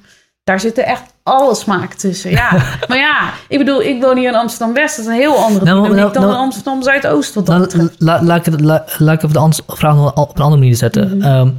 Daar 0.43 0.59
zit 0.59 0.77
er 0.77 0.83
echt 0.83 1.03
alle 1.23 1.55
smaak 1.55 1.93
tussen. 1.93 2.31
Ja, 2.31 2.51
maar 2.87 2.97
ja, 2.97 3.29
ik 3.47 3.57
bedoel, 3.57 3.81
ik 3.81 4.01
woon 4.01 4.17
hier 4.17 4.27
in 4.29 4.35
Amsterdam 4.35 4.73
West. 4.73 4.95
Dat 4.95 5.05
is 5.05 5.11
een 5.11 5.17
heel 5.17 5.35
andere 5.37 5.65
Nou, 5.65 5.95
nou, 5.95 6.13
dan 6.13 6.21
nou- 6.21 6.33
in 6.33 6.39
Amsterdam 6.39 6.83
Zuidoost. 6.83 7.33
Wat 7.33 7.45
dat 7.45 7.55
La, 7.55 7.61
betreft. 7.61 7.95
la- 7.97 8.23
laat 8.23 8.37
ik 8.37 8.45
het, 8.45 8.61
la- 8.61 8.85
laat 8.97 9.23
ik 9.23 9.29
even 9.29 9.49
de 9.51 9.63
vraag 9.67 9.95
nog 9.95 10.13
op 10.15 10.35
een 10.37 10.43
andere 10.43 10.61
manier 10.61 10.75
zetten. 10.75 11.17
Mhm. 11.17 11.27
Ehm, 11.27 11.49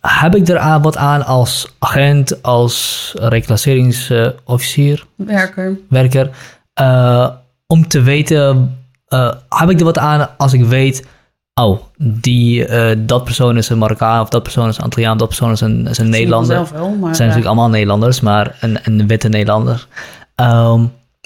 heb 0.00 0.34
ik 0.34 0.48
er 0.48 0.58
aan 0.58 0.82
wat 0.82 0.96
aan 0.96 1.24
als 1.26 1.74
agent, 1.78 2.42
als 2.42 3.12
reclasseringsofficier, 3.18 5.06
Werker. 5.14 5.78
werker, 5.88 6.30
eh, 6.74 7.28
om 7.66 7.88
te 7.88 8.02
weten, 8.02 8.78
eh, 9.06 9.32
heb 9.48 9.70
ik 9.70 9.78
er 9.78 9.84
wat 9.84 9.98
aan 9.98 10.28
als 10.36 10.52
ik 10.52 10.64
weet, 10.64 11.06
oh, 11.54 11.80
die, 11.98 12.66
eh, 12.66 12.96
dat 12.98 13.24
persoon 13.24 13.56
is 13.56 13.68
een 13.68 13.78
Marokkaan, 13.78 14.20
of 14.20 14.28
dat 14.28 14.42
persoon 14.42 14.68
is 14.68 14.76
een 14.76 14.84
Antilliaan, 14.84 15.18
dat 15.18 15.28
persoon 15.28 15.50
is 15.50 15.60
een, 15.60 15.86
is 15.86 15.98
een 15.98 16.08
Nederlander. 16.08 16.56
Zelf 16.56 16.70
wel, 16.70 16.90
maar 16.90 17.14
zijn 17.14 17.28
natuurlijk 17.28 17.54
allemaal 17.54 17.72
Nederlanders, 17.72 18.20
maar 18.20 18.56
een, 18.60 18.78
een 18.82 19.06
witte 19.06 19.28
Nederlander. 19.28 19.86
Ehm, 20.34 20.84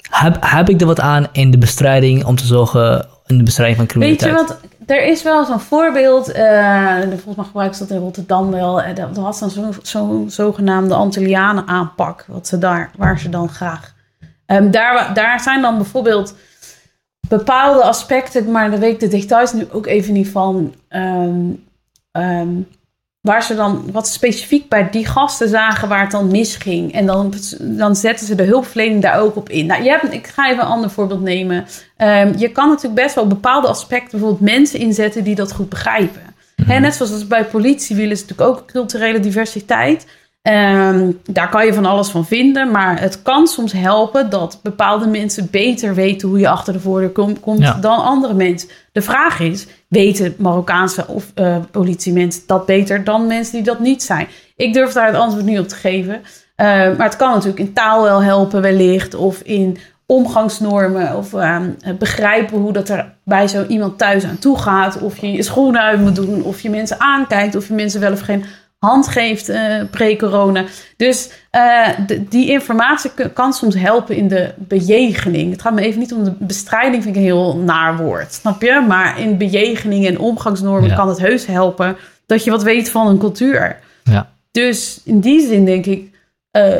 heb, 0.09 0.37
heb 0.39 0.69
ik 0.69 0.81
er 0.81 0.87
wat 0.87 0.99
aan 0.99 1.27
in 1.31 1.51
de 1.51 1.57
bestrijding 1.57 2.25
om 2.25 2.35
te 2.35 2.45
zorgen 2.45 3.05
in 3.27 3.37
de 3.37 3.43
bestrijding 3.43 3.77
van 3.91 3.99
Weet 4.01 4.09
je 4.09 4.15
criminaliteit? 4.17 4.59
wat, 4.61 4.89
er 4.89 5.05
is 5.05 5.23
wel 5.23 5.45
zo'n 5.45 5.59
voorbeeld, 5.59 6.31
eh, 6.31 6.99
volgens 7.01 7.35
mij 7.35 7.45
gebruiken 7.45 7.77
ze 7.77 7.83
dat 7.85 7.97
in 7.97 8.03
Rotterdam 8.03 8.51
wel. 8.51 8.81
eh, 8.81 8.95
Dat 8.95 9.17
was 9.17 9.39
dan 9.39 9.49
zo'n 9.49 9.73
zo, 9.83 10.25
zogenaamde 10.27 10.93
Antillianen 10.93 11.67
aanpak, 11.67 12.25
wat 12.27 12.47
ze 12.47 12.57
daar, 12.57 12.91
waar 12.97 13.19
ze 13.19 13.29
dan 13.29 13.49
graag. 13.49 13.93
Ehm, 14.45 14.71
daar, 14.71 15.13
daar 15.13 15.39
zijn 15.39 15.61
dan 15.61 15.75
bijvoorbeeld 15.77 16.35
bepaalde 17.27 17.83
aspecten, 17.83 18.51
maar 18.51 18.69
daar 18.69 18.79
weet 18.79 18.93
ik 18.93 18.99
de 18.99 19.17
details 19.17 19.53
nu 19.53 19.67
ook 19.71 19.85
even 19.85 20.13
niet 20.13 20.29
van. 20.29 20.73
ehm, 20.87 22.59
waar 23.25 23.43
ze 23.43 23.55
dan 23.55 23.83
wat 23.91 24.07
specifiek 24.07 24.69
bij 24.69 24.89
die 24.91 25.05
gasten 25.05 25.49
zagen 25.49 25.87
waar 25.87 26.01
het 26.01 26.11
dan 26.11 26.27
misging. 26.31 26.93
En 26.93 27.05
dan, 27.05 27.33
dan 27.59 27.95
zetten 27.95 28.25
ze 28.27 28.35
de 28.35 28.43
hulpverlening 28.43 29.01
daar 29.01 29.19
ook 29.19 29.35
op 29.35 29.49
in. 29.49 29.65
Nou, 29.65 29.83
je 29.83 29.89
hebt, 29.89 30.13
ik 30.13 30.27
ga 30.27 30.49
even 30.49 30.63
een 30.63 30.69
ander 30.69 30.89
voorbeeld 30.89 31.21
nemen. 31.21 31.65
Ehm, 31.97 32.33
je 32.37 32.49
kan 32.49 32.67
natuurlijk 32.67 33.01
best 33.01 33.15
wel 33.15 33.27
bepaalde 33.27 33.67
aspecten, 33.67 34.09
bijvoorbeeld 34.19 34.49
mensen 34.51 34.79
inzetten 34.79 35.23
die 35.23 35.35
dat 35.35 35.51
goed 35.51 35.69
begrijpen. 35.69 36.21
Hè, 36.65 36.79
net 36.79 36.95
zoals 36.95 37.11
als 37.11 37.27
bij 37.27 37.45
politie 37.45 37.95
willen 37.95 38.17
ze 38.17 38.23
natuurlijk 38.27 38.57
ook 38.57 38.67
culturele 38.67 39.19
diversiteit. 39.19 40.05
Ehm, 40.41 41.11
daar 41.23 41.49
kan 41.49 41.65
je 41.65 41.73
van 41.73 41.85
alles 41.85 42.09
van 42.09 42.25
vinden, 42.25 42.71
maar 42.71 42.99
het 43.01 43.21
kan 43.21 43.47
soms 43.47 43.71
helpen 43.71 44.29
dat 44.29 44.59
bepaalde 44.63 45.07
mensen 45.07 45.47
beter 45.51 45.95
weten 45.95 46.27
hoe 46.29 46.39
je 46.39 46.49
achter 46.49 46.73
de 46.73 46.79
voordeur 46.79 47.09
kom- 47.09 47.39
komt 47.39 47.59
Ja. 47.59 47.73
dan 47.73 48.03
andere 48.03 48.33
mensen. 48.33 48.69
De 48.91 49.01
vraag 49.01 49.39
is, 49.39 49.65
weten 49.87 50.35
Marokkaanse 50.37 51.07
of 51.07 51.31
eh 51.33 51.57
politiemensen 51.71 52.43
dat 52.47 52.65
beter 52.65 53.03
dan 53.03 53.27
mensen 53.27 53.53
die 53.53 53.63
dat 53.63 53.79
niet 53.79 54.03
zijn? 54.03 54.27
Ik 54.55 54.73
durf 54.73 54.93
daar 54.93 55.07
het 55.07 55.15
antwoord 55.15 55.45
niet 55.45 55.59
op 55.59 55.67
te 55.67 55.75
geven. 55.75 56.21
Eh, 56.55 56.67
maar 56.67 57.07
het 57.07 57.15
kan 57.15 57.31
natuurlijk 57.31 57.59
in 57.59 57.73
taal 57.73 58.03
wel 58.03 58.23
helpen 58.23 58.61
wellicht 58.61 59.15
of 59.15 59.41
in 59.41 59.77
omgangsnormen 60.05 61.15
of 61.15 61.33
ehm, 61.33 61.69
begrijpen 61.99 62.57
hoe 62.57 62.73
dat 62.73 62.89
er 62.89 63.13
bij 63.23 63.47
zo 63.47 63.65
iemand 63.65 63.97
thuis 63.97 64.23
aan 64.23 64.39
toe 64.39 64.57
gaat. 64.57 65.01
Of 65.01 65.17
je 65.17 65.31
je 65.31 65.43
schoenen 65.43 65.81
uit 65.81 65.99
moet 66.01 66.15
doen, 66.15 66.43
of 66.43 66.61
je 66.61 66.69
mensen 66.69 66.99
aankijkt, 66.99 67.55
of 67.55 67.67
je 67.67 67.73
mensen 67.73 67.99
wel 67.99 68.11
of 68.11 68.19
geen 68.19 68.45
hand 68.85 69.07
geeft 69.07 69.49
eh, 69.49 69.81
pre-corona. 69.91 70.63
Dus 70.97 71.29
eh, 71.49 71.87
de- 72.07 72.27
die 72.27 72.49
informatie 72.49 73.11
kan 73.33 73.53
soms 73.53 73.75
helpen 73.75 74.15
in 74.15 74.27
de 74.27 74.53
bejegening. 74.57 75.51
Het 75.51 75.61
gaat 75.61 75.73
me 75.73 75.81
even 75.81 75.99
niet 75.99 76.13
om 76.13 76.23
de 76.23 76.33
bestrijding, 76.39 77.03
vind 77.03 77.15
ik 77.15 77.21
een 77.21 77.27
heel 77.27 77.57
naar 77.57 77.97
woord, 77.97 78.33
snap 78.33 78.61
je? 78.61 78.83
Maar 78.87 79.19
in 79.19 79.37
bejegening 79.37 80.05
en 80.07 80.19
omgangsnormen 80.19 80.89
Ja. 80.89 80.95
kan 80.95 81.07
het 81.09 81.19
heus 81.19 81.45
helpen 81.45 81.97
dat 82.25 82.43
je 82.43 82.51
wat 82.51 82.63
weet 82.63 82.89
van 82.89 83.07
een 83.07 83.17
cultuur. 83.17 83.77
Ja. 84.03 84.29
Dus 84.51 85.01
in 85.03 85.19
die 85.19 85.47
zin 85.47 85.65
denk 85.65 85.85
ik, 85.85 86.09
eh, 86.51 86.73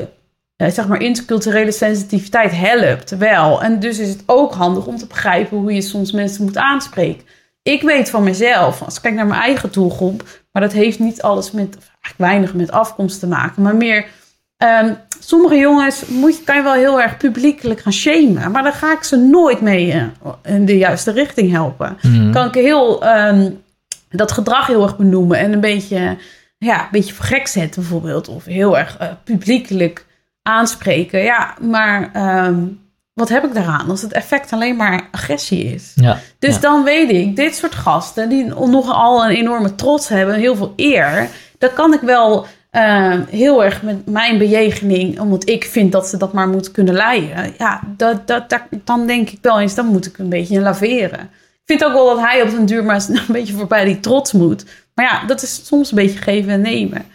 zeg 0.57 0.87
maar, 0.87 1.01
interculturele 1.01 1.71
sensitiviteit 1.71 2.51
helpt 2.51 3.17
wel. 3.17 3.61
En 3.63 3.79
dus 3.79 3.99
is 3.99 4.09
het 4.09 4.23
ook 4.25 4.53
handig 4.53 4.85
om 4.85 4.97
te 4.97 5.07
begrijpen 5.07 5.57
hoe 5.57 5.73
je 5.73 5.81
soms 5.81 6.11
mensen 6.11 6.43
moet 6.43 6.57
aanspreken. 6.57 7.23
Ik 7.73 7.81
weet 7.81 8.09
van 8.09 8.23
mezelf, 8.23 8.81
als 8.81 8.95
ik 8.95 9.01
kijk 9.01 9.13
naar 9.15 9.25
mijn 9.27 9.41
eigen 9.41 9.71
doelgroep, 9.71 10.23
maar 10.51 10.61
dat 10.61 10.71
heeft 10.71 10.99
niet 10.99 11.21
alles 11.21 11.51
met, 11.51 11.67
of 11.77 11.83
eigenlijk 12.01 12.17
weinig 12.31 12.53
met 12.53 12.71
afkomst 12.71 13.19
te 13.19 13.27
maken, 13.27 13.61
maar 13.61 13.75
meer. 13.75 14.05
ehm, 14.57 14.93
sommige 15.19 15.55
jongens 15.57 16.05
moet 16.05 16.43
kan 16.43 16.55
je 16.55 16.63
wel 16.63 16.73
heel 16.73 17.01
erg 17.01 17.17
publiekelijk 17.17 17.79
gaan 17.81 17.93
shamen, 17.93 18.51
maar 18.51 18.63
dan 18.63 18.73
ga 18.73 18.91
ik 18.93 19.03
ze 19.03 19.17
nooit 19.17 19.61
mee 19.61 19.91
eh, 19.91 20.03
in 20.43 20.65
de 20.65 20.77
juiste 20.77 21.11
richting 21.11 21.51
helpen 21.51 21.97
Mhm. 22.01 22.31
kan 22.31 22.47
ik 22.47 22.53
heel 22.53 23.03
ehm, 23.05 23.49
dat 24.09 24.31
gedrag 24.31 24.67
heel 24.67 24.83
erg 24.83 24.97
benoemen 24.97 25.37
en 25.37 25.53
een 25.53 25.59
beetje, 25.59 26.17
ja, 26.57 26.79
een 26.81 26.87
beetje 26.91 27.13
voor 27.13 27.25
gek 27.25 27.47
zetten 27.47 27.81
bijvoorbeeld. 27.81 28.27
Of 28.27 28.45
heel 28.45 28.77
erg 28.77 28.97
eh, 28.97 29.07
publiekelijk 29.23 30.05
aanspreken. 30.41 31.19
Ja, 31.23 31.53
maar 31.61 32.09
ehm, 32.13 32.63
wat 33.15 33.29
heb 33.29 33.43
ik 33.43 33.53
daaraan 33.53 33.89
als 33.89 34.01
het 34.01 34.11
effect 34.11 34.51
alleen 34.53 34.75
maar 34.75 35.07
agressie 35.11 35.63
is? 35.63 35.91
Ja. 35.95 36.19
Dus 36.39 36.53
Ja. 36.53 36.59
dan 36.59 36.83
weet 36.83 37.09
ik, 37.09 37.35
dit 37.35 37.55
soort 37.55 37.75
gasten 37.75 38.29
die 38.29 38.45
nogal 38.45 39.25
een 39.25 39.35
enorme 39.35 39.75
trots 39.75 40.07
hebben, 40.07 40.35
heel 40.35 40.55
veel 40.55 40.73
eer, 40.75 41.29
dan 41.57 41.73
kan 41.73 41.93
ik 41.93 42.01
wel 42.01 42.45
ehm, 42.71 43.21
heel 43.29 43.63
erg 43.63 43.81
met 43.81 44.05
mijn 44.05 44.37
bejegening, 44.37 45.19
omdat 45.19 45.49
ik 45.49 45.63
vind 45.63 45.91
dat 45.91 46.07
ze 46.07 46.17
dat 46.17 46.33
maar 46.33 46.47
moeten 46.47 46.71
kunnen 46.71 46.93
leiden. 46.93 47.53
Ja, 47.57 47.81
dat, 47.97 48.27
dat, 48.27 48.49
dat, 48.49 48.61
dan 48.83 49.07
denk 49.07 49.29
ik 49.29 49.39
wel 49.41 49.59
eens, 49.59 49.75
dan 49.75 49.85
moet 49.85 50.05
ik 50.05 50.17
een 50.17 50.29
beetje 50.29 50.59
laveren. 50.59 51.19
Ik 51.65 51.71
vind 51.79 51.85
ook 51.85 51.93
wel 51.93 52.05
dat 52.15 52.19
hij 52.25 52.41
op 52.41 52.49
den 52.49 52.65
duur 52.65 52.83
maar 52.83 53.05
een 53.09 53.21
beetje 53.27 53.53
voorbij 53.53 53.85
die 53.85 53.99
trots 53.99 54.31
moet. 54.31 54.65
Maar 54.95 55.05
ja, 55.05 55.25
dat 55.27 55.41
is 55.41 55.65
soms 55.65 55.89
een 55.89 55.95
beetje 55.97 56.19
geven 56.19 56.51
en 56.51 56.61
nemen. 56.61 57.05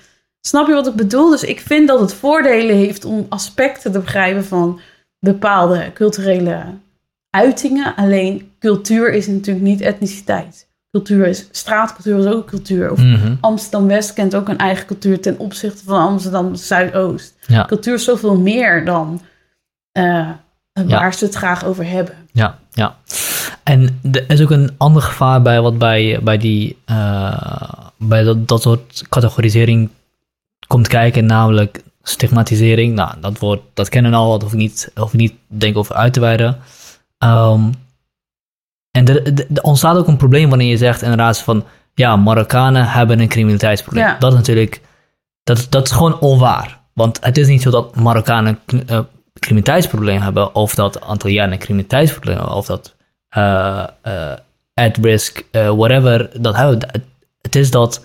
Snap 0.41 0.67
je 0.67 0.75
wat 0.75 0.87
ik 0.87 0.95
bedoel? 0.95 1.31
Dus 1.31 1.43
ik 1.45 1.61
vind 1.61 1.89
dat 1.89 2.01
het 2.01 2.15
voordelen 2.15 2.77
heeft 2.77 3.05
om 3.05 3.27
aspecten 3.29 3.93
te 3.93 3.99
begrijpen 4.01 4.45
van 4.45 4.81
bepaalde 5.21 5.91
culturele 5.95 6.63
uitingen. 7.31 7.95
Alleen 7.97 8.51
cultuur 8.59 9.13
is 9.13 9.27
natuurlijk 9.27 9.65
niet 9.67 9.81
etniciteit. 9.81 10.69
Cultuur 10.91 11.27
is 11.27 11.49
straatcultuur 11.51 12.19
is 12.19 12.27
ook 12.27 12.47
cultuur. 12.47 12.91
Of 12.91 12.99
Mhm. 12.99 13.35
Amsterdam 13.41 13.87
West 13.87 14.13
kent 14.13 14.35
ook 14.35 14.49
een 14.49 14.59
eigen 14.59 14.87
cultuur 14.87 15.21
ten 15.21 15.39
opzichte 15.39 15.85
van 15.85 16.01
Amsterdam 16.01 16.55
Zuidoost. 16.55 17.35
Ja. 17.47 17.65
Cultuur 17.65 17.95
is 17.95 18.05
zoveel 18.05 18.37
meer 18.37 18.85
dan 18.85 19.21
eh, 19.93 20.29
waar 20.73 20.87
Ja. 20.87 21.11
ze 21.11 21.25
het 21.25 21.35
graag 21.35 21.65
over 21.65 21.87
hebben. 21.87 22.15
Ja, 22.33 22.59
ja. 22.73 22.97
En 23.63 24.01
er 24.13 24.31
is 24.31 24.41
ook 24.41 24.51
een 24.51 24.71
ander 24.77 25.03
gevaar 25.03 25.43
bij 25.43 25.61
wat 25.61 25.79
bij, 25.79 26.21
bij, 26.23 26.39
die, 26.39 26.77
eh, 26.85 27.73
bij 27.97 28.23
dat, 28.23 28.49
dat 28.49 28.63
soort 28.63 29.05
categorisering 29.09 29.91
komt 30.67 30.89
kijken, 30.89 31.27
namelijk 31.27 31.83
stigmatisering. 32.03 32.95
Nou, 32.95 33.21
dat 33.21 33.39
woord, 33.39 33.61
dat 33.75 33.89
kennen 33.89 34.11
we 34.11 34.17
al, 34.17 34.31
dat 34.31 34.43
hoef 34.43 34.53
ik 34.53 34.59
niet, 34.59 34.91
hoef 34.95 35.13
ik 35.13 35.21
niet 35.21 35.35
denk 35.47 35.77
over 35.77 35.95
uit 35.95 36.13
te 36.13 36.21
wijden. 36.21 36.59
Ehm, 37.19 37.71
en 38.91 39.07
er, 39.07 39.63
ontstaat 39.63 39.97
ook 39.97 40.07
een 40.07 40.17
probleem 40.17 40.49
wanneer 40.49 40.69
je 40.69 40.77
zegt 40.77 41.03
inderdaad 41.03 41.39
van, 41.39 41.65
ja, 41.95 42.17
Marokkanen 42.17 42.87
hebben 42.87 43.21
een 43.21 43.29
criminaliteitsprobleem. 43.29 44.05
Ja. 44.05 44.17
Dat 44.19 44.33
is 44.33 44.39
natuurlijk, 44.39 44.81
dat, 45.43 45.67
dat 45.71 45.87
is 45.87 45.93
gewoon 45.93 46.21
onwaar. 46.21 46.81
Want 46.93 47.25
het 47.25 47.37
is 47.39 47.47
niet 47.47 47.63
zo 47.63 47.71
dat 47.71 47.97
Marokkanen 47.97 48.59
een 48.67 48.89
eh, 48.89 49.01
criminaliteitsprobleem 49.39 50.21
hebben, 50.21 50.55
of 50.55 50.75
dat 50.75 51.01
Antillianen 51.01 51.53
een 51.53 51.59
criminaliteitsprobleem 51.59 52.37
hebben, 52.37 52.55
of 52.55 52.67
dat 52.67 52.95
eh, 53.29 53.87
eh, 54.03 54.39
at 54.75 54.97
risk, 54.97 55.45
whatever, 55.53 56.31
dat 56.41 56.57
hebben. 56.57 57.05
Het 57.41 57.57
is 57.57 57.71
dat, 57.71 58.05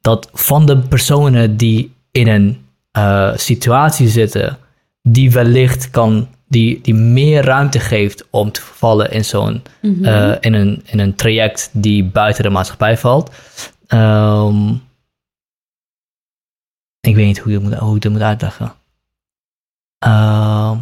dat 0.00 0.30
van 0.32 0.66
de 0.66 0.78
personen 0.78 1.56
die 1.56 1.94
in 2.10 2.28
een 2.28 2.67
eh, 2.98 3.36
situatie 3.36 4.08
zitten, 4.08 4.58
die 5.02 5.30
wellicht 5.30 5.90
kan, 5.90 6.28
die, 6.46 6.80
die 6.82 6.94
meer 6.94 7.44
ruimte 7.44 7.80
geeft 7.80 8.26
om 8.30 8.52
te 8.52 8.60
vervallen 8.60 9.10
in 9.10 9.24
zo'n, 9.24 9.62
eh, 10.02 10.34
in, 10.40 10.54
een, 10.54 10.82
in 10.84 10.98
een 10.98 11.14
traject 11.14 11.70
die 11.72 12.04
buiten 12.04 12.42
de 12.42 12.50
maatschappij 12.50 12.96
valt. 12.96 13.30
Ehm, 13.86 14.70
ik 17.00 17.14
weet 17.14 17.26
niet 17.26 17.38
hoe, 17.38 17.52
je 17.52 17.58
moet, 17.58 17.74
hoe 17.74 17.96
ik 17.96 18.02
dit 18.02 18.12
moet 18.12 18.20
uitleggen. 18.20 18.72
Ehm, 19.98 20.76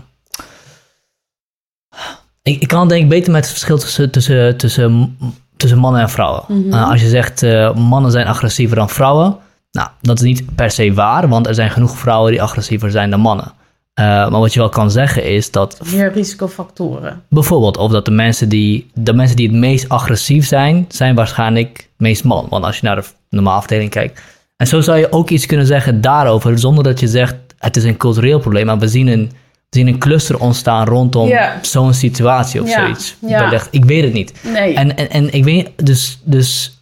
ik, 2.42 2.60
ik 2.60 2.68
kan 2.68 2.80
het 2.80 2.88
denk 2.88 3.02
ik 3.02 3.08
beter 3.08 3.32
met 3.32 3.42
het 3.42 3.50
verschil 3.50 3.78
tussen, 3.78 4.10
tussen, 4.10 4.56
tussen, 4.56 5.18
tussen 5.56 5.78
mannen 5.78 6.00
en 6.00 6.10
vrouwen. 6.10 6.44
Mhm. 6.48 6.72
Eh, 6.72 6.90
als 6.90 7.00
je 7.00 7.08
zegt 7.08 7.42
mannen 7.74 8.10
zijn 8.10 8.26
agressiever 8.26 8.76
dan 8.76 8.90
vrouwen, 8.90 9.38
nou, 9.76 9.88
dat 10.00 10.16
is 10.16 10.22
niet 10.24 10.54
per 10.54 10.70
se 10.70 10.92
waar, 10.92 11.28
want 11.28 11.46
er 11.46 11.54
zijn 11.54 11.70
genoeg 11.70 11.98
vrouwen 11.98 12.30
die 12.32 12.42
agressiever 12.42 12.90
zijn 12.90 13.10
dan 13.10 13.20
mannen. 13.20 13.52
Eh, 13.94 14.04
maar 14.04 14.40
wat 14.40 14.52
je 14.54 14.60
wel 14.60 14.68
kan 14.68 14.90
zeggen 14.90 15.24
is 15.24 15.50
dat 15.50 15.80
Meer 15.92 16.12
risicofactoren. 16.12 17.22
bijvoorbeeld 17.28 17.76
of 17.76 17.90
dat 17.90 18.04
de 18.04 18.10
mensen 18.10 18.48
die 18.48 18.90
de 18.94 19.12
mensen 19.14 19.36
die 19.36 19.48
het 19.48 19.56
meest 19.56 19.88
agressief 19.88 20.46
zijn, 20.46 20.84
zijn 20.88 21.14
waarschijnlijk 21.14 21.76
het 21.76 21.88
meest 21.96 22.24
man. 22.24 22.46
Want 22.50 22.64
als 22.64 22.76
je 22.78 22.86
naar 22.86 22.96
de 22.96 23.04
normale 23.30 23.56
afdeling 23.56 23.90
kijkt. 23.90 24.20
En 24.56 24.66
zo 24.66 24.80
zou 24.80 24.98
je 24.98 25.12
ook 25.12 25.30
iets 25.30 25.46
kunnen 25.46 25.66
zeggen 25.66 26.00
daarover, 26.00 26.58
zonder 26.58 26.84
dat 26.84 27.00
je 27.00 27.08
zegt 27.08 27.34
het 27.58 27.76
is 27.76 27.84
een 27.84 27.96
cultureel 27.96 28.38
probleem, 28.38 28.66
maar 28.66 28.78
we 28.78 28.88
zien 28.88 29.06
een, 29.06 29.30
we 29.70 29.78
zien 29.78 29.86
een 29.86 29.98
cluster 29.98 30.38
ontstaan 30.40 30.86
rondom 30.86 31.30
zo'n 31.62 31.94
situatie 31.94 32.62
of 32.62 32.68
Ja, 32.68 32.80
zoiets. 32.80 33.16
ja. 33.26 33.40
Wellicht. 33.40 33.68
Ik 33.70 33.84
weet 33.84 34.04
het 34.04 34.12
niet. 34.12 34.32
Nee, 34.52 34.74
En, 34.74 34.96
en, 34.96 35.10
en 35.10 35.32
ik 35.32 35.44
weet 35.44 35.70
dus, 35.76 36.18
dus 36.24 36.78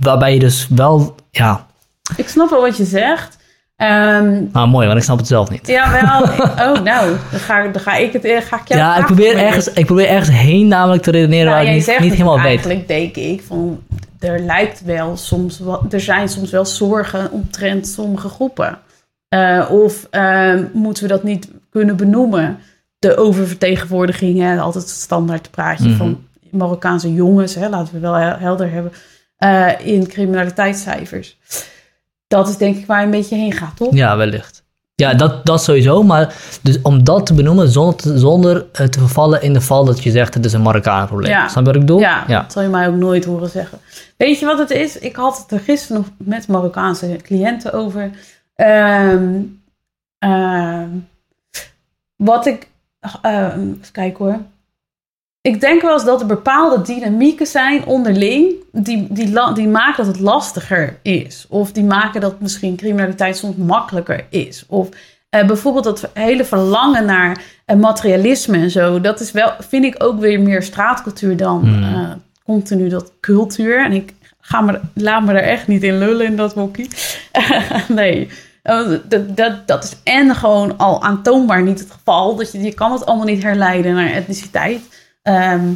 waarbij 0.00 0.32
je 0.34 0.38
dus 0.38 0.66
wel, 0.70 1.14
ja, 1.30 1.66
ik 2.16 2.28
snap 2.28 2.50
wel 2.50 2.60
wat 2.60 2.76
je 2.76 2.84
zegt. 2.84 3.36
Ehm 3.76 4.42
maar 4.52 4.68
mooi, 4.68 4.86
want 4.86 4.98
ik 4.98 5.04
snap 5.04 5.18
het 5.18 5.26
zelf 5.26 5.50
niet. 5.50 5.66
ja, 5.66 5.90
wel. 5.92 6.22
oh, 6.74 6.82
nou, 6.82 7.16
dan 7.30 7.40
ga, 7.40 7.62
dan 7.68 7.82
ga 7.82 7.94
ik 7.96 8.12
het. 8.12 8.24
eh, 8.24 8.40
Ga 8.40 8.60
ik 8.60 8.68
jou 8.68 8.80
Ja, 8.80 8.96
ik 8.96 9.04
probeer, 9.06 9.36
ergens, 9.36 9.68
ik 9.72 9.86
probeer 9.86 10.08
ergens 10.08 10.36
heen 10.36 10.68
namelijk 10.68 11.02
te 11.02 11.10
redeneren 11.10 11.44
Nou, 11.52 11.64
waar 11.66 11.74
ik 11.74 12.00
niet, 12.00 12.12
helemaal 12.12 12.36
weet. 12.36 12.46
eigenlijk, 12.46 12.88
denk 12.88 13.16
ik, 13.16 13.42
van 13.46 13.82
er 14.20 14.38
lijkt 14.40 14.84
wel 14.84 15.16
soms 15.16 15.58
wat, 15.58 15.92
er 15.92 16.00
zijn 16.00 16.28
soms 16.28 16.50
wel 16.50 16.64
zorgen 16.64 17.30
omtrent 17.30 17.86
sommige 17.86 18.28
groepen. 18.28 18.78
Eh, 19.28 19.66
of 19.70 20.06
eh, 20.10 20.54
moeten 20.72 21.02
we 21.02 21.08
dat 21.08 21.22
niet 21.22 21.48
kunnen 21.70 21.96
benoemen? 21.96 22.58
De 22.98 23.16
oververtegenwoordiging, 23.16 24.38
hè, 24.40 24.58
altijd 24.60 24.84
het 24.84 24.92
standaard 24.94 25.50
praatje 25.50 25.88
Mhm. 25.88 25.96
van 25.96 26.24
Marokkaanse 26.50 27.12
jongens, 27.14 27.54
hè, 27.54 27.68
laten 27.68 27.94
we 27.94 28.00
wel 28.00 28.14
hel- 28.14 28.38
helder 28.38 28.70
hebben, 28.72 28.92
eh, 29.36 29.68
in 29.82 30.06
criminaliteitscijfers. 30.08 31.38
Dat 32.26 32.48
is 32.48 32.56
denk 32.56 32.76
ik 32.76 32.86
waar 32.86 32.98
je 32.98 33.04
een 33.04 33.10
beetje 33.10 33.36
heen 33.36 33.52
gaat, 33.52 33.76
toch? 33.76 33.94
Ja, 33.94 34.16
wellicht. 34.16 34.62
Ja, 34.96 35.14
dat, 35.14 35.46
dat 35.46 35.62
sowieso. 35.62 36.02
Maar 36.02 36.34
dus 36.62 36.82
om 36.82 37.04
dat 37.04 37.26
te 37.26 37.34
benoemen 37.34 37.68
zonder, 37.68 37.96
te, 37.96 38.18
zonder 38.18 38.66
eh, 38.72 38.86
te 38.86 38.98
vervallen 38.98 39.42
in 39.42 39.52
de 39.52 39.60
val 39.60 39.84
dat 39.84 40.02
je 40.02 40.10
zegt 40.10 40.34
het 40.34 40.44
is 40.44 40.52
een 40.52 40.62
Marokkaan 40.62 41.06
probleem. 41.06 41.30
Ja. 41.30 41.48
Snap 41.48 41.64
je 41.64 41.64
wat 41.64 41.74
ik 41.74 41.80
bedoel? 41.80 41.98
Ja, 42.00 42.24
ja. 42.26 42.40
dat 42.40 42.52
zal 42.52 42.62
je 42.62 42.68
mij 42.68 42.88
ook 42.88 42.94
nooit 42.94 43.24
horen 43.24 43.48
zeggen. 43.50 43.78
Weet 44.16 44.38
je 44.38 44.46
wat 44.46 44.58
het 44.58 44.70
is? 44.70 44.98
Ik 44.98 45.16
had 45.16 45.38
het 45.38 45.50
er 45.50 45.60
gisteren 45.60 45.96
nog 45.96 46.10
met 46.28 46.48
Marokkaanse 46.48 47.16
cliënten 47.22 47.72
over. 47.72 48.10
Ehm, 48.54 49.40
ehm, 50.18 50.88
wat 52.16 52.46
ik. 52.46 52.68
ehm, 53.22 53.60
even 53.60 53.92
kijken 53.92 54.24
hoor. 54.24 54.38
Ik 55.46 55.60
denk 55.60 55.82
wel 55.82 55.92
eens 55.92 56.04
dat 56.04 56.20
er 56.20 56.26
bepaalde 56.26 56.82
dynamieken 56.82 57.46
zijn 57.46 57.84
onderling. 57.84 58.52
Die, 58.72 59.06
die, 59.10 59.52
die 59.54 59.68
maken 59.68 60.04
dat 60.04 60.14
het 60.14 60.20
lastiger 60.20 60.98
is. 61.02 61.46
Of 61.48 61.72
die 61.72 61.84
maken 61.84 62.20
dat 62.20 62.40
misschien 62.40 62.76
criminaliteit 62.76 63.36
soms 63.36 63.56
makkelijker 63.56 64.26
is. 64.30 64.64
Of 64.68 64.88
eh, 65.30 65.46
bijvoorbeeld 65.46 65.84
dat 65.84 66.10
hele 66.12 66.44
verlangen 66.44 67.04
naar 67.04 67.40
eh, 67.64 67.76
materialisme 67.76 68.56
en 68.56 68.70
zo. 68.70 69.00
Dat 69.00 69.20
is 69.20 69.32
wel, 69.32 69.52
vind 69.58 69.84
ik 69.84 70.02
ook 70.02 70.20
weer 70.20 70.40
meer 70.40 70.62
straatcultuur 70.62 71.36
dan 71.36 71.66
eh, 71.66 72.10
continu 72.44 72.88
dat 72.88 73.12
cultuur. 73.20 73.84
En 73.84 73.92
ik 73.92 74.14
ga 74.40 74.60
me, 74.60 74.80
laat 74.94 75.24
me 75.24 75.32
er 75.32 75.48
echt 75.48 75.66
niet 75.66 75.82
in 75.82 75.98
lullen 75.98 76.26
in 76.26 76.36
dat 76.36 76.54
hokje. 76.54 76.86
nee. 77.88 78.28
Eh, 78.62 78.90
Dat, 79.08 79.36
dat, 79.36 79.66
dat 79.66 79.84
is 79.84 79.96
en 80.04 80.34
gewoon 80.34 80.78
al 80.78 81.02
aantoonbaar 81.02 81.62
niet 81.62 81.78
het 81.78 81.90
geval. 81.90 82.36
Dat 82.36 82.52
je, 82.52 82.60
je 82.60 82.74
kan 82.74 82.92
het 82.92 83.06
allemaal 83.06 83.26
niet 83.26 83.42
herleiden 83.42 83.94
naar 83.94 84.10
etniciteit. 84.10 85.02
Ehm, 85.24 85.72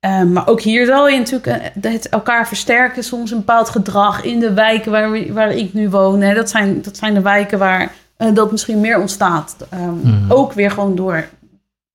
ehm, 0.00 0.32
maar 0.32 0.48
ook 0.48 0.60
hier 0.60 0.86
zal 0.86 1.08
je 1.08 1.18
natuurlijk 1.18 1.46
eh, 1.46 1.92
het 1.92 2.08
elkaar 2.08 2.48
versterken. 2.48 3.04
Soms 3.04 3.30
een 3.30 3.38
bepaald 3.38 3.68
gedrag 3.68 4.22
in 4.22 4.40
de 4.40 4.52
wijken 4.52 4.90
waar, 4.90 5.32
waar 5.32 5.52
ik 5.52 5.72
nu 5.72 5.90
woon. 5.90 6.20
Hè. 6.20 6.34
Dat, 6.34 6.50
zijn, 6.50 6.82
dat 6.82 6.96
zijn 6.96 7.14
de 7.14 7.20
wijken 7.20 7.58
waar 7.58 7.92
eh, 8.16 8.34
dat 8.34 8.50
misschien 8.50 8.80
meer 8.80 9.00
ontstaat. 9.00 9.56
Ehm, 9.70 9.94
Mhm. 9.94 10.32
Ook 10.32 10.52
weer 10.52 10.70
gewoon 10.70 10.96
door 10.96 11.24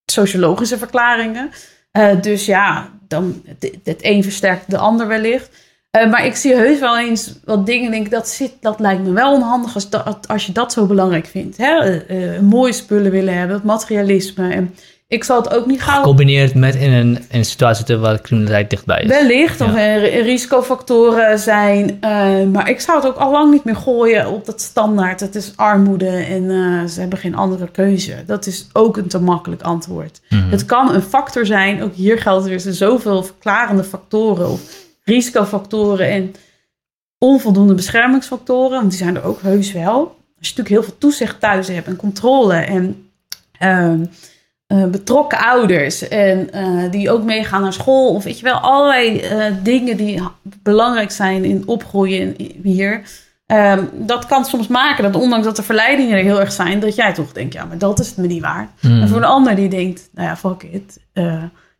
sociologische 0.04 0.78
verklaringen. 0.78 1.50
Eh, 1.90 2.20
dus 2.20 2.46
ja, 2.46 2.88
dan, 3.08 3.42
het, 3.46 3.78
het 3.84 3.98
een 4.04 4.22
versterkt 4.22 4.70
de 4.70 4.78
ander 4.78 5.06
wellicht. 5.06 5.64
Maar 6.10 6.26
ik 6.26 6.36
zie 6.36 6.54
heus 6.54 6.78
wel 6.78 6.98
eens 6.98 7.34
wat 7.44 7.66
dingen. 7.66 7.90
Denk 7.90 8.10
dat, 8.10 8.28
zit, 8.28 8.52
dat 8.60 8.80
lijkt 8.80 9.02
me 9.02 9.12
wel 9.12 9.32
onhandig 9.32 9.74
als, 9.74 9.90
dat, 9.90 10.28
als 10.28 10.46
je 10.46 10.52
dat 10.52 10.72
zo 10.72 10.86
belangrijk 10.86 11.26
vindt. 11.26 11.56
Hè? 11.56 12.00
Mooie 12.40 12.72
spullen 12.72 13.10
willen 13.10 13.38
hebben, 13.38 13.56
het 13.56 13.64
materialisme. 13.64 14.52
En 14.52 14.74
ik 15.08 15.24
zal 15.24 15.42
het 15.42 15.52
ook 15.54 15.66
niet 15.66 15.82
gauw 15.82 15.96
Gecombineerd 15.98 16.54
met 16.54 16.74
in 16.74 16.92
een, 16.92 17.16
in 17.16 17.38
een 17.38 17.44
situatie 17.44 17.96
waar 17.96 18.16
de 18.16 18.20
criminaliteit 18.22 18.70
dichtbij 18.70 19.02
is. 19.02 19.08
Wellicht, 19.08 19.60
of 19.60 19.66
Ja. 19.74 19.78
er 19.78 20.22
risicofactoren 20.22 21.38
zijn. 21.38 22.00
eh, 22.00 22.42
maar 22.52 22.68
ik 22.70 22.80
zou 22.80 22.98
het 22.98 23.06
ook 23.06 23.16
al 23.16 23.30
lang 23.30 23.52
niet 23.52 23.64
meer 23.64 23.76
gooien 23.76 24.28
op 24.30 24.44
dat 24.46 24.60
standaard. 24.60 25.20
Het 25.20 25.34
is 25.34 25.52
armoede 25.56 26.08
en 26.08 26.50
eh, 26.50 26.84
ze 26.88 27.00
hebben 27.00 27.18
geen 27.18 27.34
andere 27.34 27.68
keuze. 27.70 28.14
Dat 28.26 28.46
is 28.46 28.66
ook 28.72 28.96
een 28.96 29.08
te 29.08 29.20
makkelijk 29.20 29.62
antwoord. 29.62 30.20
Mhm. 30.28 30.48
Het 30.50 30.64
kan 30.64 30.94
een 30.94 31.02
factor 31.02 31.46
zijn. 31.46 31.82
Ook 31.82 31.94
hier 31.94 32.18
geldt 32.18 32.46
weer 32.46 32.66
er 32.66 32.74
zoveel 32.74 33.22
verklarende 33.22 33.84
factoren 33.84 34.50
of 34.50 34.60
risicofactoren 35.04 36.08
en 36.10 36.34
onvoldoende 37.18 37.74
beschermingsfactoren. 37.74 38.78
Want 38.78 38.90
die 38.90 38.98
zijn 38.98 39.16
er 39.16 39.24
ook 39.24 39.40
heus 39.42 39.72
wel. 39.72 39.98
Als 40.38 40.48
je 40.48 40.54
natuurlijk 40.56 40.68
heel 40.68 40.82
veel 40.82 40.98
toezicht 40.98 41.40
thuis 41.40 41.68
hebt 41.68 41.86
en 41.86 41.96
controle 41.96 42.54
en 42.54 43.08
ehm, 43.58 44.04
eh, 44.66 44.84
betrokken 44.84 45.38
ouders 45.38 46.08
en 46.08 46.52
eh, 46.52 46.90
die 46.90 47.10
ook 47.10 47.22
meegaan 47.22 47.62
naar 47.62 47.72
school. 47.72 48.14
Of 48.14 48.24
weet 48.24 48.38
je 48.38 48.44
wel, 48.44 48.58
allerlei 48.58 49.20
eh, 49.20 49.54
dingen 49.62 49.96
die 49.96 50.22
belangrijk 50.62 51.10
zijn 51.10 51.44
in 51.44 51.62
opgroeien 51.66 52.34
hier. 52.62 53.02
Ehm, 53.46 53.84
dat 53.92 54.26
kan 54.26 54.44
soms 54.44 54.66
maken 54.66 55.04
dat 55.12 55.22
ondanks 55.22 55.46
dat 55.46 55.56
de 55.56 55.62
verleidingen 55.62 56.16
er 56.18 56.24
heel 56.24 56.40
erg 56.40 56.52
zijn, 56.52 56.80
dat 56.80 56.94
jij 56.94 57.12
toch 57.12 57.32
denkt, 57.32 57.52
ja, 57.54 57.64
maar 57.64 57.78
dat 57.78 57.98
is 57.98 58.06
het 58.08 58.16
me 58.16 58.26
niet 58.26 58.42
waard. 58.42 58.68
Mhm. 58.80 59.00
En 59.00 59.08
voor 59.08 59.20
de 59.20 59.26
ander 59.26 59.54
die 59.54 59.68
denkt, 59.68 60.08
nou 60.12 60.28
ja, 60.28 60.36
fuck 60.36 60.62
it, 60.62 61.00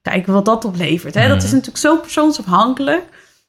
kijken 0.03 0.33
wat 0.33 0.45
dat 0.45 0.65
oplevert. 0.65 1.15
Hè? 1.15 1.29
Dat 1.29 1.37
is 1.37 1.45
Mhm. 1.45 1.55
natuurlijk 1.55 1.85
zo 1.85 1.97
persoonsafhankelijk. 1.97 3.03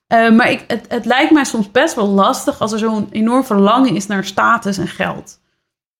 Maar 0.07 0.51
ik, 0.51 0.63
het, 0.67 0.85
het 0.87 1.05
lijkt 1.05 1.31
mij 1.31 1.43
soms 1.43 1.71
best 1.71 1.95
wel 1.95 2.07
lastig 2.07 2.59
als 2.59 2.71
er 2.71 2.79
zo'n 2.79 3.07
enorm 3.11 3.43
verlangen 3.43 3.95
is 3.95 4.07
naar 4.07 4.23
status 4.23 4.77
en 4.77 4.87
geld. 4.87 5.39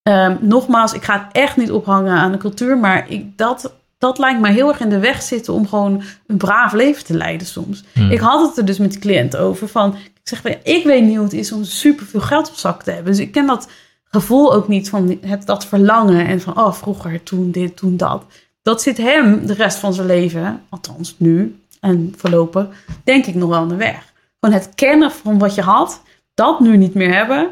Ehm, 0.08 0.36
nogmaals, 0.40 0.92
ik 0.92 1.02
ga 1.02 1.18
het 1.18 1.32
echt 1.32 1.56
niet 1.56 1.70
ophangen 1.70 2.16
aan 2.16 2.32
de 2.32 2.38
cultuur, 2.38 2.78
maar 2.78 3.10
ik, 3.10 3.38
dat, 3.38 3.74
dat 3.98 4.18
lijkt 4.18 4.40
mij 4.40 4.52
heel 4.52 4.68
erg 4.68 4.80
in 4.80 4.88
de 4.88 4.98
weg 4.98 5.22
zitten 5.22 5.52
om 5.52 5.68
gewoon 5.68 6.02
een 6.26 6.36
braaf 6.36 6.72
leven 6.72 7.04
te 7.04 7.14
leiden 7.14 7.46
soms. 7.46 7.84
Mhm. 7.94 8.10
Ik 8.10 8.18
had 8.18 8.48
het 8.48 8.58
er 8.58 8.64
dus 8.64 8.78
met 8.78 8.92
de 8.92 8.98
cliënt 8.98 9.36
over 9.36 9.68
van, 9.68 9.94
ik 9.94 10.20
zeg, 10.22 10.44
ik 10.62 10.84
weet 10.84 11.04
niet 11.04 11.14
hoe 11.14 11.24
het 11.24 11.32
is 11.32 11.52
om 11.52 11.64
superveel 11.64 12.20
geld 12.20 12.48
op 12.48 12.54
zak 12.54 12.82
te 12.82 12.90
hebben. 12.90 13.12
Dus 13.12 13.20
ik 13.20 13.32
ken 13.32 13.46
dat 13.46 13.68
gevoel 14.04 14.54
ook 14.54 14.68
niet 14.68 14.88
van 14.88 15.18
het, 15.20 15.46
dat 15.46 15.66
verlangen 15.66 16.26
en 16.26 16.40
van, 16.40 16.58
oh, 16.58 16.72
vroeger, 16.72 17.22
toen 17.22 17.50
dit, 17.50 17.76
toen 17.76 17.96
dat. 17.96 18.24
Dat 18.62 18.82
zit 18.82 18.96
hem 18.96 19.46
de 19.46 19.54
rest 19.54 19.78
van 19.78 19.94
zijn 19.94 20.06
leven, 20.06 20.62
althans 20.68 21.14
nu 21.18 21.60
en 21.80 22.14
voorlopig, 22.16 22.66
denk 23.04 23.26
ik 23.26 23.34
nog 23.34 23.48
wel 23.48 23.58
aan 23.58 23.68
de 23.68 23.76
weg. 23.76 24.12
Gewoon 24.40 24.58
het 24.58 24.70
kennen 24.74 25.10
van 25.10 25.38
wat 25.38 25.54
je 25.54 25.62
had, 25.62 26.02
dat 26.34 26.60
nu 26.60 26.76
niet 26.76 26.94
meer 26.94 27.14
hebben. 27.14 27.50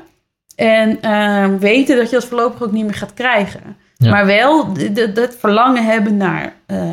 En 0.57 1.01
ehm, 1.01 1.59
weten 1.59 1.97
dat 1.97 2.11
je 2.11 2.17
dat 2.17 2.25
voorlopig 2.25 2.63
ook 2.63 2.73
niet 2.73 2.85
meer 2.85 2.95
gaat 2.95 3.15
krijgen. 3.15 3.77
Ja. 3.97 4.11
Maar 4.11 4.27
wel 4.27 4.73
dat 5.15 5.37
verlangen 5.39 5.85
hebben 5.85 6.17
naar 6.17 6.55
eh, 6.67 6.93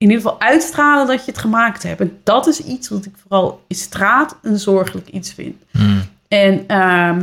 in 0.00 0.08
ieder 0.08 0.16
geval 0.16 0.40
uitstralen 0.40 1.06
dat 1.06 1.24
je 1.24 1.30
het 1.30 1.40
gemaakt 1.40 1.82
hebt. 1.82 2.00
En 2.00 2.18
dat 2.22 2.46
is 2.46 2.60
iets 2.64 2.88
wat 2.88 3.04
ik 3.04 3.12
vooral 3.16 3.62
in 3.66 3.76
straat 3.76 4.38
een 4.42 4.58
zorgelijk 4.58 5.08
iets 5.08 5.32
vind. 5.32 5.62
Mhm. 5.72 5.98
En 6.28 6.64
ehm, 6.66 7.22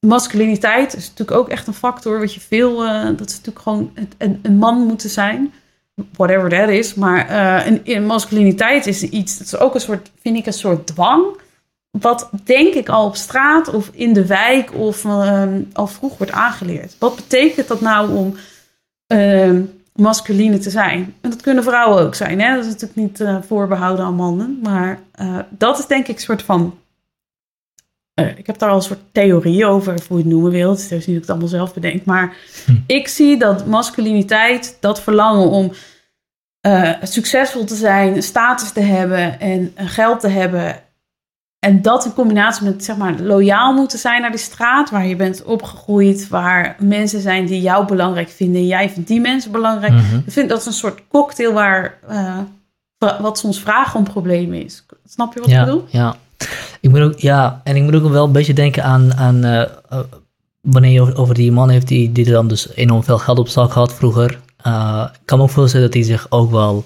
masculiniteit 0.00 0.96
is 0.96 1.08
natuurlijk 1.08 1.38
ook 1.38 1.48
echt 1.48 1.66
een 1.66 1.74
factor. 1.74 2.20
Wat 2.20 2.34
je 2.34 2.40
veel, 2.40 2.84
eh, 2.84 3.04
dat 3.04 3.28
is 3.28 3.36
natuurlijk 3.36 3.58
gewoon 3.58 3.92
een, 4.18 4.38
een 4.42 4.56
man 4.56 4.86
moeten 4.86 5.10
zijn. 5.10 5.52
Whatever 6.12 6.48
that 6.48 6.68
is. 6.68 6.94
Maar 6.94 7.28
eh, 7.28 7.66
een, 7.66 7.80
een 7.84 8.06
masculiniteit 8.06 8.86
is 8.86 9.02
iets, 9.02 9.38
dat 9.38 9.46
is 9.46 9.56
ook 9.56 9.74
een 9.74 9.80
soort, 9.80 10.10
vind 10.20 10.36
ik, 10.36 10.46
een 10.46 10.52
soort 10.52 10.86
dwang. 10.86 11.24
Wat 12.00 12.30
denk 12.44 12.74
ik 12.74 12.88
al 12.88 13.06
op 13.06 13.16
straat 13.16 13.68
of 13.68 13.90
in 13.92 14.12
de 14.12 14.26
wijk 14.26 14.74
of 14.74 15.04
ehm, 15.04 15.62
al 15.72 15.86
vroeg 15.86 16.18
wordt 16.18 16.32
aangeleerd. 16.32 16.96
Wat 16.98 17.16
betekent 17.16 17.68
dat 17.68 17.80
nou 17.80 18.16
om 18.16 18.36
ehm 19.06 19.62
masculine 19.94 20.58
te 20.58 20.70
zijn? 20.70 21.14
En 21.20 21.30
dat 21.30 21.42
kunnen 21.42 21.64
vrouwen 21.64 22.02
ook 22.02 22.14
zijn. 22.14 22.40
Hè? 22.40 22.54
Dat 22.54 22.64
is 22.64 22.70
natuurlijk 22.70 23.00
niet 23.00 23.20
eh, 23.20 23.36
voorbehouden 23.46 24.04
aan 24.04 24.14
mannen. 24.14 24.58
Maar 24.62 25.00
eh, 25.12 25.38
dat 25.50 25.78
is 25.78 25.86
denk 25.86 26.06
ik 26.06 26.14
een 26.14 26.20
soort 26.20 26.42
van 26.42 26.78
eh, 28.14 28.38
ik 28.38 28.46
heb 28.46 28.58
daar 28.58 28.68
al 28.68 28.76
een 28.76 28.82
soort 28.82 29.12
theorie 29.12 29.66
over, 29.66 29.94
of 29.94 30.08
hoe 30.08 30.16
je 30.16 30.22
het 30.22 30.32
noemen 30.32 30.50
wilt. 30.50 30.82
Het 30.82 30.90
is 30.90 31.06
niet 31.06 31.06
dat 31.06 31.14
ik 31.14 31.20
het 31.20 31.30
allemaal 31.30 31.48
zelf 31.48 31.74
bedenk. 31.74 32.04
Maar 32.04 32.36
Hm. 32.66 32.72
ik 32.86 33.08
zie 33.08 33.38
dat 33.38 33.66
masculiniteit, 33.66 34.76
dat 34.80 35.02
verlangen 35.02 35.48
om 35.48 35.72
succesvol 37.02 37.64
te 37.64 37.74
zijn, 37.74 38.22
status 38.22 38.72
te 38.72 38.80
hebben 38.80 39.40
en 39.40 39.72
geld 39.76 40.20
te 40.20 40.28
hebben. 40.28 40.82
En 41.62 41.82
dat 41.82 42.04
in 42.04 42.12
combinatie 42.12 42.64
met, 42.64 42.84
zeg 42.84 42.96
maar, 42.96 43.20
loyaal 43.20 43.72
moeten 43.74 43.98
zijn 43.98 44.20
naar 44.20 44.30
de 44.30 44.38
straat 44.38 44.90
waar 44.90 45.06
je 45.06 45.16
bent 45.16 45.42
opgegroeid. 45.44 46.28
Waar 46.28 46.76
mensen 46.78 47.20
zijn 47.20 47.46
die 47.46 47.60
jou 47.60 47.86
belangrijk 47.86 48.28
vinden 48.28 48.60
en 48.60 48.66
jij 48.66 48.90
vindt 48.90 49.08
die 49.08 49.20
mensen 49.20 49.52
belangrijk. 49.52 49.92
Mhm. 49.92 50.16
Ik 50.26 50.32
vind 50.32 50.48
dat 50.48 50.60
is 50.60 50.66
een 50.66 50.72
soort 50.72 51.00
cocktail 51.08 51.52
waar, 51.52 51.98
eh, 52.08 52.38
wa- 52.98 53.18
wat 53.20 53.38
soms 53.38 53.60
vragen 53.60 53.98
om 53.98 54.04
problemen 54.04 54.64
is. 54.64 54.84
Snap 55.06 55.34
je 55.34 55.40
wat 55.40 55.48
ik 55.48 55.58
bedoel? 55.64 55.84
ja. 55.90 56.14
Ik 56.80 56.90
moet 56.90 57.00
ook, 57.00 57.18
ja, 57.18 57.60
en 57.64 57.76
ik 57.76 57.82
moet 57.82 57.94
ook 57.94 58.08
wel 58.10 58.24
een 58.24 58.32
beetje 58.32 58.54
denken 58.54 58.84
aan, 58.84 59.14
aan 59.14 59.44
eh, 59.44 59.60
eh, 59.62 59.68
wanneer 60.60 60.90
je 60.92 61.00
over- 61.00 61.16
over 61.16 61.34
die 61.34 61.52
man 61.52 61.68
heeft 61.68 61.88
die, 61.88 62.12
die 62.12 62.26
er 62.26 62.32
dan 62.32 62.48
dus 62.48 62.74
enorm 62.74 63.04
veel 63.04 63.18
geld 63.18 63.38
op 63.38 63.48
zak 63.48 63.72
had 63.72 63.94
vroeger. 63.94 64.30
ik 64.30 65.20
kan 65.24 65.38
me 65.38 65.44
ook 65.44 65.50
voorstellen 65.50 65.86
dat 65.86 65.94
hij 65.94 66.02
zich 66.04 66.26
ook 66.28 66.50
wel... 66.50 66.84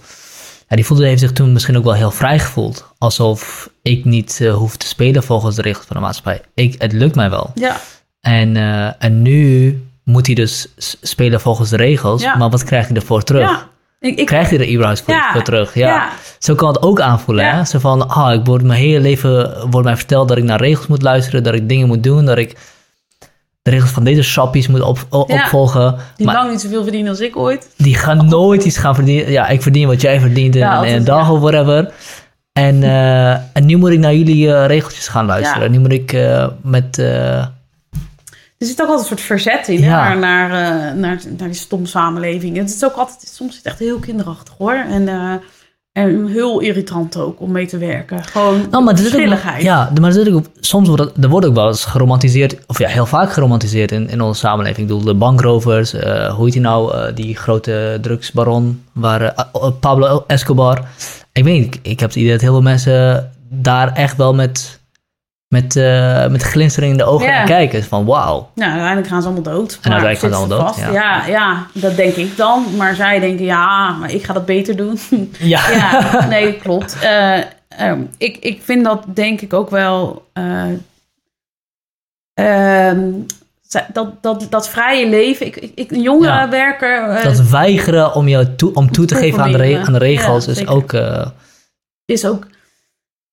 Ja, 0.68 0.76
die 0.76 0.86
voelde, 0.86 1.06
heeft 1.06 1.20
zich 1.20 1.32
toen 1.32 1.52
misschien 1.52 1.76
ook 1.76 1.84
wel 1.84 1.92
heel 1.94 2.10
vrij 2.10 2.38
gevoeld. 2.38 2.92
Alsof 2.98 3.70
ik 3.82 4.04
niet 4.04 4.38
eh, 4.42 4.54
hoef 4.54 4.76
te 4.76 4.86
spelen 4.86 5.22
volgens 5.22 5.56
de 5.56 5.62
regels 5.62 5.86
van 5.86 5.96
de 5.96 6.02
maatschappij. 6.02 6.40
Ik, 6.54 6.74
het 6.78 6.92
lukt 6.92 7.14
mij 7.14 7.30
wel. 7.30 7.50
Ja, 7.54 7.76
En, 8.20 8.56
eh, 8.56 9.04
en 9.04 9.22
nu 9.22 9.82
moet 10.04 10.26
hij 10.26 10.34
dus 10.34 10.68
spelen 11.02 11.40
volgens 11.40 11.70
de 11.70 11.76
regels. 11.76 12.22
Ja. 12.22 12.36
Maar 12.36 12.50
wat 12.50 12.64
krijgt 12.64 12.88
hij 12.88 12.96
ervoor 12.96 13.22
terug? 13.22 13.42
ja. 13.50 13.68
Ik, 14.00 14.18
ik, 14.18 14.26
Krijgt 14.26 14.50
hij 14.50 14.58
er 14.60 14.70
überhaupt 14.72 15.02
voor, 15.02 15.14
Ja. 15.14 15.32
voor 15.32 15.42
terug? 15.42 15.74
Ja. 15.74 16.08
Zo 16.38 16.54
kan 16.54 16.68
het 16.68 16.82
ook 16.82 17.00
aanvoelen. 17.00 17.50
Hè? 17.50 17.64
Zo 17.64 17.78
van, 17.78 18.08
ah, 18.08 18.34
ik 18.34 18.44
word 18.44 18.62
mijn 18.62 18.80
hele 18.80 19.00
leven 19.00 19.60
wordt 19.70 19.86
mij 19.86 19.96
verteld 19.96 20.28
dat 20.28 20.36
ik 20.36 20.44
naar 20.44 20.60
regels 20.60 20.86
moet 20.86 21.02
luisteren, 21.02 21.42
dat 21.42 21.54
ik 21.54 21.68
dingen 21.68 21.86
moet 21.86 22.02
doen, 22.02 22.24
dat 22.24 22.38
ik 22.38 22.56
de 23.66 23.72
regels 23.72 23.90
van 23.90 24.04
deze 24.04 24.22
shoppies 24.22 24.66
moet 24.68 24.80
op, 24.80 25.06
o- 25.10 25.24
Ja. 25.28 25.34
opvolgen. 25.34 25.96
die 26.16 26.26
maar 26.26 26.34
lang 26.34 26.50
niet 26.50 26.60
zoveel 26.60 26.82
verdienen 26.82 27.10
als 27.10 27.20
ik 27.20 27.36
ooit. 27.36 27.68
die 27.76 27.94
gaan 27.94 28.26
nooit 28.28 28.64
iets 28.64 28.78
gaan 28.78 28.94
verdienen. 28.94 29.30
Ja, 29.30 29.48
ik 29.48 29.62
verdien 29.62 29.86
wat 29.88 30.00
jij 30.00 30.20
verdient 30.20 30.54
in, 30.54 30.60
Ja, 30.60 30.70
in 30.70 30.76
altijd, 30.76 30.96
een 30.96 31.04
dag 31.04 31.26
ja. 31.26 31.32
of 31.32 31.40
whatever. 31.40 31.92
En, 32.52 32.82
eh, 32.82 33.30
en 33.32 33.66
nu 33.66 33.76
moet 33.76 33.90
ik 33.90 33.98
naar 33.98 34.14
jullie 34.14 34.54
eh, 34.54 34.66
regeltjes 34.66 35.08
gaan 35.08 35.26
luisteren. 35.26 35.70
Nu 35.70 35.78
moet 35.78 35.92
ik 35.92 36.12
eh, 36.12 36.48
met... 36.62 36.98
Er 36.98 38.66
zit 38.66 38.82
ook 38.82 38.88
altijd 38.88 39.10
een 39.10 39.16
soort 39.16 39.26
verzet 39.26 39.68
in 39.68 39.82
hè, 39.82 39.90
naar, 39.90 40.18
naar, 40.18 40.48
naar, 40.96 41.20
naar 41.38 41.48
die 41.48 41.56
stom 41.56 41.86
samenleving. 41.86 42.56
Het 42.56 42.70
is 42.74 42.84
ook 42.84 42.94
altijd, 42.94 43.30
soms 43.34 43.50
is 43.50 43.56
het 43.56 43.66
echt 43.66 43.78
heel 43.78 43.98
kinderachtig 43.98 44.54
hoor. 44.58 44.74
En, 44.74 45.08
en 45.96 46.26
heel 46.26 46.60
irritant 46.60 47.16
ook 47.16 47.40
om 47.40 47.52
mee 47.52 47.66
te 47.66 47.78
werken. 47.78 48.24
Gewoon 48.24 48.66
Nou, 48.70 48.84
maar 48.84 48.94
ook, 48.94 49.60
ja, 49.60 49.92
maar 50.00 50.12
soms 50.60 50.88
wordt 50.88 51.02
het, 51.02 51.24
er 51.24 51.28
wordt 51.28 51.46
ook 51.46 51.54
wel 51.54 51.66
eens 51.66 51.84
geromantiseerd, 51.84 52.58
of 52.66 52.78
ja, 52.78 52.88
heel 52.88 53.06
vaak 53.06 53.32
geromantiseerd 53.32 53.92
in, 53.92 54.08
in 54.08 54.20
onze 54.20 54.40
samenleving. 54.40 54.78
Ik 54.78 54.86
bedoel, 54.86 55.12
de 55.12 55.18
bankrovers, 55.18 55.92
eh, 55.92 56.34
hoe 56.34 56.44
heet 56.44 56.52
die 56.52 56.62
nou, 56.62 56.94
eh, 56.94 57.14
die 57.14 57.36
grote 57.36 57.98
drugsbaron, 58.00 58.82
waar, 58.92 59.22
eh, 59.22 59.44
uh, 59.54 59.68
Pablo 59.80 60.24
Escobar. 60.26 60.84
Ik 61.32 61.44
weet 61.44 61.58
niet, 61.58 61.74
ik, 61.74 61.80
ik 61.82 62.00
heb 62.00 62.08
het 62.08 62.18
idee 62.18 62.32
dat 62.32 62.40
heel 62.40 62.52
veel 62.52 62.62
mensen 62.62 63.30
daar 63.48 63.92
echt 63.92 64.16
wel 64.16 64.34
met, 64.34 64.80
met, 65.48 65.76
eh, 65.76 66.26
met 66.28 66.42
glinstering 66.42 66.92
in 66.92 66.98
de 66.98 67.04
ogen 67.04 67.26
naar 67.26 67.46
kijken. 67.46 67.84
Van 67.84 68.04
wauw. 68.04 68.50
Nou, 68.54 68.70
uiteindelijk 68.70 69.08
gaan 69.08 69.20
ze 69.22 69.28
allemaal 69.28 69.54
dood. 69.54 69.78
En 69.82 69.92
uiteindelijk 69.92 70.18
gaan 70.18 70.30
ze 70.48 70.54
allemaal 70.54 70.74
dood, 70.74 70.92
Ja. 70.92 71.26
ja, 71.26 71.66
dat 71.72 71.96
denk 71.96 72.14
ik 72.14 72.36
dan. 72.36 72.64
Maar 72.76 72.94
zij 72.94 73.18
denken, 73.20 73.44
ja, 73.44 73.90
maar 73.92 74.12
ik 74.12 74.24
ga 74.24 74.32
dat 74.32 74.46
beter 74.46 74.76
doen. 74.76 74.98
Ja. 75.38 75.70
ja, 75.70 76.26
nee, 76.26 76.56
klopt. 76.56 76.98
Eh, 77.00 77.38
ehm, 77.68 78.00
ik, 78.18 78.36
ik 78.36 78.62
vind 78.62 78.84
dat 78.84 79.04
denk 79.06 79.40
ik 79.40 79.52
ook 79.52 79.70
wel... 79.70 80.28
eh, 80.32 80.64
ehm, 82.34 83.10
dat, 83.92 84.22
dat, 84.22 84.46
dat 84.50 84.68
vrije 84.68 85.08
leven... 85.08 85.46
Ik, 85.46 85.56
ik, 85.74 85.90
een 85.90 86.02
jongerenwerker... 86.02 87.22
Dat 87.22 87.48
weigeren 87.48 88.14
om, 88.14 88.28
jou 88.28 88.54
toe, 88.56 88.74
om 88.74 88.90
toe 88.92 89.04
te 89.06 89.14
geven 89.14 89.42
aan 89.42 89.52
de, 89.52 89.56
re- 89.56 89.82
aan 89.86 89.92
de 89.92 89.98
regels 89.98 90.46
is 90.46 90.66
ook... 90.66 90.96
is 92.04 92.26
ook. 92.26 92.46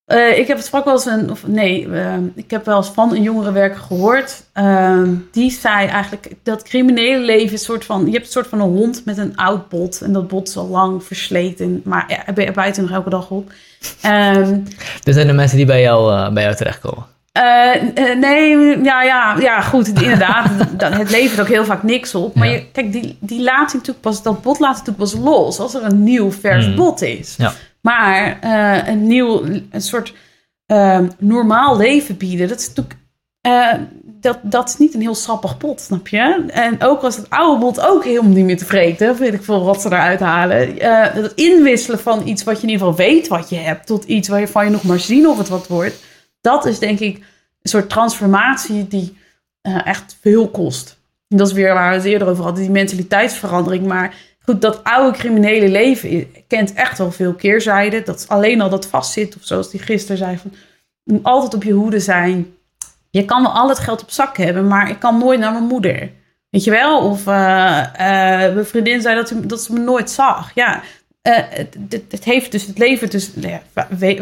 Eh, 0.05 0.37
ik 0.37 0.47
heb 0.47 0.57
het 0.57 0.65
sprak 0.65 0.85
wel 0.85 0.93
eens 0.93 1.05
een, 1.05 1.31
of 1.31 1.47
nee, 1.47 1.89
eh, 1.93 2.13
ik 2.35 2.51
heb 2.51 2.65
wel 2.65 2.77
eens 2.77 2.89
van 2.89 3.11
een 3.15 3.21
jongerenwerker 3.23 3.79
gehoord. 3.79 4.43
eh, 4.53 5.01
die 5.31 5.51
zei 5.51 5.87
eigenlijk 5.87 6.31
dat 6.43 6.63
criminele 6.63 7.19
leven 7.25 7.45
is 7.45 7.51
een 7.51 7.57
soort 7.59 7.85
van. 7.85 8.05
Je 8.05 8.11
hebt 8.11 8.25
een 8.25 8.31
soort 8.31 8.47
van 8.47 8.59
een 8.61 8.69
hond 8.69 9.01
met 9.05 9.17
een 9.17 9.35
oud 9.37 9.69
bot. 9.69 10.01
En 10.01 10.13
dat 10.13 10.27
bot 10.27 10.47
is 10.47 10.57
al 10.57 10.67
lang 10.67 11.03
versleten. 11.03 11.81
Maar 11.83 12.23
ja, 12.35 12.51
bijt 12.53 12.77
er 12.77 12.83
nog 12.83 12.91
elke 12.91 13.09
dag 13.09 13.29
op. 13.29 13.51
Ehm, 14.01 14.59
er 15.03 15.13
zijn 15.13 15.27
de 15.27 15.33
mensen 15.33 15.57
die 15.57 15.65
bij 15.65 15.81
jou, 15.81 16.13
eh, 16.13 16.31
bij 16.33 16.43
jou 16.43 16.55
terechtkomen. 16.55 17.05
nee, 18.19 18.83
ja, 18.83 19.03
ja, 19.03 19.35
ja, 19.39 19.61
goed, 19.61 19.87
inderdaad. 19.87 20.49
het 20.97 21.11
levert 21.11 21.39
ook 21.41 21.47
heel 21.47 21.65
vaak 21.65 21.83
niks 21.83 22.15
op. 22.15 22.35
Maar 22.35 22.47
Ja. 22.47 22.53
je, 22.53 22.65
kijk, 22.71 22.91
die, 22.91 23.17
die 23.19 23.41
laat 23.41 23.73
natuurlijk 23.73 24.01
pas, 24.01 24.23
dat 24.23 24.41
bot 24.41 24.59
laat 24.59 24.71
natuurlijk 24.71 24.97
pas 24.97 25.13
los 25.13 25.59
als 25.59 25.73
er 25.73 25.83
een 25.83 26.03
nieuw 26.03 26.31
vers 26.31 26.65
Hmm. 26.65 26.75
bot 26.75 27.01
is. 27.01 27.35
Ja. 27.37 27.53
Maar 27.83 28.39
eh, 28.41 28.87
een 28.87 29.07
nieuw, 29.07 29.43
een 29.69 29.81
soort 29.81 30.13
eh, 30.65 30.99
normaal 31.17 31.77
leven 31.77 32.17
bieden, 32.17 32.47
dat 32.47 32.59
is 32.59 32.67
natuurlijk. 32.67 32.99
eh, 33.41 33.73
dat, 34.03 34.39
dat 34.41 34.69
is 34.69 34.77
niet 34.77 34.93
een 34.93 35.01
heel 35.01 35.15
sappig 35.15 35.57
pot, 35.57 35.81
snap 35.81 36.07
je? 36.07 36.45
En 36.47 36.81
ook 36.81 37.01
als 37.01 37.15
het 37.15 37.29
oude 37.29 37.59
bot 37.59 37.79
ook 37.79 38.03
helemaal 38.03 38.31
niet 38.31 38.45
meer 38.45 38.57
te 38.57 38.65
vreten, 38.65 39.17
weet 39.17 39.33
ik 39.33 39.43
veel 39.43 39.63
wat 39.63 39.81
ze 39.81 39.87
eruit 39.87 40.19
halen. 40.19 40.75
Het 41.13 41.33
inwisselen 41.33 41.99
van 41.99 42.27
iets 42.27 42.43
wat 42.43 42.55
je 42.55 42.63
in 42.63 42.69
ieder 42.69 42.87
geval 42.87 43.05
weet 43.05 43.27
wat 43.27 43.49
je 43.49 43.55
hebt, 43.55 43.85
tot 43.87 44.03
iets 44.03 44.27
waarvan 44.27 44.65
je 44.65 44.71
nog 44.71 44.83
maar 44.83 44.99
zien 44.99 45.27
of 45.27 45.37
het 45.37 45.49
wat 45.49 45.67
wordt. 45.67 46.03
Dat 46.41 46.65
is 46.65 46.79
denk 46.79 46.99
ik 46.99 47.17
een 47.17 47.69
soort 47.69 47.89
transformatie 47.89 48.87
die 48.87 49.17
echt 49.61 50.17
veel 50.21 50.49
kost. 50.49 50.97
Dat 51.27 51.47
is 51.47 51.53
weer 51.53 51.73
waar 51.73 51.89
we 51.89 51.95
het 51.95 52.05
eerder 52.05 52.27
over 52.27 52.43
hadden, 52.43 52.61
die 52.61 52.71
mentaliteitsverandering. 52.71 53.85
Maar 53.85 54.15
goed, 54.45 54.61
dat 54.61 54.83
oude 54.83 55.17
criminele 55.17 55.69
leven 55.69 56.27
kent 56.47 56.73
echt 56.73 56.97
wel 56.97 57.11
veel 57.11 57.33
keerzijden. 57.33 58.05
Dat 58.05 58.25
alleen 58.27 58.61
al 58.61 58.69
dat 58.69 58.87
vastzit, 58.87 59.35
of 59.35 59.41
zoals 59.43 59.71
die 59.71 59.79
gisteren 59.79 60.17
zei, 60.17 60.37
van 60.37 60.51
altijd 61.23 61.53
op 61.53 61.63
je 61.63 61.71
hoede 61.73 61.99
zijn. 61.99 62.53
Je 63.09 63.25
kan 63.25 63.41
wel 63.41 63.51
al 63.51 63.69
het 63.69 63.79
geld 63.79 64.01
op 64.01 64.11
zak 64.11 64.37
hebben, 64.37 64.67
maar 64.67 64.89
ik 64.89 64.99
kan 64.99 65.17
nooit 65.17 65.39
naar 65.39 65.51
mijn 65.51 65.63
moeder. 65.63 66.11
Weet 66.49 66.63
je 66.63 66.71
wel? 66.71 66.99
Of 67.09 67.27
eh, 67.27 67.79
eh, 68.47 68.53
mijn 68.53 68.65
vriendin 68.65 69.01
zei 69.01 69.15
dat, 69.15 69.27
ze- 69.27 69.45
dat 69.45 69.61
ze 69.63 69.73
me 69.73 69.79
nooit 69.79 70.09
zag. 70.11 70.51
Ja, 70.55 70.81
eh, 71.21 71.37
het, 71.49 71.77
het, 72.09 72.23
heeft 72.23 72.51
dus, 72.51 72.65
het 72.65 72.77
levert 72.77 73.11
dus 73.11 73.31
nou 73.35 73.59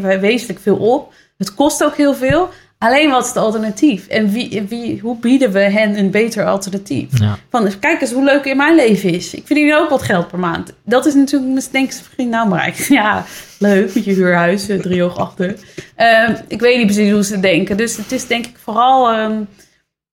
we- 0.02 0.20
wezenlijk 0.20 0.60
veel 0.60 0.78
op. 0.78 1.14
Het 1.38 1.54
kost 1.54 1.84
ook 1.84 1.96
heel 1.98 2.14
veel. 2.14 2.50
Alleen 2.84 3.10
wat 3.10 3.22
is 3.22 3.28
het 3.28 3.38
alternatief? 3.38 4.08
En 4.08 4.32
wie, 4.32 4.62
wie, 4.70 5.00
hoe 5.00 5.18
bieden 5.18 5.52
we 5.52 5.60
hen 5.60 5.98
een 5.98 6.12
beter 6.12 6.46
alternatief? 6.46 7.20
Ja. 7.20 7.38
Van, 7.50 7.80
kijk 7.80 8.02
eens 8.02 8.12
hoe 8.12 8.24
leuk 8.24 8.46
in 8.46 8.58
mijn 8.58 8.76
leven 8.76 9.10
is. 9.10 9.34
Ik 9.34 9.46
verdien 9.46 9.76
ook 9.76 9.90
wat 9.90 10.02
geld 10.02 10.28
per 10.28 10.40
maand. 10.40 10.74
Dat 10.84 11.06
is 11.06 11.14
natuurlijk, 11.14 11.62
ze 11.92 12.04
vriend, 12.04 12.30
nou 12.30 12.50
maar 12.50 12.76
ja, 12.90 13.26
leuk 13.60 13.94
met 13.94 14.06
je 14.06 14.14
huurhuis, 14.14 14.70
eh, 14.70 14.80
drie 14.80 15.04
oog 15.04 15.18
achter. 15.18 15.56
Ehm, 15.96 16.36
ik 16.48 16.60
weet 16.60 16.78
niet 16.78 16.86
precies 16.86 17.12
hoe 17.12 17.24
ze 17.24 17.40
denken. 17.40 17.78
Dus 17.78 17.98
het 17.98 18.12
is 18.12 18.28
denk 18.28 18.46
ik 18.46 18.58
vooral 18.64 19.12
ehm, 19.12 19.42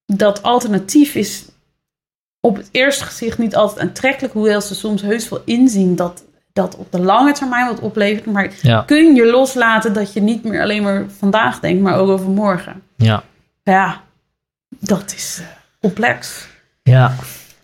dat 0.07 0.43
alternatief 0.43 1.15
is 1.15 1.45
op 2.41 2.57
het 2.57 2.69
eerste 2.71 3.05
gezicht 3.05 3.39
niet 3.39 3.57
altijd 3.57 3.81
aantrekkelijk. 3.81 4.35
Hoewel 4.35 4.61
ze 4.61 4.75
soms 4.75 5.03
heus 5.03 5.29
wel 5.29 5.43
inzien 5.45 5.97
dat 5.97 6.25
dat 6.59 6.77
op 6.77 6.93
de 6.93 7.01
lange 7.01 7.33
termijn 7.33 7.67
wat 7.67 7.81
oplevert. 7.81 8.27
Maar 8.27 8.53
Ja. 8.63 8.83
kun 8.87 9.15
je 9.15 9.27
loslaten 9.31 9.93
dat 9.93 10.13
je 10.13 10.21
niet 10.21 10.45
meer 10.45 10.63
alleen 10.63 10.83
maar 10.83 11.05
vandaag 11.19 11.61
denkt, 11.61 11.83
maar 11.83 11.97
ook 11.99 12.09
over 12.09 12.29
morgen. 12.31 12.83
Ja. 12.97 13.23
Ja, 13.63 14.01
dat 14.69 15.13
is 15.17 15.39
eh, 15.41 15.47
complex. 15.81 16.47
Ja. 16.83 17.15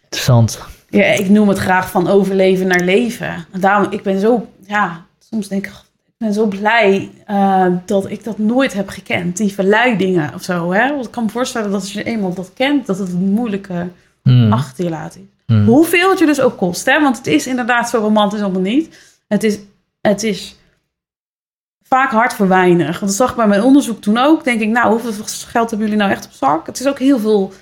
Interessant. 0.03 0.61
Ja, 0.89 1.05
ik 1.05 1.29
noem 1.29 1.49
het 1.49 1.59
graag 1.59 1.91
van 1.91 2.09
overleven 2.09 2.67
naar 2.67 2.81
leven. 2.81 3.47
En 3.53 3.61
daarom, 3.61 3.93
ik 3.93 4.03
ben 4.03 4.21
zo, 4.21 4.47
ja, 4.67 5.05
soms 5.31 5.49
denk 5.49 5.67
ik, 5.67 5.73
ik 6.07 6.13
ben 6.19 6.33
zo 6.33 6.47
blij 6.47 7.11
eh, 7.27 7.67
dat 7.87 8.11
ik 8.11 8.25
dat 8.25 8.39
nooit 8.39 8.73
heb 8.73 8.89
gekend. 8.89 9.37
Die 9.37 9.53
verleidingen 9.55 10.35
of 10.35 10.43
zo, 10.43 10.73
hè. 10.73 10.89
Want 10.91 11.05
ik 11.05 11.11
kan 11.11 11.25
me 11.25 11.31
voorstellen 11.31 11.71
dat 11.71 11.81
als 11.81 11.93
je 11.93 12.03
eenmaal 12.05 12.35
dat 12.35 12.51
kent, 12.55 12.87
dat 12.87 12.99
het 12.99 13.09
een 13.09 13.33
moeilijke 13.33 13.89
Hmm. 14.23 14.53
achter 14.53 14.85
je 14.85 14.91
laat 14.91 15.17
is. 15.17 15.23
Hmm. 15.47 15.67
Hoeveel 15.67 16.11
het 16.11 16.19
je 16.19 16.27
dus 16.27 16.41
ook 16.41 16.57
kost, 16.57 16.87
hè. 16.87 17.01
Want 17.01 17.17
het 17.17 17.27
is 17.27 17.47
inderdaad 17.47 17.89
zo 17.89 17.99
romantisch 17.99 18.41
allemaal 18.41 18.61
niet. 18.61 19.17
Het 19.29 19.43
is, 19.43 19.59
het 20.01 20.23
is 20.23 20.57
vaak 21.95 22.11
hard 22.11 22.35
voor 22.35 22.49
weinig. 22.49 23.01
Want 23.01 23.01
dat 23.01 23.15
zag 23.15 23.31
ik 23.31 23.37
bij 23.37 23.47
mijn 23.47 23.63
onderzoek 23.63 24.01
toen 24.01 24.19
ook. 24.19 24.45
Denk 24.45 24.61
ik, 24.61 24.69
nou, 24.69 24.91
hoeveel 24.91 25.13
geld 25.27 25.71
hebben 25.71 25.89
jullie 25.89 26.03
nou 26.03 26.11
echt 26.11 26.25
op 26.25 26.33
zak? 26.33 26.67
Het 26.67 26.81
is 26.81 26.89
ook 26.89 26.99
heel 26.99 27.19
veel 27.19 27.53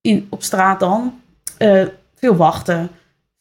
in, 0.00 0.26
op 0.30 0.42
straat 0.42 0.80
dan. 0.80 1.20
Eh, 1.58 1.82
veel 2.14 2.36
wachten. 2.36 2.90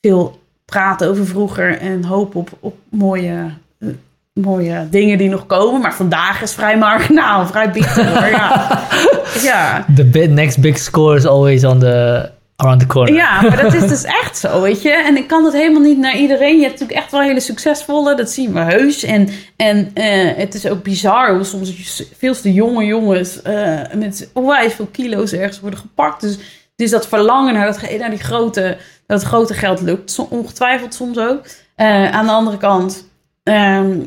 Veel 0.01 0.39
praten 0.65 1.09
over 1.09 1.25
vroeger. 1.25 1.77
En 1.79 2.03
hopen 2.03 2.39
op, 2.39 2.49
op 2.59 2.77
mooie, 2.89 3.49
eh, 3.79 3.87
mooie 4.33 4.87
dingen 4.89 5.17
die 5.17 5.29
nog 5.29 5.45
komen. 5.45 5.81
Maar 5.81 5.95
vandaag 5.95 6.41
is 6.41 6.53
vrij 6.53 6.77
marginaal. 6.77 7.47
Vrij 7.51 7.71
bitter 7.71 8.07
hoor. 8.07 8.29
Ja. 8.29 8.81
ja. 9.49 9.85
The 9.95 10.27
next 10.29 10.59
big 10.61 10.77
score 10.77 11.15
is 11.15 11.25
always 11.25 11.63
on 11.63 11.79
the, 11.79 12.29
around 12.57 12.79
the 12.79 12.87
corner. 12.87 13.13
Ja, 13.13 13.41
maar 13.41 13.61
dat 13.61 13.73
is 13.73 13.87
dus 13.87 14.03
echt 14.03 14.37
zo, 14.37 14.61
weet 14.61 14.81
je. 14.81 14.89
En 14.91 15.17
ik 15.17 15.27
kan 15.27 15.43
dat 15.43 15.53
helemaal 15.53 15.81
niet 15.81 15.97
naar 15.97 16.17
iedereen. 16.17 16.55
Je 16.55 16.61
hebt 16.61 16.71
natuurlijk 16.71 16.99
echt 16.99 17.11
wel 17.11 17.21
hele 17.21 17.39
succesvolle, 17.39 18.15
dat 18.15 18.29
zien 18.29 18.53
we 18.53 18.59
heus. 18.59 19.03
En, 19.03 19.29
en 19.55 19.91
eh, 19.93 20.37
het 20.37 20.53
is 20.53 20.67
ook 20.67 20.83
bizar 20.83 21.33
hoe 21.33 21.43
soms 21.43 22.03
veel 22.17 22.33
te 22.33 22.53
jonge 22.53 22.85
jongens 22.85 23.41
eh, 23.41 23.79
met 23.93 24.29
onwijs 24.33 24.73
veel 24.73 24.87
kilo's 24.91 25.31
ergens 25.31 25.59
worden 25.59 25.79
gepakt. 25.79 26.21
Dus, 26.21 26.37
dus 26.75 26.89
dat 26.89 27.07
verlangen 27.07 27.53
naar, 27.53 27.65
dat, 27.65 27.97
naar 27.99 28.09
die 28.09 28.19
grote, 28.19 28.77
dat 29.07 29.23
grote 29.23 29.53
geld 29.53 29.81
lukt 29.81 30.11
so- 30.11 30.27
ongetwijfeld 30.29 30.93
soms 30.93 31.17
ook. 31.17 31.45
Eh, 31.75 32.11
aan 32.11 32.25
de 32.25 32.31
andere 32.31 32.57
kant 32.57 33.07
ehm, 33.43 33.99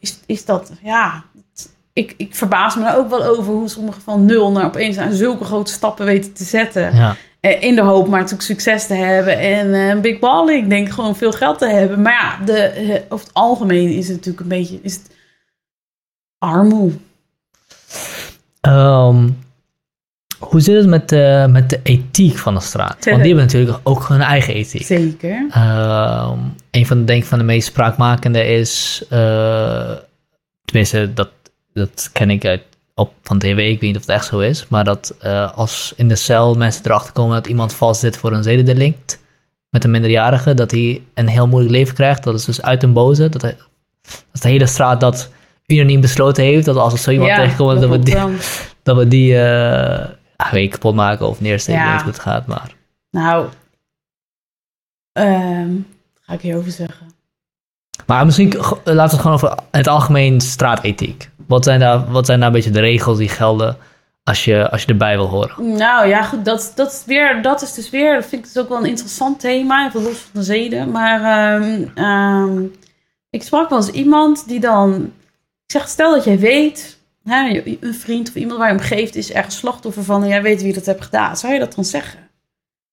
is, 0.00 0.18
is 0.26 0.44
dat, 0.44 0.72
ja... 0.82 1.24
Ik, 1.92 2.14
ik 2.16 2.34
verbaas 2.34 2.76
me 2.76 2.86
er 2.86 2.96
ook 2.96 3.08
wel 3.08 3.24
over 3.24 3.52
hoe 3.52 3.68
sommigen 3.68 4.02
van 4.02 4.24
nul 4.24 4.50
naar 4.50 4.64
opeens 4.64 4.96
aan 4.98 5.12
zulke 5.12 5.44
grote 5.44 5.72
stappen 5.72 6.04
weten 6.04 6.32
te 6.32 6.44
zetten. 6.44 6.94
Ja. 6.94 7.16
Eh, 7.44 7.62
In 7.62 7.74
de 7.74 7.82
hoop 7.82 8.08
maar 8.08 8.20
natuurlijk 8.20 8.42
succes 8.42 8.86
te 8.86 8.94
hebben 8.94 9.38
en 9.38 9.74
eh, 9.74 9.88
een 9.88 10.00
big 10.00 10.18
ball. 10.18 10.48
Ik 10.48 10.68
denk 10.68 10.90
gewoon 10.90 11.16
veel 11.16 11.32
geld 11.32 11.58
te 11.58 11.68
hebben. 11.68 12.02
Maar 12.02 12.12
ja, 12.12 12.44
de, 12.44 12.58
eh, 12.58 13.02
over 13.08 13.26
het 13.26 13.34
algemeen 13.34 13.88
is 13.88 14.06
het 14.06 14.16
natuurlijk 14.16 14.42
een 14.42 14.48
beetje 14.48 14.78
is 14.82 14.94
het 14.94 15.10
armoe. 16.38 16.92
Ehm, 18.60 19.28
Hoe 20.38 20.60
zit 20.60 20.76
het 20.76 20.86
met 20.86 21.08
de, 21.08 21.46
met 21.50 21.70
de 21.70 21.80
ethiek 21.82 22.38
van 22.38 22.54
de 22.54 22.60
straat? 22.60 23.04
Want 23.04 23.22
die 23.22 23.34
hebben 23.34 23.44
natuurlijk 23.44 23.78
ook 23.82 24.08
hun 24.08 24.20
eigen 24.20 24.54
ethiek. 24.54 24.86
Zeker. 24.86 25.46
Ehm, 25.50 26.38
een 26.70 26.86
van 26.86 26.98
de, 26.98 27.04
denk 27.04 27.24
van 27.24 27.38
de 27.38 27.44
meest 27.44 27.66
spraakmakende 27.66 28.46
is, 28.46 29.04
tenminste, 30.64 31.12
dat, 31.14 31.30
dat 31.72 32.10
ken 32.12 32.30
ik 32.30 32.44
uit, 32.44 32.62
op, 32.94 33.12
van 33.22 33.38
tv, 33.38 33.56
ik 33.58 33.80
weet 33.80 33.80
niet 33.80 33.94
of 33.96 34.00
het 34.00 34.10
echt 34.10 34.26
zo 34.26 34.38
is, 34.38 34.68
maar 34.68 34.84
dat 34.84 35.14
eh, 35.20 35.52
als 35.56 35.92
in 35.96 36.08
de 36.08 36.16
cel 36.16 36.54
mensen 36.54 36.84
erachter 36.84 37.12
komen 37.12 37.34
dat 37.34 37.46
iemand 37.46 37.74
vast 37.74 38.00
zit 38.00 38.16
voor 38.16 38.32
een 38.32 38.42
zedendelict 38.42 39.22
met 39.70 39.84
een 39.84 39.90
minderjarige, 39.90 40.54
dat 40.54 40.70
hij 40.70 41.02
een 41.14 41.28
heel 41.28 41.46
moeilijk 41.46 41.72
leven 41.74 41.94
krijgt. 41.94 42.22
Dat 42.22 42.34
is 42.34 42.44
dus 42.44 42.62
uit 42.62 42.82
een 42.82 42.92
boze. 42.92 43.28
Dat, 43.28 43.42
hij, 43.42 43.56
dat 44.32 44.42
de 44.42 44.48
hele 44.48 44.66
straat 44.66 45.00
dat 45.00 45.30
unaniem 45.66 46.00
besloten 46.00 46.44
heeft, 46.44 46.64
dat 46.64 46.76
als 46.76 46.92
er 46.92 46.98
zo 46.98 47.10
iemand 47.10 47.30
Ja, 47.30 47.36
tegenkomt, 47.36 47.80
dat 47.80 47.90
we 47.90 47.98
die, 47.98 48.16
dat 48.82 48.96
we 48.96 49.08
die 49.08 49.32
eh, 49.34 50.08
ja, 50.36 50.50
weet 50.50 50.70
kapot 50.70 50.94
maken 50.94 51.28
of 51.28 51.40
neersteken, 51.40 51.80
Ja. 51.82 51.96
hoe 51.98 52.06
het 52.12 52.18
gaat, 52.20 52.46
maar... 52.46 52.74
Nou, 53.10 53.46
ehm, 55.12 55.72
wat 56.14 56.22
ga 56.22 56.32
ik 56.32 56.40
hierover 56.40 56.70
zeggen? 56.72 57.06
Maar 58.06 58.24
misschien 58.24 58.52
g- 58.52 58.70
laten 58.84 58.94
we 58.94 59.00
het 59.00 59.14
gewoon 59.14 59.32
over 59.32 59.54
het 59.70 59.86
algemeen 59.86 60.40
straatethiek. 60.40 61.30
Wat 61.46 61.64
zijn 61.64 61.80
daar, 61.80 62.10
wat 62.10 62.26
zijn 62.26 62.38
daar 62.38 62.48
een 62.48 62.54
beetje 62.54 62.70
de 62.70 62.80
regels 62.80 63.18
die 63.18 63.28
gelden 63.28 63.76
als 64.24 64.44
je, 64.44 64.70
als 64.70 64.82
je 64.82 64.88
erbij 64.88 65.16
wil 65.16 65.26
horen? 65.26 65.76
Nou 65.76 66.08
ja, 66.08 66.22
goed, 66.22 66.44
dat, 66.44 66.72
dat, 66.74 66.92
is 66.92 67.02
weer, 67.06 67.42
dat 67.42 67.62
is 67.62 67.72
dus 67.74 67.90
weer, 67.90 68.14
dat 68.14 68.26
vind 68.26 68.46
ik 68.46 68.52
dus 68.52 68.62
ook 68.62 68.68
wel 68.68 68.78
een 68.78 68.86
interessant 68.88 69.40
thema, 69.40 69.86
even 69.86 70.02
los 70.02 70.18
van 70.18 70.40
de 70.40 70.42
zeden. 70.42 70.90
Maar 70.90 71.20
ehm, 71.22 71.84
ehm, 71.94 72.62
ik 73.30 73.42
sprak 73.42 73.68
wel 73.68 73.78
eens 73.78 73.90
iemand 73.90 74.48
die 74.48 74.60
dan, 74.60 75.12
ik 75.66 75.72
zeg, 75.72 75.88
stel 75.88 76.14
dat 76.14 76.24
jij 76.24 76.38
weet, 76.38 76.98
hè, 77.24 77.62
een 77.80 77.94
vriend 77.94 78.28
of 78.28 78.34
iemand 78.34 78.58
waar 78.58 78.68
je 78.68 78.78
om 78.78 78.80
geeft 78.84 79.16
is 79.16 79.32
ergens 79.32 79.56
slachtoffer 79.56 80.04
van 80.04 80.22
en 80.22 80.28
jij 80.28 80.42
weet 80.42 80.62
wie 80.62 80.74
dat 80.74 80.86
heeft 80.86 81.04
gedaan. 81.04 81.36
Zou 81.36 81.52
je 81.52 81.58
dat 81.58 81.74
dan 81.74 81.84
zeggen? 81.84 82.18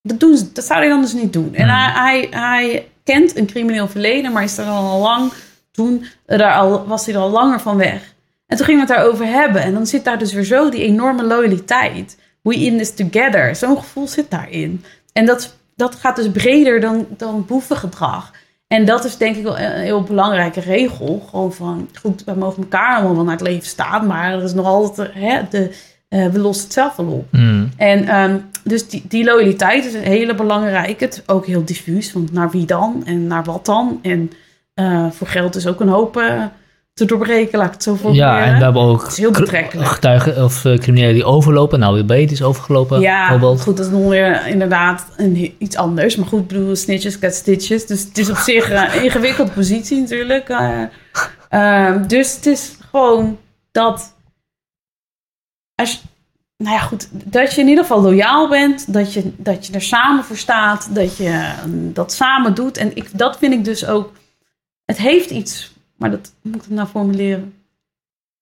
Dat, 0.01 0.19
doen 0.19 0.37
ze, 0.37 0.51
dat 0.51 0.63
zou 0.65 0.79
hij 0.79 0.89
dan 0.89 1.01
dus 1.01 1.13
niet 1.13 1.33
doen. 1.33 1.55
En 1.55 1.69
Hmm. 1.69 1.93
hij, 1.93 2.27
hij, 2.31 2.39
hij 2.41 2.87
kent 3.03 3.35
een 3.37 3.45
crimineel 3.45 3.87
verleden, 3.87 4.31
maar 4.31 4.43
is 4.43 4.57
er 4.57 4.65
al 4.65 4.99
lang, 5.01 5.31
toen 5.71 6.05
daar 6.25 6.53
al, 6.53 6.85
was 6.87 7.05
hij 7.05 7.15
er 7.15 7.21
al 7.21 7.29
langer 7.29 7.59
van 7.59 7.77
weg. 7.77 8.13
En 8.51 8.57
toen 8.57 8.65
gingen 8.65 8.85
we 8.85 8.93
het 8.93 9.01
daarover 9.01 9.25
hebben. 9.25 9.61
En 9.61 9.73
dan 9.73 9.85
zit 9.85 10.03
daar 10.03 10.19
dus 10.19 10.33
weer 10.33 10.43
zo 10.43 10.69
die 10.69 10.83
enorme 10.83 11.23
loyaliteit. 11.23 12.17
We 12.41 12.55
in 12.55 12.77
this 12.77 12.93
together. 12.93 13.55
Zo'n 13.55 13.77
gevoel 13.77 14.07
zit 14.07 14.31
daarin. 14.31 14.83
En 15.13 15.25
dat, 15.25 15.57
dat 15.75 15.95
gaat 15.95 16.15
dus 16.15 16.29
breder 16.31 16.79
dan, 16.79 17.07
dan 17.17 17.45
boevengedrag. 17.45 18.31
En 18.67 18.85
dat 18.85 19.05
is 19.05 19.17
denk 19.17 19.35
ik 19.35 19.43
wel 19.43 19.59
een 19.59 19.71
heel 19.71 20.03
belangrijke 20.03 20.59
regel. 20.59 21.27
Gewoon 21.29 21.53
van, 21.53 21.89
goed, 22.01 22.23
we 22.23 22.33
mogen 22.33 22.63
elkaar 22.63 22.95
allemaal 22.95 23.15
wel 23.15 23.23
naar 23.23 23.37
het 23.37 23.47
leven 23.47 23.67
staan. 23.67 24.07
Maar 24.07 24.33
er 24.33 24.43
is 24.43 24.53
nog 24.53 24.65
altijd, 24.65 25.13
hè, 25.13 25.41
de, 25.49 25.75
eh, 26.07 26.27
we 26.27 26.39
lossen 26.39 26.63
het 26.63 26.73
zelf 26.73 26.95
wel 26.95 27.05
op. 27.05 27.27
Hmm. 27.31 27.69
En 27.77 28.07
ehm, 28.07 28.37
dus 28.63 28.89
die, 28.89 29.03
die 29.07 29.23
loyaliteit 29.23 29.85
is 29.85 29.93
een 29.93 30.01
hele 30.01 30.35
belangrijke. 30.35 31.03
Het 31.03 31.13
is 31.13 31.33
ook 31.33 31.45
heel 31.45 31.65
diffuus, 31.65 32.13
want 32.13 32.31
naar 32.31 32.49
wie 32.51 32.65
dan 32.65 33.03
en 33.05 33.27
naar 33.27 33.43
wat 33.43 33.65
dan? 33.65 33.99
En 34.01 34.31
eh, 34.73 35.11
voor 35.11 35.27
geld 35.27 35.55
is 35.55 35.67
ook 35.67 35.79
een 35.79 35.87
hoop 35.87 36.17
eh, 36.17 36.43
te 37.07 37.07
doorbreken, 37.15 37.57
laat 37.57 37.67
ik 37.67 37.73
het 37.73 37.83
zo 37.83 37.95
formuleren. 37.95 38.33
Ja, 38.33 38.45
en 38.45 38.57
we 38.57 38.63
hebben 38.63 38.81
ook 38.81 39.11
heel 39.11 39.33
getuigen 39.33 40.43
of 40.43 40.65
eh, 40.65 40.77
criminelen 40.77 41.13
die 41.13 41.23
overlopen. 41.23 41.79
Nou, 41.79 41.93
wie 41.93 42.05
weet 42.05 42.31
is 42.31 42.41
overgelopen, 42.43 42.99
Ja, 42.99 43.19
bijvoorbeeld. 43.19 43.61
goed, 43.61 43.77
dat 43.77 43.85
is 43.85 43.91
nog 43.91 44.09
weer 44.09 44.47
inderdaad 44.47 45.05
een, 45.17 45.55
iets 45.57 45.75
anders. 45.75 46.15
Maar 46.15 46.27
goed, 46.27 46.39
ik 46.39 46.47
bedoel, 46.47 46.75
snitches, 46.75 47.15
get 47.15 47.35
stitches. 47.35 47.85
Dus 47.85 48.03
het 48.03 48.17
is 48.17 48.29
op 48.29 48.35
zich 48.35 48.69
een 48.69 49.03
ingewikkelde 49.03 49.51
positie 49.51 49.99
natuurlijk. 49.99 50.49
eh. 50.49 50.81
Ehm, 51.49 52.07
dus 52.07 52.35
het 52.35 52.45
is 52.45 52.77
gewoon 52.91 53.37
dat... 53.71 54.15
Als 55.75 55.91
je, 55.91 55.97
nou 56.57 56.75
ja, 56.75 56.81
goed, 56.81 57.07
dat 57.11 57.53
je 57.53 57.61
in 57.61 57.67
ieder 57.67 57.83
geval 57.83 58.01
loyaal 58.01 58.49
bent. 58.49 58.93
Dat 58.93 59.13
je, 59.13 59.31
dat 59.37 59.67
je 59.67 59.73
er 59.73 59.81
samen 59.81 60.23
voor 60.23 60.37
staat. 60.37 60.89
Dat 60.95 61.17
je 61.17 61.27
eh, 61.29 61.49
dat 61.67 62.13
samen 62.13 62.53
doet. 62.53 62.77
En 62.77 62.95
ik, 62.95 63.09
dat 63.17 63.37
vind 63.37 63.53
ik 63.53 63.65
dus 63.65 63.85
ook... 63.85 64.11
Het 64.85 64.97
heeft 64.97 65.29
iets... 65.29 65.70
Maar 66.01 66.11
dat 66.11 66.33
hoe 66.41 66.51
moet 66.51 66.61
ik 66.61 66.67
het 66.67 66.77
nou 66.77 66.87
formuleren? 66.87 67.53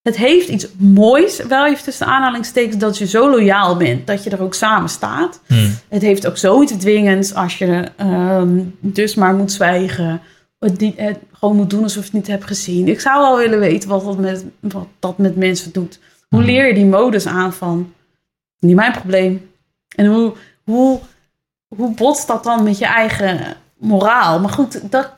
Het 0.02 0.18
heeft 0.18 0.48
iets 0.48 0.68
moois, 0.78 1.44
wel 1.44 1.68
even 1.68 1.84
tussen 1.84 2.06
aanhalingstekens, 2.06 2.78
dat 2.78 2.98
je 2.98 3.08
zo 3.08 3.30
loyaal 3.30 3.78
bent 3.78 4.08
dat 4.08 4.24
je 4.24 4.30
er 4.30 4.42
ook 4.42 4.54
samen 4.54 4.90
staat. 4.90 5.42
Hmm. 5.48 5.74
Het 5.88 6.02
heeft 6.02 6.28
ook 6.28 6.38
zoiets 6.38 6.72
dwingends 6.72 7.34
als 7.34 7.58
je 7.58 7.88
ehm, 7.96 8.62
dus 8.80 9.16
maar 9.16 9.34
moet 9.36 9.52
zwijgen. 9.52 10.22
Het, 10.60 10.80
niet, 10.80 10.98
het 10.98 11.18
gewoon 11.34 11.56
moet 11.56 11.70
doen 11.70 11.84
alsof 11.84 11.98
je 12.02 12.10
het 12.10 12.14
niet 12.14 12.28
hebt 12.28 12.46
gezien. 12.46 12.88
Ik 12.88 13.00
zou 13.00 13.22
wel 13.22 13.38
willen 13.38 13.60
weten 13.60 13.90
wat 13.90 14.04
dat 14.04 14.18
met, 14.18 14.46
wat 14.60 14.88
dat 15.00 15.18
met 15.18 15.36
mensen 15.36 15.72
doet. 15.72 16.00
Hoe 16.30 16.40
Mhm. 16.40 16.50
leer 16.50 16.68
je 16.68 16.74
die 16.74 16.86
modus 16.86 17.26
aan 17.26 17.54
van, 17.54 17.94
niet 18.60 18.76
mijn 18.76 18.92
probleem. 18.92 19.50
En 19.96 20.06
hoe, 20.06 20.34
hoe, 20.64 21.00
hoe 21.76 21.94
botst 21.96 22.28
dat 22.28 22.44
dan 22.44 22.64
met 22.64 22.78
je 22.78 22.86
eigen 22.86 23.56
moraal? 23.78 24.40
Maar 24.40 24.50
goed, 24.52 24.92
dat, 24.92 25.12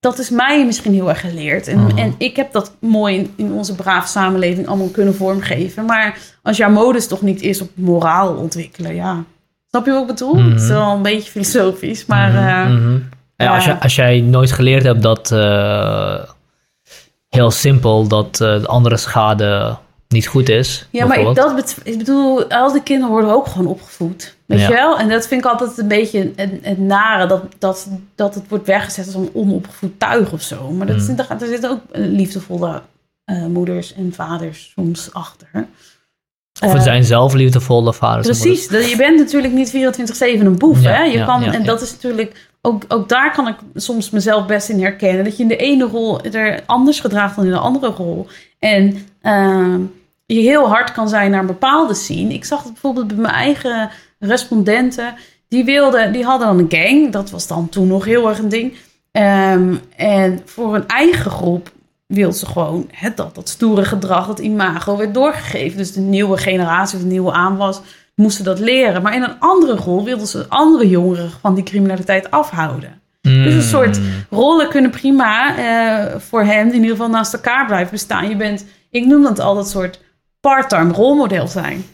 dat 0.00 0.18
is 0.18 0.30
mij 0.30 0.64
misschien 0.66 0.92
heel 0.92 1.08
erg 1.08 1.20
geleerd. 1.20 1.68
En, 1.68 1.78
Mhm. 1.84 1.98
en 1.98 2.14
ik 2.18 2.36
heb 2.36 2.52
dat 2.52 2.72
mooi 2.80 3.16
in, 3.16 3.32
in 3.36 3.52
onze 3.52 3.74
brave 3.74 4.08
samenleving 4.08 4.66
allemaal 4.66 4.88
kunnen 4.88 5.14
vormgeven. 5.14 5.84
Maar 5.84 6.18
als 6.42 6.56
jouw 6.56 6.70
modus 6.70 7.06
toch 7.08 7.22
niet 7.22 7.40
is 7.42 7.60
op 7.60 7.70
moraal 7.74 8.34
ontwikkelen, 8.34 8.94
ja. 8.94 9.24
Snap 9.70 9.84
je 9.86 9.92
wat 9.92 10.00
ik 10.00 10.06
bedoel? 10.06 10.34
Mhm. 10.34 10.50
Het 10.50 10.60
is 10.60 10.68
wel 10.68 10.92
een 10.94 11.02
beetje 11.02 11.30
filosofisch, 11.30 12.06
maar... 12.06 12.30
Mhm, 12.30 12.38
eh, 12.38 12.66
mhm. 12.66 12.98
Ja, 13.36 13.54
als, 13.54 13.64
je, 13.64 13.80
als 13.80 13.94
jij 13.94 14.20
nooit 14.20 14.52
geleerd 14.52 14.82
hebt 14.82 15.02
dat 15.02 15.32
eh, 15.32 16.14
heel 17.28 17.50
simpel 17.50 18.08
dat 18.08 18.40
eh, 18.40 18.60
de 18.60 18.66
andere 18.66 18.96
schade 18.96 19.76
niet 20.08 20.26
goed 20.26 20.48
is. 20.48 20.86
Ja, 20.90 21.06
maar 21.06 21.18
ik, 21.20 21.34
dat 21.34 21.54
bet- 21.54 21.76
ik 21.84 21.98
bedoel, 21.98 22.50
al 22.50 22.72
die 22.72 22.82
kinderen 22.82 23.12
worden 23.12 23.30
ook 23.30 23.46
gewoon 23.46 23.66
opgevoed. 23.66 24.36
Weet 24.46 24.58
Ja. 24.60 24.68
je 24.68 24.72
wel? 24.74 24.98
En 24.98 25.08
dat 25.08 25.26
vind 25.26 25.44
ik 25.44 25.50
altijd 25.50 25.78
een 25.78 25.88
beetje 25.88 26.32
het, 26.36 26.78
nare, 26.78 27.26
dat, 27.26 27.42
dat, 27.58 27.88
dat 28.14 28.34
het 28.34 28.48
wordt 28.48 28.66
weggezet 28.66 29.06
als 29.06 29.14
een 29.14 29.30
onopgevoed 29.32 29.98
tuig 30.00 30.32
of 30.32 30.42
zo. 30.42 30.70
Maar 30.70 30.86
dat, 30.86 30.96
Mm. 31.08 31.18
gaat- 31.18 31.42
er 31.42 31.48
zitten 31.48 31.70
ook 31.70 31.80
liefdevolle 31.92 32.82
eh, 33.24 33.46
moeders 33.46 33.94
en 33.94 34.12
vaders 34.14 34.72
soms 34.74 35.12
achter. 35.12 35.48
Of 36.62 36.68
het 36.68 36.76
Eh, 36.78 36.82
zijn 36.82 37.04
zelf 37.04 37.32
liefdevolle 37.34 37.92
vaders. 37.94 38.26
Precies, 38.26 38.68
dat- 38.68 38.90
je 38.90 38.96
bent 38.96 39.18
natuurlijk 39.18 39.52
niet 39.52 39.70
24-7 39.70 40.46
een 40.46 40.58
boef. 40.58 40.82
Ja, 40.82 40.90
hè? 40.90 41.02
Je 41.02 41.18
ja, 41.18 41.24
kan, 41.24 41.42
ja, 41.42 41.52
en 41.52 41.64
dat 41.64 41.80
is 41.82 41.90
natuurlijk, 41.92 42.48
ook, 42.62 42.82
ook 42.88 43.08
daar 43.08 43.32
kan 43.32 43.48
ik 43.48 43.54
soms 43.74 44.10
mezelf 44.10 44.46
best 44.46 44.68
in 44.68 44.80
herkennen. 44.80 45.24
Dat 45.24 45.36
je 45.36 45.42
in 45.42 45.48
de 45.48 45.56
ene 45.56 45.84
rol 45.84 46.20
er 46.20 46.62
anders 46.66 47.00
gedraagt 47.00 47.36
dan 47.36 47.44
in 47.44 47.50
de 47.50 47.58
andere 47.58 47.86
rol. 47.88 48.26
En 48.58 49.06
ehm, 49.28 49.80
je 50.26 50.40
heel 50.40 50.68
hard 50.68 50.92
kan 50.92 51.08
zijn 51.08 51.30
naar 51.30 51.40
een 51.40 51.46
bepaalde 51.46 51.94
scene. 51.94 52.34
Ik 52.34 52.44
zag 52.44 52.62
het 52.62 52.72
bijvoorbeeld 52.72 53.06
bij 53.06 53.16
mijn 53.16 53.34
eigen 53.34 53.90
respondenten. 54.18 55.14
Die, 55.48 55.64
wilden, 55.64 56.12
die 56.12 56.24
hadden 56.24 56.46
dan 56.46 56.58
een 56.58 56.66
gang. 56.68 57.12
Dat 57.12 57.30
was 57.30 57.46
dan 57.46 57.68
toen 57.68 57.86
nog 57.86 58.04
heel 58.04 58.28
erg 58.28 58.38
een 58.38 58.48
ding. 58.48 58.74
Ehm, 59.12 59.74
en 59.96 60.40
voor 60.44 60.74
een 60.74 60.86
eigen 60.86 61.30
groep 61.30 61.70
wil 62.06 62.32
ze 62.32 62.46
gewoon 62.46 62.88
het, 62.92 63.16
dat, 63.16 63.34
dat 63.34 63.48
stoere 63.48 63.84
gedrag, 63.84 64.26
dat 64.26 64.38
imago 64.38 64.96
werd 64.96 65.14
doorgegeven. 65.14 65.78
Dus 65.78 65.92
de 65.92 66.00
nieuwe 66.00 66.36
generatie 66.36 66.96
of 66.96 67.02
de 67.02 67.10
nieuwe 67.10 67.32
aanwas 67.32 67.80
moesten 68.14 68.44
dat 68.44 68.58
leren. 68.58 69.02
Maar 69.02 69.14
in 69.14 69.22
een 69.22 69.38
andere 69.38 69.74
rol 69.74 70.04
wilden 70.04 70.26
ze 70.26 70.46
andere 70.48 70.88
jongeren 70.88 71.30
van 71.40 71.54
die 71.54 71.64
criminaliteit 71.64 72.30
afhouden. 72.30 73.00
Dus 73.20 73.54
een 73.54 73.62
soort 73.62 73.98
Mm. 73.98 74.06
rollen 74.30 74.68
kunnen 74.68 74.90
prima 74.90 75.56
eh, 75.56 76.20
voor 76.20 76.42
hen 76.42 76.66
in 76.66 76.74
ieder 76.74 76.90
geval 76.90 77.08
naast 77.08 77.32
elkaar 77.32 77.66
blijven 77.66 77.90
bestaan. 77.90 78.28
Je 78.28 78.36
bent, 78.36 78.64
ik 78.90 79.06
noem 79.06 79.22
dat 79.22 79.40
altijd 79.40 79.66
soort 79.66 80.00
part-time 80.40 80.92
rolmodel 80.92 81.46
zijn. 81.46 81.84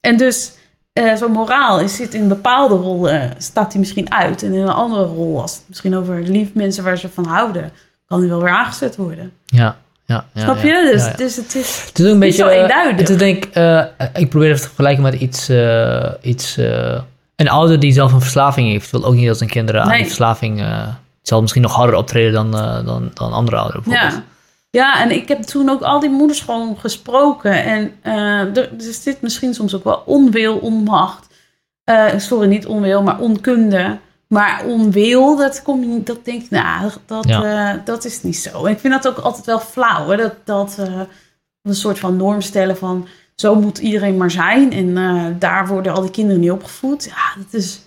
En 0.00 0.16
dus 0.16 0.52
eh, 0.92 1.14
zo'n 1.14 1.32
moraal 1.32 1.80
is, 1.80 1.96
zit 1.96 2.14
in 2.14 2.22
een 2.22 2.28
bepaalde 2.28 2.74
rol, 2.74 3.08
eh, 3.08 3.30
staat 3.38 3.70
die 3.70 3.80
misschien 3.80 4.12
uit. 4.12 4.42
En 4.42 4.52
in 4.52 4.60
een 4.60 4.68
andere 4.68 5.04
rol, 5.04 5.40
als 5.40 5.54
het 5.54 5.64
misschien 5.68 5.96
over 5.96 6.22
lief 6.22 6.54
mensen 6.54 6.84
waar 6.84 6.98
ze 6.98 7.08
van 7.08 7.26
houden, 7.26 7.72
kan 8.06 8.20
die 8.20 8.28
wel 8.28 8.42
weer 8.42 8.52
aangezet 8.52 8.96
worden. 8.96 9.32
Ja, 9.46 9.76
ja, 10.06 10.24
ja. 10.32 10.42
Snap 10.42 10.56
ja, 10.56 10.62
je? 10.62 10.90
Dus, 10.92 11.04
ja, 11.04 11.12
dus 11.12 11.36
het 11.36 11.54
is... 11.54 11.84
Het 11.86 11.98
is 11.98 12.06
een 12.06 12.18
beetje. 12.18 12.42
zo 12.42 12.48
eh, 12.48 12.60
eenduidig. 12.60 13.16
Denk 13.16 13.44
ik, 13.44 13.54
eh, 13.54 13.84
ik 14.14 14.28
probeer 14.28 14.50
het 14.50 14.60
te 14.60 14.66
vergelijken 14.66 15.02
met 15.02 15.14
iets. 15.14 15.50
iets 16.22 16.56
een 17.36 17.48
ouder 17.48 17.80
die 17.80 17.92
zelf 17.92 18.12
een 18.12 18.20
verslaving 18.20 18.68
heeft, 18.68 18.90
wil 18.90 19.04
ook 19.04 19.14
niet 19.14 19.26
dat 19.26 19.38
zijn 19.38 19.50
kinderen 19.50 19.82
aan 19.82 19.96
die 19.96 20.04
verslaving. 20.04 20.64
zal 21.22 21.40
misschien 21.40 21.62
nog 21.62 21.74
harder 21.74 21.96
optreden 21.96 22.32
dan, 22.32 22.50
dan, 22.84 23.10
dan 23.14 23.32
andere 23.32 23.56
ouderen. 23.56 23.82
bijvoorbeeld. 23.82 24.14
Ja. 24.14 24.34
Ja, 24.70 25.00
en 25.02 25.10
ik 25.10 25.28
heb 25.28 25.42
toen 25.42 25.68
ook 25.68 25.82
al 25.82 26.00
die 26.00 26.10
moeders 26.10 26.40
gewoon 26.40 26.78
gesproken. 26.78 27.64
En 27.64 27.92
eh, 28.02 28.40
er, 28.56 28.56
er 28.72 28.92
zit 28.92 29.20
misschien 29.20 29.54
soms 29.54 29.74
ook 29.74 29.84
wel 29.84 30.02
onwil, 30.06 30.56
onmacht. 30.56 31.26
Eh, 31.84 32.06
sorry, 32.16 32.48
niet 32.48 32.66
onwil, 32.66 33.02
maar 33.02 33.18
onkunde. 33.20 33.98
Maar 34.28 34.64
onwil, 34.64 35.36
dat, 35.36 35.62
kom 35.62 35.80
je, 35.80 35.86
niet- 35.86 36.06
dat 36.06 36.24
denk 36.24 36.42
ik, 36.42 36.50
nou, 36.50 36.90
dat, 37.06 37.28
Ja. 37.28 37.72
eh, 37.74 37.80
dat 37.84 38.04
is 38.04 38.22
niet 38.22 38.36
zo. 38.36 38.64
En 38.64 38.72
ik 38.72 38.78
vind 38.78 38.92
dat 39.02 39.08
ook 39.08 39.24
altijd 39.24 39.46
wel 39.46 39.60
flauw, 39.60 40.08
hè? 40.08 40.16
Dat, 40.16 40.34
dat 40.44 40.78
een 41.62 41.74
soort 41.74 41.98
van 41.98 42.16
norm 42.16 42.40
stellen 42.40 42.76
van... 42.76 43.08
zo 43.34 43.54
moet 43.54 43.78
iedereen 43.78 44.16
maar 44.16 44.30
zijn. 44.30 44.72
En 44.72 45.38
daar 45.38 45.66
worden 45.66 45.94
al 45.94 46.00
die 46.00 46.10
kinderen 46.10 46.40
niet 46.40 46.50
opgevoed. 46.50 47.04
Ja, 47.04 47.42
dat 47.42 47.54
is... 47.60 47.80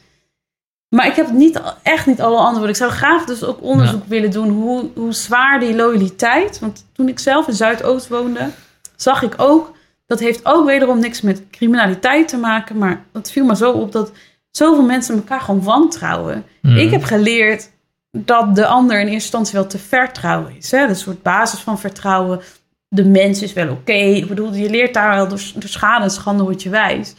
Maar 0.89 1.07
ik 1.07 1.15
heb 1.15 1.31
niet, 1.31 1.61
echt 1.83 2.05
niet 2.05 2.21
alle 2.21 2.37
antwoorden. 2.37 2.69
Ik 2.69 2.75
zou 2.75 2.91
graag 2.91 3.25
dus 3.25 3.43
ook 3.43 3.61
onderzoek 3.61 4.05
willen 4.05 4.31
doen 4.31 4.49
hoe, 4.49 4.89
hoe 4.95 5.13
zwaar 5.13 5.59
die 5.59 5.75
loyaliteit. 5.75 6.59
Want 6.59 6.85
toen 6.93 7.07
ik 7.07 7.19
zelf 7.19 7.47
in 7.47 7.53
Zuidoost 7.53 8.07
woonde, 8.07 8.49
zag 8.95 9.21
ik 9.21 9.33
ook 9.37 9.77
dat 10.09 10.19
heeft 10.19 10.45
ook 10.45 10.65
wederom 10.65 10.99
niks 10.99 11.21
met 11.21 11.43
criminaliteit 11.51 12.27
te 12.27 12.37
maken. 12.37 12.77
Maar 12.77 13.05
het 13.13 13.31
viel 13.31 13.45
me 13.45 13.55
zo 13.55 13.71
op 13.71 13.91
dat 13.91 14.11
zoveel 14.51 14.83
mensen 14.83 15.15
elkaar 15.15 15.41
gewoon 15.41 15.63
wantrouwen. 15.63 16.45
Mhm. 16.61 16.77
Ik 16.77 16.91
heb 16.91 17.03
geleerd 17.03 17.71
dat 18.11 18.55
de 18.55 18.65
ander 18.65 18.95
in 18.95 19.07
eerste 19.07 19.13
instantie 19.13 19.53
wel 19.53 19.67
te 19.67 19.77
vertrouwen 19.77 20.55
is. 20.55 20.71
Hè? 20.71 20.79
Dat 20.79 20.89
een 20.89 20.95
soort 20.95 21.23
basis 21.23 21.59
van 21.59 21.79
vertrouwen. 21.79 22.41
De 22.87 23.05
mens 23.05 23.41
is 23.41 23.53
wel 23.53 23.71
oké. 23.71 23.93
Ik 23.93 24.27
bedoel, 24.27 24.53
je 24.53 24.69
leert 24.69 24.93
daar 24.93 25.15
wel 25.15 25.27
door, 25.27 25.41
door 25.55 25.69
schade 25.69 26.03
en 26.03 26.11
schande 26.11 26.43
word 26.43 26.63
je 26.63 26.69
wijs. 26.69 27.15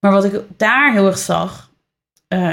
Maar 0.00 0.12
wat 0.12 0.24
ik 0.24 0.40
daar 0.56 0.92
heel 0.92 1.06
erg 1.06 1.18
zag, 1.18 1.70
eh, 2.28 2.50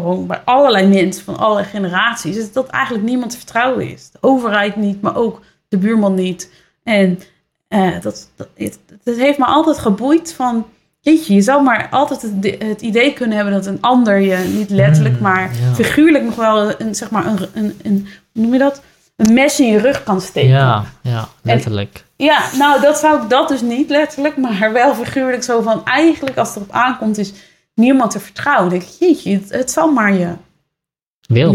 gewoon 0.00 0.26
bij 0.26 0.42
allerlei 0.44 0.86
mensen 0.86 1.24
van 1.24 1.36
allerlei 1.36 1.66
generaties, 1.66 2.36
is 2.36 2.52
dat 2.52 2.68
eigenlijk 2.68 3.04
niemand 3.04 3.30
te 3.30 3.36
vertrouwen 3.36 3.90
is. 3.90 4.10
De 4.10 4.18
overheid 4.20 4.76
niet, 4.76 5.00
maar 5.00 5.16
ook 5.16 5.40
de 5.68 5.78
buurman 5.78 6.14
niet. 6.14 6.50
En 6.82 7.20
eh, 7.68 8.00
dat, 8.00 8.30
dat, 8.36 8.48
het, 8.54 8.78
het 9.04 9.16
heeft 9.16 9.38
me 9.38 9.44
altijd 9.44 9.78
geboeid 9.78 10.32
van, 10.32 10.66
jeetje, 11.00 11.34
je 11.34 11.40
zou 11.40 11.62
maar 11.62 11.88
altijd 11.90 12.22
het, 12.22 12.56
het 12.62 12.80
idee 12.80 13.12
kunnen 13.12 13.36
hebben 13.36 13.54
dat 13.54 13.66
een 13.66 13.80
ander 13.80 14.20
je 14.20 14.36
niet 14.36 14.70
letterlijk, 14.70 15.14
Mm, 15.14 15.22
maar 15.22 15.50
ja. 15.60 15.74
figuurlijk 15.74 16.24
nog 16.24 16.34
wel 16.34 16.80
een, 16.80 16.94
zeg 16.94 17.10
maar, 17.10 17.26
een, 17.26 17.38
een, 17.54 17.78
een, 17.82 18.08
hoe 18.32 18.42
noem 18.42 18.52
je 18.52 18.58
dat? 18.58 18.82
Een 19.16 19.34
mes 19.34 19.60
in 19.60 19.66
je 19.66 19.78
rug 19.78 20.02
kan 20.02 20.20
steken. 20.20 20.48
Ja, 20.48 20.84
ja, 21.02 21.28
letterlijk. 21.42 22.04
Ja, 22.16 22.40
nou, 22.58 22.80
dat 22.80 22.98
zou 22.98 23.22
ik 23.22 23.30
dat 23.30 23.48
dus 23.48 23.60
niet 23.60 23.90
letterlijk, 23.90 24.36
maar 24.36 24.72
wel 24.72 24.94
figuurlijk 24.94 25.42
zo 25.42 25.60
van 25.60 25.84
eigenlijk 25.84 26.36
als 26.36 26.48
het 26.48 26.56
erop 26.56 26.70
aankomt 26.70 27.18
is 27.18 27.32
niemand 27.74 28.10
te 28.10 28.20
vertrouwen. 28.20 28.70
Dan 28.70 28.78
denk 28.78 28.90
ik, 28.90 28.98
jeetje, 28.98 29.40
het, 29.48 29.70
zal 29.70 29.92
maar 29.92 30.14
je, 30.14 30.34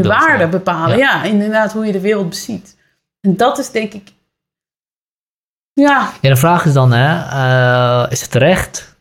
waarde 0.03 0.43
ja. 0.43 0.49
bepalen. 0.49 0.97
Ja. 0.97 1.23
Ja. 1.23 1.29
inderdaad, 1.29 1.73
hoe 1.73 1.85
je 1.85 1.91
de 1.91 1.99
wereld 1.99 2.29
beziet. 2.29 2.77
En 3.21 3.37
dat 3.37 3.57
is 3.57 3.71
denk 3.71 3.93
ik, 3.93 4.11
ja, 5.73 6.11
Ja, 6.21 6.29
de 6.29 6.35
vraag 6.35 6.65
is 6.65 6.73
dan, 6.73 6.91
hè, 6.91 7.19
eh, 7.29 8.11
is 8.11 8.21
het 8.21 8.31
terecht? 8.31 8.97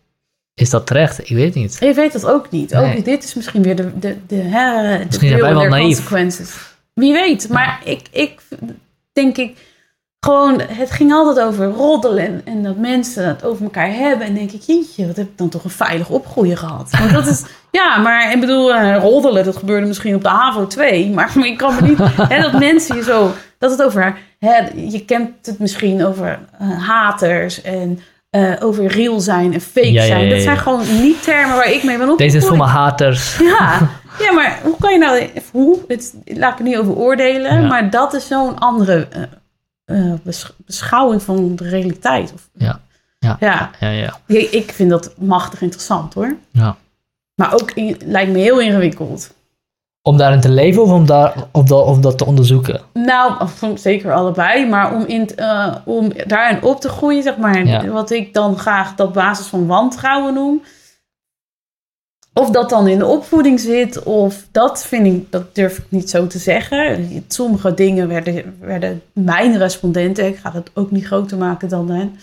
Is 0.55 0.71
dat 0.71 0.87
terecht? 0.87 1.19
Ik 1.19 1.37
weet 1.37 1.45
het 1.45 1.55
niet. 1.55 1.77
je 1.81 1.95
weet 1.95 2.13
dat 2.13 2.27
ook 2.27 2.51
niet. 2.51 2.71
Nee. 2.71 2.97
Ook 2.97 3.05
dit 3.05 3.25
is 3.25 3.35
misschien 3.35 3.63
weer 3.63 3.77
de, 3.77 3.99
de, 3.99 4.17
de, 4.27 4.37
hè, 4.37 4.99
de 4.99 5.05
Misschien 5.05 5.29
zijn 5.29 5.41
wij 5.41 5.55
wel 5.55 5.81
consequences. 5.81 6.57
Wie 6.95 7.13
weet, 7.13 7.49
maar 7.49 7.81
ik, 7.85 8.09
ik 8.11 8.41
denk 9.13 9.37
ik, 9.37 9.57
gewoon, 10.21 10.61
het 10.61 10.91
ging 10.91 11.13
altijd 11.13 11.47
over 11.47 11.67
roddelen 11.67 12.43
en, 12.45 12.63
dat 12.63 12.77
mensen 12.77 13.27
het 13.27 13.45
over 13.45 13.65
elkaar 13.65 13.93
hebben. 13.93 14.27
En 14.27 14.35
denk 14.35 14.51
ik, 14.53 14.63
jeetje, 14.63 15.07
wat 15.07 15.17
heb 15.17 15.27
ik 15.27 15.39
dan 15.39 15.49
toch 15.49 15.65
een 15.65 15.71
veilig 15.71 16.09
opgroeien 16.09 16.57
gehad. 16.57 16.91
Want 16.99 17.13
dat 17.13 17.27
is, 17.27 17.45
ja, 17.81 17.97
maar 17.99 18.33
ik 18.33 18.41
bedoel, 18.41 18.75
eh, 18.75 18.97
roddelen, 19.01 19.45
dat 19.45 19.57
gebeurde 19.57 19.87
misschien 19.87 20.15
op 20.15 20.23
de 20.23 20.29
HAVO 20.29 20.67
2. 20.67 21.11
Maar 21.11 21.33
ik 21.47 21.59
kan 21.59 21.75
me 21.75 21.81
niet, 21.81 21.99
hè, 22.29 22.41
dat 22.41 22.53
mensen 22.69 22.97
je 22.97 23.03
zo, 23.03 23.31
dat 23.59 23.71
het 23.71 23.83
over, 23.83 24.17
hè, 24.39 24.57
je 24.75 25.05
kent 25.05 25.47
het 25.47 25.59
misschien 25.59 26.05
over 26.05 26.39
eh, 26.59 26.89
haters 26.89 27.63
en 27.63 28.01
eh, 28.31 28.53
over 28.61 28.87
real 28.87 29.21
zijn 29.21 29.53
en 29.53 29.61
fake 29.61 29.93
Ja, 29.93 30.07
zijn. 30.07 30.25
ja, 30.25 30.35
Dat 30.35 30.43
zijn 30.43 30.59
gewoon 30.59 31.01
niet 31.01 31.23
termen 31.23 31.57
waar 31.57 31.71
ik 31.71 31.83
mee 31.83 31.99
ben 31.99 32.09
opgegroeid. 32.09 32.19
Deze 32.19 32.37
is 32.37 32.47
voor 32.47 32.57
mijn 32.57 32.71
haters. 32.71 33.39
Ja, 33.39 33.79
ja, 34.25 34.33
maar 34.33 34.59
hoe 34.63 34.77
kan 34.81 34.93
je 34.93 34.99
nou... 34.99 35.29
Hoe? 35.53 35.79
Het, 35.89 36.15
laat 36.25 36.53
ik 36.53 36.59
er 36.59 36.65
niet 36.65 36.77
over 36.77 36.97
oordelen. 36.97 37.67
Maar 37.67 37.91
dat 37.91 38.15
is 38.15 38.27
zo'n 38.27 38.59
andere 38.59 39.09
eh, 39.89 40.13
besch- 40.23 40.51
beschouwing 40.67 41.23
van 41.23 41.57
de 41.57 41.69
realiteit. 41.69 42.33
Of, 42.35 42.49
Ja. 42.53 42.81
Ja. 43.19 43.37
ja. 43.41 43.71
Ja, 43.81 43.89
ja. 43.89 44.17
Ik, 44.27 44.51
ik 44.51 44.73
vind 44.73 44.91
dat 44.91 45.15
machtig 45.19 45.61
interessant 45.63 46.15
hoor. 46.15 46.37
ja. 46.53 46.77
Maar 47.35 47.53
ook 47.55 47.71
in- 47.71 47.97
lijkt 48.05 48.33
me 48.33 48.39
heel 48.39 48.61
ingewikkeld. 48.61 49.35
Om 50.03 50.17
daarin 50.17 50.41
te 50.41 50.49
leven 50.49 50.83
of 50.83 50.91
om, 50.91 51.07
daar, 51.07 51.35
of, 51.53 51.65
dat, 51.65 51.85
of 51.87 51.99
dat 51.99 52.19
te 52.19 52.25
onderzoeken? 52.25 52.81
Nou, 52.93 53.49
zeker 53.75 54.13
allebei. 54.13 54.67
Maar 54.69 54.95
om, 54.95 55.05
in, 55.07 55.37
eh, 55.37 55.75
om 55.85 56.13
daarin 56.27 56.63
op 56.63 56.81
te 56.81 56.89
groeien, 56.89 57.23
zeg 57.23 57.37
maar. 57.37 57.67
Ja. 57.67 57.87
Wat 57.87 58.11
ik 58.11 58.35
dan 58.35 58.59
graag 58.59 58.95
dat 58.95 59.13
basis 59.13 59.47
van 59.47 59.67
wantrouwen 59.67 60.35
noem. 60.35 60.63
Of 62.33 62.51
dat 62.51 62.71
dan 62.71 62.89
in 62.89 62.99
de 62.99 63.07
opvoeding 63.07 63.61
zit, 63.61 64.03
of 64.03 64.47
dat 64.51 64.87
vind 64.87 65.07
ik, 65.07 65.33
dat 65.33 65.55
durf 65.55 65.79
ik 65.79 65.85
niet 65.89 66.11
zo 66.11 66.27
te 66.27 66.39
zeggen. 66.39 67.23
Sommige 67.29 67.75
dingen 67.75 68.09
werden, 68.09 68.57
werden 68.61 69.03
mijn 69.13 69.59
respondenten, 69.59 70.27
ik 70.27 70.37
ga 70.37 70.53
het 70.53 70.71
ook 70.75 70.91
niet 70.91 71.07
groter 71.07 71.39
maken 71.39 71.69
dan 71.69 71.91
hen, 71.91 72.17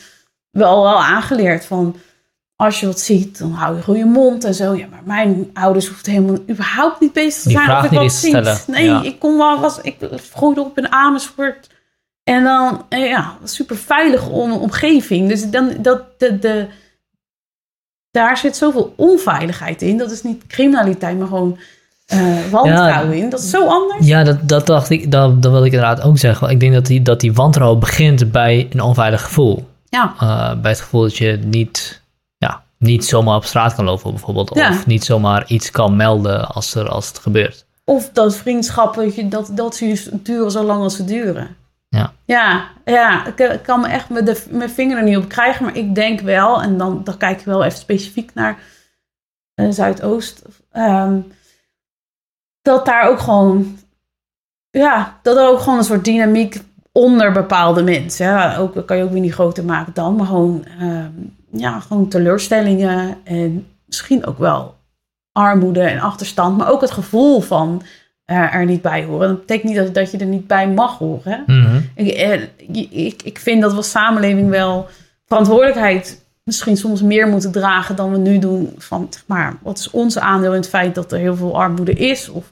wel, 0.49 0.81
wel 0.83 1.03
aangeleerd 1.03 1.65
van 1.65 1.95
als 2.55 2.79
je 2.79 2.85
wat 2.85 2.99
ziet, 2.99 3.37
dan 3.37 3.51
hou 3.51 3.75
je 3.75 3.81
gewoon 3.81 3.99
je 3.99 4.05
mond 4.05 4.43
en 4.43 4.53
zo. 4.53 4.75
Ja, 4.75 4.87
maar 4.87 5.01
mijn 5.03 5.49
ouders 5.53 5.87
hoefden 5.87 6.13
helemaal 6.13 6.39
überhaupt 6.49 6.99
niet 6.99 7.13
bezig 7.13 7.41
te 7.43 7.49
zijn 7.49 7.77
of 7.77 7.83
ik 7.83 7.91
wat 7.91 8.11
zie. 8.11 8.37
Nee, 8.67 8.85
Ja. 8.85 9.03
ik 9.03 9.19
kon 9.19 9.37
wel, 9.37 9.59
was, 9.59 9.81
ik 9.81 9.97
groeide 10.33 10.61
op 10.61 10.77
in 10.77 10.91
Amersfoort. 10.91 11.69
En 12.23 12.43
dan, 12.43 12.85
eh, 12.89 13.07
ja, 13.09 13.37
super 13.43 13.77
veilige 13.77 14.29
om, 14.29 14.51
omgeving. 14.51 15.29
Dus 15.29 15.49
dan, 15.49 15.71
dat, 15.79 16.19
de, 16.19 16.39
de, 16.39 16.67
daar 18.15 18.37
zit 18.37 18.55
zoveel 18.57 18.93
onveiligheid 18.97 19.81
in. 19.81 19.97
Dat 19.97 20.11
is 20.11 20.23
niet 20.23 20.47
criminaliteit, 20.47 21.17
maar 21.17 21.27
gewoon 21.27 21.57
eh, 22.05 22.19
wantrouwen 22.51 23.13
in. 23.17 23.29
Dat 23.29 23.39
is 23.39 23.49
zo 23.49 23.67
anders. 23.67 24.07
Ja, 24.07 24.23
dat, 24.23 24.37
dat 24.49 24.67
dacht 24.67 24.89
ik, 24.89 25.11
dat, 25.11 25.41
dat 25.41 25.51
wil 25.51 25.65
ik 25.65 25.71
inderdaad 25.73 26.01
ook 26.01 26.17
zeggen. 26.17 26.49
Ik 26.49 26.59
denk 26.59 26.73
dat 26.73 26.85
die, 26.85 27.01
dat 27.01 27.19
die 27.19 27.33
wantrouwen 27.33 27.79
begint 27.79 28.31
bij 28.31 28.67
een 28.71 28.81
onveilig 28.81 29.21
gevoel. 29.21 29.67
Ja, 29.89 30.13
Eh, 30.19 30.61
bij 30.61 30.71
het 30.71 30.81
gevoel 30.81 31.01
dat 31.01 31.17
je 31.17 31.39
niet, 31.45 32.01
ja, 32.37 32.63
niet 32.77 33.05
zomaar 33.05 33.35
op 33.35 33.45
straat 33.45 33.75
kan 33.75 33.85
lopen 33.85 34.11
bijvoorbeeld. 34.11 34.51
Ja. 34.53 34.69
Of 34.69 34.85
niet 34.85 35.03
zomaar 35.03 35.43
iets 35.47 35.71
kan 35.71 35.95
melden 35.95 36.47
als, 36.47 36.75
er, 36.75 36.89
als 36.89 37.07
het 37.07 37.19
gebeurt. 37.19 37.65
Of 37.83 38.09
dat 38.13 38.35
vriendschappen, 38.35 39.29
dat, 39.29 39.49
dat 39.51 39.75
ze 39.75 40.09
duren 40.23 40.51
zo 40.51 40.63
lang 40.63 40.81
als 40.83 40.95
ze 40.95 41.05
duren. 41.05 41.55
Ja. 41.95 42.13
Ja, 42.25 42.67
ja 42.85 43.25
ik, 43.25 43.39
ik 43.39 43.63
kan 43.63 43.81
me 43.81 43.87
echt 43.87 44.25
de, 44.25 44.43
mijn 44.49 44.69
vinger 44.69 44.97
er 44.97 45.03
niet 45.03 45.17
op 45.17 45.29
krijgen. 45.29 45.65
Maar 45.65 45.77
ik 45.77 45.95
denk 45.95 46.19
wel, 46.19 46.61
en 46.61 46.77
dan, 46.77 47.03
dan 47.03 47.17
kijk 47.17 47.39
ik 47.39 47.45
wel 47.45 47.63
even 47.63 47.77
specifiek 47.77 48.33
naar 48.33 48.59
eh, 49.53 49.69
Zuidoost. 49.69 50.41
ehm, 50.71 51.19
dat 52.61 52.85
daar 52.85 53.09
ook 53.09 53.19
gewoon, 53.19 53.77
ja, 54.69 55.19
dat 55.21 55.37
er 55.37 55.47
ook 55.47 55.59
gewoon 55.59 55.77
een 55.77 55.83
soort 55.83 56.05
dynamiek 56.05 56.61
onder 56.91 57.31
bepaalde 57.31 57.83
mensen. 57.83 58.25
Ja, 58.25 58.57
ook, 58.57 58.87
kan 58.87 58.97
je 58.97 59.03
ook 59.03 59.11
weer 59.11 59.21
niet 59.21 59.33
groter 59.33 59.65
maken 59.65 59.93
dan. 59.93 60.15
Maar 60.15 60.25
gewoon, 60.25 60.65
ehm, 60.79 61.11
ja, 61.51 61.79
gewoon 61.79 62.07
teleurstellingen 62.07 63.17
en 63.23 63.67
misschien 63.85 64.25
ook 64.25 64.37
wel 64.37 64.75
armoede 65.31 65.81
en 65.81 65.99
achterstand. 65.99 66.57
Maar 66.57 66.71
ook 66.71 66.81
het 66.81 66.91
gevoel 66.91 67.41
van 67.41 67.81
eh, 68.25 68.53
er 68.53 68.65
niet 68.65 68.81
bij 68.81 69.03
horen. 69.03 69.27
Dat 69.27 69.39
betekent 69.39 69.73
niet 69.73 69.75
dat, 69.75 69.93
dat 69.93 70.11
je 70.11 70.17
er 70.17 70.25
niet 70.25 70.47
bij 70.47 70.69
mag 70.69 70.97
horen. 70.97 71.43
Mhm. 71.45 71.79
Ik, 71.95 72.07
eh, 72.07 72.41
ik, 72.91 73.21
ik 73.23 73.39
vind 73.39 73.61
dat 73.61 73.71
we 73.71 73.77
als 73.77 73.89
samenleving 73.89 74.49
wel 74.49 74.87
verantwoordelijkheid 75.25 76.23
misschien 76.43 76.77
soms 76.77 77.01
meer 77.01 77.27
moeten 77.27 77.51
dragen 77.51 77.95
dan 77.95 78.11
we 78.11 78.17
nu 78.17 78.39
doen. 78.39 78.73
Van, 78.77 79.07
zeg 79.09 79.23
maar, 79.25 79.57
wat 79.61 79.77
is 79.77 79.89
ons 79.89 80.19
aandeel 80.19 80.51
in 80.51 80.59
het 80.59 80.69
feit 80.69 80.95
dat 80.95 81.11
er 81.11 81.19
heel 81.19 81.35
veel 81.35 81.59
armoede 81.59 81.93
is? 81.93 82.29
Of 82.29 82.51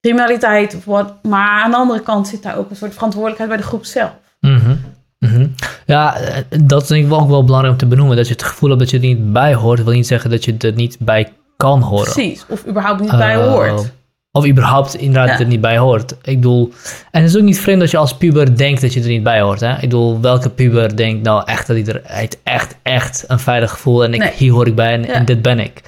criminaliteit 0.00 0.74
of 0.74 0.84
wat. 0.84 1.12
Maar 1.22 1.62
aan 1.62 1.70
de 1.70 1.76
andere 1.76 2.00
kant 2.00 2.28
zit 2.28 2.42
daar 2.42 2.56
ook 2.56 2.70
een 2.70 2.76
soort 2.76 2.94
verantwoordelijkheid 2.94 3.50
bij 3.50 3.60
de 3.60 3.66
groep 3.66 3.84
zelf. 3.84 4.12
Mhm. 4.40 4.76
Mhm. 5.18 5.46
Ja, 5.86 6.16
eh, 6.16 6.42
dat 6.64 6.82
is 6.82 6.88
denk 6.88 7.02
ik 7.02 7.08
wel 7.08 7.20
ook 7.20 7.28
wel 7.28 7.44
belangrijk 7.44 7.74
om 7.74 7.80
te 7.80 7.86
benoemen. 7.86 8.16
Dat 8.16 8.26
je 8.26 8.32
het 8.32 8.42
gevoel 8.42 8.68
hebt 8.68 8.80
dat 8.80 8.90
je 8.90 8.96
er 8.96 9.02
niet 9.02 9.32
bij 9.32 9.54
hoort, 9.54 9.84
wil 9.84 9.92
niet 9.92 10.06
zeggen 10.06 10.30
dat 10.30 10.44
je 10.44 10.54
er 10.58 10.72
niet 10.72 10.96
bij 11.00 11.32
kan 11.56 11.80
horen. 11.80 12.12
Precies. 12.12 12.44
Of 12.48 12.66
überhaupt 12.66 13.00
niet 13.00 13.10
bij 13.10 13.36
hoort. 13.36 13.92
Of 14.36 14.46
überhaupt 14.46 14.94
inderdaad 14.94 15.38
Ja. 15.38 15.44
er 15.44 15.46
niet 15.50 15.60
bij 15.60 15.78
hoort. 15.78 16.12
Ik 16.22 16.34
bedoel, 16.40 16.72
en 17.10 17.20
het 17.22 17.30
is 17.30 17.36
ook 17.36 17.42
niet 17.42 17.60
vreemd 17.60 17.80
dat 17.80 17.90
je 17.90 17.96
als 17.96 18.16
puber 18.16 18.56
denkt 18.56 18.80
dat 18.80 18.92
je 18.94 19.00
er 19.00 19.08
niet 19.08 19.22
bij 19.22 19.40
hoort. 19.40 19.60
Hè? 19.60 19.72
Ik 19.74 19.80
bedoel, 19.80 20.20
welke 20.20 20.50
puber 20.50 20.96
denkt 20.96 21.22
nou 21.24 21.42
echt 21.46 21.66
dat 21.66 21.76
hij 21.76 21.86
er 21.86 22.00
hij 22.04 22.18
heeft 22.20 22.38
echt, 22.42 22.76
echt 22.82 23.24
een 23.26 23.38
veilig 23.38 23.70
gevoel 23.70 24.04
en 24.04 24.14
ik, 24.14 24.20
Nee. 24.20 24.32
hier 24.36 24.52
hoor 24.52 24.66
ik 24.66 24.74
bij 24.74 24.92
en, 24.92 25.02
Ja. 25.02 25.08
en 25.12 25.24
dit 25.24 25.42
ben 25.42 25.58
ik. 25.58 25.80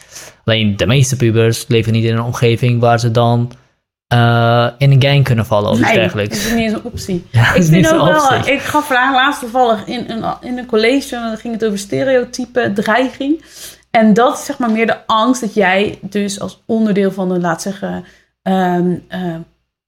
Alleen 0.45 0.77
de 0.77 0.87
meeste 0.87 1.17
pubers 1.17 1.65
leven 1.69 1.93
niet 1.93 2.05
in 2.05 2.13
een 2.17 2.23
omgeving 2.23 2.81
waar 2.81 3.01
ze 3.01 3.11
dan 3.11 3.53
eh, 4.07 4.67
in 4.79 4.91
een 4.91 5.03
gang 5.03 5.25
kunnen 5.25 5.47
vallen 5.47 5.71
of 5.71 5.79
iets 5.79 5.87
Nee, 5.87 5.93
dat 5.93 6.03
dergelijks. 6.03 6.47
is 6.47 6.53
niet 6.53 6.61
eens 6.61 6.73
een 6.73 6.83
optie. 6.85 7.27
Ja, 7.31 7.47
dat 7.53 7.57
ik 7.57 7.63
vind 7.65 7.93
ook 7.93 8.07
wel, 8.29 8.47
ik 8.55 8.61
gaf 8.61 8.87
vandaag 8.87 9.13
laatst 9.15 9.41
toevallig 9.41 9.87
in 9.87 10.05
een, 10.09 10.25
in 10.41 10.59
een 10.59 10.67
college, 10.67 11.17
en 11.17 11.23
dan 11.23 11.37
ging 11.37 11.55
het 11.55 11.65
over 11.65 11.79
stereotype 11.79 12.73
dreiging. 12.75 13.45
En 13.91 14.15
dat 14.15 14.39
is 14.39 14.45
zeg 14.45 14.59
maar 14.59 14.71
meer 14.71 14.87
de 14.87 15.07
angst 15.07 15.41
dat 15.41 15.55
jij 15.55 15.99
dus 16.03 16.41
als 16.41 16.63
onderdeel 16.67 17.11
van 17.13 17.31
een, 17.31 17.41
laat 17.41 17.63
zeggen, 17.63 18.05
ehm, 18.49 18.95
eh, 19.09 19.35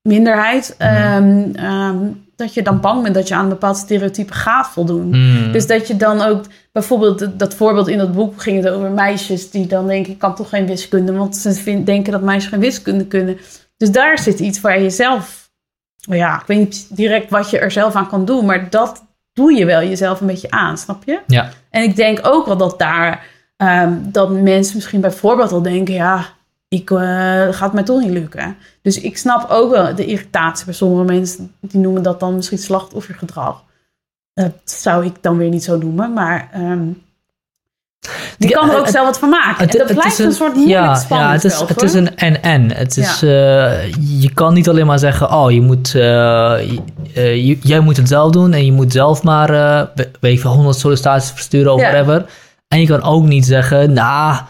minderheid, 0.03 0.75
Mhm. 0.79 0.89
ehm, 0.89 1.55
ehm, 1.55 1.97
dat 2.37 2.55
je 2.55 2.63
dan 2.63 2.81
bang 2.81 3.03
bent 3.03 3.15
dat 3.15 3.29
je 3.29 3.35
aan 3.35 3.43
een 3.43 3.49
bepaald 3.49 3.77
stereotype 3.77 4.33
gaat 4.33 4.69
voldoen. 4.69 5.07
Mm. 5.07 5.53
Dus 5.53 5.67
dat 5.67 5.87
je 5.89 5.97
dan 5.97 6.23
ook, 6.23 6.45
bijvoorbeeld 6.73 7.39
dat, 7.39 7.55
voorbeeld 7.55 7.89
in 7.89 7.99
dat 7.99 8.13
boek 8.13 8.43
ging 8.43 8.65
het 8.65 8.73
over 8.73 8.91
meisjes 8.91 9.51
die 9.51 9.67
dan 9.67 9.87
denken, 9.87 10.13
ik 10.13 10.19
kan 10.19 10.35
toch 10.35 10.49
geen 10.49 10.67
wiskunde, 10.67 11.13
want 11.13 11.37
ze 11.37 11.53
vind- 11.53 11.87
denken 11.87 12.13
dat 12.13 12.23
meisjes 12.23 12.51
geen 12.51 12.61
wiskunde 12.61 13.07
kunnen. 13.07 13.39
Dus 13.77 13.91
daar 13.91 14.19
zit 14.19 14.39
iets 14.41 14.61
waar 14.61 14.81
je 14.81 14.91
zelf, 14.91 15.51
ja, 15.97 16.41
ik 16.41 16.47
weet 16.47 16.59
niet 16.59 16.97
direct 16.97 17.31
wat 17.31 17.51
je 17.51 17.59
er 17.59 17.71
zelf 17.71 17.95
aan 17.95 18.09
kan 18.09 18.25
doen, 18.25 18.45
maar 18.45 18.71
dat 18.71 19.05
doe 19.33 19.53
je 19.55 19.65
wel 19.65 19.81
jezelf 19.83 20.21
een 20.21 20.27
beetje 20.27 20.51
aan, 20.51 20.79
snap 20.79 21.03
je? 21.05 21.21
Ja. 21.27 21.49
En 21.71 21.83
ik 21.83 21.97
denk 21.97 22.19
ook 22.23 22.47
wel 22.47 22.57
dat 22.57 22.79
daar, 22.79 23.27
dat 23.99 24.31
mensen 24.31 24.75
misschien 24.77 25.01
bijvoorbeeld 25.01 25.53
al 25.53 25.63
denken, 25.63 25.95
ja, 25.95 26.25
ik, 26.75 26.91
eh, 26.91 27.47
gaat 27.51 27.73
mij 27.73 27.83
toch 27.83 28.01
niet 28.01 28.11
lukken. 28.11 28.57
Dus 28.83 29.01
ik 29.01 29.19
snap 29.19 29.51
ook 29.51 29.71
wel 29.71 29.95
de 29.95 30.05
irritatie 30.07 30.65
bij 30.65 30.75
sommige 30.75 31.05
mensen, 31.13 31.53
die 31.61 31.81
noemen 31.81 32.03
dat 32.03 32.21
dan 32.21 32.35
misschien 32.35 32.59
slachtoffergedrag. 32.59 33.63
Dat 34.35 34.53
zou 34.65 35.05
ik 35.05 35.15
dan 35.21 35.37
weer 35.37 35.49
niet 35.49 35.65
zo 35.65 35.79
noemen, 35.79 36.13
maar 36.13 36.49
ehm, 36.53 36.83
Die 38.39 38.49
Ja, 38.49 38.59
kan 38.59 38.71
er 38.71 38.77
ook 38.79 38.83
het- 38.85 38.95
zelf 38.95 39.07
wat 39.07 39.19
van 39.19 39.29
maken. 39.29 39.65
Het- 39.65 39.73
en 39.73 39.79
dat 39.79 39.89
het 39.89 39.99
blijft 39.99 40.19
is 40.19 40.25
een, 40.25 40.33
soort 40.33 40.55
moeilijk 40.55 40.79
ja, 40.81 41.05
ja, 41.09 41.33
het 41.33 41.45
is, 41.45 41.61
het 41.61 41.83
is 41.83 41.95
een 41.95 42.17
en-en. 42.17 42.75
Het 42.77 42.97
is, 42.97 43.23
eh, 43.23 43.93
je 44.21 44.31
kan 44.35 44.55
niet 44.55 44.69
alleen 44.69 44.87
maar 44.87 44.99
zeggen, 44.99 45.31
oh, 45.33 45.51
je 45.51 45.61
moet, 45.61 45.95
eh, 45.95 46.01
je- 47.15 47.59
jij 47.63 47.81
moet 47.81 47.97
het 47.97 48.09
zelf 48.09 48.31
doen 48.33 48.53
en 48.53 48.65
je 48.65 48.73
moet 48.73 48.93
zelf 48.93 49.23
maar, 49.23 49.49
we- 49.95 50.11
weet 50.21 50.41
je, 50.43 50.49
100 50.49 50.77
sollicitaties 50.79 51.31
versturen 51.31 51.75
of 51.75 51.81
whatever. 51.81 52.27
En 52.69 52.81
je 52.81 52.87
kan 52.87 53.03
ook 53.03 53.25
niet 53.25 53.47
zeggen, 53.47 53.93
nou, 53.93 54.41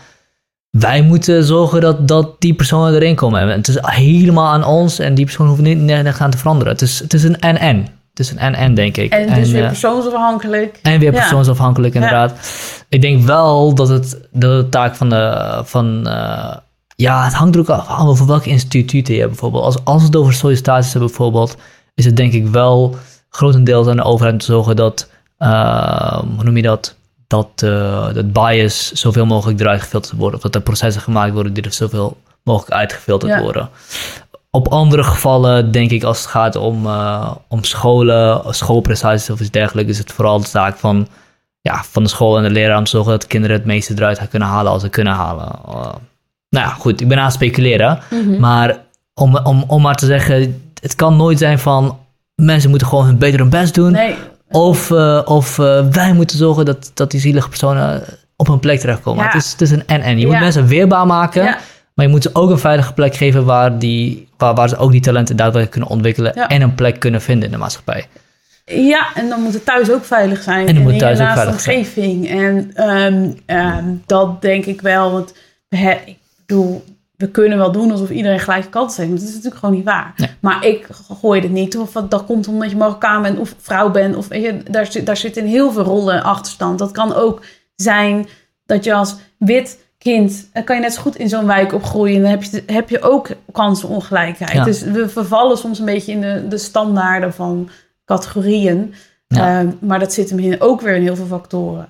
wij 0.70 1.02
moeten 1.02 1.44
zorgen 1.44 1.80
dat, 1.80 2.08
dat 2.08 2.40
die 2.40 2.54
personen 2.54 2.94
erin 2.94 3.14
komen. 3.14 3.40
En 3.40 3.48
het 3.48 3.68
is 3.68 3.76
helemaal 3.80 4.46
aan 4.52 4.64
ons 4.64 4.98
en 4.98 5.14
die 5.14 5.24
persoon 5.24 5.46
hoeft 5.48 5.60
niet 5.60 5.78
nergens 5.78 6.20
aan 6.20 6.30
te 6.30 6.38
veranderen. 6.38 6.72
Het 6.72 6.82
is, 6.82 6.98
het 6.98 7.14
is 7.14 7.22
een 7.22 7.38
en-en. 7.40 7.76
Het 8.10 8.18
is 8.18 8.30
een 8.30 8.38
en-en, 8.38 8.74
denk 8.74 8.96
ik. 8.96 9.12
En 9.12 9.34
dus 9.34 9.50
weer 9.50 9.62
eh, 9.62 9.68
persoonsafhankelijk. 9.68 10.78
en 10.82 10.98
weer 10.98 11.12
Ja. 11.12 11.18
persoonsafhankelijk, 11.18 11.94
inderdaad. 11.94 12.32
Ik 12.88 13.00
denk 13.00 13.24
wel 13.24 13.74
dat 13.74 13.88
het 13.88 14.20
de 14.32 14.66
taak 14.70 14.94
van 14.94 15.08
de. 15.08 15.60
Van, 15.64 16.06
eh, 16.08 16.56
ja, 16.96 17.24
het 17.24 17.32
hangt 17.34 17.54
er 17.54 17.60
ook 17.60 17.68
af 17.68 18.00
over 18.06 18.26
welk 18.26 18.44
instituut 18.44 19.08
je 19.08 19.14
hebt, 19.14 19.28
bijvoorbeeld. 19.28 19.64
Als, 19.64 19.76
als 19.84 20.02
het 20.02 20.16
over 20.16 20.32
sollicitaties 20.32 20.92
hebben, 20.92 21.08
bijvoorbeeld, 21.10 21.56
is 21.94 22.04
het 22.04 22.16
denk 22.16 22.32
ik 22.32 22.46
wel 22.46 22.96
grotendeels 23.30 23.86
aan 23.86 23.96
de 23.96 24.02
overheid 24.02 24.32
om 24.34 24.40
te 24.40 24.46
zorgen 24.46 24.76
dat. 24.76 25.10
eh, 25.38 26.18
hoe 26.36 26.44
noem 26.44 26.56
je 26.56 26.62
dat? 26.62 26.96
Dat, 27.30 27.48
eh 27.56 28.14
dat 28.14 28.32
bias 28.32 28.92
zoveel 28.92 29.26
mogelijk 29.26 29.60
eruit 29.60 29.80
gefilterd 29.80 30.16
wordt. 30.16 30.36
Of 30.36 30.42
dat 30.42 30.54
er 30.54 30.60
processen 30.60 31.02
gemaakt 31.02 31.32
worden 31.32 31.52
die 31.52 31.62
er 31.62 31.72
zoveel 31.72 32.16
mogelijk 32.42 32.72
uitgefilterd 32.72 33.32
Ja. 33.32 33.42
worden. 33.42 33.68
Op 34.50 34.68
andere 34.68 35.02
gevallen, 35.02 35.70
denk 35.72 35.90
ik, 35.90 36.02
als 36.02 36.18
het 36.18 36.26
gaat 36.26 36.56
om, 36.56 36.86
eh, 36.86 37.30
om 37.48 37.64
scholen, 37.64 38.42
schoolprestaties 38.54 39.30
of 39.30 39.40
iets 39.40 39.50
dergelijks, 39.50 39.90
is 39.90 39.98
het 39.98 40.12
vooral 40.12 40.40
de 40.40 40.46
zaak 40.48 40.76
van, 40.76 41.08
ja, 41.60 41.82
van 41.90 42.02
de 42.02 42.08
school 42.08 42.36
en 42.36 42.42
de 42.42 42.50
leraar 42.50 42.78
om 42.78 42.84
te 42.84 42.90
zorgen 42.90 43.12
dat 43.12 43.26
kinderen 43.26 43.56
het 43.56 43.64
meeste 43.64 43.92
eruit 43.96 44.18
gaan 44.18 44.28
kunnen 44.28 44.48
halen 44.48 44.72
als 44.72 44.82
ze 44.82 44.88
kunnen 44.88 45.12
halen. 45.12 45.48
Eh, 45.68 45.72
nou 46.48 46.66
ja, 46.66 46.68
goed, 46.68 47.00
ik 47.00 47.08
ben 47.08 47.18
aan 47.18 47.24
het 47.24 47.32
speculeren. 47.34 47.98
Mhm. 48.10 48.40
Maar 48.40 48.78
om, 49.14 49.36
om, 49.36 49.64
om 49.66 49.82
maar 49.82 49.96
te 49.96 50.06
zeggen, 50.06 50.62
het 50.80 50.94
kan 50.94 51.16
nooit 51.16 51.38
zijn 51.38 51.58
van 51.58 51.98
mensen 52.34 52.70
moeten 52.70 52.88
gewoon 52.88 53.04
hun 53.04 53.18
beter 53.18 53.40
hun 53.40 53.50
best 53.50 53.74
doen. 53.74 53.92
Nee, 53.92 54.14
Of, 54.50 54.90
eh, 54.90 55.20
of 55.24 55.58
eh, 55.58 55.86
wij 55.90 56.12
moeten 56.12 56.36
zorgen 56.38 56.64
dat, 56.64 56.90
dat 56.94 57.10
die 57.10 57.20
zielige 57.20 57.48
personen 57.48 58.02
op 58.36 58.46
hun 58.46 58.60
plek 58.60 58.80
terechtkomen. 58.80 59.24
Ja. 59.24 59.30
Het, 59.30 59.42
is, 59.44 59.50
het 59.52 59.60
is 59.60 59.70
een 59.70 59.86
en-en. 59.86 60.18
Je 60.18 60.26
moet 60.26 60.34
Ja. 60.34 60.40
mensen 60.40 60.66
weerbaar 60.66 61.06
maken. 61.06 61.42
Ja. 61.44 61.58
Maar 61.94 62.06
je 62.06 62.10
moet 62.12 62.22
ze 62.22 62.30
ook 62.32 62.50
een 62.50 62.58
veilige 62.58 62.92
plek 62.92 63.14
geven 63.14 63.44
waar, 63.44 63.78
die, 63.78 64.28
waar, 64.36 64.54
waar 64.54 64.68
ze 64.68 64.76
ook 64.76 64.90
die 64.92 65.00
talenten 65.00 65.36
daadwerkelijk 65.36 65.70
kunnen 65.70 65.90
ontwikkelen. 65.90 66.34
En 66.48 66.62
een 66.62 66.74
plek 66.74 67.00
kunnen 67.00 67.20
vinden 67.22 67.44
in 67.44 67.50
de 67.50 67.58
maatschappij. 67.58 68.06
Ja, 68.64 69.06
en 69.14 69.28
dan 69.28 69.40
moet 69.42 69.54
het 69.54 69.64
thuis 69.64 69.90
ook 69.90 70.04
veilig 70.04 70.42
zijn. 70.42 70.66
En 70.68 70.74
dan 70.74 70.82
moet 70.82 70.98
thuis 70.98 71.20
ook 71.20 71.32
zijn. 71.34 71.48
omgeving. 71.48 72.28
En 72.28 72.70
ehm, 72.74 73.30
ehm, 73.46 73.84
dat 74.06 74.42
denk 74.42 74.64
ik 74.66 74.80
wel. 74.80 75.12
Want 75.12 75.34
he- 75.68 75.98
ik 76.04 76.16
bedoel, 76.46 76.84
we 77.20 77.28
kunnen 77.28 77.58
wel 77.58 77.72
doen 77.72 77.90
alsof 77.90 78.10
iedereen 78.10 78.40
gelijke 78.40 78.68
kansen 78.68 79.02
heeft. 79.02 79.08
Maar 79.08 79.18
dat 79.18 79.28
is 79.28 79.34
natuurlijk 79.34 79.60
gewoon 79.60 79.74
niet 79.74 79.84
waar. 79.84 80.36
Maar 80.40 80.66
ik 80.66 80.86
gooi 81.20 81.40
het 81.40 81.50
niet. 81.50 81.78
Of 81.78 81.92
dat 81.92 82.24
komt 82.24 82.48
omdat 82.48 82.70
je 82.70 82.76
Marokkaan 82.76 83.22
bent 83.22 83.38
of 83.38 83.54
vrouw 83.58 83.90
bent. 83.90 84.16
Of, 84.16 84.28
weet 84.28 84.42
je, 84.42 84.62
daar, 84.70 84.86
zit, 84.86 85.06
daar 85.06 85.16
zit 85.16 85.36
in 85.36 85.46
heel 85.46 85.72
veel 85.72 85.82
rollen 85.82 86.22
achterstand. 86.22 86.78
Dat 86.78 86.90
kan 86.90 87.14
ook 87.14 87.42
zijn 87.76 88.28
dat 88.66 88.84
je 88.84 88.94
als 88.94 89.16
wit 89.38 89.84
kind... 89.98 90.48
dan 90.52 90.64
kan 90.64 90.76
je 90.76 90.82
net 90.82 90.92
zo 90.92 91.02
goed 91.02 91.16
in 91.16 91.28
zo'n 91.28 91.46
wijk 91.46 91.72
opgroeien. 91.72 92.22
Dan 92.22 92.30
heb 92.30 92.42
je, 92.42 92.62
heb 92.66 92.88
je 92.88 93.02
ook 93.02 93.28
kansenongelijkheid. 93.52 94.52
Ja. 94.52 94.64
Dus 94.64 94.82
we 94.82 95.08
vervallen 95.08 95.58
soms 95.58 95.78
een 95.78 95.84
beetje 95.84 96.12
in 96.12 96.20
de, 96.20 96.48
de 96.48 96.58
standaarden 96.58 97.34
van 97.34 97.68
categorieën. 98.04 98.94
Ja. 99.26 99.58
Ehm, 99.58 99.70
maar 99.80 99.98
dat 99.98 100.12
zit 100.12 100.30
hem 100.30 100.38
in 100.38 100.60
ook 100.60 100.80
weer 100.80 100.94
in 100.94 101.02
heel 101.02 101.16
veel 101.16 101.26
factoren. 101.26 101.88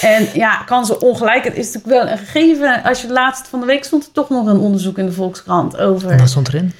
En 0.00 0.28
ja, 0.34 0.56
kansenongelijkheid 0.66 1.56
is 1.56 1.72
natuurlijk 1.72 2.02
wel 2.02 2.12
een 2.12 2.18
gegeven. 2.18 2.82
Als 2.82 3.02
je 3.02 3.12
laatst 3.12 3.48
van 3.48 3.60
de 3.60 3.66
week 3.66 3.84
stond 3.84 4.04
er 4.06 4.12
toch 4.12 4.28
nog 4.28 4.46
een 4.46 4.58
onderzoek 4.58 4.98
in 4.98 5.06
de 5.06 5.12
Volkskrant 5.12 5.76
over. 5.76 6.16
Wat 6.18 6.28
stond 6.28 6.48
erin? 6.48 6.72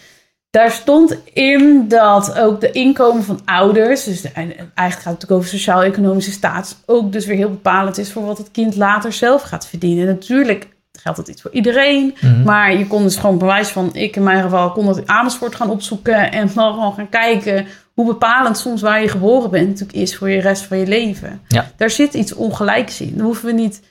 Daar 0.51 0.70
stond 0.70 1.16
in 1.32 1.89
dat 1.89 2.39
ook 2.39 2.60
de 2.60 2.70
inkomen 2.70 3.22
van 3.24 3.40
ouders, 3.44 4.05
dus 4.05 4.20
de, 4.20 4.28
eigenlijk 4.28 4.66
gaat 4.74 4.94
het 4.94 5.05
natuurlijk 5.05 5.31
over 5.31 5.48
sociaal-economische 5.48 6.31
status, 6.31 6.77
ook 6.86 7.12
dus 7.12 7.27
weer 7.27 7.36
heel 7.36 7.51
bepalend 7.51 7.98
is 7.98 8.12
voor 8.12 8.27
wat 8.27 8.39
het 8.39 8.51
kind 8.51 8.77
later 8.77 9.12
zelf 9.12 9.43
gaat 9.43 9.66
verdienen. 9.66 10.06
En 10.09 10.14
natuurlijk 10.14 10.68
geldt 10.93 11.18
dat 11.18 11.28
iets 11.28 11.43
voor 11.43 11.51
iedereen, 11.52 12.14
Mhm. 12.20 12.43
maar 12.43 12.77
je 12.77 12.86
kon 12.86 13.02
dus 13.02 13.16
gewoon 13.16 13.39
bewijs 13.39 13.68
van, 13.68 13.90
ik 13.93 14.16
in 14.16 14.22
mijn 14.22 14.43
geval, 14.43 14.72
kon 14.72 14.86
dat 14.86 14.97
in 14.98 15.09
Amersfoort 15.09 15.55
gaan 15.55 15.70
opzoeken 15.70 16.32
en 16.32 16.51
dan 16.55 16.72
gewoon 16.74 16.94
gaan 16.94 17.09
kijken 17.09 17.66
hoe 18.01 18.12
bepalend 18.12 18.59
soms 18.59 18.81
waar 18.81 19.02
je 19.02 19.09
geboren 19.09 19.51
bent 19.51 19.68
natuurlijk 19.68 19.98
is 19.98 20.16
voor 20.16 20.31
je 20.31 20.40
rest 20.40 20.62
van 20.62 20.78
je 20.78 20.86
leven. 20.86 21.40
Ja. 21.48 21.70
Daar 21.77 21.90
zit 21.90 22.14
iets 22.14 22.35
ongelijks 22.35 23.01
in. 23.01 23.12
Dan 23.16 23.24
hoeven 23.24 23.47
we 23.47 23.52
niet, 23.52 23.82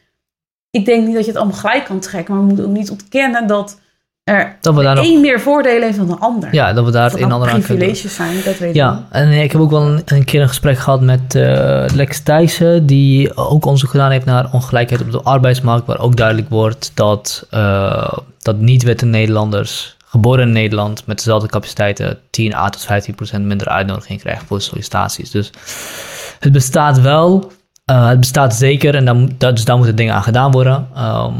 ik 0.69 0.85
denk 0.85 1.05
niet 1.05 1.15
dat 1.15 1.25
je 1.25 1.31
het 1.31 1.39
allemaal 1.39 1.59
gelijk 1.59 1.85
kan 1.85 1.99
trekken, 1.99 2.33
maar 2.33 2.43
we 2.43 2.47
moeten 2.47 2.65
ook 2.65 2.77
niet 2.77 2.89
ontkennen 2.89 3.47
dat 3.47 3.79
er 4.23 4.57
Dat 4.61 4.75
we 4.75 4.83
daar 4.83 4.95
nog, 4.95 5.05
één 5.05 5.21
meer 5.21 5.39
voordelen 5.39 5.83
heeft 5.83 5.97
dan 5.97 6.07
de 6.07 6.17
ander. 6.17 6.53
ja, 6.53 6.73
dat 6.73 6.85
we 6.85 6.91
daar 6.91 7.03
het 7.03 7.13
een 7.13 7.21
en 7.21 7.27
nou 7.27 7.41
ander 7.41 7.53
aan 7.53 7.61
kunnen 7.61 7.77
privileges 7.77 8.15
zijn, 8.15 8.35
dat 8.35 8.57
weet 8.57 8.69
ik 8.69 8.75
Ja, 8.75 9.07
en 9.09 9.31
ik 9.31 9.51
heb 9.51 9.61
ook 9.61 9.69
wel 9.69 9.81
een, 9.81 10.01
een 10.05 10.23
keer 10.23 10.41
een 10.41 10.47
gesprek 10.47 10.77
gehad 10.77 11.01
met 11.01 11.35
eh, 11.35 11.85
Lex 11.93 12.19
Thijssen, 12.19 12.85
die 12.85 13.35
ook 13.35 13.65
onderzoek 13.65 13.89
gedaan 13.89 14.11
heeft 14.11 14.25
naar 14.25 14.49
ongelijkheid 14.51 15.01
op 15.01 15.11
de 15.11 15.21
arbeidsmarkt, 15.21 15.87
waar 15.87 15.99
ook 15.99 16.15
duidelijk 16.15 16.49
wordt 16.49 16.91
dat, 16.93 17.47
eh, 17.49 18.13
dat 18.41 18.57
niet-witte 18.57 19.05
Nederlanders, 19.05 19.97
geboren 20.09 20.47
in 20.47 20.51
Nederland, 20.51 21.05
met 21.05 21.17
dezelfde 21.17 21.47
capaciteiten 21.47 22.19
10 22.29 22.53
à 22.55 22.69
tot 22.69 22.81
15 22.85 23.15
procent 23.15 23.45
minder 23.45 23.67
uitnodiging 23.67 24.19
krijgen 24.19 24.47
voor 24.47 24.61
sollicitaties. 24.61 25.31
Dus 25.31 25.51
het 26.39 26.51
bestaat 26.51 27.01
wel, 27.01 27.51
eh, 27.85 28.07
het 28.07 28.19
bestaat 28.19 28.55
zeker, 28.55 28.95
en 28.95 29.05
dan, 29.05 29.17
moet- 29.19 29.39
dat- 29.39 29.55
dus 29.55 29.65
daar 29.65 29.77
moeten 29.77 29.95
dingen 29.95 30.13
aan 30.13 30.23
gedaan 30.23 30.51
worden. 30.51 30.87
Ehm, 30.95 31.33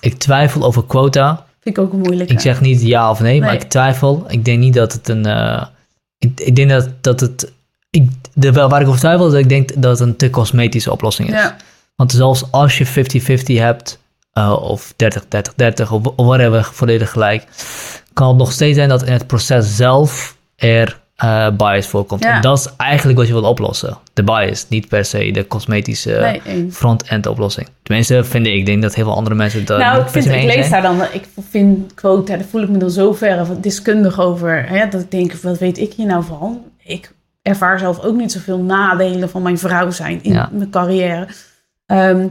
ik 0.00 0.18
twijfel 0.18 0.62
over 0.62 0.84
quota. 0.84 1.44
Vind 1.60 1.76
ik 1.76 1.82
ook 1.84 1.92
een 1.92 1.98
moeilijke. 1.98 2.32
Ik 2.32 2.40
zeg 2.40 2.60
niet 2.60 2.82
ja 2.82 3.10
of 3.10 3.20
nee, 3.20 3.40
maar 3.40 3.52
ik 3.54 3.62
twijfel. 3.62 4.24
Ik 4.28 4.44
denk 4.44 4.58
niet 4.58 4.74
dat 4.74 4.92
het 4.92 5.08
een. 5.08 5.26
eh, 5.26 5.62
ik, 6.18 6.40
ik 6.40 6.56
denk 6.56 6.70
dat, 6.70 6.88
dat 7.00 7.20
het. 7.20 7.52
Ik, 7.90 8.10
de, 8.34 8.52
wel 8.52 8.68
waar 8.68 8.80
ik 8.80 8.86
over 8.86 8.98
twijfel 9.00 9.26
is 9.26 9.32
dat 9.32 9.40
ik 9.40 9.48
denk 9.48 9.82
dat 9.82 9.98
het 9.98 10.08
een 10.08 10.16
te 10.16 10.30
cosmetische 10.30 10.92
oplossing 10.92 11.28
is. 11.28 11.34
ja. 11.34 11.56
Want 11.96 12.12
zelfs 12.12 12.44
als 12.50 12.78
je 12.78 12.86
50-50 12.86 13.58
hebt, 13.58 13.98
eh, 14.32 14.52
of 14.62 14.94
30-30-30, 14.96 15.92
of, 15.92 16.06
of 16.16 16.26
whatever, 16.26 16.64
volledig 16.64 17.10
gelijk, 17.10 17.44
kan 18.18 18.28
het 18.28 18.36
nog 18.36 18.52
steeds 18.52 18.76
zijn 18.76 18.88
dat 18.88 19.02
in 19.02 19.12
het 19.12 19.26
proces 19.26 19.76
zelf 19.76 20.36
er 20.56 21.00
eh, 21.16 21.48
bias 21.50 21.86
voorkomt. 21.86 22.22
Ja. 22.22 22.34
En 22.36 22.40
dat 22.42 22.58
is 22.58 22.68
eigenlijk 22.76 23.18
wat 23.18 23.26
je 23.26 23.32
wilt 23.32 23.44
oplossen. 23.46 23.98
De 24.12 24.22
bias, 24.22 24.66
niet 24.68 24.88
per 24.88 25.04
se 25.04 25.30
de 25.30 25.46
cosmetische 25.46 26.40
Nee, 26.44 26.70
front-end 26.70 27.26
oplossing. 27.26 27.68
Tenminste, 27.82 28.24
vind 28.24 28.46
ik. 28.46 28.54
Ik 28.54 28.66
denk 28.66 28.82
dat 28.82 28.94
heel 28.94 29.04
veel 29.04 29.14
andere 29.14 29.34
mensen 29.36 29.58
het 29.58 29.68
daar 29.68 29.78
Nou, 29.78 30.00
ik, 30.02 30.08
vind, 30.08 30.26
ik 30.26 30.32
lees 30.42 30.68
zijn. 30.68 30.70
daar 30.70 30.82
dan, 30.82 31.02
ik 31.12 31.24
vind 31.50 31.94
quota, 31.94 32.36
daar 32.36 32.44
voel 32.50 32.62
ik 32.62 32.68
me 32.68 32.78
dan 32.78 32.90
zo 32.90 33.12
ver 33.12 33.46
van 33.46 33.60
deskundig 33.60 34.20
over. 34.20 34.68
Hè, 34.68 34.88
dat 34.88 35.00
ik 35.00 35.10
denk, 35.10 35.32
wat 35.32 35.58
weet 35.58 35.78
ik 35.78 35.92
hier 35.92 36.06
nou 36.06 36.24
van? 36.24 36.62
Ik 36.82 37.12
ervaar 37.42 37.78
zelf 37.78 38.00
ook 38.00 38.16
niet 38.16 38.32
zoveel 38.32 38.58
nadelen 38.58 39.30
van 39.30 39.42
mijn 39.42 39.58
vrouw 39.58 39.90
zijn 39.90 40.22
in 40.22 40.32
Ja. 40.32 40.48
mijn 40.52 40.70
carrière. 40.70 41.26
Ehm, 41.86 42.26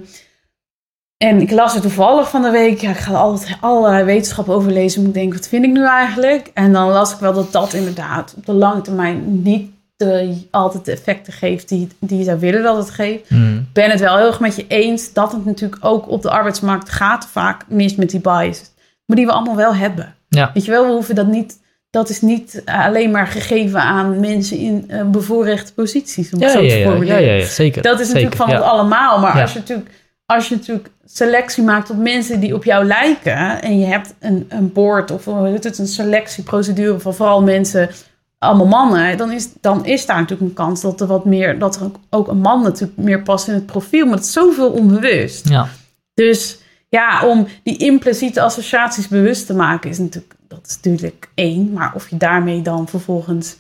en 1.18 1.42
ik 1.42 1.52
las 1.52 1.76
er 1.76 1.82
toevallig 1.82 2.30
van 2.30 2.42
de 2.42 2.50
week, 2.50 2.82
ja, 2.82 2.90
ik 2.90 2.98
ga 2.98 3.14
altijd 3.14 3.58
allerlei 3.62 4.04
wetenschap 4.04 4.50
over 4.50 4.72
lezen. 4.72 5.00
Maar 5.02 5.10
ik 5.10 5.16
denk, 5.16 5.34
wat 5.34 5.48
vind 5.48 5.66
ik 5.66 5.72
nu 5.72 5.86
eigenlijk? 5.86 6.52
En 6.54 6.74
dan 6.74 6.90
las 6.90 7.14
ik 7.14 7.20
wel 7.20 7.34
dat 7.34 7.52
dat 7.52 7.74
inderdaad 7.74 8.34
op 8.38 8.46
de 8.46 8.54
lange 8.54 8.82
termijn 8.82 9.42
niet 9.42 9.72
de, 9.98 10.38
altijd 10.52 10.86
de 10.86 10.92
effecten 10.92 11.34
geeft 11.34 11.70
die, 11.70 11.88
die 12.00 12.18
je 12.18 12.24
zou 12.24 12.40
willen 12.40 12.64
dat 12.64 12.78
het 12.78 12.90
geeft 12.90 13.30
Hmm. 13.30 13.68
ben 13.74 13.90
het 13.90 14.00
wel 14.00 14.18
heel 14.18 14.28
erg 14.28 14.40
met 14.40 14.56
je 14.56 14.66
eens 14.68 15.14
dat 15.14 15.32
het 15.32 15.46
natuurlijk 15.46 15.86
ook 15.86 16.10
op 16.10 16.22
de 16.22 16.30
arbeidsmarkt 16.30 16.90
gaat 16.90 17.28
vaak 17.32 17.64
mis 17.68 17.96
met 17.96 18.10
die 18.10 18.20
bias. 18.20 18.62
Maar 19.06 19.18
die 19.18 19.26
we 19.26 19.32
allemaal 19.32 19.56
wel 19.56 19.76
hebben. 19.76 20.16
Ja. 20.30 20.52
Weet 20.54 20.66
je 20.66 20.72
wel, 20.72 20.86
we 20.86 20.92
hoeven 20.92 21.16
dat 21.16 21.28
niet. 21.28 21.60
Dat 21.90 22.10
is 22.10 22.22
niet 22.22 22.62
alleen 22.66 23.12
maar 23.12 23.28
gegeven 23.28 23.80
aan 23.82 24.20
mensen 24.20 24.58
in 24.58 24.86
eh, 24.88 25.04
bevoorrechte 25.04 25.74
posities. 25.74 26.34
Om 26.34 26.40
Ja, 26.40 26.46
het 26.46 26.56
zo 26.56 26.62
ja, 26.64 26.76
te 26.76 26.82
formuleren. 26.90 27.24
ja, 27.24 27.32
ja, 27.34 27.46
zeker. 27.46 27.82
Dat 27.82 28.00
is 28.00 28.08
natuurlijk 28.08 28.36
zeker, 28.36 28.48
van 28.48 28.56
het 28.56 28.72
allemaal. 28.72 29.20
Maar 29.20 29.42
als, 29.42 29.54
je 29.54 29.60
natuurlijk, 29.60 29.90
als 30.28 30.48
je 30.50 30.56
natuurlijk 30.56 30.90
selectie 31.06 31.64
maakt 31.64 31.90
op 31.90 31.98
mensen 31.98 32.40
die 32.40 32.54
op 32.56 32.64
jou 32.64 32.86
lijken. 32.86 33.62
En 33.62 33.80
je 33.80 33.86
hebt 33.86 34.14
een, 34.20 34.46
een 34.50 34.72
board 34.74 35.12
of 35.12 35.26
hoe 35.26 35.48
heet 35.48 35.64
het, 35.64 35.78
een 35.78 35.88
selectieprocedure 35.88 37.00
van 37.00 37.14
vooral 37.14 37.42
mensen, 37.44 37.90
allemaal 38.38 38.66
mannen. 38.68 39.18
Dan 39.18 39.32
is, 39.32 39.48
dan 39.62 39.86
is 39.86 40.06
daar 40.06 40.20
natuurlijk 40.22 40.50
een 40.50 40.56
kans 40.56 40.82
dat 40.82 41.02
er 41.02 41.08
wat 41.08 41.26
meer, 41.26 41.60
dat 41.60 41.76
er 41.76 41.84
ook- 41.84 42.00
ook 42.10 42.28
een 42.28 42.38
man 42.42 42.62
natuurlijk 42.64 42.98
meer 42.98 43.22
past 43.22 43.48
in 43.48 43.54
het 43.54 43.66
profiel. 43.66 44.06
Maar 44.06 44.16
het 44.16 44.26
is 44.26 44.32
zoveel 44.34 44.70
onbewust. 44.72 45.50
Ja, 45.50 45.68
Dus 46.14 46.60
ja, 46.90 47.26
om 47.28 47.48
die 47.64 47.78
impliciete 47.78 48.42
associaties 48.42 49.08
bewust 49.08 49.46
te 49.46 49.54
maken 49.54 49.90
is 49.90 49.98
natuurlijk, 49.98 50.34
dat 50.48 50.60
is 50.68 50.76
natuurlijk 50.76 51.30
één. 51.34 51.72
Maar 51.74 51.92
of 51.96 52.10
je 52.10 52.18
daarmee 52.18 52.62
dan 52.62 52.88
vervolgens 52.88 53.56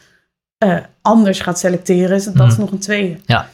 eh, 0.57 0.77
anders 1.02 1.39
gaat 1.39 1.60
selecteren, 1.60 2.15
is, 2.15 2.23
dat 2.26 2.48
is 2.48 2.52
Mhm. 2.53 2.60
nog 2.61 2.72
een 2.72 2.80
tweede. 2.80 3.18
ja. 3.26 3.49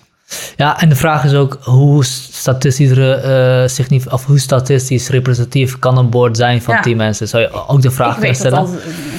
Ja, 0.55 0.80
en 0.80 0.89
de 0.89 0.95
vraag 0.95 1.23
is 1.26 1.34
ook 1.34 1.57
hoe 1.61 2.03
statistisch, 2.05 2.91
eh 2.97 3.64
signif- 3.65 4.11
of 4.11 4.26
hoe 4.26 4.39
statistisch 4.39 5.10
representatief 5.10 5.80
kan 5.80 5.97
een 5.97 6.10
board 6.10 6.38
zijn 6.38 6.61
van 6.61 6.76
Ja. 6.76 6.81
10 6.81 6.97
mensen? 6.97 7.27
Zou 7.27 7.43
je 7.43 7.68
ook 7.68 7.81
de 7.81 7.91
vraag 7.91 8.18
kunnen 8.18 8.35
stellen? 8.35 8.69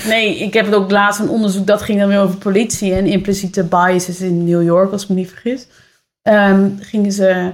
nee, 0.06 0.38
ik 0.38 0.54
heb 0.54 0.64
het 0.64 0.74
ook 0.74 0.90
laatst 0.90 1.20
een 1.20 1.28
onderzoek 1.28 1.66
dat 1.66 1.82
ging 1.82 1.98
dan 1.98 2.08
weer 2.08 2.20
over 2.20 2.36
politie 2.36 2.94
en 2.94 3.06
impliciete 3.06 3.64
biases 3.64 4.20
in 4.20 4.44
New 4.44 4.62
York, 4.62 4.92
als 4.92 5.02
ik 5.02 5.08
me 5.08 5.14
niet 5.14 5.30
vergis. 5.30 5.66
Ehm, 6.22 6.68
gingen 6.80 7.12
ze 7.12 7.52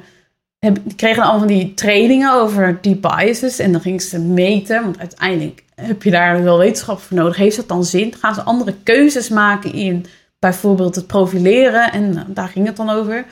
heb, 0.59 0.79
die 0.85 0.95
kregen 0.95 1.23
allemaal 1.23 1.39
van 1.39 1.49
die 1.49 1.75
trainingen 1.75 2.33
over 2.33 2.79
die 2.81 2.97
biases. 2.97 3.59
En 3.59 3.73
dan 3.73 3.81
gingen 3.81 4.01
ze 4.01 4.19
meten. 4.19 4.83
Want 4.83 4.99
uiteindelijk 4.99 5.65
heb 5.75 6.03
je 6.03 6.11
daar 6.11 6.43
wel 6.43 6.59
wetenschap 6.59 7.01
voor 7.01 7.17
nodig. 7.17 7.37
Heeft 7.37 7.57
dat 7.57 7.69
dan 7.69 7.85
zin? 7.85 8.15
Gaan 8.21 8.35
ze 8.35 8.43
andere 8.43 8.75
keuzes 8.83 9.29
maken 9.29 9.73
in 9.73 10.07
bijvoorbeeld 10.39 10.95
het 10.95 11.07
profileren? 11.07 11.93
En 11.93 12.25
daar 12.29 12.49
ging 12.49 12.67
het 12.67 12.77
dan 12.77 12.91
over. 12.91 13.25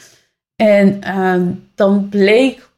En 0.58 1.02
ehm, 1.02 1.42
dan 1.74 2.08
bleek 2.08 2.68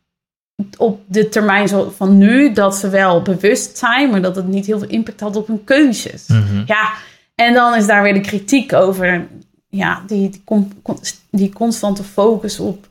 op 0.77 1.01
de 1.07 1.29
termijn 1.29 1.69
zo 1.69 1.93
van 1.97 2.19
nu 2.19 2.53
dat 2.53 2.77
ze 2.77 2.89
wel 2.89 3.23
bewust 3.23 3.79
zijn, 3.79 4.11
maar 4.11 4.23
dat 4.23 4.37
het 4.37 4.47
niet 4.47 4.67
heel 4.67 4.79
veel 4.79 4.89
impact 4.89 5.21
had 5.21 5.37
op 5.37 5.47
hun 5.47 5.65
keuzes. 5.65 6.27
Mhm. 6.27 6.63
Ja, 6.67 6.89
en 7.35 7.55
dan 7.55 7.75
is 7.75 7.87
daar 7.87 8.03
weer 8.03 8.15
de 8.15 8.21
kritiek 8.21 8.73
over 8.73 9.27
ja, 9.69 10.03
die, 10.07 10.31
die, 10.45 10.69
die 11.31 11.53
constante 11.53 12.03
focus 12.03 12.59
op 12.59 12.89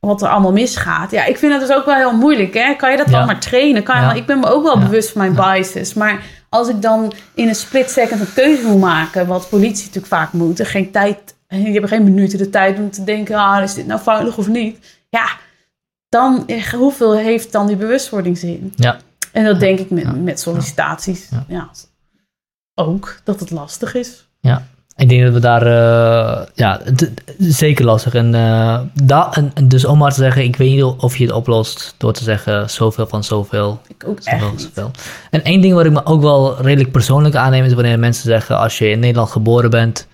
wat 0.00 0.22
er 0.22 0.28
allemaal 0.28 0.52
misgaat. 0.52 1.10
Ja, 1.10 1.24
ik 1.24 1.38
vind 1.38 1.52
het 1.52 1.60
dus 1.66 1.76
ook 1.76 1.84
wel 1.84 1.94
heel 1.94 2.16
moeilijk. 2.16 2.54
Hè? 2.54 2.74
Kan 2.74 2.90
je 2.90 2.96
dat 2.96 3.10
Ja. 3.10 3.18
dan 3.18 3.26
maar 3.26 3.40
trainen? 3.40 3.82
Kan 3.82 3.96
je 3.96 4.00
Ja. 4.02 4.08
wel- 4.08 4.16
ik 4.16 4.26
ben 4.26 4.40
me 4.40 4.46
ook 4.46 4.62
wel 4.62 4.78
Ja. 4.78 4.84
bewust 4.84 5.10
van 5.10 5.20
mijn 5.20 5.34
biases. 5.34 5.94
Maar 5.94 6.22
als 6.48 6.68
ik 6.68 6.82
dan 6.82 7.12
in 7.34 7.48
een 7.48 7.54
split 7.54 7.90
second 7.90 8.20
een 8.20 8.32
keuze 8.34 8.66
moet 8.66 8.80
maken... 8.80 9.26
wat 9.26 9.48
politie 9.48 9.78
natuurlijk 9.86 10.06
vaak 10.06 10.32
moet... 10.32 10.60
en 10.60 10.66
geen 10.66 10.90
tijd, 10.90 11.34
die 11.48 11.72
hebben 11.72 11.90
geen 11.90 12.04
minuten 12.04 12.38
de 12.38 12.50
tijd 12.50 12.78
om 12.78 12.90
te 12.90 13.04
denken... 13.04 13.36
ah, 13.36 13.62
is 13.62 13.74
dit 13.74 13.86
nou 13.86 14.00
veilig 14.00 14.38
of 14.38 14.48
niet? 14.48 14.98
Ja, 15.08 15.28
dan 16.08 16.46
hoeveel 16.76 17.16
heeft 17.16 17.52
dan 17.52 17.66
die 17.66 17.76
bewustwording 17.76 18.72
Ja. 18.76 18.96
En 19.32 19.44
dat 19.44 19.60
denk 19.60 19.78
ik 19.78 19.90
met, 19.90 20.02
Ja. 20.02 20.12
met 20.12 20.40
sollicitaties. 20.40 21.28
Ja. 21.30 21.44
Ja. 21.48 21.70
Ook, 22.74 23.20
dat 23.24 23.40
het 23.40 23.50
lastig 23.50 23.94
is. 23.94 24.26
Ik 24.98 25.08
denk 25.08 25.22
dat 25.22 25.32
we 25.32 25.40
daar, 25.40 25.62
eh, 25.66 26.46
ja, 26.54 26.80
zeker 27.38 27.84
lastig. 27.84 28.14
En, 28.14 28.34
eh, 28.34 28.80
da, 29.02 29.32
en, 29.32 29.50
en 29.54 29.68
dus 29.68 29.84
om 29.84 29.98
maar 29.98 30.10
te 30.12 30.20
zeggen, 30.20 30.42
ik 30.42 30.56
weet 30.56 30.70
niet 30.70 30.82
of 30.82 31.16
je 31.16 31.24
het 31.24 31.32
oplost 31.34 31.94
door 31.96 32.12
te 32.12 32.22
zeggen 32.22 32.70
zoveel 32.70 33.06
van 33.06 33.24
zoveel, 33.24 33.80
Ik 33.88 34.04
ook 34.06 34.18
echt 34.24 34.60
zoveel. 34.60 34.90
En 35.30 35.44
één 35.44 35.60
ding 35.60 35.74
wat 35.74 35.84
ik 35.84 35.92
me 35.92 36.04
ook 36.04 36.22
wel 36.22 36.62
redelijk 36.62 36.92
persoonlijk 36.92 37.34
aanneem 37.34 37.64
is 37.64 37.72
wanneer 37.74 37.98
mensen 37.98 38.24
zeggen 38.24 38.58
als 38.58 38.78
je 38.78 38.90
in 38.90 38.98
Nederland 38.98 39.30
geboren 39.30 39.70
bent 39.70 40.06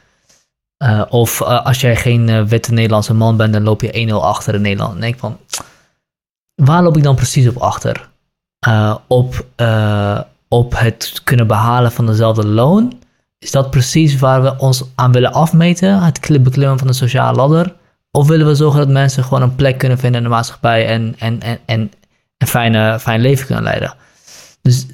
eh, 0.84 1.02
of 1.08 1.40
eh, 1.40 1.64
als 1.66 1.80
jij 1.80 1.96
geen 1.96 2.28
eh, 2.28 2.42
witte 2.42 2.72
Nederlandse 2.72 3.14
man 3.14 3.36
bent, 3.36 3.52
dan 3.52 3.62
loop 3.62 3.80
je 3.80 4.08
1-0 4.10 4.14
achter 4.14 4.54
in 4.54 4.60
Nederland. 4.60 4.92
Dan 4.92 5.00
denk 5.00 5.18
van, 5.18 5.38
waar 6.54 6.82
loop 6.82 6.96
ik 6.96 7.02
dan 7.02 7.14
precies 7.14 7.48
op 7.48 7.56
achter? 7.56 8.08
Op, 9.06 9.46
op 10.48 10.78
het 10.78 11.20
kunnen 11.24 11.46
behalen 11.46 11.92
van 11.92 12.06
dezelfde 12.06 12.46
loon? 12.46 12.92
Is 13.38 13.50
dat 13.50 13.70
precies 13.70 14.18
waar 14.18 14.42
we 14.42 14.58
ons 14.58 14.84
aan 14.94 15.12
willen 15.12 15.32
afmeten? 15.32 16.02
Het 16.02 16.20
kli- 16.20 16.40
beklimmen 16.40 16.78
van 16.78 16.86
de 16.86 16.92
sociale 16.92 17.36
ladder? 17.36 17.74
Of 18.10 18.28
willen 18.28 18.46
we 18.46 18.54
zorgen 18.54 18.78
dat 18.78 18.88
mensen 18.88 19.24
gewoon 19.24 19.42
een 19.42 19.54
plek 19.54 19.78
kunnen 19.78 19.98
vinden 19.98 20.22
in 20.22 20.28
de 20.28 20.34
maatschappij 20.34 20.86
en, 20.86 21.14
en, 21.18 21.40
en, 21.42 21.58
en 21.64 21.92
een 22.38 22.46
fijne, 22.46 23.00
fijn 23.00 23.20
leven 23.20 23.46
kunnen 23.46 23.64
leiden? 23.64 23.94
Dus 24.64 24.86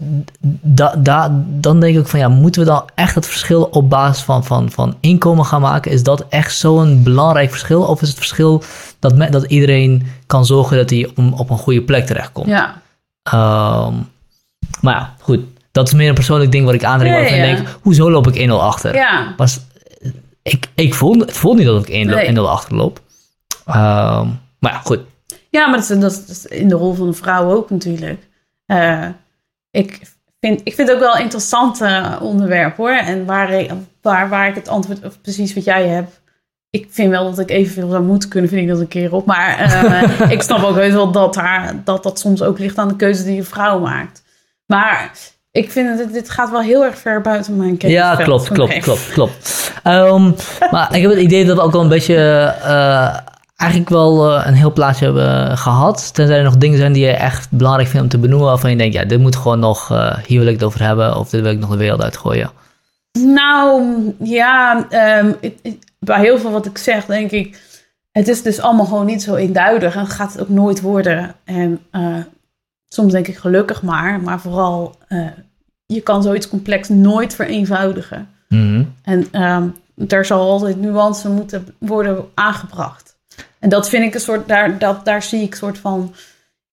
da, 0.60 0.94
da, 0.96 1.44
dan 1.46 1.80
denk 1.80 1.96
ik 1.96 2.06
van 2.06 2.18
ja, 2.18 2.28
moeten 2.28 2.60
we 2.60 2.66
dan 2.66 2.84
echt 2.94 3.14
het 3.14 3.26
verschil 3.26 3.62
op 3.62 3.90
basis 3.90 4.22
van, 4.22 4.44
van, 4.44 4.70
van 4.70 4.96
inkomen 5.00 5.44
gaan 5.44 5.60
maken? 5.60 5.90
Is 5.90 6.02
dat 6.02 6.26
echt 6.28 6.56
zo'n 6.56 7.02
belangrijk 7.02 7.50
verschil? 7.50 7.82
Of 7.82 8.02
is 8.02 8.08
het 8.08 8.16
verschil 8.16 8.62
dat, 8.98 9.16
me, 9.16 9.30
dat 9.30 9.44
iedereen 9.44 10.06
kan 10.26 10.46
zorgen 10.46 10.76
dat 10.76 10.90
hij 10.90 11.10
op, 11.14 11.40
op 11.40 11.50
een 11.50 11.58
goede 11.58 11.82
plek 11.82 12.06
terechtkomt? 12.06 12.48
Ja, 12.48 12.82
Ehm, 13.22 13.94
maar 14.80 14.94
ja, 14.94 15.14
goed. 15.20 15.40
Dat 15.72 15.86
is 15.86 15.94
meer 15.94 16.08
een 16.08 16.14
persoonlijk 16.14 16.52
ding 16.52 16.64
wat 16.64 16.74
ik 16.74 16.84
aandring. 16.84 17.14
Ja, 17.14 17.20
waarvan 17.20 17.38
ik 17.38 17.44
ja. 17.44 17.54
denk, 17.54 17.78
hoezo 17.82 18.10
loop 18.10 18.26
ik 18.26 18.48
1-0 18.48 18.52
achter? 18.52 18.94
ja. 18.94 19.34
Was, 19.36 19.60
ik, 20.42 20.66
ik 20.74 20.94
voel, 20.94 21.18
het 21.18 21.32
voelt 21.32 21.56
niet 21.56 21.66
dat 21.66 21.88
ik 21.88 22.06
1-0 22.06 22.10
Nee. 22.10 22.36
1-0 22.36 22.40
achterloop. 22.40 23.00
Ehm, 23.66 24.28
maar 24.58 24.72
ja, 24.72 24.78
goed. 24.84 25.00
ja 25.50 25.66
maar 25.66 25.78
dat 25.78 25.90
is, 25.90 26.00
dat, 26.00 26.24
is, 26.28 26.46
in 26.46 26.68
de 26.68 26.74
rol 26.74 26.94
van 26.94 27.06
een 27.06 27.14
vrouw 27.14 27.50
ook 27.50 27.70
natuurlijk. 27.70 28.28
Eh, 28.66 29.06
ik, 29.70 30.00
vind, 30.40 30.60
ik 30.64 30.74
vind 30.74 30.88
het 30.88 30.96
ook 30.96 31.02
wel 31.02 31.14
een 31.14 31.22
interessant 31.22 31.80
eh, 31.80 32.16
onderwerp 32.20 32.76
hoor. 32.76 32.90
En 32.96 33.24
waar, 33.26 33.50
ik- 33.52 33.70
waar, 34.02 34.28
waar 34.28 34.48
ik 34.48 34.54
het 34.54 34.68
antwoord, 34.68 35.04
of 35.04 35.20
precies 35.20 35.54
wat 35.54 35.64
jij 35.64 35.86
hebt. 35.88 36.20
Ik 36.70 36.86
vind 36.90 37.10
wel 37.10 37.24
dat 37.24 37.38
ik 37.38 37.50
evenveel 37.50 37.90
zou 37.90 38.02
moeten 38.02 38.28
kunnen, 38.28 38.50
vind 38.50 38.62
ik 38.62 38.68
dat 38.68 38.80
een 38.80 38.88
keer 38.88 39.14
op. 39.14 39.26
Maar 39.26 39.58
eh, 39.58 40.30
ik 40.36 40.42
snap 40.42 40.62
ook 40.62 40.76
heus 40.76 40.92
wel 40.92 41.10
dat, 41.12 41.34
daar, 41.34 41.74
dat 41.84 42.02
dat 42.02 42.18
soms 42.18 42.42
ook 42.42 42.58
ligt 42.58 42.78
aan 42.78 42.88
de 42.88 42.96
keuze 42.96 43.24
die 43.24 43.38
een 43.38 43.44
vrouw 43.44 43.78
maakt. 43.78 44.22
Maar 44.66 45.10
ik 45.50 45.70
vind 45.70 45.98
het, 45.98 46.12
dit 46.12 46.30
gaat 46.30 46.50
wel 46.50 46.60
heel 46.60 46.84
erg 46.84 46.98
ver 46.98 47.20
buiten 47.20 47.56
mijn 47.56 47.76
kennis. 47.76 47.98
Ja, 47.98 48.16
klopt, 48.16 48.48
klopt, 48.48 48.78
klopt, 48.78 49.12
klopt. 49.12 49.72
Ehm, 49.82 50.30
maar 50.70 50.94
ik 50.96 51.02
heb 51.02 51.10
het 51.10 51.20
idee 51.20 51.44
dat 51.44 51.56
we 51.56 51.62
ook 51.62 51.72
wel 51.72 51.80
een 51.80 51.88
beetje... 51.88 52.16
eh, 52.62 53.16
eigenlijk 53.60 53.90
wel 53.90 54.30
eh, 54.30 54.46
een 54.46 54.54
heel 54.54 54.72
plaatje 54.72 55.04
hebben 55.04 55.58
gehad. 55.58 56.14
Tenzij 56.14 56.36
er 56.36 56.42
nog 56.42 56.56
dingen 56.56 56.78
zijn 56.78 56.92
die 56.92 57.04
je 57.04 57.10
echt 57.10 57.50
belangrijk 57.50 57.88
vindt 57.88 58.04
om 58.04 58.10
te 58.10 58.18
benoemen... 58.18 58.48
waarvan 58.48 58.70
je 58.70 58.76
denkt, 58.76 58.94
ja, 58.94 59.04
dit 59.04 59.20
moet 59.20 59.36
gewoon 59.36 59.58
nog... 59.58 59.90
eh, 59.90 60.16
hier 60.26 60.38
wil 60.38 60.48
ik 60.48 60.54
het 60.54 60.64
over 60.64 60.82
hebben 60.82 61.16
of 61.16 61.30
dit 61.30 61.40
wil 61.40 61.50
ik 61.50 61.58
nog 61.58 61.70
de 61.70 61.76
wereld 61.76 62.02
uitgooien. 62.02 62.50
Nou, 63.18 63.84
ja, 64.18 64.86
ehm, 64.88 65.32
bij 65.98 66.20
heel 66.20 66.38
veel 66.38 66.50
wat 66.50 66.66
ik 66.66 66.78
zeg, 66.78 67.06
denk 67.06 67.30
ik, 67.30 67.60
het 68.12 68.28
is 68.28 68.42
dus 68.42 68.60
allemaal 68.60 68.86
gewoon 68.86 69.06
niet 69.06 69.22
zo 69.22 69.34
eenduidig 69.34 69.96
en 69.96 70.06
gaat 70.06 70.32
het 70.32 70.42
ook 70.42 70.48
nooit 70.48 70.80
worden. 70.80 71.34
En 71.44 71.80
eh, 71.90 72.16
soms 72.88 73.12
denk 73.12 73.28
ik 73.28 73.36
gelukkig 73.36 73.82
maar, 73.82 74.20
maar 74.20 74.40
vooral, 74.40 74.96
je 75.86 76.00
kan 76.00 76.22
zoiets 76.22 76.48
complex 76.48 76.88
nooit 76.88 77.34
vereenvoudigen. 77.34 78.28
Mhm. 78.48 78.84
En 79.02 79.26
ehm 79.30 79.64
er 80.08 80.24
zal 80.24 80.50
altijd 80.50 80.80
nuance 80.80 81.28
moeten 81.28 81.66
worden 81.78 82.24
aangebracht. 82.34 83.09
En 83.60 83.68
dat 83.68 83.88
vind 83.88 84.04
ik 84.04 84.14
een 84.14 84.20
soort, 84.20 84.48
daar, 84.48 84.78
dat, 84.78 85.04
daar 85.04 85.22
zie 85.22 85.42
ik 85.42 85.50
een 85.50 85.56
soort 85.56 85.78
van, 85.78 86.14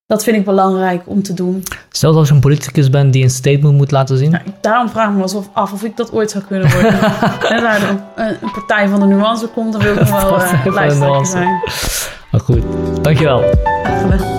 dat 0.05 0.23
vind 0.23 0.38
ik 0.38 0.45
belangrijk 0.45 1.01
om 1.05 1.23
te 1.23 1.34
doen. 1.34 1.64
Stel 1.91 2.09
dat 2.09 2.19
als 2.19 2.27
je 2.27 2.34
een 2.34 2.39
politicus 2.41 2.89
bent 2.89 3.14
die 3.14 3.23
een 3.23 3.30
statement 3.30 3.73
moet 3.77 3.91
laten 3.91 4.18
zien. 4.18 4.34
Ik- 4.34 4.41
daarom 4.61 4.89
vraag 4.89 5.09
ik 5.09 5.15
me 5.15 5.22
alsof 5.22 5.49
af 5.53 5.73
of 5.73 5.84
ik 5.84 5.97
dat 5.97 6.11
ooit 6.11 6.31
zou 6.31 6.43
kunnen 6.43 6.72
worden. 6.72 6.93
en 7.55 7.61
daar 7.61 7.81
er 7.81 7.89
een, 7.89 8.26
een 8.41 8.51
partij 8.51 8.88
van 8.88 8.99
de 8.99 9.05
nuance 9.05 9.47
komt, 9.47 9.73
dan 9.73 9.81
wil 9.81 9.95
ik 9.97 10.07
wel 10.07 10.34
uh, 10.41 11.23
zijn. 11.23 11.47
Maar 12.31 12.41
goed, 12.41 12.64
dankjewel. 13.01 13.43
Gedaan. 14.01 14.36